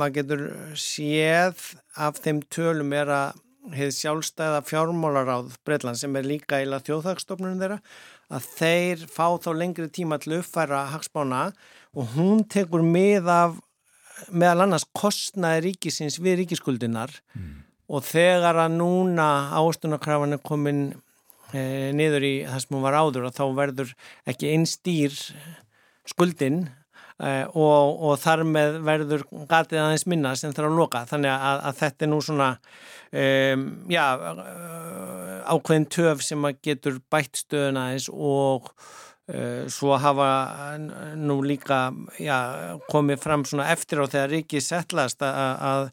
maður 0.00 0.14
getur 0.16 0.46
séð 0.80 1.66
af 2.00 2.22
þeim 2.24 2.40
tölum 2.48 2.96
er 2.96 3.12
að 3.12 3.42
hefði 3.76 3.98
sjálfstæða 3.98 4.64
fjármálaráð 4.70 5.52
Breitland 5.68 6.00
sem 6.00 6.16
er 6.16 6.30
líka 6.32 6.62
eila 6.62 6.80
þjóðhagstofnunum 6.86 7.60
þeirra 7.60 7.78
að 8.32 8.48
þeir 8.56 9.04
fá 9.10 9.26
þá 9.42 9.50
lengri 9.54 9.86
tíma 9.92 10.18
til 10.22 10.34
að 10.34 10.42
uppfæra 10.42 10.86
hagspána 10.94 11.42
og 11.96 12.16
hún 12.16 12.42
tekur 12.50 12.82
með 12.84 13.30
af 13.30 13.60
meðal 14.32 14.64
annars 14.64 14.86
kostnaði 14.96 15.70
ríkisins 15.70 16.18
við 16.22 16.42
ríkiskuldinar 16.42 17.12
mm. 17.36 17.54
Og 17.86 18.02
þegar 18.02 18.56
að 18.64 18.72
núna 18.80 19.26
ástunarkrafan 19.54 20.34
er 20.34 20.40
komin 20.42 20.80
e, 21.54 21.92
niður 21.94 22.24
í 22.26 22.32
það 22.42 22.62
sem 22.64 22.74
hún 22.74 22.82
var 22.82 22.96
áður 22.98 23.28
og 23.28 23.36
þá 23.36 23.44
verður 23.54 23.92
ekki 24.26 24.50
einn 24.50 24.66
stýr 24.66 25.14
skuldin 26.10 26.64
og, 27.16 28.02
og 28.04 28.18
þar 28.20 28.44
með 28.44 28.78
verður 28.84 29.24
gatið 29.48 29.80
aðeins 29.80 30.06
minna 30.10 30.34
sem 30.36 30.52
þarf 30.56 30.70
að 30.70 30.80
loka. 30.80 31.04
Þannig 31.08 31.32
að, 31.32 31.62
að 31.70 31.80
þetta 31.80 32.06
er 32.06 32.12
nú 32.12 32.20
svona 32.24 32.50
e, 33.10 33.24
já, 33.92 34.04
ákveðin 35.54 35.88
töf 35.96 36.24
sem 36.26 36.48
að 36.48 36.60
getur 36.68 37.00
bætt 37.12 37.42
stöðun 37.44 37.80
aðeins 37.80 38.10
og 38.12 38.72
svo 39.72 39.96
hafa 39.98 40.26
nú 41.18 41.40
líka 41.42 41.88
já, 42.22 42.36
komið 42.86 43.18
fram 43.18 43.42
svona 43.42 43.72
eftir 43.72 43.98
á 43.98 44.06
þegar 44.06 44.30
Ríkið 44.30 44.62
settlast 44.62 45.24
að, 45.26 45.64
að 45.66 45.88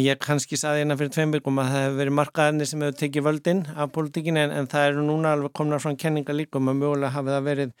Ég 0.00 0.16
kannski 0.16 0.56
saði 0.56 0.80
hérna 0.80 0.94
fyrir 0.96 1.10
tveim 1.12 1.32
byrgum 1.34 1.58
að 1.60 1.66
það 1.68 1.82
hefur 1.82 1.96
verið 1.98 2.14
markaðinni 2.16 2.66
sem 2.70 2.80
hefur 2.80 2.94
tekið 3.02 3.24
völdin 3.26 3.58
af 3.76 3.90
politíkinu 3.92 4.40
en, 4.40 4.54
en 4.56 4.68
það 4.72 4.86
eru 4.86 5.02
núna 5.04 5.32
alveg 5.36 5.52
komna 5.60 5.76
frá 5.82 5.92
kenninga 6.00 6.32
líkum 6.32 6.70
að 6.72 6.78
mögulega 6.78 7.10
hafi 7.12 7.34
það 7.34 7.48
verið 7.50 7.74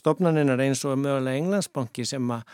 stopnaninnar 0.00 0.62
eins 0.64 0.84
og 0.88 0.96
mögulega 1.02 1.42
Englandsbanki 1.42 2.06
sem 2.08 2.32
að 2.32 2.46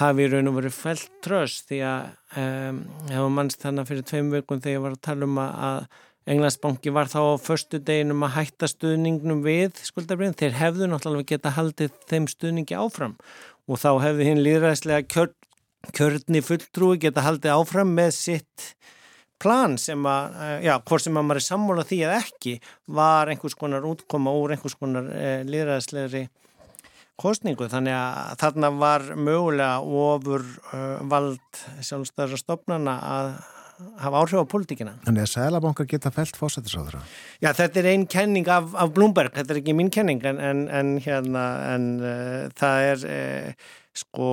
hafi 0.00 0.26
raun 0.32 0.50
og 0.50 0.58
verið 0.58 0.74
fælt 0.74 1.06
tröst 1.22 1.70
því 1.70 1.78
að 1.86 2.42
um, 2.42 2.82
hefur 3.12 3.32
mannst 3.36 3.62
þannig 3.62 3.90
fyrir 3.92 4.08
tveim 4.10 4.34
byrgum 4.34 4.64
þegar 4.64 4.74
ég 4.74 4.84
var 4.88 4.98
að 4.98 5.04
tala 5.06 5.30
um 5.30 5.40
að 5.44 5.86
Englandsbanki 6.30 6.92
var 6.94 7.10
þá 7.10 7.34
á 7.34 7.42
förstu 7.42 7.80
deginum 7.82 8.22
að 8.26 8.36
hætta 8.36 8.68
stuðningnum 8.70 9.42
við 9.42 9.80
skuldabriðin. 9.88 10.38
Þeir 10.38 10.58
hefðu 10.60 10.90
náttúrulega 10.90 11.32
geta 11.34 11.54
haldið 11.56 11.96
þeim 12.10 12.28
stuðningi 12.30 12.78
áfram 12.78 13.16
og 13.66 13.80
þá 13.82 13.90
hefðu 14.04 14.28
hinn 14.28 14.44
líðræðslega 14.44 15.08
kjörn 15.10 15.38
kjörni 15.90 16.42
fulltrúi 16.46 17.00
geta 17.02 17.24
haldið 17.26 17.56
áfram 17.56 17.90
með 17.96 18.12
sitt 18.14 18.68
plan 19.42 19.74
sem 19.80 19.98
að, 20.06 20.36
eh, 20.38 20.58
já, 20.68 20.76
hvort 20.78 21.02
sem 21.02 21.16
að 21.18 21.26
maður 21.26 21.40
er 21.40 21.46
sammála 21.48 21.84
því 21.88 21.98
að 22.06 22.12
ekki 22.20 22.52
var 22.86 23.26
einhvers 23.26 23.58
konar 23.58 23.82
útkoma 23.82 24.30
úr 24.30 24.54
einhvers 24.54 24.78
konar 24.78 25.10
eh, 25.10 25.42
liðræðslegri 25.42 26.28
kostningu 27.18 27.68
þannig 27.70 27.96
að 27.96 28.38
þarna 28.42 28.70
var 28.78 29.02
mögulega 29.14 29.80
ofur 29.82 30.44
uh, 30.72 31.02
vald 31.06 31.60
sjálfstæðara 31.84 32.40
stopnana 32.40 32.94
að 33.06 33.28
hafa 34.02 34.22
áhrif 34.22 34.40
á 34.40 34.46
politíkina. 34.48 34.94
Þannig 35.06 35.26
að 35.26 35.30
Sælabankar 35.32 35.88
geta 35.90 36.12
fælt 36.14 36.38
fósættisáðra? 36.38 37.02
Já, 37.42 37.50
þetta 37.58 37.82
er 37.82 37.90
einn 37.92 38.08
kenning 38.10 38.48
af, 38.50 38.72
af 38.78 38.94
Bloomberg, 38.96 39.34
þetta 39.36 39.54
er 39.54 39.62
ekki 39.62 39.76
mín 39.78 39.92
kenning 39.92 40.24
en, 40.28 40.40
en, 40.40 40.64
en 40.72 40.96
hérna, 41.02 41.46
en 41.74 41.88
uh, 42.02 42.50
það 42.58 42.88
er 42.90 43.06
uh, 43.06 43.70
sko 43.92 44.26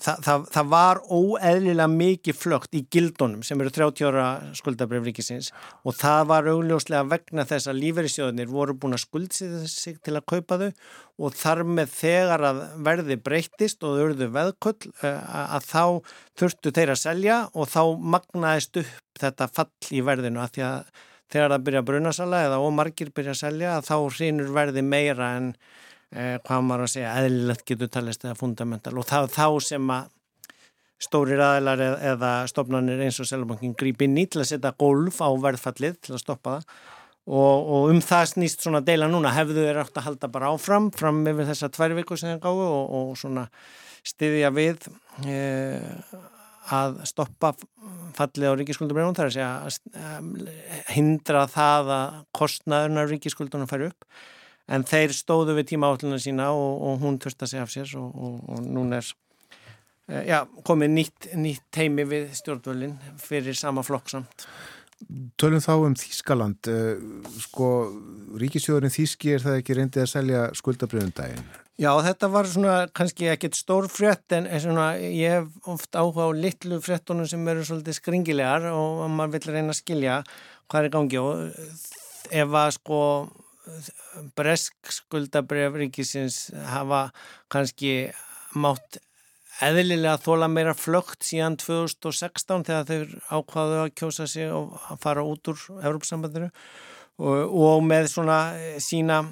það, 0.00 0.20
það, 0.24 0.44
það 0.54 0.68
var 0.72 1.00
óeðlilega 1.12 1.88
mikið 1.92 2.36
flögt 2.38 2.76
í 2.78 2.80
gildunum 2.92 3.42
sem 3.44 3.60
eru 3.60 3.72
30 3.74 4.08
ára 4.08 4.28
skuldabref 4.56 5.04
ríkisins 5.04 5.50
og 5.84 5.98
það 5.98 6.22
var 6.30 6.48
augljóslega 6.48 7.04
vegna 7.10 7.44
þess 7.50 7.68
að 7.68 7.82
lífeyrissjóðunir 7.82 8.48
voru 8.48 8.76
búin 8.80 8.96
að 8.96 9.04
skuldsýða 9.04 9.62
sig 9.68 10.00
til 10.00 10.16
að 10.16 10.26
kaupa 10.32 10.60
þau 10.62 10.70
og 11.20 11.36
þar 11.36 11.64
með 11.76 11.92
þegar 11.98 12.48
að 12.48 12.62
verði 12.88 13.20
breytist 13.28 13.84
og 13.84 13.98
þau 13.98 14.04
eruðu 14.06 14.30
veðkull 14.38 14.92
eh, 15.04 15.34
að 15.44 15.68
þá 15.68 15.84
þurftu 16.40 16.74
þeir 16.78 16.94
að 16.96 17.02
selja 17.04 17.40
og 17.52 17.68
þá 17.74 17.82
magnaðist 18.16 18.80
upp 18.80 19.20
þetta 19.20 19.52
fall 19.52 19.92
í 19.92 20.00
verðinu 20.08 20.40
að 20.40 20.56
því 20.56 20.68
að 20.70 20.94
þegar 21.34 21.52
það 21.52 21.64
byrja 21.66 21.82
að 21.82 21.88
brunasala 21.90 22.44
eða 22.46 22.62
ómargir 22.64 23.12
byrja 23.14 23.34
að 23.34 23.42
selja 23.42 23.80
þá 23.84 23.96
hrýnur 24.08 24.54
verði 24.56 24.84
meira 24.86 25.34
en 25.38 25.52
eh, 26.14 26.36
hvað 26.46 26.66
maður 26.66 26.86
að 26.86 26.92
segja, 26.94 27.14
eðlilegt 27.20 27.64
getur 27.68 27.90
talist 27.92 28.24
eða 28.24 28.38
fundamental. 28.38 28.94
Og 28.98 29.08
það 29.08 29.30
þá 29.34 29.46
sem 29.68 29.94
að 29.94 30.10
stórir 31.04 31.42
aðlar 31.42 31.82
eða, 31.84 32.00
eða 32.14 32.32
stopnarnir 32.48 33.02
eins 33.04 33.20
og 33.20 33.28
Sælubankin 33.28 33.76
grípi 33.78 34.08
inn 34.08 34.18
í 34.22 34.26
til 34.30 34.42
að 34.42 34.52
setja 34.54 34.74
golf 34.80 35.20
á 35.20 35.28
verðfallið 35.42 35.98
til 36.06 36.14
að 36.16 36.22
stoppa 36.22 36.58
það. 36.58 36.76
Og, 37.24 37.70
og 37.72 37.90
um 37.92 38.02
það 38.04 38.26
snýst 38.34 38.64
svona 38.64 38.82
deila 38.84 39.08
núna. 39.08 39.32
Hefðu 39.32 39.64
þeir 39.64 39.80
átt 39.80 39.96
að 40.00 40.10
halda 40.10 40.30
bara 40.32 40.52
áfram 40.52 40.90
fram 40.94 41.22
með 41.24 41.46
þessa 41.48 41.70
tvær 41.72 41.96
viku 41.98 42.18
sem 42.20 42.34
þeir 42.34 42.42
gáðu 42.44 42.68
og, 42.68 42.94
og 42.98 43.16
svona 43.20 43.46
styðja 44.04 44.50
við 44.52 44.88
eh, 45.24 46.12
að 46.74 47.00
stoppa 47.08 47.54
fallið 48.16 48.52
á 48.52 48.58
ríkiskuldubrjónum 48.60 49.16
þar 49.16 49.30
að 49.30 49.36
segja 49.36 50.10
að 50.12 50.92
hindra 50.94 51.46
það 51.50 51.92
að 51.96 52.18
kostnaðurna 52.36 53.06
ríkiskuldunum 53.08 53.70
fær 53.70 53.88
upp 53.88 54.08
en 54.68 54.86
þeir 54.88 55.12
stóðu 55.16 55.56
við 55.58 55.74
tíma 55.74 55.90
átluna 55.92 56.20
sína 56.22 56.50
og, 56.56 56.78
og 56.88 57.02
hún 57.04 57.18
törsta 57.22 57.48
sig 57.50 57.60
af 57.60 57.72
sér 57.72 57.90
og, 58.00 58.14
og, 58.14 58.38
og 58.48 58.62
núna 58.64 59.00
er 59.00 59.10
uh, 59.10 60.22
já, 60.24 60.38
komið 60.66 60.94
nýtt, 60.98 61.32
nýtt 61.36 61.66
teimi 61.74 62.06
við 62.08 62.30
stjórnvölinn 62.38 62.96
fyrir 63.20 63.56
sama 63.58 63.84
flokksamt. 63.84 64.48
Tölum 65.40 65.60
þá 65.60 65.74
um 65.74 65.98
Þískaland, 65.98 66.70
uh, 66.70 67.28
sko 67.44 67.74
ríkisjóðurinn 68.40 68.94
Þíski 68.94 69.34
er 69.34 69.44
það 69.44 69.60
ekki 69.60 69.76
reyndið 69.80 70.06
að 70.06 70.10
selja 70.14 70.48
skuldabriðundaginn? 70.56 71.44
Já, 71.74 71.90
þetta 72.06 72.28
var 72.30 72.46
svona 72.46 72.74
kannski 72.94 73.26
ekkert 73.32 73.56
stór 73.58 73.88
frétt 73.90 74.30
en 74.36 74.46
svona, 74.62 74.92
ég 74.94 75.40
hef 75.40 75.70
oft 75.72 75.96
áhuga 75.98 76.28
á 76.30 76.38
litlu 76.38 76.78
fréttunum 76.78 77.26
sem 77.26 77.42
eru 77.50 77.64
svolítið 77.66 77.96
skringilegar 77.98 78.68
og 78.70 79.02
maður 79.10 79.40
vil 79.40 79.56
reyna 79.56 79.74
að 79.74 79.80
skilja 79.80 80.20
hvað 80.70 80.86
er 80.86 80.92
gangi 80.94 81.18
og 81.18 81.40
ef 82.30 82.54
að 82.60 82.70
sko 82.76 83.00
bresk 84.36 84.92
skuldabref 84.92 85.78
ríkisins 85.80 86.38
hafa 86.68 87.08
kannski 87.52 88.12
mátt 88.54 89.00
eðlilega 89.62 90.18
þóla 90.22 90.48
meira 90.50 90.74
flögt 90.74 91.22
síðan 91.26 91.56
2016 91.62 92.66
þegar 92.66 92.88
þeir 92.88 93.14
ákvaðu 93.30 93.78
að 93.84 93.94
kjósa 94.00 94.26
sig 94.30 94.50
og 94.50 94.74
fara 95.02 95.24
út 95.26 95.52
úr 95.52 95.60
Európsambandinu 95.78 96.50
og, 97.22 97.54
og 97.54 97.82
með 97.86 98.10
svona 98.10 98.38
eh, 98.58 98.78
sína 98.82 99.22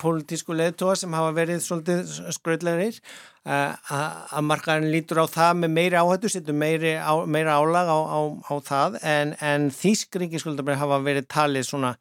pólitísku 0.00 0.54
leðtóa 0.56 0.94
sem 0.96 1.14
hafa 1.14 1.32
verið 1.36 1.62
svolítið 1.64 2.12
skröðlegarir 2.36 3.00
eh, 3.00 3.96
að 3.98 4.46
markaðin 4.46 4.92
lítur 4.94 5.24
á 5.24 5.26
það 5.28 5.64
með 5.64 5.74
meiri 5.78 5.98
áhættu, 5.98 6.30
setur 6.32 6.56
meiri 6.56 6.94
á, 6.96 7.12
meira 7.26 7.58
álag 7.58 7.90
á, 7.90 7.98
á, 7.98 8.20
á 8.48 8.54
það. 8.64 9.00
En, 9.02 9.34
en 9.42 9.68
þýskringi 9.74 10.40
skuldabref 10.40 10.80
hafa 10.80 11.02
verið 11.04 11.28
talið 11.34 11.68
svona 11.68 11.96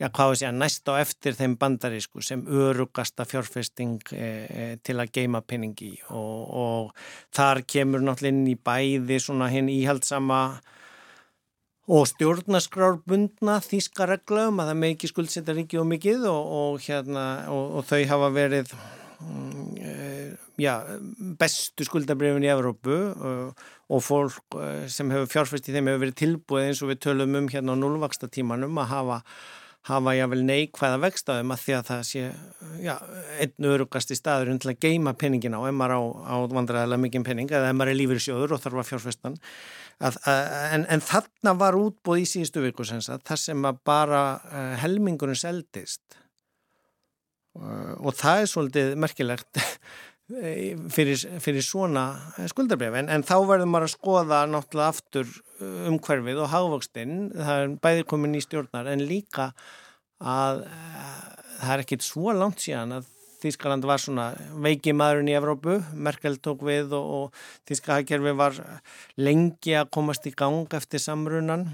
já, 0.00 0.08
hvað 0.10 0.32
við 0.32 0.40
segja, 0.40 0.52
næst 0.58 0.90
á 0.90 0.94
eftir 0.98 1.36
þeim 1.38 1.56
bandarísku 1.60 2.22
sem 2.24 2.42
örugasta 2.50 3.26
fjárfesting 3.28 4.00
e, 4.12 4.24
e, 4.26 4.66
til 4.82 4.98
að 4.98 5.12
geima 5.14 5.42
peningi 5.46 5.92
og, 6.10 6.40
og 6.50 7.04
þar 7.34 7.62
kemur 7.70 8.02
náttúrulega 8.02 8.34
inn 8.34 8.48
í 8.50 8.56
bæði 8.58 9.20
svona 9.22 9.50
hinn 9.52 9.70
íhaldsama 9.72 10.42
og 11.94 12.06
stjórnaskrárbundna 12.08 13.60
þýska 13.62 14.08
reglum 14.08 14.60
að 14.62 14.72
það 14.72 14.82
með 14.82 14.94
ekki 14.96 15.12
skuldsetja 15.12 15.56
ríki 15.56 15.80
og 15.80 15.88
mikið 15.92 16.28
og, 16.32 16.52
og, 16.58 16.84
hérna, 16.86 17.24
og 17.52 17.82
þau 17.86 18.00
hafa 18.10 18.30
verið 18.34 18.72
mm, 19.20 19.66
e, 19.78 19.96
já, 20.64 20.78
bestu 21.38 21.86
skuldabrifin 21.86 22.46
í 22.46 22.50
Evrópu 22.50 22.96
og 23.14 24.00
fólk 24.02 24.56
sem 24.90 25.12
hefur 25.12 25.30
fjárfæst 25.30 25.68
í 25.68 25.74
þeim 25.76 25.92
hefur 25.92 26.08
verið 26.08 26.22
tilbúið 26.24 26.70
eins 26.70 26.80
og 26.82 26.90
við 26.90 27.04
tölum 27.06 27.36
um 27.38 27.52
hérna 27.52 27.76
á 27.76 27.82
núlvaksta 27.82 28.32
tímanum 28.32 28.80
að 28.80 28.90
hafa 28.96 29.26
hafa 29.84 30.14
jável 30.16 30.40
neikvæða 30.48 31.00
vextaðum 31.02 31.52
að 31.52 31.62
því 31.64 31.74
að 31.76 31.88
það 31.90 32.02
sé 32.08 32.22
já, 32.80 32.94
einn 33.44 33.68
örugast 33.68 34.12
í 34.14 34.16
staður 34.16 34.52
til 34.62 34.72
að 34.72 34.80
geima 34.80 35.12
peningina 35.20 35.60
og 35.60 35.68
ef 35.68 35.76
maður 35.76 35.96
á, 36.00 36.02
á 36.24 36.36
vandræðilega 36.54 37.02
mikið 37.02 37.26
pening 37.28 37.52
eða 37.52 37.68
ef 37.68 37.76
maður 37.76 37.92
er 37.92 37.98
lífur 37.98 38.22
sjóður 38.24 38.56
og 38.56 38.62
þarf 38.64 38.80
að 38.80 38.90
fjárfestan. 38.92 39.38
En, 40.00 40.86
en 40.90 41.04
þarna 41.04 41.54
var 41.60 41.76
útbúð 41.78 42.22
í 42.22 42.26
síðustu 42.26 42.64
viku 42.64 42.86
það 42.88 43.38
sem 43.44 43.68
að 43.68 43.82
bara 43.86 44.22
uh, 44.40 44.72
helmingurinn 44.80 45.38
seldist. 45.38 46.18
Og 47.54 48.10
það 48.18 48.40
er 48.40 48.50
svolítið 48.50 48.96
merkilegt 48.98 49.60
fyrir, 50.24 51.20
fyrir 51.44 51.64
svona 51.64 52.04
skuldarbref 52.48 52.96
en, 52.96 53.10
en 53.12 53.24
þá 53.26 53.34
verður 53.44 53.68
maður 53.68 53.88
að 53.88 53.94
skoða 53.94 54.42
náttúrulega 54.48 54.92
aftur 54.94 55.32
umhverfið 55.90 56.40
og 56.40 56.52
hagvokstinn, 56.52 57.16
það 57.36 57.64
er 57.64 57.74
bæðir 57.84 58.06
komin 58.08 58.38
í 58.38 58.44
stjórnar 58.44 58.88
en 58.92 59.04
líka 59.04 59.50
að 60.24 60.64
það 61.60 61.74
er 61.74 61.84
ekkit 61.84 62.06
svo 62.06 62.32
langt 62.36 62.64
síðan 62.64 63.00
að 63.00 63.10
Þískaland 63.44 63.84
var 63.84 64.00
svona 64.00 64.30
veiki 64.64 64.94
maðurinn 64.96 65.28
í 65.28 65.34
Evrópu, 65.36 65.74
Merkel 65.92 66.38
tók 66.40 66.62
við 66.64 66.94
og, 66.96 67.10
og 67.28 67.42
Þíska 67.68 67.98
hagkerfi 67.98 68.32
var 68.38 68.56
lengi 69.20 69.74
að 69.76 69.90
komast 69.92 70.24
í 70.24 70.32
gang 70.32 70.72
eftir 70.78 71.02
samrunan 71.02 71.66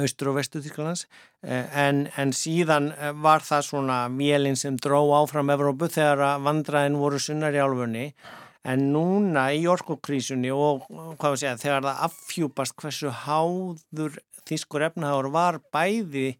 austur 0.00 0.30
og 0.32 0.38
vestu 0.38 0.62
Þýskalands 0.64 1.04
en, 1.42 2.06
en 2.16 2.32
síðan 2.36 2.92
var 3.20 3.44
það 3.44 3.66
svona 3.68 3.98
vélinn 4.12 4.56
sem 4.56 4.78
dró 4.80 5.02
áfram 5.18 5.52
Evrópu 5.52 5.90
þegar 5.92 6.40
vandraðin 6.44 6.98
voru 7.00 7.20
sunnar 7.20 7.56
í 7.56 7.60
álfunni. 7.60 8.06
En 8.64 8.86
núna 8.94 9.50
í 9.52 9.66
orkokrísunni 9.68 10.48
og 10.54 10.86
hvað 10.88 11.34
við 11.34 11.40
segja 11.42 11.60
þegar 11.60 11.84
það 11.84 12.04
affjúpast 12.08 12.76
hversu 12.80 13.12
háður 13.24 14.20
Þýskur 14.44 14.82
efnaháður 14.90 15.30
var 15.32 15.58
bæði 15.72 16.34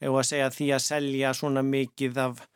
eða 0.00 0.20
að 0.20 0.28
segja 0.28 0.52
því 0.54 0.68
að 0.72 0.84
selja 0.86 1.32
svona 1.36 1.62
mikið 1.66 2.20
af 2.22 2.46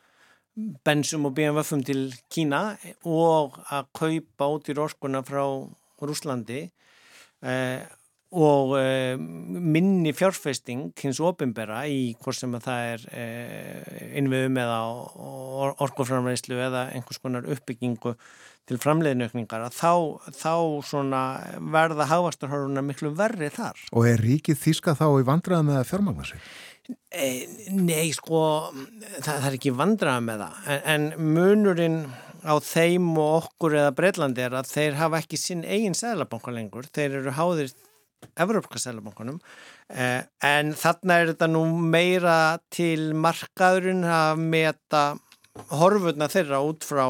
bensum 0.85 1.27
og 1.29 1.35
BMW-fum 1.37 1.83
til 1.85 2.07
Kína 2.33 2.61
og 3.05 3.59
að 3.69 3.91
kaupa 3.99 4.49
út 4.55 4.71
í 4.71 4.77
orkuna 4.81 5.21
frá 5.25 5.43
Rúslandi 6.01 6.63
eh, 7.45 7.85
og 8.35 8.73
uh, 8.75 9.15
minni 9.17 10.11
fjárfesting 10.15 10.91
hins 10.99 11.21
ofinbera 11.23 11.85
í 11.87 12.11
hvort 12.19 12.35
sem 12.35 12.55
að 12.57 12.67
það 12.67 12.89
er 12.91 13.05
uh, 13.07 14.03
innviðum 14.19 14.59
eða 14.63 14.81
or 15.15 15.73
orkoframleyslu 15.87 16.59
eða 16.67 16.89
einhvers 16.91 17.21
konar 17.23 17.47
uppbyggingu 17.47 18.17
til 18.67 18.79
framleiðinökningar 18.83 19.69
þá, 19.71 20.19
þá 20.35 20.55
verða 21.71 22.07
hafastarhöruna 22.09 22.83
miklu 22.83 23.13
verri 23.15 23.47
þar. 23.53 23.79
Og 23.95 24.09
er 24.09 24.19
ríkið 24.19 24.59
þýska 24.59 24.97
þá 24.99 25.07
í 25.21 25.27
vandraða 25.27 25.67
með 25.69 25.79
að 25.79 25.89
fjármagna 25.93 26.27
sig? 26.27 26.49
E, 27.11 27.27
nei, 27.75 28.11
sko, 28.15 28.41
það, 29.21 29.31
það 29.31 29.47
er 29.49 29.55
ekki 29.57 29.75
vandraða 29.75 30.23
með 30.23 30.43
það 30.43 30.71
en, 30.73 30.83
en 30.93 31.31
munurinn 31.35 31.99
á 32.47 32.55
þeim 32.63 33.09
og 33.19 33.33
okkur 33.41 33.75
eða 33.79 33.95
Breitlandi 33.95 34.43
er 34.45 34.55
að 34.55 34.69
þeir 34.71 34.99
hafa 34.99 35.19
ekki 35.23 35.39
sinn 35.39 35.65
eigin 35.67 35.97
sæðlabanka 35.97 36.53
lengur, 36.55 36.87
þeir 36.95 37.19
eru 37.21 37.33
háðir 37.35 37.73
Evrópska 38.37 38.79
selabankunum 38.81 39.37
eh, 39.89 40.23
en 40.45 40.73
þarna 40.77 41.21
er 41.21 41.31
þetta 41.31 41.49
nú 41.51 41.63
meira 41.77 42.37
til 42.73 43.13
markaðurinn 43.17 44.05
að 44.05 44.43
meta 44.43 45.03
horfurna 45.73 46.27
þeirra 46.29 46.59
út 46.65 46.85
frá 46.85 47.05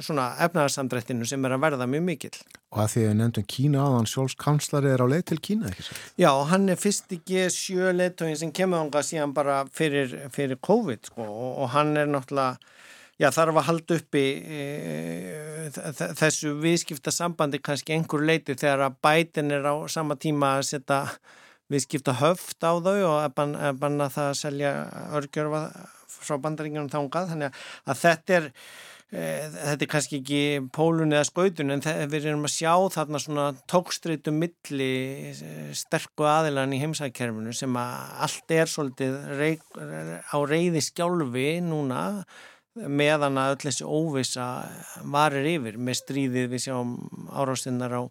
svona 0.00 0.30
efnaðarsamdrættinu 0.46 1.28
sem 1.28 1.44
er 1.44 1.56
að 1.56 1.64
verða 1.66 1.88
mjög 1.90 2.04
mikil. 2.06 2.32
Og 2.70 2.82
að 2.84 2.92
því 2.94 3.04
að 3.08 3.16
nefndum 3.18 3.46
Kína 3.50 3.84
aðan 3.84 4.08
sjálfskanslari 4.08 4.92
er 4.94 5.02
á 5.02 5.06
leið 5.10 5.24
til 5.30 5.40
Kína, 5.42 5.70
ekki 5.72 5.86
svo? 5.88 5.96
Já, 6.22 6.30
hann 6.52 6.68
er 6.70 6.80
fyrst 6.80 7.14
ekki 7.16 7.46
sjö 7.52 7.92
leittóin 7.96 8.38
sem 8.40 8.52
kemur 8.54 8.84
ánga 8.84 9.02
síðan 9.06 9.34
bara 9.36 9.62
fyrir, 9.74 10.14
fyrir 10.34 10.60
COVID 10.64 11.10
sko 11.10 11.26
og, 11.26 11.50
og 11.64 11.72
hann 11.74 11.96
er 11.98 12.10
náttúrulega 12.10 12.78
já, 13.20 13.28
þarf 13.34 13.60
að 13.60 13.68
halda 13.68 13.98
uppi 14.00 14.24
e, 14.40 14.64
þessu 16.18 16.54
viðskipta 16.60 17.12
sambandi 17.14 17.60
kannski 17.62 17.94
einhver 17.96 18.24
leiti 18.26 18.56
þegar 18.56 18.86
að 18.88 18.98
bætin 19.04 19.54
er 19.54 19.68
á 19.68 19.74
sama 19.92 20.16
tíma 20.20 20.56
að 20.58 20.68
setja 20.72 21.00
viðskipta 21.70 22.16
höft 22.18 22.64
á 22.64 22.72
þau 22.82 23.00
og 23.06 23.34
banna 23.36 24.10
það 24.10 24.28
að 24.28 24.38
selja 24.40 24.76
örgjörfa 25.18 25.64
frá 26.10 26.38
bandaringunum 26.42 26.90
þángað 26.92 27.34
þannig 27.34 27.60
að 27.86 28.00
þetta 28.00 28.36
er 28.38 28.46
e, 28.48 29.20
þetta 29.54 29.86
er 29.86 29.90
kannski 29.92 30.20
ekki 30.20 30.42
pólun 30.74 31.14
eða 31.14 31.28
skautun 31.28 31.76
en 31.76 31.84
við 32.10 32.30
erum 32.32 32.48
að 32.48 32.56
sjá 32.56 32.72
þarna 32.96 33.20
svona 33.22 33.46
tókstreitu 33.70 34.34
milli 34.34 34.92
sterku 35.76 36.26
aðilan 36.26 36.74
í 36.74 36.80
heimsækkerfinu 36.82 37.54
sem 37.56 37.76
að 37.78 38.16
allt 38.26 38.56
er 38.56 38.72
svolítið 38.72 39.20
rey, 39.38 39.60
á 39.70 40.36
reyði 40.40 40.82
skjálfi 40.88 41.52
núna 41.68 42.00
meðan 42.88 43.38
að 43.40 43.54
öll 43.54 43.62
þessi 43.66 43.86
óvisa 43.86 44.46
varir 45.12 45.48
yfir 45.56 45.78
með 45.80 46.00
stríðið 46.00 46.50
við 46.54 46.64
sjáum 46.66 46.94
árástinnar 47.32 47.96
á 47.96 48.02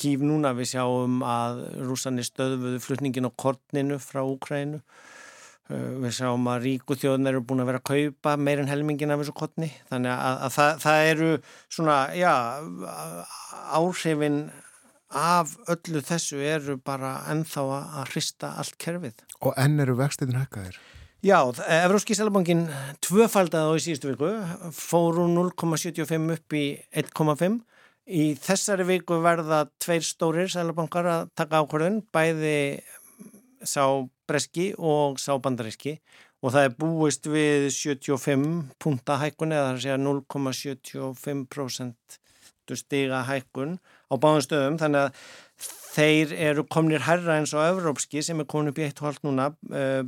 kýf 0.00 0.24
núna 0.24 0.52
við 0.56 0.74
sjáum 0.74 1.20
að 1.24 1.62
rúsanir 1.88 2.26
stöðuðu 2.28 2.80
flutningin 2.84 3.28
á 3.28 3.32
kortninu 3.32 3.98
frá 4.02 4.20
Úkrænu 4.24 4.80
uh, 4.80 5.88
við 6.02 6.18
sjáum 6.18 6.48
að 6.52 6.68
ríku 6.68 6.98
þjóðin 6.98 7.32
eru 7.32 7.44
búin 7.44 7.64
að 7.64 7.72
vera 7.72 7.82
að 7.82 7.88
kaupa 7.92 8.36
meirinn 8.40 8.70
helmingin 8.70 9.14
af 9.14 9.24
þessu 9.24 9.36
kortni 9.40 9.70
þannig 9.88 10.12
að, 10.12 10.42
að 10.48 10.54
það, 10.58 10.84
það 10.84 11.10
eru 11.14 11.30
svona, 11.78 11.98
já 12.16 12.34
áhrifin 13.76 14.44
af 15.16 15.54
öllu 15.70 16.02
þessu 16.04 16.42
eru 16.42 16.76
bara 16.82 17.20
ennþá 17.30 17.64
að 17.78 18.10
hrista 18.10 18.52
allt 18.60 18.76
kerfið. 18.82 19.22
Og 19.40 19.54
enn 19.60 19.80
eru 19.80 19.96
vextiðin 19.98 20.40
hækkaðir? 20.40 20.80
Já, 21.24 21.48
Evróski 21.48 22.12
Sælabankin 22.12 22.68
tvöfaldaði 23.00 23.72
á 23.72 23.72
í 23.72 23.80
síðustu 23.80 24.12
viku, 24.12 24.36
fóru 24.76 25.24
0,75 25.32 26.28
upp 26.34 26.52
í 26.52 26.76
1,5. 26.92 27.64
Í 28.06 28.36
þessari 28.36 28.84
viku 28.86 29.18
verða 29.24 29.66
tveir 29.80 30.04
stórir 30.04 30.48
Sælabankar 30.52 31.06
að 31.08 31.32
taka 31.40 31.64
ákvörðun, 31.64 32.04
bæði 32.12 32.84
sá 33.64 34.04
breski 34.28 34.76
og 34.76 35.16
sá 35.22 35.38
bandaríski 35.40 36.00
og 36.44 36.52
það 36.52 36.68
er 36.68 36.76
búist 36.76 37.24
við 37.32 37.72
75 37.72 38.76
punta 38.82 39.16
hækkun 39.22 39.52
eða 39.56 39.64
það 39.64 39.72
er 39.72 39.76
að 39.78 39.84
segja 39.86 40.04
0,75% 40.04 41.96
stiga 42.76 43.24
hækkun 43.24 43.80
á 44.12 44.14
báðum 44.20 44.44
stöðum 44.44 44.76
þannig 44.82 45.00
að 45.06 45.12
þeir 45.96 46.28
eru 46.50 46.62
komnir 46.68 47.00
herra 47.06 47.38
eins 47.38 47.54
og 47.56 47.64
Evrópski 47.64 48.20
sem 48.22 48.40
er 48.42 48.48
komin 48.50 48.70
upp 48.70 48.78
í 48.82 48.88
1,5 48.90 49.24
núna 49.24 49.44
uh, 49.72 50.02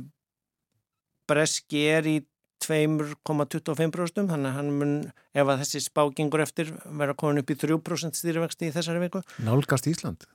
breski 1.29 1.85
er 1.93 2.09
í 2.09 2.17
2,25% 2.65 4.27
þannig 4.27 4.49
að 4.49 4.57
hann 4.57 4.73
mun, 4.75 4.97
ef 5.31 5.45
að 5.45 5.61
þessi 5.63 5.83
spákingur 5.85 6.43
eftir 6.43 6.73
vera 6.99 7.15
komin 7.17 7.41
upp 7.43 7.53
í 7.53 7.57
3% 7.59 8.19
stýrivexti 8.19 8.69
í 8.69 8.73
þessari 8.75 9.05
viku. 9.05 9.23
Nálgast 9.45 9.87
Ísland? 9.89 10.27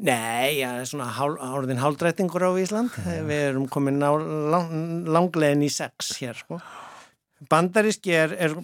Nei, 0.00 0.60
já, 0.62 0.70
svona 0.88 1.10
hálfðin 1.12 1.80
hálfdrættingur 1.80 2.46
á 2.48 2.52
Ísland. 2.60 2.94
Við 3.28 3.42
erum 3.50 3.66
komin 3.72 4.00
lang, 4.00 4.70
langlegin 5.08 5.66
í 5.66 5.72
6 5.72 6.14
hér, 6.22 6.38
sko. 6.40 6.60
Bandaríski 7.50 8.12
er, 8.16 8.32
er 8.36 8.54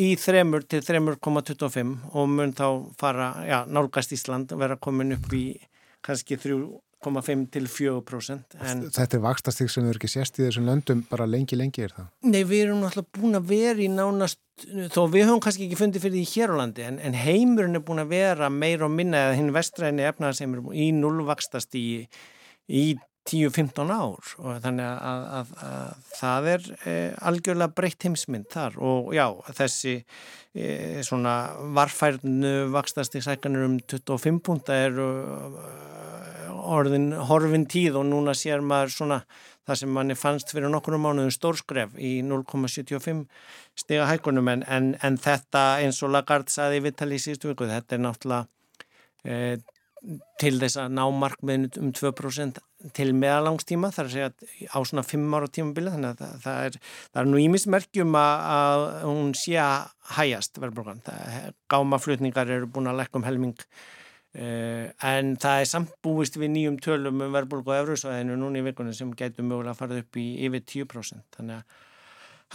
í 0.00 0.14
3 0.20 0.44
til 0.68 0.80
3,25 0.84 1.94
og 2.12 2.28
mun 2.32 2.52
þá 2.56 2.66
fara, 3.00 3.30
já, 3.48 3.58
nálgast 3.68 4.12
Ísland 4.16 4.52
vera 4.60 4.80
komin 4.80 5.16
upp 5.16 5.32
í 5.36 5.46
kannski 6.04 6.38
3 6.40 6.56
1,5 7.04 7.44
til 7.54 7.68
4%. 7.70 8.58
En... 8.60 8.82
Þetta 8.94 9.18
er 9.18 9.22
vakstastík 9.24 9.72
sem 9.72 9.84
erum 9.84 9.98
ekki 9.98 10.10
sérst 10.10 10.40
í 10.40 10.46
þessum 10.46 10.68
löndum 10.70 11.04
bara 11.10 11.28
lengi, 11.28 11.58
lengi 11.58 11.86
er 11.86 11.94
það? 11.96 12.10
Nei, 12.26 12.42
við 12.42 12.66
erum 12.66 12.84
náttúrulega 12.84 13.20
búin 13.20 13.38
að 13.40 13.48
vera 13.52 13.84
í 13.84 13.88
nánast, 13.92 14.40
þó 14.94 15.00
við 15.12 15.26
höfum 15.28 15.42
kannski 15.44 15.68
ekki 15.68 15.80
fundið 15.80 16.06
fyrir 16.06 16.20
því 16.20 16.26
hér 16.34 16.54
á 16.54 16.60
landi, 16.60 16.86
en, 16.88 17.00
en 17.04 17.18
heimurinn 17.18 17.80
er 17.80 17.86
búin 17.86 18.04
að 18.04 18.14
vera 18.14 18.52
meir 18.52 18.86
og 18.86 18.94
minna 18.94 19.26
eða 19.28 19.40
hinn 19.40 19.56
vestræni 19.56 20.06
efnaðarseimur 20.10 20.70
í 20.74 20.92
nullvakstast 20.96 21.76
í, 21.80 21.86
í 22.68 22.86
10-15 23.24 23.88
ár 23.88 24.32
og 24.42 24.58
þannig 24.60 24.84
að, 24.84 25.22
að, 25.38 25.52
að 25.64 26.08
það 26.12 26.48
er 26.52 26.66
e, 26.84 26.94
algjörlega 27.30 27.76
breytt 27.78 28.04
heimsmynd 28.04 28.50
þar 28.52 28.76
og 28.84 29.14
já, 29.16 29.24
þessi 29.56 29.94
e, 29.96 30.66
svona 31.06 31.36
varfærnu 31.76 32.52
vakstast 32.74 33.16
í 33.16 33.24
sækanur 33.24 33.64
um 33.70 33.78
25 33.80 34.42
punta 34.44 34.76
eru 34.76 35.08
orðin 36.64 37.12
horfin 37.28 37.66
tíð 37.70 38.00
og 38.00 38.08
núna 38.08 38.34
sér 38.38 38.64
maður 38.64 38.94
svona 38.94 39.20
það 39.64 39.80
sem 39.80 39.94
manni 39.96 40.16
fannst 40.18 40.52
fyrir 40.52 40.72
nokkru 40.72 40.98
mánuðum 41.00 41.32
stórskref 41.32 41.94
í 41.96 42.18
0,75 42.26 43.24
stiga 43.78 44.08
hækunum 44.10 44.50
en, 44.52 44.64
en, 44.68 44.90
en 45.04 45.16
þetta 45.20 45.64
eins 45.84 46.02
og 46.04 46.12
Lagarde 46.14 46.52
saði 46.52 46.80
í 46.80 46.84
Vittali 46.84 47.18
í 47.18 47.22
síðustu 47.22 47.52
viku, 47.52 47.68
þetta 47.70 47.96
er 47.96 48.04
náttúrulega 48.04 48.44
e, 49.24 49.38
til 50.40 50.54
þess 50.60 50.76
að 50.82 50.94
ná 50.98 51.04
markmiðin 51.16 51.70
um 51.80 51.92
2% 51.96 52.60
til 52.92 53.08
meðalangstíma, 53.16 53.88
það 53.94 54.02
er 54.02 54.08
að 54.10 54.14
segja 54.14 54.72
á 54.76 54.78
svona 54.84 55.04
5 55.08 55.36
ára 55.38 55.48
tímabili, 55.48 55.92
þannig 55.94 56.10
að 56.10 56.18
það, 56.20 56.34
það 56.44 56.64
er 56.66 56.78
það 56.84 57.20
er 57.22 57.30
nú 57.30 57.40
ímismerkjum 57.40 58.18
að, 58.20 58.44
að 58.58 58.84
hún 59.08 59.30
sé 59.40 59.54
að 59.64 59.86
hæjast 60.18 60.60
verðbrókan, 60.60 61.00
gámaflutningar 61.72 62.52
eru 62.52 62.68
búin 62.68 62.92
að 62.92 63.00
lekka 63.00 63.22
um 63.22 63.24
helming 63.24 63.56
en 64.34 65.34
það 65.38 65.60
er 65.62 65.68
samt 65.70 65.90
búist 66.02 66.34
við 66.34 66.50
nýjum 66.56 66.78
tölum 66.82 67.22
um 67.22 67.34
verðbólku 67.34 67.70
á 67.70 67.78
Eurósvæðinu 67.84 68.38
núna 68.40 68.58
í 68.58 68.64
vikunum 68.66 68.96
sem 68.96 69.12
getur 69.14 69.46
mögulega 69.46 69.74
að 69.74 69.82
fara 69.82 69.98
upp 70.02 70.18
í 70.18 70.24
yfir 70.48 70.64
10% 70.72 71.38
þannig 71.38 71.60
að, 71.60 71.76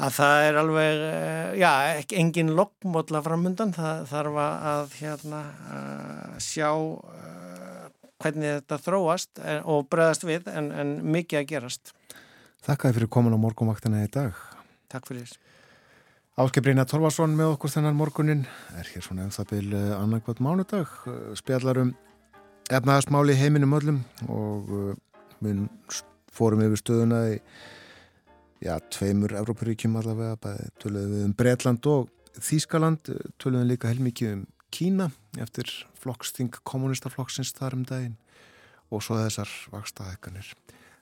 að 0.03 0.17
það 0.17 0.47
er 0.47 0.59
alveg 0.59 1.03
uh, 1.05 1.53
já, 1.61 1.71
engin 2.19 2.51
lokkmódla 2.57 3.23
framhundan, 3.23 3.71
það 3.77 4.03
þarf 4.11 4.41
að 4.43 4.97
hérna 4.99 5.43
að 5.77 6.35
sjá 6.43 6.69
uh, 6.75 7.85
hvernig 8.19 8.57
þetta 8.57 8.81
þróast 8.83 9.43
og 9.63 9.87
bregðast 9.87 10.27
við 10.27 10.49
en, 10.51 10.73
en 10.75 10.97
mikið 11.07 11.39
að 11.39 11.47
gerast. 11.53 11.93
Þakkaði 12.67 12.97
fyrir 12.97 13.13
komin 13.15 13.39
á 13.39 13.39
morgumvaktina 13.39 14.03
í 14.03 14.11
dag. 14.11 14.35
Takk 14.91 15.07
fyrir 15.07 15.31
Áskei 16.39 16.61
Brynja 16.63 16.85
Torvarsson 16.87 17.33
með 17.35 17.57
okkur 17.57 17.71
þennan 17.73 17.97
morgunin 17.99 18.45
er 18.79 18.87
hér 18.87 19.03
svona 19.03 19.25
en 19.25 19.33
það 19.35 19.49
byrju 19.49 19.79
annarkvæmt 19.97 20.37
mánudag 20.39 20.93
eh, 21.11 21.17
spjallarum 21.35 21.89
efnaðasmáli 22.71 23.35
heiminum 23.35 23.75
öllum 23.75 23.97
og 24.31 24.69
við 25.43 25.65
fórum 26.31 26.63
yfir 26.63 26.79
stöðuna 26.79 27.19
í 27.33 27.35
já, 28.63 28.71
tveimur 28.87 29.35
Európaríkjum 29.41 29.99
allavega, 29.99 30.39
bæði 30.39 30.71
töluðum 30.79 31.11
við 31.17 31.27
um 31.27 31.35
Breitland 31.43 31.91
og 31.91 32.07
Þískaland, 32.39 33.11
töluðum 33.35 33.67
líka 33.73 33.91
heilmikið 33.91 34.37
um 34.37 34.47
Kína 34.71 35.09
eftir 35.43 35.67
flokksting 35.99 36.55
kommunistaflokksins 36.63 37.51
þar 37.59 37.81
um 37.81 37.83
daginn 37.89 38.15
og 38.87 39.03
svo 39.03 39.19
þessar 39.19 39.51
vakstaðækkanir. 39.73 40.53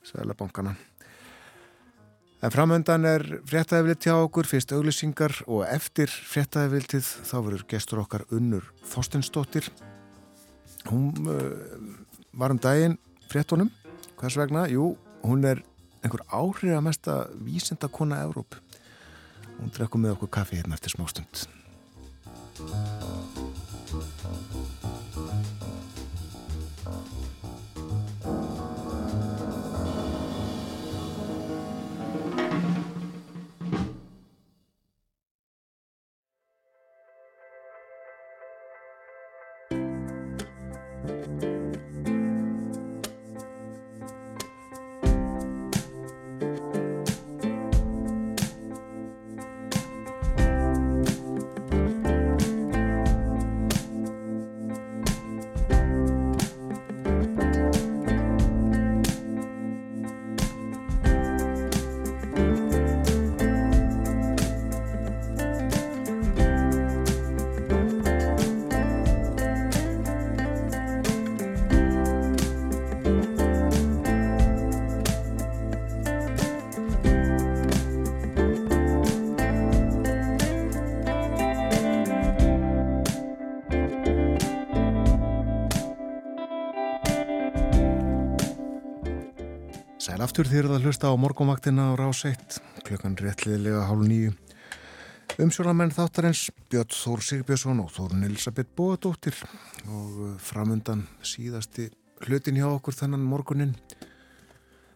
Sælabankana. 0.02 0.74
En 2.38 2.54
framöndan 2.54 3.06
er 3.10 3.24
fréttaðiðvilt 3.50 4.06
hjá 4.06 4.14
okkur, 4.22 4.46
fyrst 4.46 4.70
auglýsingar 4.76 5.34
og 5.50 5.64
eftir 5.66 6.12
fréttaðiðviltið 6.12 7.08
þá 7.26 7.34
verður 7.40 7.64
gestur 7.72 8.02
okkar 8.04 8.28
unnur 8.30 8.68
Þorstensdóttir. 8.86 9.72
Hún 10.92 11.18
uh, 11.26 11.58
var 12.38 12.54
um 12.54 12.62
daginn 12.62 13.00
fréttonum, 13.32 13.72
hvers 14.22 14.38
vegna? 14.38 14.68
Jú, 14.70 14.92
hún 15.26 15.50
er 15.50 15.64
einhver 16.06 16.22
áhrif 16.30 16.78
að 16.78 16.86
mesta 16.86 17.20
vísendakona 17.42 18.22
Európ. 18.28 18.60
Hún 19.58 19.74
drekku 19.74 19.98
með 19.98 20.20
okkur 20.20 20.36
kaffi 20.38 20.62
hérna 20.62 20.78
eftir 20.78 20.94
smástund. 20.94 21.48
Aftur 90.48 90.64
þér 90.64 90.78
að 90.78 90.86
hlusta 90.88 91.10
á 91.12 91.20
morgumvaktina 91.20 91.86
á 91.92 92.00
rás 92.00 92.22
1, 92.24 92.62
klukkan 92.88 93.18
réttliðilega 93.20 93.82
hálf 93.84 94.04
nýju. 94.08 94.30
Umsjónamenn 95.44 95.90
þáttarins 95.92 96.46
Björn 96.72 96.94
Þór 96.96 97.24
Sigbjörnsson 97.28 97.82
og 97.84 97.90
Þórun 97.92 98.24
Elisabeth 98.24 98.72
Bóadóttir 98.72 99.36
og 99.92 100.14
uh, 100.24 100.30
framundan 100.40 101.02
síðasti 101.20 101.90
hlutin 102.24 102.56
hjá 102.62 102.70
okkur 102.70 102.96
þennan 102.96 103.26
morgunin. 103.28 103.74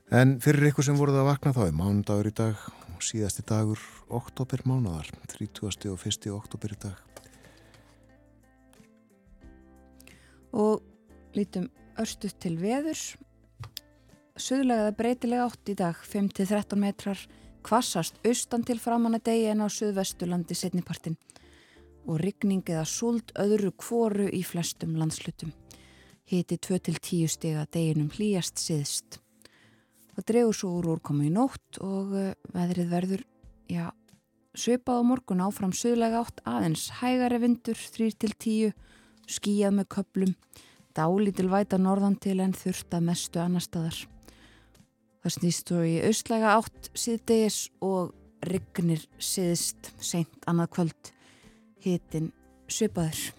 En 0.08 0.38
fyrir 0.40 0.70
ykkur 0.70 0.88
sem 0.88 0.96
voruð 0.96 1.20
að 1.20 1.28
vakna 1.34 1.52
þá 1.58 1.66
er 1.66 1.76
mánudagur 1.82 2.30
í 2.30 2.34
dag 2.38 2.62
og 2.94 3.04
síðasti 3.04 3.44
dagur 3.44 3.84
oktober 4.08 4.64
mánadar, 4.64 5.10
30. 5.36 5.92
og 5.92 6.06
1. 6.08 6.30
oktober 6.32 6.78
í 6.78 6.80
dag. 6.86 6.96
Og 10.56 10.80
lítum 11.36 11.68
örstuð 12.00 12.38
til 12.40 12.56
veðurs. 12.64 13.10
Suðlegaða 14.40 14.94
breytilega 14.96 15.46
átt 15.50 15.70
í 15.72 15.76
dag, 15.76 15.98
5-13 16.08 16.80
metrar, 16.80 17.20
kvassast 17.68 18.20
austan 18.26 18.64
til 18.64 18.80
framanna 18.80 19.20
degi 19.20 19.50
en 19.52 19.64
á 19.64 19.68
suðvestulandi 19.68 20.56
setnipartin 20.58 21.18
og 22.08 22.22
rigning 22.22 22.64
eða 22.66 22.86
súld 22.88 23.34
öðru 23.38 23.74
kvoru 23.78 24.30
í 24.34 24.42
flestum 24.48 24.96
landslutum. 24.98 25.52
Hiti 26.26 26.58
2-10 26.58 27.28
stiga 27.30 27.66
deginum 27.74 28.10
hlýjast 28.16 28.62
siðst. 28.62 29.20
Það 30.16 30.28
dregur 30.32 30.58
svo 30.58 30.72
úr 30.80 30.90
úrkomu 30.96 31.28
í 31.28 31.34
nótt 31.34 31.80
og 31.84 32.16
uh, 32.16 32.32
veðrið 32.56 32.90
verður, 32.92 33.26
já, 33.70 33.92
svipað 34.56 35.04
á 35.04 35.08
morgun 35.12 35.44
áfram 35.44 35.76
suðlega 35.76 36.24
átt 36.24 36.42
aðeins 36.48 36.88
hægari 37.02 37.40
vindur 37.44 37.78
3-10, 37.96 38.74
skíjað 39.28 39.78
með 39.78 39.92
köplum, 39.96 40.34
dálítil 40.96 41.48
væta 41.52 41.80
norðan 41.80 42.18
til 42.20 42.40
en 42.44 42.56
þurft 42.56 42.96
að 42.96 43.08
mestu 43.12 43.44
annar 43.44 43.64
staðar. 43.64 44.02
Það 45.22 45.36
snýst 45.36 45.70
þú 45.70 45.84
í 45.86 45.96
austlæga 46.08 46.56
átt 46.58 46.90
síðdegis 46.98 47.60
og 47.86 48.16
rignir 48.50 49.04
síðist 49.22 49.92
seint 50.02 50.50
annað 50.50 50.72
kvöld 50.78 51.12
hitin 51.84 52.32
svipaður. 52.72 53.30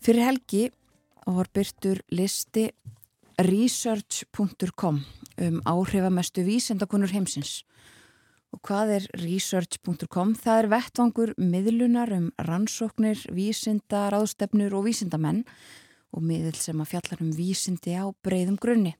Fyrir 0.00 0.24
helgi 0.24 0.64
var 1.26 1.50
byrtur 1.52 2.00
listi 2.14 2.70
research.com 3.42 5.00
um 5.36 5.56
áhrifamestu 5.68 6.44
vísendakonur 6.46 7.12
heimsins. 7.12 7.64
Og 8.54 8.62
hvað 8.64 8.92
er 8.96 9.08
research.com? 9.20 10.36
Það 10.38 10.60
er 10.62 10.68
vettvangur 10.72 11.32
miðlunar 11.36 12.12
um 12.16 12.30
rannsóknir, 12.40 13.26
vísinda, 13.34 14.06
ráðstefnur 14.14 14.78
og 14.78 14.86
vísindamenn 14.86 15.42
og 16.14 16.24
miðl 16.24 16.54
sem 16.56 16.80
að 16.80 16.94
fjallar 16.94 17.24
um 17.26 17.34
vísindi 17.36 17.98
á 17.98 18.08
breyðum 18.24 18.56
grunni. 18.62 18.94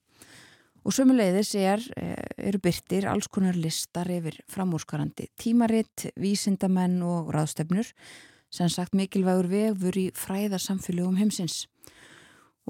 Og 0.87 0.95
sömuleiðis 0.95 1.49
er, 1.59 1.83
eru 2.39 2.61
byrtir 2.63 3.09
alls 3.11 3.27
konar 3.27 3.57
listar 3.59 4.07
yfir 4.07 4.37
framúrskarandi 4.47 5.27
tímaritt, 5.35 6.13
vísindamenn 6.15 7.01
og 7.03 7.33
ráðstefnur 7.35 7.89
sem 8.55 8.71
sagt 8.71 8.95
mikilvægur 8.95 9.49
vefur 9.51 9.99
í 9.99 10.05
fræðarsamfélögum 10.15 11.19
heimsins. 11.19 11.65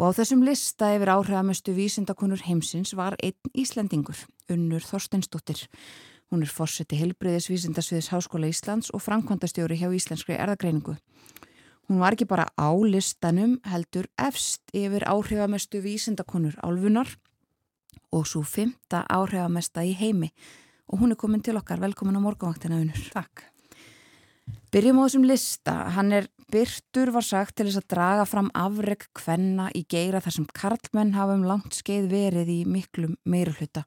Og 0.00 0.08
á 0.08 0.16
þessum 0.16 0.46
lista 0.48 0.94
yfir 0.96 1.12
áhrifamestu 1.12 1.74
vísindakonur 1.76 2.40
heimsins 2.48 2.94
var 2.96 3.18
einn 3.20 3.52
Íslandingur, 3.52 4.24
Unnur 4.48 4.80
Þorsteinsdóttir. 4.80 5.66
Hún 6.32 6.40
er 6.40 6.48
fórseti 6.48 6.96
Hilbriðis 6.96 7.50
vísindasviðis 7.52 8.08
Háskóla 8.14 8.48
Íslands 8.48 8.88
og 8.96 9.04
framkvæmdastjóri 9.04 9.76
hjá 9.76 9.92
Íslenskri 9.92 10.40
erðagreiningu. 10.40 10.96
Hún 11.86 12.00
var 12.00 12.16
ekki 12.16 12.24
bara 12.26 12.48
á 12.56 12.72
listanum 12.80 13.60
heldur 13.68 14.08
efst 14.16 14.72
yfir 14.72 15.04
áhrifamestu 15.04 15.84
vísindakonur 15.84 16.56
álfunar 16.64 17.12
og 18.12 18.26
svo 18.28 18.44
fymta 18.46 19.04
áhrifamesta 19.10 19.84
í 19.86 19.94
heimi 19.98 20.30
og 20.86 21.02
hún 21.02 21.12
er 21.14 21.18
komin 21.18 21.42
til 21.42 21.58
okkar, 21.58 21.80
velkomin 21.82 22.18
á 22.18 22.22
morgunvaktina 22.22 22.78
Unur. 22.78 23.00
Takk. 23.14 23.42
Byrjum 24.70 25.00
á 25.02 25.06
þessum 25.06 25.26
lista, 25.26 25.74
hann 25.96 26.12
er 26.14 26.28
byrtur 26.52 27.10
var 27.14 27.24
sagt 27.26 27.56
til 27.58 27.66
þess 27.66 27.80
að 27.80 27.90
draga 27.90 28.26
fram 28.28 28.52
afreg 28.54 29.08
kvenna 29.16 29.66
í 29.74 29.82
geira 29.90 30.20
þar 30.22 30.36
sem 30.36 30.46
karlmenn 30.54 31.16
hafa 31.16 31.34
um 31.34 31.46
langt 31.48 31.74
skeið 31.74 32.08
verið 32.12 32.52
í 32.52 32.60
miklum 32.70 33.16
meirulhuta. 33.26 33.82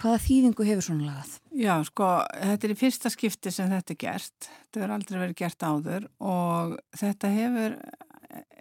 Hvaða 0.00 0.20
þýðingu 0.24 0.64
hefur 0.64 0.86
svona 0.86 1.10
lagað? 1.10 1.32
Já, 1.60 1.74
sko, 1.84 2.08
þetta 2.32 2.66
er 2.66 2.72
í 2.72 2.78
fyrsta 2.80 3.12
skipti 3.12 3.52
sem 3.52 3.68
þetta 3.68 3.92
er 3.92 3.98
gert. 4.00 4.48
Þetta 4.48 4.80
hefur 4.80 4.94
aldrei 4.94 5.18
verið 5.18 5.38
gert 5.42 5.66
áður 5.66 6.06
og 6.24 6.76
þetta 6.96 7.32
hefur, 7.34 7.74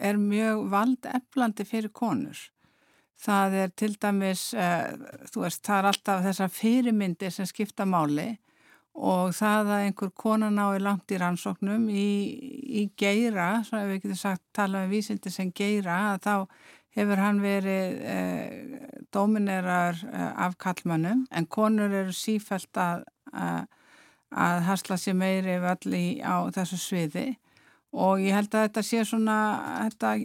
er 0.10 0.20
mjög 0.20 0.66
valdeflandi 0.74 1.68
fyrir 1.70 1.94
konur. 1.96 2.42
Það 3.20 3.56
er 3.60 3.72
til 3.76 3.96
dæmis, 4.00 4.44
uh, 4.56 4.94
þú 5.28 5.44
veist, 5.44 5.64
það 5.66 5.80
er 5.80 5.88
alltaf 5.90 6.22
þessar 6.24 6.54
fyrirmyndir 6.56 7.34
sem 7.36 7.48
skipta 7.50 7.88
máli 7.90 8.30
og 9.00 9.34
það 9.36 9.72
að 9.74 9.86
einhver 9.86 10.12
konan 10.18 10.60
í 10.60 10.80
langt 10.84 11.12
í 11.12 11.20
rannsóknum 11.20 11.86
í, 11.92 12.10
í 12.82 12.86
geira, 13.00 13.62
svona 13.64 13.86
ef 13.86 13.92
við 13.94 14.02
getum 14.04 14.20
sagt 14.20 14.44
tala 14.56 14.84
um 14.86 14.92
vísildi 14.92 15.32
sem 15.32 15.52
geira, 15.56 16.14
að 16.14 16.24
þá 16.26 16.34
hefur 17.00 17.22
hann 17.22 17.44
verið 17.44 18.00
uh, 18.02 18.88
dominerar 19.14 20.00
uh, 20.08 20.32
af 20.48 20.58
kallmannum 20.60 21.28
en 21.32 21.48
konur 21.48 21.92
eru 21.92 22.16
sífælt 22.16 22.80
að, 22.80 23.06
að 24.32 24.66
hasla 24.68 24.98
sér 25.00 25.16
meiri 25.20 25.60
vall 25.64 25.96
í, 25.96 26.20
á 26.24 26.48
þessu 26.56 26.80
sviði. 26.80 27.30
Og 27.90 28.22
ég 28.22 28.36
held 28.36 28.54
að 28.54 28.68
þetta 28.68 28.84
sé 28.86 29.06
svona, 29.08 29.38
þetta 29.88 30.16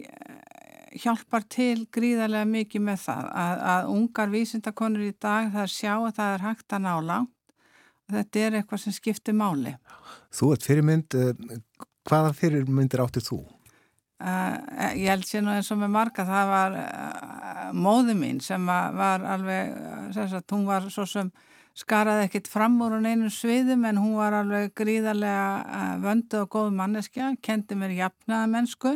hjálpar 1.01 1.45
til 1.51 1.85
gríðarlega 1.93 2.47
mikið 2.49 2.85
með 2.87 3.01
það 3.05 3.31
að, 3.43 3.63
að 3.73 3.89
ungar 3.95 4.31
vísindakonur 4.33 5.07
í 5.07 5.13
dag 5.21 5.49
það 5.53 5.73
sjá 5.73 5.93
að 5.95 6.13
það 6.19 6.35
er 6.35 6.45
hægt 6.45 6.77
að 6.77 6.85
ná 6.85 6.93
langt 7.09 7.33
og 8.05 8.15
þetta 8.19 8.45
er 8.45 8.59
eitthvað 8.59 8.83
sem 8.83 8.95
skiptir 8.95 9.35
máli. 9.37 9.75
Þú 10.35 10.51
ert 10.53 10.67
fyrirmynd, 10.67 11.17
hvaða 12.05 12.33
fyrirmyndir 12.37 13.03
áttir 13.03 13.25
þú? 13.25 13.41
Uh, 14.15 14.55
ég 14.95 15.09
held 15.11 15.25
sér 15.27 15.43
nú 15.43 15.51
eins 15.51 15.67
og 15.73 15.81
með 15.81 15.91
marga 15.91 16.23
það 16.23 16.51
var 16.53 16.75
uh, 16.79 17.65
móði 17.75 18.13
mín 18.15 18.37
sem 18.39 18.63
var 18.63 19.25
alveg, 19.27 19.73
sagt, 20.15 20.53
hún 20.55 20.63
var 20.69 20.87
svo 20.87 21.03
sem 21.09 21.33
skaraði 21.75 22.29
ekkit 22.29 22.47
fram 22.47 22.77
úr 22.85 22.95
hún 22.95 23.09
einu 23.09 23.27
sviðum 23.33 23.83
en 23.89 23.99
hún 23.99 24.13
var 24.15 24.37
alveg 24.37 24.71
gríðarlega 24.79 25.49
uh, 25.59 25.91
vöndu 26.05 26.45
og 26.45 26.47
góð 26.55 26.71
manneskja, 26.77 27.33
kendi 27.43 27.75
mér 27.75 27.91
jafnaða 27.97 28.47
mennsku 28.53 28.93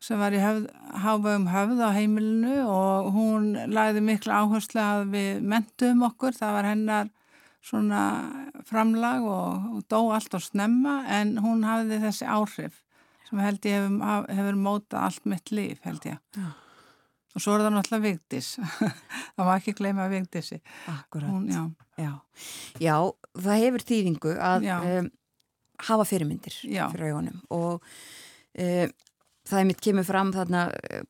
sem 0.00 0.20
var 0.20 0.32
í 0.32 0.40
háfagum 0.40 1.48
höfð 1.52 1.80
á 1.84 1.90
heimilinu 1.92 2.60
og 2.64 3.10
hún 3.14 3.50
lagði 3.68 4.02
miklu 4.04 4.32
áherslu 4.32 4.80
að 4.80 5.02
við 5.12 5.42
mentum 5.52 6.04
okkur, 6.08 6.36
það 6.36 6.54
var 6.56 6.68
hennar 6.70 7.10
svona 7.60 8.04
framlag 8.64 9.26
og, 9.28 9.66
og 9.76 9.82
dó 9.92 9.98
allt 10.14 10.32
á 10.32 10.40
snemma 10.40 11.02
en 11.20 11.36
hún 11.44 11.66
hafði 11.68 12.00
þessi 12.06 12.28
áhrif 12.28 12.80
sem 13.28 13.42
held 13.44 13.68
ég 13.68 13.84
hefur, 13.84 14.26
hefur 14.32 14.58
mótað 14.58 15.04
allt 15.04 15.28
mitt 15.28 15.52
líf 15.54 15.84
held 15.84 16.08
ég. 16.08 16.18
Já. 16.34 16.48
Og 17.30 17.44
svo 17.44 17.54
er 17.54 17.62
það 17.62 17.76
náttúrulega 17.76 18.06
vigdis. 18.08 18.48
það 19.36 19.44
var 19.46 19.60
ekki 19.60 19.76
gleyma 19.78 20.08
vigdisi. 20.10 20.58
Akkurat. 20.90 21.30
Hún, 21.30 21.46
já. 21.52 21.62
Já. 22.00 22.10
já, 22.80 22.96
það 23.36 23.62
hefur 23.66 23.84
þýðingu 23.86 24.32
að 24.40 24.66
um, 24.72 25.10
hafa 25.90 26.06
fyrirmyndir 26.08 26.56
já. 26.64 26.86
fyrir 26.94 27.12
augunum 27.12 27.42
og 27.52 27.84
um, 27.84 28.94
það 29.50 29.60
er 29.60 29.68
mitt 29.68 29.82
kemur 29.84 30.06
fram 30.06 30.32
þarna 30.34 30.64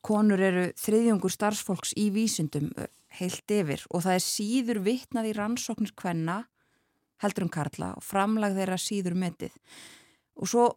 konur 0.05 0.41
eru 0.41 0.67
þriðjungur 0.79 1.33
starfsfólks 1.33 1.95
í 1.99 2.09
vísundum 2.13 2.71
heilt 3.19 3.53
yfir. 3.53 3.83
Og 3.91 4.05
það 4.05 4.17
er 4.17 4.25
síður 4.25 4.81
vittnað 4.85 5.31
í 5.31 5.35
rannsóknir 5.37 5.93
hvenna 6.01 6.41
heldur 7.21 7.45
um 7.45 7.53
karla 7.53 7.91
og 7.97 8.05
framlag 8.05 8.55
þeirra 8.57 8.79
síður 8.81 9.17
metið. 9.19 9.53
Og 10.41 10.49
svo 10.49 10.69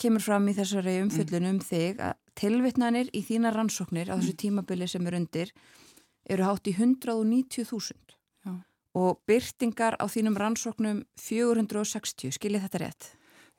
kemur 0.00 0.24
fram 0.24 0.48
í 0.50 0.56
þessari 0.56 0.98
umfjöllun 1.04 1.50
um 1.52 1.60
þig 1.62 2.00
að 2.02 2.18
tilvittnanir 2.38 3.12
í 3.14 3.22
þína 3.26 3.52
rannsóknir 3.54 4.10
á 4.10 4.16
þessu 4.16 4.34
tímabili 4.40 4.88
sem 4.88 5.06
er 5.06 5.18
undir 5.18 5.52
eru 6.30 6.46
hátt 6.46 6.68
í 6.70 6.74
190.000 6.74 8.18
og 8.98 9.22
byrtingar 9.28 9.96
á 9.96 10.04
þínum 10.10 10.36
rannsóknum 10.36 11.02
460, 11.20 12.34
skiljið 12.36 12.66
þetta 12.66 12.80
rétt? 12.82 13.08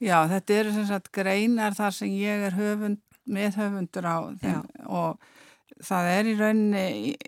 Já, 0.03 0.17
þetta 0.29 0.57
eru 0.59 0.73
sem 0.75 0.85
sagt 0.89 1.09
greinar 1.15 1.73
þar 1.77 1.95
sem 1.95 2.11
ég 2.13 2.45
er 2.49 2.57
höfund, 2.57 3.01
meðhöfundur 3.25 4.07
á 4.07 4.17
þeim 4.41 4.63
Já. 4.63 4.87
og 4.87 5.83
það 5.83 6.09
er 6.13 6.29
í 6.29 6.33
rauninni, 6.39 6.87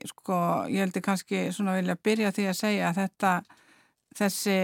sko, 0.10 0.40
ég 0.72 0.86
heldur 0.86 1.06
kannski 1.06 1.46
svona 1.56 1.78
vilja 1.80 1.96
byrja 1.96 2.34
því 2.36 2.50
að 2.50 2.60
segja 2.60 2.90
að 2.90 3.00
þetta 3.04 3.36
þessi 4.16 4.58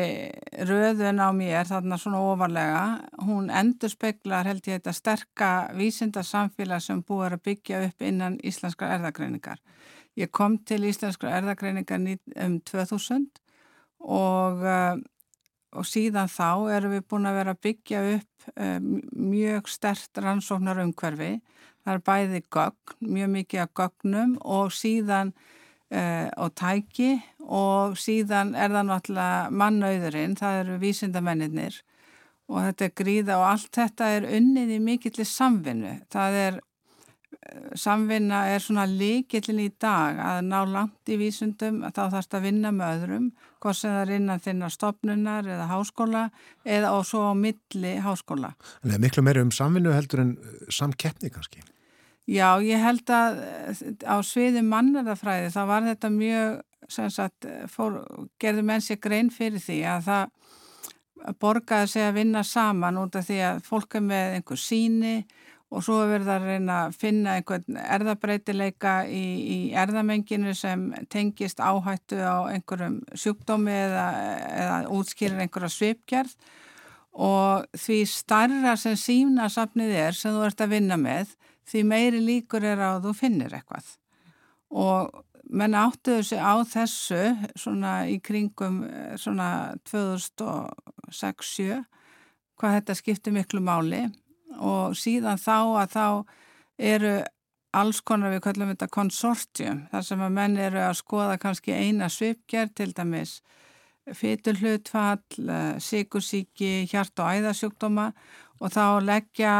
röðun 0.68 1.20
á 1.20 1.30
mér 1.36 1.68
þarna 1.68 1.98
svona 2.00 2.22
ofarlega, 2.24 2.84
hún 3.26 3.50
endur 3.52 3.92
speklar 3.92 4.48
held 4.48 4.64
ég 4.70 4.80
þetta 4.80 4.94
sterka 4.96 5.50
vísindarsamfélag 5.76 6.84
sem 6.84 7.02
búið 7.04 7.36
að 7.36 7.44
byggja 7.50 7.82
upp 7.90 8.06
innan 8.08 8.38
íslenskra 8.48 8.94
erðagreiningar. 8.96 9.60
Ég 10.20 10.32
kom 10.32 10.58
til 10.68 10.84
íslenskra 10.88 11.36
erðagreiningar 11.40 12.00
um 12.46 12.60
2000 12.68 13.28
og, 14.00 14.64
uh, 14.64 14.96
og 15.72 15.88
síðan 15.88 16.32
þá 16.32 16.72
erum 16.76 16.96
við 16.98 17.08
búin 17.10 17.30
að 17.30 17.40
vera 17.40 17.56
að 17.56 17.64
byggja 17.68 18.04
upp 18.16 18.50
uh, 18.56 18.80
mjög 19.12 19.72
stert 19.72 20.22
rannsóknar 20.22 20.82
umhverfi. 20.84 21.34
Það 21.82 21.94
er 21.96 22.04
bæði 22.10 22.44
gögn, 22.54 22.98
mjög 23.16 23.32
mikið 23.36 23.64
af 23.64 23.74
gögnum 23.80 24.36
og 24.42 24.74
síðan 24.76 25.32
uh, 25.92 26.28
og 26.38 26.52
tæki 26.60 27.14
og 27.42 27.96
síðan 28.00 28.54
er 28.56 28.74
það 28.74 28.90
náttúrulega 28.90 29.56
mannauðurinn, 29.62 30.38
það 30.40 30.60
eru 30.64 30.82
vísindamennir 30.84 31.82
og 32.52 32.66
þetta 32.68 32.88
er 32.88 32.98
gríða 33.00 33.38
og 33.40 33.48
allt 33.48 33.72
þetta 33.80 34.10
er 34.18 34.28
unnið 34.38 34.76
í 34.76 34.82
mikillir 34.84 35.28
samvinnu. 35.28 35.94
Það 36.12 36.38
er, 36.42 36.60
eh, 37.40 37.70
samvinna 37.80 38.44
er 38.52 38.60
svona 38.60 38.86
líkillin 38.90 39.64
í 39.64 39.70
dag 39.80 40.20
að 40.20 40.42
ná 40.50 40.60
langt 40.68 41.08
í 41.08 41.18
vísundum 41.22 41.82
að 41.84 41.96
þá 41.96 42.04
þarfst 42.16 42.36
að 42.36 42.46
vinna 42.50 42.72
með 42.76 42.96
öðrum, 42.98 43.32
hvort 43.62 43.78
sem 43.78 43.94
það 43.94 44.02
er 44.04 44.14
innan 44.18 44.42
þinnar 44.42 44.74
stopnunar 44.74 45.48
eða 45.48 45.68
háskóla 45.70 46.24
eða 46.66 46.96
og 46.98 47.06
svo 47.08 47.28
á 47.30 47.34
milli 47.38 47.94
háskóla. 48.02 48.54
En 48.82 48.90
það 48.90 48.98
er 48.98 49.06
miklu 49.06 49.26
meira 49.26 49.46
um 49.46 49.54
samvinnu 49.56 49.94
heldur 49.96 50.26
en 50.26 50.34
eh, 50.38 50.66
samkeppni 50.74 51.32
kannski? 51.34 51.64
Já, 52.30 52.62
ég 52.64 52.82
held 52.82 53.10
að 53.12 53.40
á 54.06 54.16
sviði 54.24 54.62
mannarðafræði 54.64 55.50
þá 55.52 55.62
var 55.68 55.88
þetta 55.90 56.12
mjög, 56.14 56.60
sem 56.92 57.10
sagt, 57.12 57.48
fór, 57.72 57.98
gerði 58.40 58.66
menn 58.68 58.84
sér 58.84 59.02
grein 59.02 59.32
fyrir 59.34 59.62
því 59.62 59.80
að 59.90 60.06
það 60.10 61.36
borgaði 61.42 61.90
sig 61.92 62.06
að 62.08 62.18
vinna 62.18 62.44
saman 62.48 63.00
út 63.02 63.18
af 63.18 63.28
því 63.28 63.40
að 63.46 63.64
fólk 63.66 63.98
er 63.98 64.06
með 64.06 64.38
einhver 64.38 64.62
síni 64.62 65.16
og 65.22 65.42
svo 65.80 66.02
verður 66.04 66.28
það 66.28 66.34
að 66.36 66.48
reyna 66.50 66.78
að 66.86 66.96
finna 67.00 67.36
einhvern 67.40 67.78
erðabreitileika 67.80 68.96
í, 69.08 69.24
í 69.40 69.60
erðamenginu 69.80 70.52
sem 70.58 70.90
tengist 71.14 71.64
áhættu 71.64 72.20
á 72.20 72.52
einhverjum 72.52 72.98
sjúkdómi 73.16 73.72
eða, 73.72 74.08
eða 74.52 74.82
útskýrir 74.92 75.40
einhverja 75.40 75.72
svipgerð. 75.72 76.34
Og 77.12 77.64
því 77.76 78.02
starra 78.08 78.76
sem 78.80 79.00
sína 79.00 79.48
safnið 79.52 79.96
er 80.00 80.16
sem 80.16 80.36
þú 80.36 80.46
ert 80.48 80.64
að 80.64 80.74
vinna 80.76 80.98
með 81.00 81.36
því 81.72 81.84
meiri 81.88 82.20
líkur 82.24 82.68
er 82.68 82.80
að 82.84 83.08
þú 83.08 83.12
finnir 83.22 83.56
eitthvað. 83.56 83.88
Og 84.76 85.12
menn 85.52 85.76
áttuðu 85.76 86.24
sig 86.26 86.40
á 86.40 86.54
þessu 86.68 87.22
svona 87.60 88.08
í 88.12 88.20
kringum 88.24 88.84
eh, 88.88 89.16
svona 89.20 89.76
2006-07 89.88 91.84
hvað 92.60 92.76
þetta 92.78 92.96
skiptir 93.00 93.36
miklu 93.36 93.64
máli 93.64 94.06
og 94.58 94.98
síðan 94.98 95.40
þá 95.42 95.58
að 95.84 95.94
þá 95.96 96.08
eru 96.92 97.16
alls 97.72 98.02
konar 98.04 98.34
við 98.34 98.44
kallum 98.44 98.74
þetta 98.74 98.90
konsortium 98.92 99.86
þar 99.92 100.06
sem 100.06 100.22
að 100.26 100.36
menn 100.36 100.58
eru 100.60 100.82
að 100.84 101.00
skoða 101.00 101.38
kannski 101.40 101.76
eina 101.76 102.10
svipgerð 102.12 102.74
til 102.76 102.92
dæmis 102.94 103.40
fyturhlutfall, 104.18 105.22
eh, 105.48 105.78
sikursíki, 105.80 106.88
hjart- 106.90 107.20
og 107.20 107.30
æðasjúkdóma 107.32 108.12
og 108.60 108.72
þá 108.72 109.02
leggja 109.02 109.56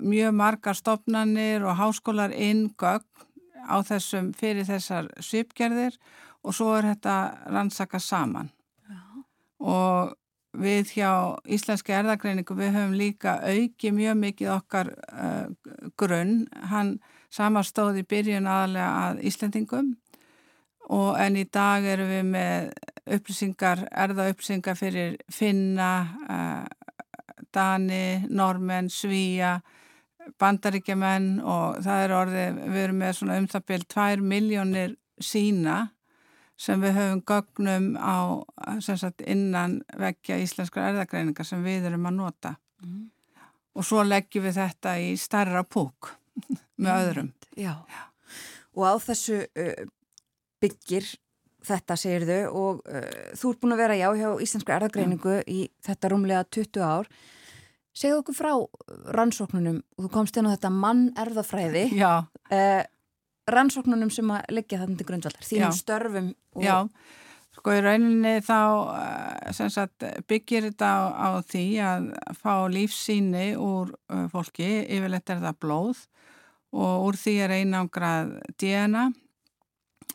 mjög 0.00 0.34
margar 0.34 0.74
stopnannir 0.74 1.64
og 1.66 1.76
háskólar 1.76 2.32
inn 2.32 2.70
gögn 2.78 3.04
á 3.68 3.78
þessum 3.82 4.32
fyrir 4.34 4.66
þessar 4.66 5.10
svipgerðir 5.22 5.98
og 6.42 6.54
svo 6.54 6.74
er 6.78 6.94
þetta 6.94 7.16
rannsaka 7.50 8.00
saman 8.02 8.50
Já. 8.88 8.98
og 9.60 10.16
við 10.52 10.92
hjá 10.96 11.10
Íslenski 11.48 11.94
erðagreiningu 11.96 12.56
við 12.56 12.74
höfum 12.76 12.94
líka 12.98 13.38
auki 13.40 13.92
mjög 13.94 14.18
mikið 14.20 14.52
okkar 14.52 14.92
uh, 15.08 15.48
grunn, 15.96 16.46
hann 16.68 16.98
samastóði 17.32 18.04
byrjun 18.08 18.48
aðalega 18.50 18.90
að 19.06 19.22
Íslendingum 19.30 19.94
og 20.92 21.16
en 21.22 21.38
í 21.40 21.46
dag 21.48 21.84
erum 21.88 22.10
við 22.10 22.26
með 22.34 22.72
upplýsingar, 23.16 23.86
erða 23.90 24.28
upplýsingar 24.32 24.78
fyrir 24.78 25.16
finna, 25.32 25.92
uh, 26.28 26.98
Dani, 27.52 28.22
Normen, 28.28 28.88
Svíja, 28.92 29.58
bandaríkjaman 30.38 31.40
og 31.40 31.80
það 31.84 32.04
er 32.04 32.14
orðið, 32.16 32.60
við 32.68 32.84
erum 32.84 33.02
með 33.02 33.16
svona 33.18 33.40
um 33.40 33.48
það 33.50 33.66
byrjum 33.70 33.90
2 33.96 34.28
miljónir 34.34 34.94
sína 35.22 35.78
sem 36.62 36.82
við 36.82 36.94
höfum 36.98 37.22
gögnum 37.26 37.88
á 37.98 38.42
sagt, 38.84 39.24
innan 39.26 39.80
vekkja 39.98 40.38
íslenskra 40.42 40.90
erðagreiningar 40.92 41.46
sem 41.46 41.62
við 41.64 41.88
erum 41.90 42.06
að 42.10 42.18
nota. 42.20 42.54
Mm. 42.84 43.08
Og 43.78 43.86
svo 43.88 44.04
leggjum 44.04 44.46
við 44.46 44.60
þetta 44.60 44.94
í 45.00 45.12
starra 45.18 45.64
púk 45.64 46.12
með 46.82 47.08
öðrum. 47.08 47.32
Já, 47.58 47.74
og 48.76 48.86
á 48.88 48.94
þessu 49.02 49.42
uh, 49.42 49.84
byggir 50.62 51.10
þetta 51.62 51.96
segir 51.98 52.26
þau 52.26 52.40
og 52.58 52.80
uh, 52.90 53.10
þú 53.38 53.52
ert 53.52 53.62
búin 53.62 53.76
að 53.76 53.82
vera 53.84 53.98
já 53.98 54.08
hjá 54.18 54.28
íslenskra 54.46 54.78
erðagreiningu 54.78 55.36
ja. 55.40 55.44
í 55.46 55.66
þetta 55.84 56.12
rúmlega 56.12 56.46
20 56.58 56.86
ár. 56.86 57.10
Segðu 57.92 58.22
okkur 58.22 58.38
frá 58.38 58.52
rannsóknunum 59.18 59.82
og 59.98 60.06
þú 60.06 60.12
komst 60.14 60.38
inn 60.38 60.48
á 60.48 60.54
þetta 60.54 60.72
mann 60.72 61.08
erðafræði 61.20 61.88
uh, 61.98 62.82
rannsóknunum 63.50 64.12
sem 64.12 64.30
að 64.30 64.54
leggja 64.54 64.82
þetta 64.82 64.98
til 65.00 65.08
grundvaldar, 65.08 65.48
þínum 65.48 65.76
störfum 65.76 66.30
og... 66.30 66.62
Já, 66.64 66.76
sko 67.58 67.74
í 67.76 67.82
rauninni 67.84 68.36
þá 68.46 68.58
uh, 68.92 69.68
sagt, 69.72 70.06
byggir 70.30 70.70
þetta 70.70 70.88
á, 70.88 71.00
á 71.10 71.28
því 71.46 71.66
að 71.84 72.08
fá 72.38 72.54
lífsíni 72.72 73.52
úr 73.58 73.92
uh, 73.92 74.26
fólki, 74.32 74.70
yfirleitt 74.86 75.34
er 75.34 75.42
það 75.42 75.58
blóð 75.64 76.06
og 76.72 77.08
úr 77.08 77.18
því 77.20 77.34
er 77.44 77.56
einangrað 77.60 78.38
DNA 78.60 79.10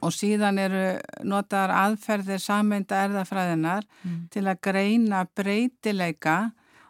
og 0.06 0.14
síðan 0.14 0.60
eru 0.62 0.84
notaðar 1.26 1.74
aðferðir 1.84 2.42
sammeinda 2.42 3.04
erðafræðinar 3.08 3.86
mm. 4.04 4.18
til 4.34 4.46
að 4.46 4.62
greina 4.68 5.24
breytileika 5.38 6.38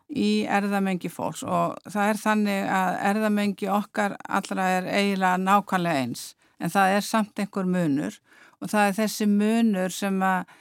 í 0.07 0.45
erðamengi 0.47 1.09
fólks 1.11 1.43
og 1.43 1.75
það 1.91 2.11
er 2.11 2.21
þannig 2.21 2.69
að 2.77 2.99
erðamengi 3.09 3.67
okkar 3.71 4.15
allra 4.23 4.69
er 4.77 4.88
eiginlega 4.88 5.41
nákvæmlega 5.43 6.03
eins 6.05 6.23
en 6.59 6.71
það 6.73 6.95
er 6.95 7.03
samt 7.05 7.41
einhver 7.41 7.67
munur 7.67 8.15
og 8.61 8.71
það 8.71 8.88
er 8.88 8.97
þessi 9.01 9.27
munur 9.29 9.93
sem 9.93 10.21
að 10.23 10.55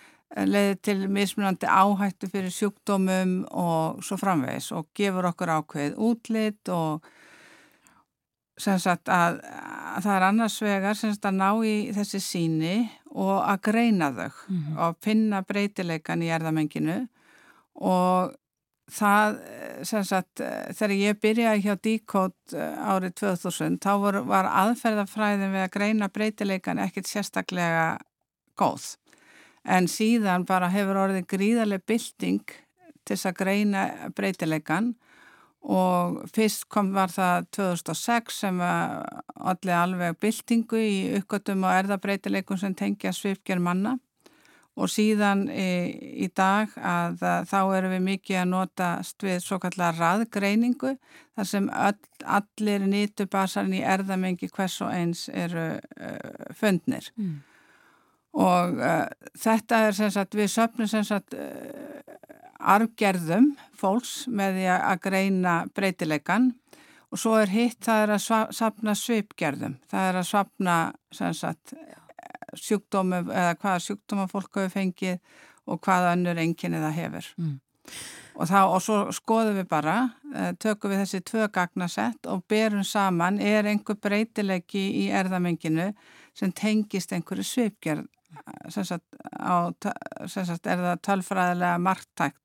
leiði 0.51 0.79
til 0.83 0.97
mismunandi 1.13 1.69
áhættu 1.71 2.29
fyrir 2.29 2.51
sjúkdómum 2.53 3.37
og 3.55 4.03
svo 4.05 4.19
framvegs 4.21 4.73
og 4.75 4.89
gefur 4.97 5.31
okkur 5.31 5.53
ákveð 5.61 6.01
útlitt 6.03 6.73
og 6.75 7.07
sem 8.59 8.79
sagt 8.81 9.11
að, 9.13 9.39
að 9.45 10.07
það 10.07 10.15
er 10.17 10.27
annars 10.27 10.57
vegar 10.65 10.99
sem 10.99 11.13
sagt 11.13 11.29
að 11.29 11.39
ná 11.39 11.51
í 11.69 11.77
þessi 11.95 12.21
síni 12.25 12.75
og 13.13 13.37
að 13.45 13.63
greina 13.69 14.11
þau 14.11 14.27
mm 14.27 14.59
-hmm. 14.59 14.79
og 14.83 14.97
finna 15.05 15.43
breytileikan 15.43 16.23
í 16.23 16.33
erðamenginu 16.33 16.99
og 17.75 18.35
það, 18.93 19.39
sagt, 19.85 20.43
þegar 20.79 20.95
ég 20.95 21.19
byrjaði 21.23 21.65
hjá 21.65 21.75
Decode 21.83 22.69
árið 22.87 23.17
2000, 23.23 23.81
þá 23.83 23.91
var, 24.03 24.21
var 24.29 24.51
aðferðafræðin 24.65 25.55
við 25.55 25.65
að 25.65 25.73
greina 25.75 26.11
breytileikan 26.13 26.83
ekkit 26.85 27.11
sérstaklega 27.11 27.89
góð. 28.59 28.95
En 29.67 29.89
síðan 29.91 30.47
bara 30.47 30.71
hefur 30.71 31.03
orðið 31.07 31.27
gríðarlega 31.33 31.87
bylting 31.91 32.45
til 32.47 33.17
þess 33.17 33.29
að 33.31 33.39
greina 33.41 33.83
breytileikan 34.15 34.95
og 35.67 36.21
fyrst 36.31 36.69
kom 36.71 36.93
var 36.95 37.11
það 37.11 37.49
2006 37.59 38.43
sem 38.45 38.61
allir 38.63 39.75
alveg 39.75 40.19
byltingu 40.23 40.79
í 40.79 40.97
uppgötum 41.19 41.67
og 41.67 41.75
erðabreitileikum 41.75 42.61
sem 42.61 42.75
tengja 42.79 43.11
svipger 43.15 43.59
manna 43.59 43.97
og 44.77 44.91
síðan 44.93 45.47
í, 45.49 45.69
í 46.25 46.29
dag 46.37 46.73
að, 46.77 47.23
þá 47.49 47.59
erum 47.79 47.95
við 47.97 48.03
mikið 48.11 48.41
að 48.43 48.49
nota 48.51 48.91
við 49.25 49.39
svo 49.45 49.59
kallar 49.63 49.97
raðgreiningu 49.97 50.97
þar 51.37 51.49
sem 51.49 51.69
öll, 51.73 52.09
allir 52.39 52.85
nýtubasarinn 52.91 53.79
í 53.79 53.85
erðamengi 53.85 54.51
hvers 54.53 54.79
og 54.85 54.93
eins 54.93 55.27
eru 55.33 55.69
uh, 55.77 56.53
fundnir. 56.57 57.09
Mm. 57.17 57.39
og 58.37 58.77
uh, 58.83 59.07
þetta 59.41 59.87
er 59.87 59.97
sem 59.97 60.13
sagt 60.13 60.37
við 60.37 60.53
söpnum 60.53 60.91
sem 60.93 61.05
sagt 61.09 61.37
uh, 61.37 62.05
arfgerðum 62.61 63.55
fólks 63.77 64.27
með 64.29 64.61
því 64.61 64.71
að 64.77 65.03
greina 65.09 65.57
breytileikan 65.77 66.53
og 67.13 67.21
svo 67.21 67.37
er 67.41 67.53
hitt 67.53 67.81
það 67.87 68.03
er 68.03 68.15
að 68.17 68.55
sapna 68.59 68.97
svipgerðum, 68.99 69.77
það 69.89 70.09
er 70.11 70.21
að 70.21 70.29
sapna 70.29 70.77
sagt, 71.15 71.77
sjúkdómum 72.61 73.31
eða 73.31 73.55
hvaða 73.61 73.83
sjúkdóma 73.87 74.27
fólk 74.31 74.61
hefur 74.61 74.75
fengið 74.75 75.19
og 75.67 75.81
hvaða 75.83 76.15
önnur 76.17 76.41
enginni 76.43 76.83
það 76.83 76.99
hefur. 77.01 77.31
Mm. 77.41 77.57
Og, 78.37 78.49
þá, 78.51 78.59
og 78.67 78.81
svo 78.85 78.97
skoðum 79.17 79.57
við 79.61 79.69
bara, 79.71 79.97
eh, 80.35 80.51
tökum 80.61 80.93
við 80.93 81.05
þessi 81.05 81.23
tvö 81.31 81.47
gagnasett 81.55 82.29
og 82.29 82.45
berum 82.51 82.85
saman 82.85 83.39
er 83.41 83.69
einhver 83.71 83.97
breytileiki 83.97 84.83
í 85.05 85.07
erðamenginu 85.15 85.93
sem 86.37 86.53
tengist 86.53 87.15
einhverju 87.17 87.47
svipgerð, 87.47 88.05
sem 88.69 88.85
sagt, 88.85 89.07
á, 89.33 89.73
sem 90.29 90.45
sagt 90.45 90.67
er 90.69 90.83
það 90.83 91.01
tölfræðilega 91.09 91.79
margtækt 91.81 92.43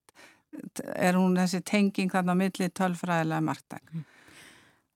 er 0.96 1.18
hún 1.18 1.38
þessi 1.40 1.62
tenging 1.68 2.12
þarna 2.12 2.36
á 2.36 2.42
milli 2.42 2.68
tölfræðilega 2.76 3.44
margtæk. 3.46 3.84
Mm. 3.92 4.08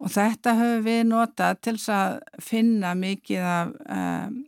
Og 0.04 0.12
þetta 0.12 0.56
höfum 0.60 0.84
við 0.86 1.02
notað 1.08 1.62
til 1.64 1.76
að 1.96 2.18
finna 2.44 2.92
mikið 3.00 3.46
af 3.48 3.72
um, 3.96 4.42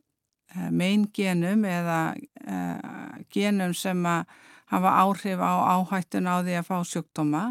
meingenum 0.71 1.65
eða 1.67 2.01
uh, 2.47 3.15
genum 3.33 3.73
sem 3.77 4.03
að 4.07 4.25
hafa 4.71 4.93
áhrif 5.03 5.39
á 5.39 5.53
áhættun 5.77 6.27
á 6.27 6.43
því 6.43 6.57
að 6.59 6.67
fá 6.67 6.77
sjúkdóma 6.83 7.43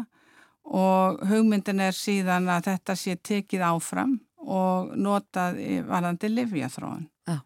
og 0.67 1.23
hugmyndin 1.29 1.81
er 1.81 1.95
síðan 1.95 2.49
að 2.51 2.67
þetta 2.71 2.95
sé 2.99 3.15
tekið 3.15 3.63
áfram 3.69 4.17
og 4.47 4.93
notað 4.99 5.57
varandi 5.87 6.29
livjathróun. 6.29 7.07
Ja. 7.27 7.39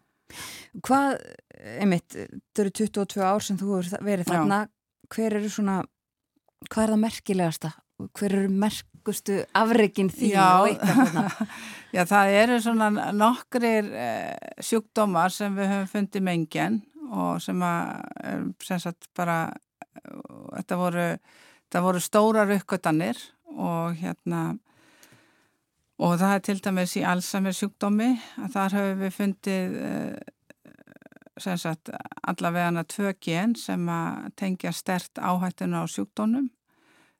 Hvað, 0.84 1.16
einmitt, 1.78 2.18
þau 2.52 2.62
eru 2.64 2.74
22 2.82 3.24
ár 3.24 3.44
sem 3.46 3.58
þú 3.58 3.80
verið 4.02 4.28
þarna, 4.28 4.64
Já. 4.66 5.14
hver 5.14 5.38
eru 5.38 5.50
svona 5.50 5.80
hvað 6.70 6.84
er 6.84 6.92
það 6.94 7.02
merkilegasta? 7.06 7.72
Hver 8.18 8.34
eru 8.38 8.50
merkustu 8.64 9.38
afreikin 9.58 10.10
því 10.12 10.32
og 10.40 10.68
eitthvað 10.72 11.00
þarna? 11.02 11.48
Já, 11.92 12.06
það 12.08 12.34
eru 12.40 12.56
svona 12.64 12.88
nokkrir 13.12 13.88
eh, 13.92 14.52
sjúkdómar 14.64 15.32
sem 15.34 15.52
við 15.58 15.68
höfum 15.68 15.90
fundið 15.90 16.24
mengjan 16.24 16.78
og 17.12 17.42
sem 17.44 17.60
að, 17.60 18.46
sem 18.64 18.80
sagt 18.80 19.10
bara, 19.16 19.50
þetta 20.00 20.78
voru, 20.80 21.06
voru 21.84 22.00
stórar 22.00 22.52
uppgötanir 22.56 23.20
og 23.52 23.98
hérna, 24.00 24.54
og 26.00 26.16
það 26.16 26.34
er 26.38 26.44
til 26.48 26.56
dæmis 26.64 26.96
í 26.96 27.04
Alzheimer 27.04 27.58
sjúkdómi 27.58 28.08
að 28.40 28.56
þar 28.56 28.78
höfum 28.78 29.04
við 29.04 29.14
fundið 29.18 29.78
eh, 29.84 30.32
sem 31.44 31.60
sagt 31.60 31.92
allavegana 32.24 32.88
tvö 32.88 33.12
gen 33.20 33.52
sem 33.58 33.84
að 33.92 34.32
tengja 34.40 34.72
stert 34.72 35.20
áhættuna 35.20 35.84
á 35.84 35.86
sjúkdónum. 35.92 36.48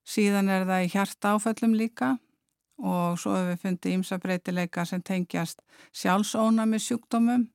Síðan 0.03 0.49
er 0.49 0.65
það 0.65 0.85
í 0.86 0.93
hjarta 0.97 1.36
áföllum 1.36 1.77
líka 1.77 2.16
og 2.83 3.19
svo 3.21 3.37
hefur 3.37 3.51
við 3.53 3.65
fundið 3.65 3.97
ímsabreitileika 3.97 4.85
sem 4.89 5.03
tengjast 5.07 5.63
sjálfsónami 5.95 6.81
sjúkdómum 6.83 7.47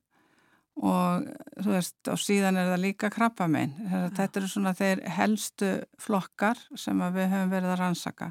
og, 0.78 1.26
veist, 1.66 1.98
og 2.08 2.20
síðan 2.22 2.58
er 2.60 2.70
það 2.72 2.84
líka 2.84 3.10
krabbamein. 3.12 3.74
Þetta 4.16 4.40
eru 4.40 4.50
svona 4.50 4.74
þeir 4.78 5.02
helstu 5.18 5.72
flokkar 6.00 6.60
sem 6.78 7.02
við 7.14 7.32
höfum 7.32 7.52
verið 7.52 7.74
að 7.74 7.80
rannsaka. 7.82 8.30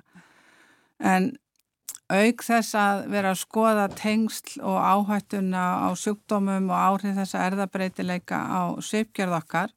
En 0.97 1.33
auk 2.07 2.43
þess 2.47 2.75
að 2.79 3.03
vera 3.11 3.33
að 3.33 3.41
skoða 3.41 3.87
tengsl 3.91 4.61
og 4.63 4.77
áhættuna 4.79 5.63
á 5.83 5.89
sjúkdómum 5.99 6.71
og 6.71 6.77
áhrif 6.79 7.17
þess 7.19 7.35
að 7.35 7.47
erðabreitileika 7.51 8.39
á 8.47 8.61
söpgjörð 8.79 9.39
okkar 9.41 9.73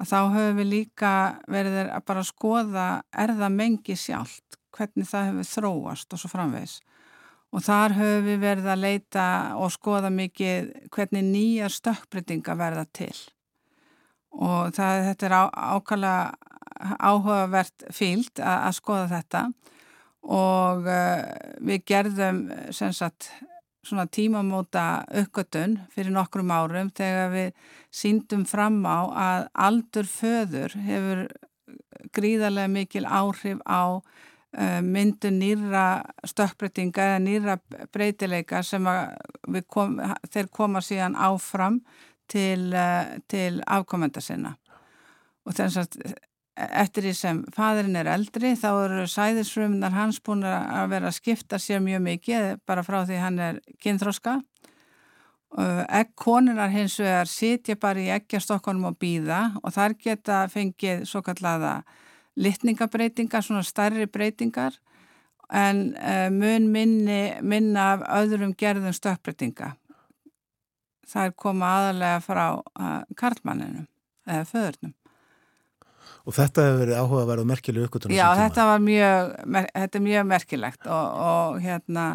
að 0.00 0.10
þá 0.10 0.18
höfum 0.34 0.60
við 0.60 0.70
líka 0.72 1.12
verið 1.52 1.78
að 1.84 2.06
bara 2.08 2.24
skoða 2.26 2.86
erðamengi 3.12 3.96
sjálft, 3.96 4.58
hvernig 4.76 5.08
það 5.08 5.30
hefur 5.30 5.50
þróast 5.52 6.12
og 6.12 6.22
svo 6.22 6.30
framvegs. 6.32 6.80
Og 7.54 7.62
þar 7.64 7.94
höfum 7.96 8.26
við 8.26 8.42
verið 8.42 8.68
að 8.72 8.82
leita 8.82 9.26
og 9.56 9.72
skoða 9.72 10.10
mikið 10.12 10.72
hvernig 10.92 11.24
nýja 11.24 11.70
stökkbreytinga 11.72 12.56
verða 12.58 12.84
til. 12.96 13.14
Og 14.36 14.74
það, 14.76 15.04
þetta 15.10 15.28
er 15.28 15.36
á, 15.36 15.44
ákala 15.76 16.14
áhugavert 16.76 17.86
fíld 17.94 18.40
að, 18.40 18.58
að 18.68 18.76
skoða 18.76 19.06
þetta 19.14 19.42
og 20.26 20.88
uh, 20.90 21.22
við 21.62 21.84
gerðum 21.86 22.40
sagt, 22.74 23.30
svona 23.86 24.06
tímamóta 24.10 25.04
uppgötun 25.22 25.78
fyrir 25.94 26.14
nokkrum 26.14 26.50
árum 26.50 26.90
þegar 26.96 27.30
við 27.34 27.52
síndum 27.94 28.44
fram 28.48 28.80
á 28.82 28.98
að 29.06 29.48
aldur 29.68 30.08
föður 30.10 30.74
hefur 30.82 31.26
gríðarlega 32.16 32.72
mikil 32.72 33.06
áhrif 33.06 33.62
á 33.62 34.02
myndu 34.82 35.30
nýra 35.34 36.02
stökkbreytinga 36.24 37.08
eða 37.10 37.18
nýra 37.20 37.56
breytileika 37.92 38.62
sem 38.64 38.86
kom, 39.68 39.98
þeir 40.32 40.48
koma 40.48 40.80
síðan 40.80 41.16
áfram 41.18 41.80
til, 42.30 42.72
uh, 42.72 43.18
til 43.28 43.60
afkomenda 43.66 44.22
sinna. 44.24 44.56
Og 45.46 45.54
þess 45.54 45.82
að 45.82 46.16
eftir 46.56 47.04
því 47.04 47.12
sem 47.16 47.40
fadrin 47.52 47.98
er 48.00 48.08
eldri 48.08 48.54
þá 48.56 48.68
eru 48.70 49.06
sæðisfrumunar 49.10 49.92
hans 49.92 50.22
búin 50.24 50.44
að 50.48 50.88
vera 50.94 51.10
að 51.10 51.18
skipta 51.18 51.58
sér 51.60 51.82
mjög 51.84 52.04
mikið 52.06 52.46
bara 52.66 52.84
frá 52.86 53.02
því 53.04 53.18
hann 53.20 53.40
er 53.44 53.58
kynþróska 53.84 54.38
Eggkonunar 55.56 56.72
hins 56.72 56.98
vegar 57.00 57.28
sitja 57.30 57.76
bara 57.80 58.02
í 58.02 58.10
eggjastokkonum 58.12 58.90
og 58.90 58.98
býða 59.00 59.40
og 59.62 59.72
þar 59.72 59.94
geta 60.00 60.40
fengið 60.52 61.06
svo 61.08 61.22
kallaða 61.24 61.78
litningabreitingar, 62.36 63.44
svona 63.44 63.64
starri 63.66 64.06
breytingar 64.06 64.76
en 65.52 65.94
uh, 65.94 66.28
mun 66.34 66.70
minni, 66.72 67.20
minna 67.42 67.92
af 67.94 68.06
öðrum 68.20 68.54
gerðum 68.58 68.94
stökkbreytinga. 68.96 69.74
Það 71.06 71.28
er 71.28 71.34
koma 71.38 71.72
aðalega 71.78 72.22
frá 72.24 72.46
uh, 72.58 73.02
karlmanninu 73.18 73.86
eða 74.26 74.46
föðurnum. 74.50 74.94
Og 76.26 76.34
þetta 76.34 76.64
hefur 76.66 76.80
verið 76.80 76.98
áhuga 76.98 77.20
að 77.22 77.28
vera 77.30 77.44
merkileg 77.46 77.84
uppgötunum? 77.86 78.16
Já, 78.16 78.26
þetta 78.34 78.64
mjög, 78.82 79.36
þetta 79.70 79.98
er 79.98 80.02
mjög 80.06 80.24
merkilegt 80.32 80.88
og, 80.90 81.20
og 81.26 81.60
hérna, 81.62 82.06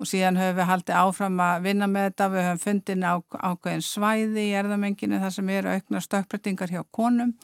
og 0.00 0.08
síðan 0.08 0.40
höfum 0.40 0.56
við 0.56 0.68
haldið 0.70 1.00
áfram 1.02 1.42
að 1.44 1.66
vinna 1.68 1.88
með 1.92 2.08
þetta, 2.08 2.30
við 2.32 2.46
höfum 2.48 2.62
fundin 2.62 3.04
á, 3.04 3.14
ákveðin 3.20 3.84
svæði 3.84 4.46
í 4.46 4.56
erðamenginu 4.56 5.20
þar 5.20 5.36
sem 5.36 5.52
eru 5.52 5.74
aukna 5.74 6.02
stökkbreytingar 6.04 6.72
hjá 6.72 6.80
konum 6.96 7.34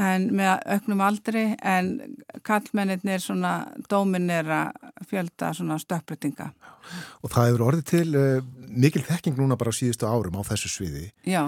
en 0.00 0.28
með 0.34 0.62
auknum 0.74 1.02
aldri 1.04 1.44
en 1.62 1.90
kallmennir 2.46 3.22
svona 3.22 3.54
dóminera 3.90 4.66
fjölda 5.08 5.52
svona 5.54 5.78
stökkbreytinga. 5.82 6.50
Og 7.22 7.32
það 7.32 7.48
hefur 7.48 7.66
orðið 7.68 7.84
til 7.90 8.06
uh, 8.18 8.46
mikil 8.68 9.04
þekking 9.06 9.38
núna 9.38 9.58
bara 9.60 9.72
á 9.72 9.78
síðustu 9.78 10.08
árum 10.08 10.40
á 10.40 10.42
þessu 10.50 10.72
sviði. 10.72 11.06
Já. 11.28 11.46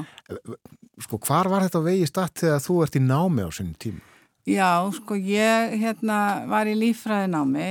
Sko 1.03 1.21
hvar 1.27 1.51
var 1.53 1.67
þetta 1.67 1.83
vegi 1.85 2.07
statt 2.09 2.45
þegar 2.45 2.63
þú 2.65 2.79
ert 2.87 2.99
í 2.99 3.03
námi 3.05 3.45
á 3.45 3.51
sínum 3.53 3.75
tíma? 3.81 4.16
Já, 4.47 4.87
sko 4.95 5.17
ég 5.19 5.73
hérna 5.81 6.47
var 6.47 6.69
í 6.71 6.77
lífræði 6.79 7.33
námi 7.33 7.65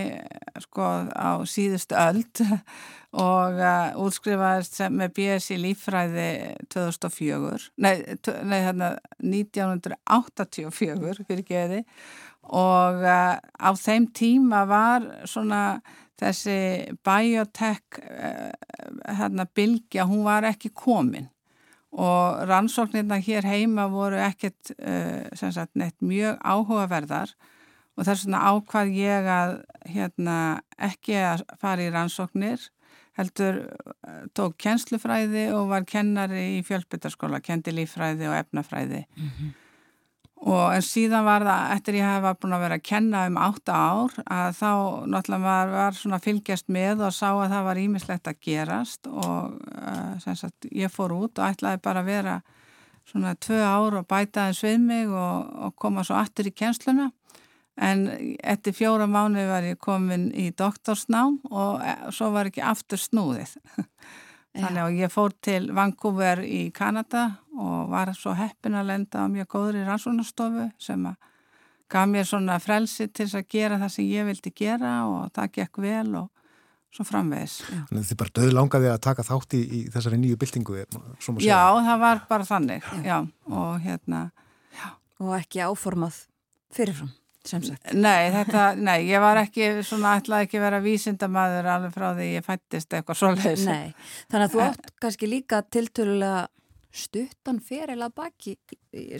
sko 0.59 0.83
á 1.07 1.39
síðustu 1.47 1.95
öld 1.95 2.41
og 3.31 3.61
uh, 3.63 3.95
útskrifaðist 4.03 4.81
með 4.91 5.13
BS 5.15 5.55
í 5.55 5.57
lífræði 5.63 6.59
2004, 6.75 7.71
nei, 7.79 8.03
nei 8.43 8.59
hérna 8.65 8.99
1984 9.23 11.23
fyrir 11.23 11.47
geði 11.47 11.79
og 12.43 12.99
uh, 13.07 13.39
á 13.39 13.71
þeim 13.79 14.11
tíma 14.11 14.67
var 14.67 15.07
svona 15.31 15.79
þessi 16.19 16.91
biotech 17.07 18.03
uh, 18.03 18.51
hérna 19.15 19.47
bilgja, 19.47 20.03
hún 20.11 20.27
var 20.27 20.43
ekki 20.51 20.75
komin 20.75 21.31
og 21.95 22.47
rannsóknirna 22.49 23.21
hér 23.23 23.47
heima 23.47 23.87
voru 23.87 24.19
ekkert 24.19 24.73
sagt, 25.39 25.75
neitt 25.79 25.95
mjög 26.03 26.41
áhugaverðar 26.43 27.31
og 27.95 28.03
þess 28.03 28.25
vegna 28.25 28.41
ákvað 28.51 28.95
ég 28.97 29.27
að 29.31 29.53
hérna, 29.87 30.37
ekki 30.75 31.15
að 31.15 31.45
fara 31.61 31.85
í 31.85 31.91
rannsóknir 31.93 32.65
heldur 33.15 33.61
eh, 33.63 34.23
tók 34.35 34.57
kjenslufræði 34.61 35.47
og 35.55 35.69
var 35.71 35.85
kennari 35.87 36.57
í 36.57 36.63
fjölbyttarskóla, 36.67 37.41
kendi 37.43 37.73
líffræði 37.75 38.27
og 38.29 38.39
efnafræði 38.41 39.05
mm 39.05 39.29
-hmm. 39.29 39.53
Og 40.43 40.75
en 40.75 40.83
síðan 40.83 41.25
var 41.25 41.45
það, 41.47 41.69
eftir 41.77 41.97
ég 41.99 42.09
hefa 42.09 42.33
búin 42.37 42.55
að 42.57 42.63
vera 42.65 42.77
að 42.77 42.85
kenna 42.89 43.23
um 43.29 43.37
átta 43.39 43.75
ár 43.75 44.17
að 44.25 44.49
þá 44.59 44.71
náttúrulega 45.13 45.45
var, 45.45 45.71
var 45.73 45.97
svona 45.97 46.19
fylgjast 46.21 46.67
með 46.75 47.05
og 47.07 47.15
sá 47.15 47.29
að 47.31 47.53
það 47.53 47.67
var 47.69 47.81
ímislegt 47.81 48.29
að 48.29 48.41
gerast 48.43 49.09
og 49.09 49.55
uh, 49.55 50.27
sagt, 50.27 50.67
ég 50.75 50.91
fór 50.93 51.15
út 51.15 51.39
og 51.39 51.47
ætlaði 51.47 51.81
bara 51.87 52.03
að 52.03 52.11
vera 52.11 52.35
svona 53.05 53.35
tvö 53.39 53.61
ár 53.63 53.99
og 54.01 54.07
bæta 54.09 54.49
þess 54.49 54.65
við 54.65 54.81
mig 54.83 55.13
og, 55.13 55.53
og 55.65 55.75
koma 55.79 56.03
svo 56.05 56.17
aftur 56.19 56.49
í 56.49 56.53
kjensluna 56.55 57.11
en 57.75 58.05
eftir 58.43 58.75
fjóra 58.75 59.07
mánu 59.07 59.47
var 59.49 59.65
ég 59.67 59.79
komin 59.81 60.29
í 60.31 60.49
doktorsnám 60.55 61.41
og 61.51 61.81
e, 61.83 61.95
svo 62.15 62.31
var 62.35 62.49
ekki 62.49 62.63
aftur 62.63 63.01
snúðið 63.01 63.57
þannig 64.55 64.81
að 64.83 64.99
ég 65.01 65.13
fór 65.13 65.33
til 65.43 65.61
Vancouver 65.75 66.41
í 66.45 66.61
Kanada 66.75 67.25
og 67.55 67.89
var 67.91 68.11
svo 68.15 68.35
heppin 68.37 68.77
að 68.77 68.91
lenda 68.91 69.25
á 69.25 69.31
mjög 69.31 69.49
góður 69.55 69.81
í 69.81 69.85
rannsónastofu 69.87 70.69
sem 70.81 71.05
að 71.09 71.17
gaf 71.91 72.07
mér 72.09 72.27
svona 72.27 72.57
frelsi 72.63 73.07
til 73.13 73.27
að 73.29 73.49
gera 73.51 73.79
það 73.81 73.93
sem 73.95 74.07
ég 74.09 74.29
vildi 74.29 74.53
gera 74.55 74.95
og 75.09 75.33
það 75.35 75.51
gekk 75.59 75.81
vel 75.83 76.15
og 76.21 76.31
svo 76.95 77.05
framvegis. 77.07 77.57
Þannig 77.67 78.01
að 78.01 78.07
þið 78.09 78.19
bara 78.21 78.35
döð 78.39 78.53
langaði 78.55 78.89
að 78.93 79.01
taka 79.03 79.25
þátt 79.27 79.57
í, 79.57 79.61
í 79.65 79.81
þessari 79.91 80.19
nýju 80.21 80.39
byltingu? 80.39 80.79
Já, 81.43 81.59
það 81.75 81.99
var 82.05 82.23
bara 82.29 82.47
þannig, 82.47 82.87
já, 83.03 83.03
já 83.03 83.17
og 83.51 83.83
hérna, 83.83 84.21
já. 84.71 84.87
Og 85.19 85.35
ekki 85.35 85.63
áformað 85.65 86.23
fyrirfram? 86.75 87.11
Nei, 87.93 88.31
þetta, 88.33 88.65
nei, 88.79 88.97
ég 89.09 89.21
var 89.23 89.39
ekki 89.43 89.69
svona, 89.85 90.15
ætlaði 90.19 90.47
ekki 90.47 90.61
vera 90.63 90.81
vísindamæður 90.83 91.69
alveg 91.75 91.95
frá 91.95 92.07
því 92.17 92.27
ég 92.31 92.45
fættist 92.45 92.95
eitthvað 92.97 93.21
svoleiðis. 93.21 93.65
Nei, 93.69 94.11
þannig 94.31 94.47
að 94.47 94.55
þú 94.55 94.63
átt 94.65 94.93
kannski 95.03 95.29
líka 95.29 95.61
tiltölulega 95.69 96.45
stuttan 96.95 97.59
feril 97.63 97.99
að 98.05 98.13
baki 98.15 98.55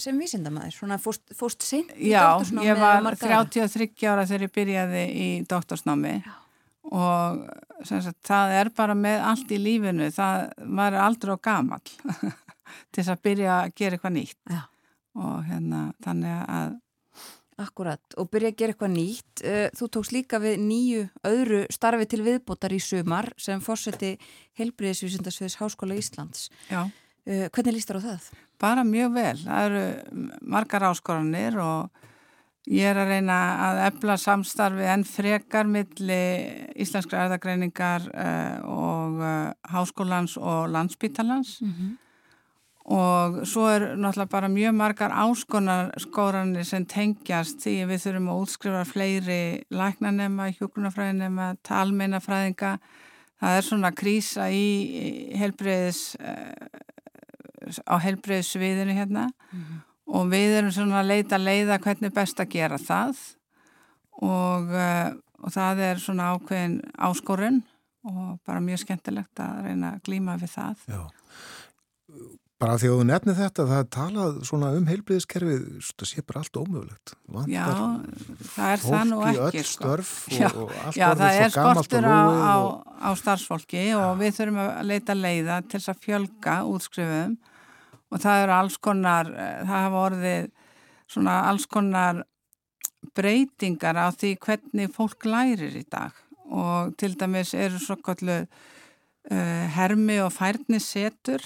sem 0.01 0.17
vísindamæður, 0.19 0.75
svona 0.77 0.97
fóst, 1.01 1.25
fóst 1.35 1.65
sinn 1.65 1.87
í 1.95 2.13
doktorsnámi? 2.13 2.63
Já, 2.63 2.71
ég 2.71 2.81
var 2.81 3.19
33 3.19 4.09
ára 4.11 4.25
þegar 4.27 4.45
ég 4.47 4.53
byrjaði 4.55 5.03
í 5.11 5.27
doktorsnámi 5.49 6.13
Já. 6.21 6.35
og 6.95 7.43
sagt, 7.87 8.21
það 8.27 8.55
er 8.61 8.71
bara 8.77 8.95
með 8.97 9.27
allt 9.31 9.51
í 9.51 9.59
lífinu, 9.59 10.07
það 10.15 10.47
var 10.79 10.97
aldrei 11.03 11.35
á 11.35 11.39
gamal 11.49 11.83
til 12.91 13.01
þess 13.01 13.13
að 13.13 13.23
byrja 13.27 13.59
að 13.59 13.75
gera 13.75 13.99
eitthvað 13.99 14.17
nýtt 14.21 14.55
Já. 14.55 14.63
og 15.19 15.37
hérna 15.49 15.85
þannig 16.05 16.41
að 16.45 16.79
Akkurat, 17.55 18.01
og 18.19 18.27
byrja 18.33 18.49
að 18.51 18.57
gera 18.59 18.73
eitthvað 18.73 18.91
nýtt. 18.91 19.41
Eh, 19.47 19.69
þú 19.71 19.87
tókst 19.95 20.11
líka 20.11 20.41
við 20.43 20.57
nýju 20.59 21.03
öðru 21.23 21.61
starfi 21.71 22.07
til 22.11 22.19
viðbótar 22.25 22.75
í 22.75 22.81
sumar 22.83 23.29
sem 23.39 23.61
fórseti 23.63 24.17
helbriðisvísindasviðs 24.59 25.55
Háskóla 25.61 25.95
Íslands. 25.95 26.49
Já. 26.67 26.83
Eh, 27.23 27.47
hvernig 27.47 27.77
líst 27.77 27.87
þér 27.87 28.01
á 28.03 28.07
það? 28.09 28.27
Bara 28.59 28.83
mjög 28.83 29.15
vel. 29.15 29.37
Það 29.45 29.69
eru 29.69 30.27
margar 30.41 30.87
áskoranir 30.91 31.55
og 31.63 31.89
ég 32.67 32.91
er 32.91 32.99
að 32.99 33.13
reyna 33.15 33.39
að 33.69 33.83
efla 33.87 34.17
samstarfi 34.19 34.91
en 34.91 35.07
frekar 35.07 35.63
milli 35.63 36.21
Íslenskra 36.75 37.23
erðagreiningar 37.23 38.09
eh, 38.11 38.57
og 38.67 39.23
Háskólans 39.71 40.35
og 40.35 40.67
Landsbítalans. 40.75 41.61
Mm 41.63 41.95
og 42.85 43.39
svo 43.49 43.65
er 43.65 43.83
náttúrulega 43.97 44.29
bara 44.29 44.49
mjög 44.49 44.75
margar 44.77 45.13
áskoranir 45.17 46.65
sem 46.67 46.85
tengjast 46.85 47.63
því 47.63 47.73
við 47.89 48.03
þurfum 48.03 48.29
að 48.29 48.41
útskrifa 48.43 48.83
fleiri 48.85 49.39
læknanema, 49.73 50.51
hjókunarfræðinema, 50.59 51.55
talmeinafræðinga. 51.65 52.75
Það 53.41 53.57
er 53.57 53.65
svona 53.65 53.91
krísa 53.91 54.51
í 54.53 55.33
helbreyðis 55.39 56.03
eh, 56.21 57.73
á 57.89 57.95
helbreyðsviðinu 58.05 58.93
hérna. 58.93 59.31
Mm 59.49 59.59
-hmm. 59.63 59.81
og 60.05 60.29
við 60.29 60.57
erum 60.59 60.71
svona 60.71 61.01
að 61.01 61.09
leita 61.09 61.37
leiða 61.37 61.79
hvernig 61.79 62.13
best 62.13 62.39
að 62.39 62.51
gera 62.53 62.77
það. 62.77 63.17
Og, 64.21 64.69
eh, 64.69 65.11
og 65.41 65.51
það 65.51 65.79
er 65.79 65.97
svona 65.97 66.35
ákveðin 66.37 66.81
áskorun 66.97 67.63
og 68.03 68.39
bara 68.45 68.59
mjög 68.59 68.77
skemmtilegt 68.85 69.39
að 69.39 69.63
reyna 69.63 69.93
að 69.93 70.01
glíma 70.03 70.37
við 70.37 70.49
það. 70.53 70.77
Já 70.87 71.24
Bara 72.55 72.77
því 72.79 72.87
að 72.87 72.99
þú 72.99 73.05
nefnir 73.09 73.35
þetta, 73.35 73.63
það 73.67 73.79
er 73.81 73.87
talað 73.91 74.35
svona 74.47 74.67
um 74.77 74.85
heilbriðiskerfið, 74.87 75.63
það 75.91 76.07
sé 76.07 76.21
bara 76.23 76.41
allt 76.41 76.59
ómögulegt. 76.61 77.15
Já, 77.51 77.65
það 78.53 78.69
er 78.69 78.83
það 78.85 79.09
nú 79.09 79.17
ekki. 79.27 79.41
Fólk 79.41 79.57
í 79.57 79.59
öll 79.59 79.65
sko. 79.65 79.73
störf 79.73 80.13
og, 80.29 80.37
já, 80.37 80.47
og 80.47 80.77
allt 80.85 80.99
já, 80.99 81.07
orðið 81.09 81.39
svo 81.41 81.49
gammalt 81.57 81.97
og 81.97 82.05
lúið. 82.05 82.13
Já, 82.13 82.13
það 82.15 82.21
er 82.21 82.29
skortur 82.31 82.45
á, 82.47 82.55
á 82.95 83.09
starfsfólki 83.19 83.81
já. 83.89 83.97
og 84.05 84.21
við 84.21 84.37
þurfum 84.37 84.61
að 84.63 84.87
leita 84.93 85.17
leiða 85.19 85.57
til 85.65 85.81
þess 85.81 85.91
að 85.91 85.99
fjölga 86.07 86.55
útskrifum 86.71 87.35
og 88.15 88.23
það 88.23 88.45
eru 88.45 88.55
alls 88.55 88.79
konar, 88.87 89.33
það 89.35 89.75
hafa 89.75 90.05
orðið 90.05 90.47
svona 91.11 91.35
alls 91.49 91.67
konar 91.67 92.23
breytingar 93.15 93.99
á 93.99 94.07
því 94.15 94.31
hvernig 94.45 94.95
fólk 94.95 95.27
lærir 95.27 95.75
í 95.75 95.83
dag 95.91 96.15
og 96.45 96.95
til 96.99 97.13
dæmis 97.19 97.53
eru 97.57 97.79
svo 97.81 97.97
kallu 98.05 98.45
uh, 98.45 99.65
hermi 99.75 100.19
og 100.23 100.33
færnisetur 100.33 101.43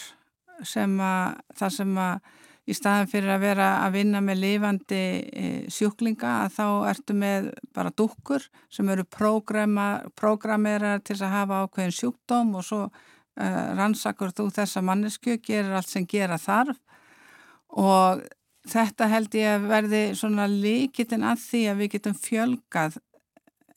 sem 0.68 0.96
að 1.02 1.40
það 1.60 1.76
sem 1.78 1.98
að 2.04 2.36
í 2.70 2.76
staðan 2.78 3.10
fyrir 3.10 3.34
að 3.34 3.44
vera 3.48 3.68
að 3.84 3.96
vinna 3.98 4.20
með 4.22 4.42
lifandi 4.44 5.04
e, 5.26 5.46
sjúklinga 5.74 6.34
að 6.44 6.58
þá 6.58 6.66
ertu 6.92 7.16
með 7.18 7.48
bara 7.74 7.94
dúkkur 7.98 8.46
sem 8.70 8.90
eru 8.94 9.06
prógramerar 9.10 11.02
til 11.02 11.18
að 11.18 11.34
hafa 11.34 11.64
ákveðin 11.66 11.96
sjúkdóm 11.98 12.54
og 12.60 12.68
svo 12.68 12.84
uh, 13.40 13.70
rannsakur 13.78 14.34
þú 14.36 14.50
þessa 14.54 14.84
mannesku, 14.86 15.40
gerir 15.42 15.74
allt 15.80 15.90
sem 15.90 16.06
gera 16.10 16.38
þarf. 16.42 16.78
Og 17.80 18.24
þetta 18.70 19.08
held 19.12 19.38
ég 19.38 19.56
að 19.56 19.70
verði 19.70 20.04
svona 20.18 20.46
líkitinn 20.50 21.26
að 21.26 21.42
því 21.48 21.64
að 21.72 21.82
við 21.82 21.92
getum 21.96 22.20
fjölgað 22.20 23.00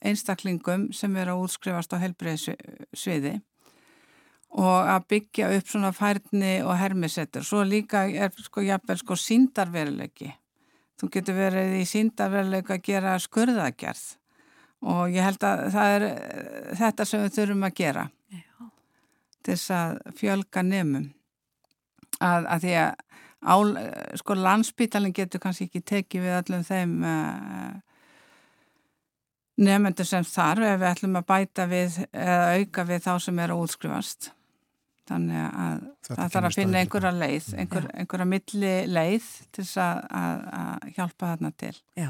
einstaklingum 0.03 0.89
sem 0.93 1.15
eru 1.17 1.33
að 1.33 1.47
útskrifast 1.47 1.95
á 1.95 2.03
helbreyðsviði 2.03 3.37
og 4.53 4.89
að 4.89 5.05
byggja 5.09 5.49
upp 5.57 5.69
svona 5.69 5.91
færni 5.95 6.55
og 6.61 6.75
hermisettur. 6.77 7.45
Svo 7.45 7.63
líka 7.65 8.05
er 8.05 8.33
sko 8.37 8.61
jafnvel 8.61 8.99
sko 9.01 9.17
síndarveruleiki. 9.17 10.29
Þú 11.01 11.09
getur 11.15 11.37
verið 11.37 11.79
í 11.79 11.85
síndarveruleika 11.89 12.77
að 12.77 12.85
gera 12.85 13.15
skurðagerð 13.21 14.03
og 14.83 15.15
ég 15.15 15.23
held 15.23 15.45
að 15.47 15.63
það 15.73 15.95
er 15.95 16.05
þetta 16.77 17.05
sem 17.07 17.23
við 17.23 17.35
þurfum 17.37 17.65
að 17.65 17.77
gera 17.79 18.03
Já. 18.35 18.43
til 19.41 19.55
þess 19.55 19.73
að 19.77 19.97
fjölga 20.19 20.63
nefnum. 20.67 21.07
Að, 22.19 22.45
að 22.45 22.65
því 22.65 22.75
að 22.83 22.91
á, 23.43 23.55
sko 24.21 24.37
landsbítalinn 24.37 25.15
getur 25.15 25.41
kannski 25.41 25.67
ekki 25.69 25.81
tekið 25.81 26.27
við 26.27 26.37
öllum 26.41 26.67
þeim 26.67 26.93
uh, 27.09 27.73
nefnendur 29.63 30.07
sem 30.07 30.27
þarf 30.27 30.67
ef 30.67 30.79
við 30.79 30.87
ætlum 30.91 31.19
að 31.19 31.27
bæta 31.33 31.67
við 31.71 31.99
eða 32.11 32.53
auka 32.59 32.87
við 32.91 33.03
þá 33.07 33.11
sem 33.25 33.43
eru 33.47 33.59
útskrifast 33.63 34.31
þannig 35.09 35.43
að 35.43 35.85
það 36.07 36.33
þarf 36.35 36.47
að 36.49 36.57
finna 36.57 36.81
einhverja 36.81 37.11
leið, 37.17 37.47
einhver, 37.59 37.87
einhverja 37.99 38.27
milli 38.29 38.73
leið 38.87 39.29
til 39.51 39.65
þess 39.65 39.81
að, 39.83 40.01
að, 40.21 40.43
að 40.59 40.89
hjálpa 40.97 41.31
þarna 41.33 41.53
til. 41.63 41.73
Já, 41.99 42.09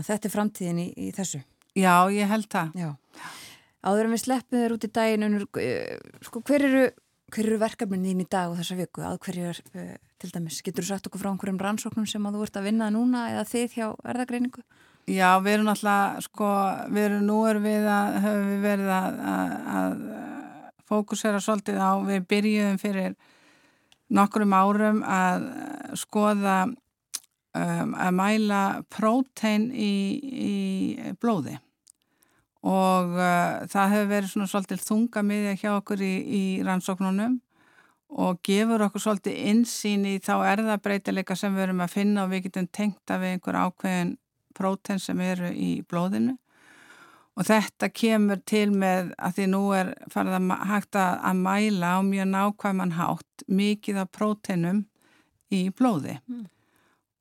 þetta 0.00 0.28
er 0.30 0.34
framtíðin 0.34 0.82
í, 0.82 0.88
í 0.98 1.10
þessu. 1.14 1.42
Já, 1.74 1.94
ég 2.14 2.30
held 2.30 2.50
það. 2.50 2.76
Já. 2.78 2.90
Áður 3.84 4.08
en 4.08 4.14
við 4.14 4.22
sleppum 4.22 4.60
þér 4.62 4.74
út 4.76 4.86
í 4.86 4.92
daginn, 4.96 5.26
unur, 5.26 5.46
eh, 5.60 5.98
sko 6.24 6.40
hver 6.46 6.64
eru, 6.70 6.84
hver 7.34 7.48
eru 7.50 7.58
verkefnin 7.60 8.06
þín 8.06 8.22
í 8.24 8.28
dag 8.30 8.52
og 8.52 8.58
þessa 8.60 8.78
viku? 8.78 9.02
Að 9.04 9.18
hverju 9.26 9.50
er, 9.50 9.60
uh, 9.74 9.90
til 10.22 10.30
dæmis, 10.32 10.62
getur 10.64 10.86
þú 10.86 10.88
sagt 10.92 11.10
okkur 11.10 11.20
frá 11.20 11.30
einhverjum 11.32 11.60
rannsóknum 11.60 12.08
sem 12.08 12.24
að 12.24 12.38
þú 12.38 12.46
ert 12.46 12.58
að 12.60 12.68
vinna 12.70 12.90
núna 12.94 13.26
eða 13.34 13.44
þið 13.50 13.76
hjá 13.76 13.86
erðagreiningu? 14.14 14.64
Já, 15.04 15.36
við 15.44 15.58
erum 15.58 15.68
alltaf, 15.68 16.22
sko, 16.24 16.50
við 16.88 17.06
erum 17.10 17.26
nú 17.28 17.42
er 17.44 17.60
við 17.60 17.90
að, 17.92 18.14
höfum 18.24 18.46
við 18.48 18.62
verið 18.64 18.92
að, 18.94 19.18
að 19.74 19.98
fókusera 20.88 21.40
svolítið 21.42 21.80
á, 21.80 21.92
við 22.04 22.26
byrjuðum 22.30 22.80
fyrir 22.82 23.14
nokkrum 24.14 24.54
árum 24.54 25.02
að 25.06 25.46
skoða 25.98 26.56
um, 26.66 27.94
að 27.94 28.10
mæla 28.18 28.62
prótein 28.92 29.70
í, 29.72 29.94
í 30.20 31.14
blóði. 31.20 31.56
Og 32.64 33.16
uh, 33.18 33.64
það 33.68 33.94
hefur 33.94 34.12
verið 34.12 34.30
svona 34.32 34.50
svolítið 34.52 34.84
þunga 34.84 35.24
miðja 35.26 35.56
hjá 35.60 35.70
okkur 35.74 36.04
í, 36.04 36.14
í 36.24 36.44
rannsóknunum 36.64 37.40
og 38.14 38.38
gefur 38.46 38.84
okkur 38.86 39.02
svolítið 39.02 39.40
insýn 39.50 40.04
í 40.06 40.18
þá 40.22 40.36
erðabreitileika 40.52 41.36
sem 41.36 41.54
við 41.56 41.68
erum 41.68 41.82
að 41.84 41.96
finna 41.96 42.24
og 42.24 42.32
við 42.32 42.46
getum 42.46 42.68
tengt 42.70 43.10
af 43.10 43.24
einhver 43.26 43.58
ákveðin 43.58 44.14
prótein 44.54 45.02
sem 45.02 45.20
eru 45.24 45.50
í 45.50 45.80
blóðinu 45.90 46.36
Og 47.34 47.46
þetta 47.48 47.90
kemur 47.90 48.38
til 48.46 48.68
með 48.70 49.10
að 49.18 49.38
því 49.38 49.46
nú 49.50 49.62
er 49.74 49.92
farið 50.12 50.36
að 50.38 50.66
hægt 50.70 50.98
að 51.02 51.38
mæla 51.42 51.94
á 51.98 52.00
mjög 52.06 52.28
nákvæman 52.30 52.96
hátt 52.98 53.46
mikið 53.50 54.02
af 54.04 54.12
prótenum 54.14 54.84
í 55.50 55.68
blóði. 55.74 56.18
Mm. 56.30 56.44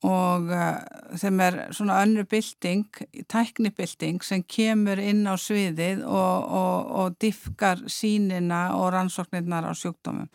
og 0.03 0.49
uh, 0.51 0.81
þeim 1.15 1.37
er 1.39 1.57
svona 1.71 2.01
önru 2.03 2.25
bylting, 2.27 2.89
tæknibylting 3.31 4.19
sem 4.27 4.41
kemur 4.43 4.99
inn 4.99 5.21
á 5.23 5.39
sviðið 5.39 6.01
og, 6.03 6.49
og, 6.59 6.89
og 6.99 7.15
diffkar 7.23 7.85
sínina 7.87 8.73
og 8.75 8.89
rannsóknirnar 8.91 9.63
á 9.63 9.71
sjúkdómum. 9.71 10.27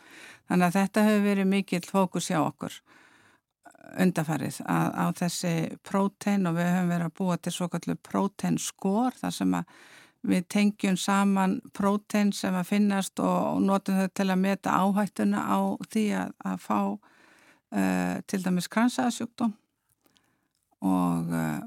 Þannig 0.49 0.65
að 0.71 0.77
þetta 0.79 1.03
hefur 1.05 1.27
verið 1.27 1.51
mikill 1.51 1.85
fókus 1.85 2.31
hjá 2.31 2.39
okkur 2.41 2.79
undafarið 3.97 4.59
á 4.65 5.09
þessi 5.17 5.53
prótein 5.85 6.49
og 6.49 6.57
við 6.57 6.69
höfum 6.73 6.91
verið 6.93 7.07
að 7.07 7.15
búa 7.19 7.37
til 7.37 7.53
svo 7.55 7.69
kallu 7.71 7.95
próteinskór 8.09 9.17
þar 9.21 9.35
sem 9.35 9.55
að 9.59 9.79
við 10.29 10.45
tengjum 10.51 10.97
saman 10.99 11.59
prótein 11.75 12.33
sem 12.35 12.55
að 12.55 12.67
finnast 12.73 13.19
og 13.23 13.61
notum 13.63 14.01
þau 14.01 14.09
til 14.19 14.27
að 14.27 14.41
meta 14.41 14.75
áhættuna 14.75 15.45
á 15.47 15.59
því 15.87 16.05
að, 16.19 16.33
að 16.43 16.61
fá 16.65 16.79
uh, 16.91 18.15
til 18.27 18.41
dæmis 18.43 18.67
kransaðsjúkdóm 18.71 19.53
og 20.89 21.31
uh, 21.31 21.59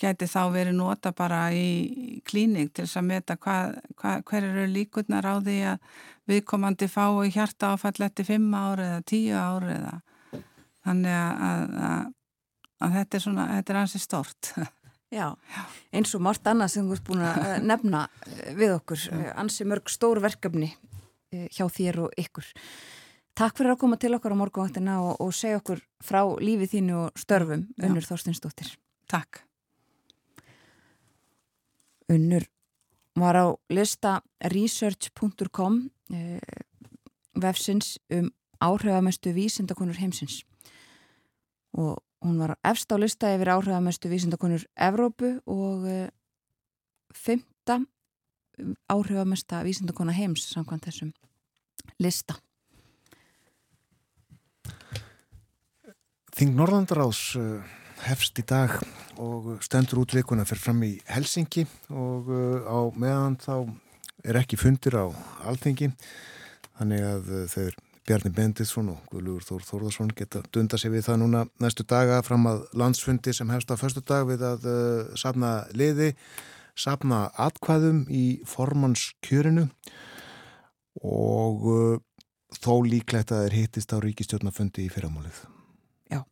geti 0.00 0.26
þá 0.30 0.42
verið 0.54 0.78
nota 0.78 1.12
bara 1.16 1.48
í 1.54 2.20
klíning 2.26 2.70
til 2.72 2.86
þess 2.86 3.00
að 3.00 3.08
meta 3.10 3.36
hvað, 3.36 3.78
hvað, 4.00 4.22
hver 4.30 4.46
eru 4.48 4.66
líkurnar 4.72 5.28
á 5.28 5.34
því 5.38 5.58
að 5.74 5.90
viðkomandi 6.30 6.88
fái 6.90 7.30
hjarta 7.34 7.74
áfall 7.74 8.06
eftir 8.06 8.28
5 8.30 8.54
ári 8.56 8.86
eða 8.88 9.02
10 9.12 9.36
ári 9.38 9.74
eða 9.76 9.96
þannig 10.86 11.16
að, 11.16 11.78
að, 11.90 12.04
að 12.80 12.98
þetta 12.98 13.18
er 13.18 13.24
svona, 13.26 13.48
þetta 13.58 13.74
er 13.74 13.80
ansi 13.84 14.02
stort 14.02 14.52
Já, 15.10 15.32
eins 15.90 16.12
og 16.14 16.22
margt 16.22 16.46
annað 16.46 16.76
sem 16.76 16.86
þú 16.86 16.94
ert 16.94 17.08
búin 17.08 17.22
að 17.26 17.46
nefna 17.70 18.04
eh, 18.30 18.54
við 18.54 18.76
okkur, 18.76 19.04
eh, 19.16 19.28
ansi 19.42 19.66
mörg 19.66 19.90
stór 19.90 20.20
verkefni 20.22 20.70
eh, 21.34 21.48
hjá 21.50 21.64
þér 21.66 22.04
og 22.04 22.20
ykkur. 22.20 22.46
Takk 23.34 23.58
fyrir 23.58 23.74
að 23.74 23.80
koma 23.82 23.98
til 23.98 24.12
okkar 24.14 24.36
á 24.36 24.38
morgunvaktina 24.38 25.00
og, 25.02 25.16
og 25.24 25.32
segja 25.34 25.58
okkur 25.58 25.82
frá 26.04 26.20
lífið 26.38 26.74
þínu 26.76 26.98
og 27.00 27.18
störfum, 27.18 27.64
Unnur 27.82 28.06
Þorstinsdóttir. 28.06 28.70
Takk. 29.10 29.42
Unnur 32.10 32.46
var 33.18 33.38
á 33.38 33.46
lista 33.70 34.20
research.com 34.52 35.80
vefsins 37.40 37.96
um 38.14 38.30
áhrifamestu 38.62 39.34
vísindakonur 39.34 39.98
heimsins 39.98 40.42
og 41.78 41.98
Hún 42.20 42.36
var 42.36 42.58
efst 42.60 42.92
á 42.92 43.00
lista 43.00 43.32
yfir 43.32 43.48
áhrifamestu 43.48 44.10
vísindakonur 44.12 44.66
Evrópu 44.76 45.40
og 45.48 45.86
uh, 45.88 46.08
fymta 47.16 47.80
áhrifamesta 48.92 49.62
vísindakona 49.64 50.12
heims 50.12 50.44
samkvæmt 50.52 50.84
þessum 50.84 51.14
lista. 51.96 52.36
Þing 56.36 56.52
Norðandaráðs 56.60 57.22
uh, 57.40 57.64
hefst 58.04 58.36
í 58.36 58.44
dag 58.44 58.76
og 59.16 59.56
stendur 59.64 60.04
út 60.04 60.12
vikuna 60.12 60.44
fyrir 60.44 60.64
fram 60.66 60.84
í 60.84 60.98
Helsingi 61.08 61.64
og 61.88 62.28
uh, 62.28 62.68
á 62.68 62.78
meðan 63.00 63.40
þá 63.40 63.54
er 64.28 64.42
ekki 64.42 64.60
fundir 64.60 65.00
á 65.00 65.08
alþingi 65.48 65.88
þannig 66.76 67.08
að 67.14 67.32
þeir 67.48 67.80
Bjarni 68.08 68.32
Benditsson 68.34 68.88
og 68.92 69.00
Guðlugur 69.12 69.44
Þór 69.44 69.64
Þórðarsson 69.66 70.12
geta 70.16 70.40
dunda 70.54 70.78
sig 70.80 70.92
við 70.92 71.04
það 71.06 71.20
núna 71.22 71.42
næstu 71.62 71.84
daga 71.88 72.20
fram 72.26 72.48
að 72.48 72.62
landsfundi 72.80 73.34
sem 73.36 73.50
hefst 73.52 73.70
á 73.70 73.76
förstu 73.80 74.02
dag 74.06 74.26
við 74.28 74.44
að 74.46 74.66
uh, 74.70 75.10
sapna 75.20 75.52
liði, 75.76 76.14
sapna 76.78 77.26
atkvæðum 77.38 78.06
í 78.08 78.24
formannskjörinu 78.48 79.68
og 81.06 81.66
uh, 81.70 81.98
þó 82.58 82.72
líklegt 82.86 83.32
að 83.34 83.46
þeir 83.46 83.58
hittist 83.60 83.92
á 83.94 84.02
ríkistjórnafundi 84.02 84.86
í 84.86 84.92
fyrramálið. 84.92 85.42
Já, 86.10 86.22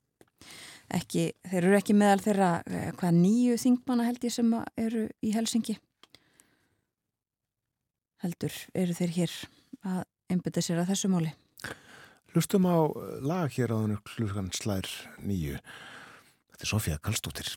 ekki, 0.99 1.31
þeir 1.47 1.61
eru 1.63 1.77
ekki 1.79 1.97
meðal 1.97 2.23
þeirra 2.25 2.53
eh, 2.67 2.89
hvað 2.99 3.21
nýju 3.21 3.59
þingmanna 3.63 4.09
held 4.09 4.25
ég 4.27 4.35
sem 4.35 4.55
eru 4.75 5.05
í 5.23 5.35
Helsingi. 5.37 5.77
Heldur 8.25 8.57
eru 8.75 8.97
þeir 8.99 9.15
hér 9.15 9.37
að 9.87 10.01
einbita 10.33 10.65
sér 10.65 10.83
að 10.83 10.91
þessu 10.91 11.13
móli. 11.13 11.31
Hlustum 12.35 12.69
á 12.69 12.77
lag 13.25 13.49
hér 13.57 13.73
á 13.73 13.77
þannig 13.81 14.13
hluskan 14.17 14.51
slær 14.53 14.89
nýju. 15.25 15.57
Þetta 16.53 16.67
er 16.67 16.71
Sofía 16.75 16.99
Kallstóttir. 17.01 17.55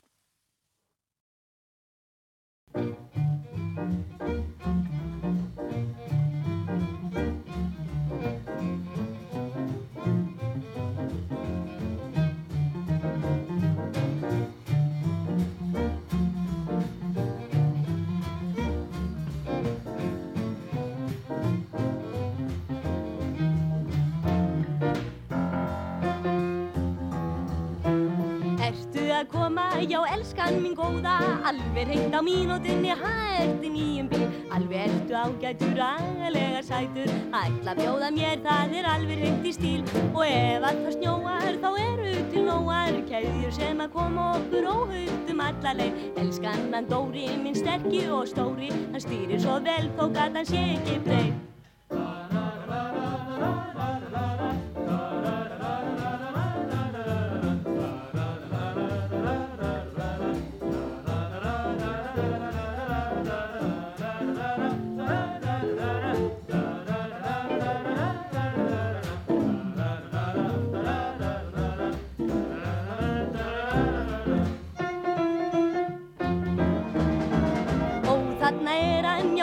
Að 29.22 29.28
koma, 29.30 29.64
já 29.86 30.00
elskan 30.10 30.56
mín 30.62 30.74
góða 30.74 31.14
Alveg 31.46 31.88
reynd 31.88 32.14
á 32.14 32.20
mínútinni 32.24 32.94
hætti 32.98 33.70
nýjum 33.70 34.08
bíl. 34.10 34.24
Alveg 34.54 34.88
ertu 34.88 35.14
ágætur, 35.14 35.78
aðlega 35.86 36.62
sætur. 36.66 37.12
Ætla 37.30 37.76
bjóða 37.78 38.10
mér, 38.14 38.42
það 38.42 38.74
er 38.80 38.88
alveg 38.94 39.22
reynd 39.22 39.46
í 39.46 39.54
stíl. 39.54 39.84
Og 40.12 40.24
ef 40.26 40.66
að 40.66 40.82
það 40.82 40.96
snjóar, 40.96 41.60
þá 41.62 41.70
eru 41.84 42.16
til 42.32 42.44
nóar. 42.48 42.98
Kæðjur 43.12 43.54
sem 43.54 43.84
að 43.84 43.94
koma 43.94 44.26
okkur 44.38 44.68
óhugtum 44.72 45.46
allarleið 45.46 46.20
Elskannan 46.22 46.90
Dóri, 46.90 47.28
minn 47.42 47.58
sterkir 47.58 48.12
og 48.16 48.28
stóri 48.30 48.72
Hann 48.72 49.00
stýrir 49.04 49.42
svo 49.42 49.60
vel, 49.62 49.88
þó 49.98 50.06
gæt 50.10 50.38
hann 50.40 50.48
sé 50.48 50.68
ekki 50.74 51.00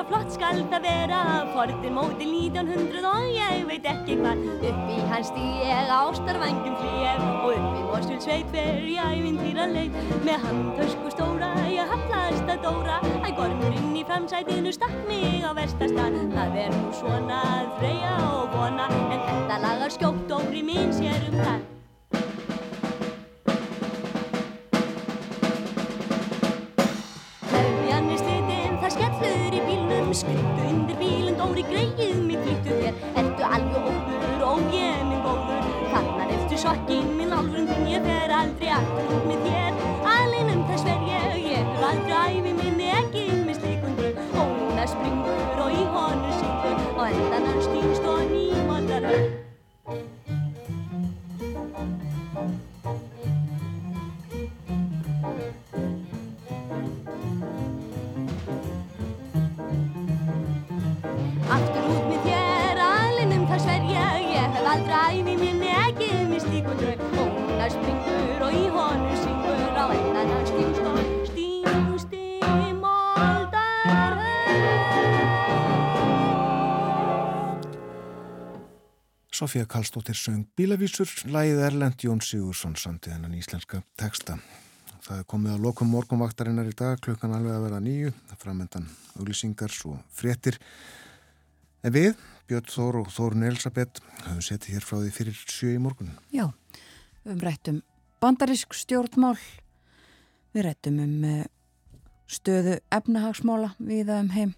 breyð 0.09 0.31
skal 0.33 0.59
það 0.71 0.85
vera. 0.85 1.19
Forðin 1.53 1.95
mótil 1.95 2.29
1900 2.29 3.07
og 3.09 3.29
ég 3.33 3.63
veit 3.69 3.87
ekki 3.89 4.17
hvað. 4.19 4.43
Upp 4.69 4.91
í 4.93 4.99
hans 5.09 5.31
stíg 5.31 5.63
ég 5.65 5.89
ástarvangjum 5.93 6.75
flýjar 6.79 7.23
Og 7.43 7.55
upp 7.55 7.77
í 7.79 7.85
Mosul 7.89 8.19
sveit 8.23 8.51
fer 8.53 8.83
ég 8.87 9.17
ævintýra 9.19 9.65
leið 9.71 9.97
Með 10.27 10.45
handtösku 10.45 11.13
stóra 11.13 11.49
ég 11.69 11.89
haflaðist 11.93 12.53
að 12.53 12.61
dóra. 12.67 12.99
Æ 13.25 13.29
gormurinn 13.39 13.97
í 13.97 14.05
framsætinu 14.07 14.73
stakk 14.75 15.01
mig 15.09 15.41
á 15.45 15.51
verstasta 15.57 16.07
Það 16.35 16.61
er 16.67 16.77
nú 16.77 16.93
svona 17.01 17.41
að 17.55 17.73
freyja 17.81 18.15
og 18.29 18.55
vona 18.55 18.87
En 19.09 19.27
þetta 19.27 19.59
lagar 19.65 19.97
skjótt 19.97 20.39
óri 20.39 20.63
mín 20.65 20.95
sér 20.95 21.29
um 21.31 21.43
það 21.43 21.78
Skryttu 30.19 30.63
undir 30.67 30.97
bílinn, 30.99 31.37
Dóri, 31.39 31.61
greið 31.63 32.17
mig, 32.27 32.41
flýttu 32.43 32.73
þér. 32.81 32.97
Ertu 33.21 33.45
alveg 33.47 33.85
óbúður 33.87 34.41
og 34.49 34.73
ég 34.75 35.05
minn 35.07 35.21
góður? 35.23 35.69
Þannig 35.93 36.33
eftir 36.35 36.59
sokkinn 36.65 37.13
minn 37.15 37.31
álfrun 37.37 37.69
þinn 37.69 37.87
Ég 37.87 38.03
fer 38.03 38.33
aldrei 38.35 38.73
aftur 38.75 38.98
Sofía 79.39 79.63
Kallstóttir 79.65 80.17
söng 80.19 80.49
Bílavísur, 80.59 81.07
lægið 81.31 81.61
Erlend 81.63 82.01
Jón 82.03 82.19
Sigursson 82.19 82.73
samtið 82.75 83.13
hennan 83.13 83.37
íslenska 83.37 83.77
texta. 83.95 84.33
Það 85.05 85.21
er 85.21 85.27
komið 85.31 85.53
að 85.53 85.61
lokum 85.63 85.87
morgunvaktarinnar 85.93 86.67
í 86.67 86.73
dag, 86.75 86.99
klukkan 86.99 87.31
alveg 87.37 87.55
að 87.55 87.63
vera 87.63 87.79
nýju, 87.79 88.11
framöndan 88.41 88.89
auglýsingar 89.15 89.71
svo 89.71 89.93
fréttir. 90.11 90.57
En 91.87 91.95
við, 91.95 92.19
Björn 92.51 92.67
Þór 92.67 92.97
og 92.99 93.13
Þórun 93.15 93.45
Elisabeth, 93.47 94.03
höfum 94.25 94.41
setið 94.43 94.75
hér 94.75 94.87
frá 94.89 94.97
því 94.97 95.13
fyrir 95.21 95.39
sjö 95.45 95.71
í 95.77 95.79
morgun. 95.85 96.11
Já, 96.35 96.49
við 97.23 97.47
rættum 97.47 97.79
bandarísk 98.19 98.75
stjórnmál, 98.75 99.37
við 100.51 100.67
rættum 100.67 100.99
um 101.05 101.15
eh, 101.29 101.47
stöðu 102.27 102.75
efnahagsmála 102.91 103.71
við 103.79 104.11
um 104.17 104.35
heim, 104.35 104.53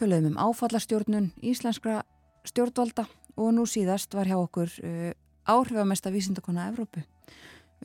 töluðum 0.00 0.32
um 0.32 0.42
áfallastjórnun 0.48 1.34
íslenskra 1.44 2.06
stjórnvalda 2.48 3.04
og 3.36 3.52
nú 3.54 3.66
síðast 3.68 4.14
var 4.16 4.28
hjá 4.28 4.36
okkur 4.40 4.72
uh, 4.82 5.12
áhrifamesta 5.46 6.10
vísindakona 6.10 6.70
Evrópu, 6.70 7.04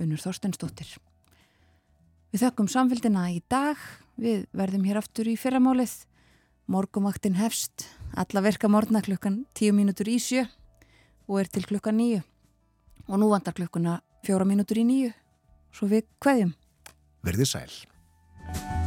Unnur 0.02 0.22
Þorstensdóttir. 0.23 0.95
Við 2.32 2.45
þökkum 2.45 2.69
samfélgina 2.72 3.28
í 3.34 3.41
dag, 3.52 3.80
við 4.15 4.45
verðum 4.56 4.88
hér 4.88 5.02
aftur 5.02 5.28
í 5.28 5.36
fyrramálið, 5.40 5.94
morgumaktin 6.72 7.36
hefst, 7.36 7.90
alla 8.15 8.44
verka 8.44 8.72
morgna 8.72 9.03
klukkan 9.03 9.44
10 9.60 9.76
mínútur 9.76 10.10
í 10.11 10.18
sjö 10.23 10.45
og 11.28 11.41
er 11.44 11.52
til 11.52 11.65
klukkan 11.68 11.99
9 11.99 12.22
og 13.07 13.19
nú 13.19 13.32
vandar 13.32 13.56
klukkuna 13.57 13.99
4 14.28 14.48
mínútur 14.48 14.80
í 14.80 14.86
9, 14.88 15.15
svo 15.76 15.90
við 15.91 16.07
hveðjum. 16.23 16.56
Verðið 17.26 17.52
sæl. 17.52 18.81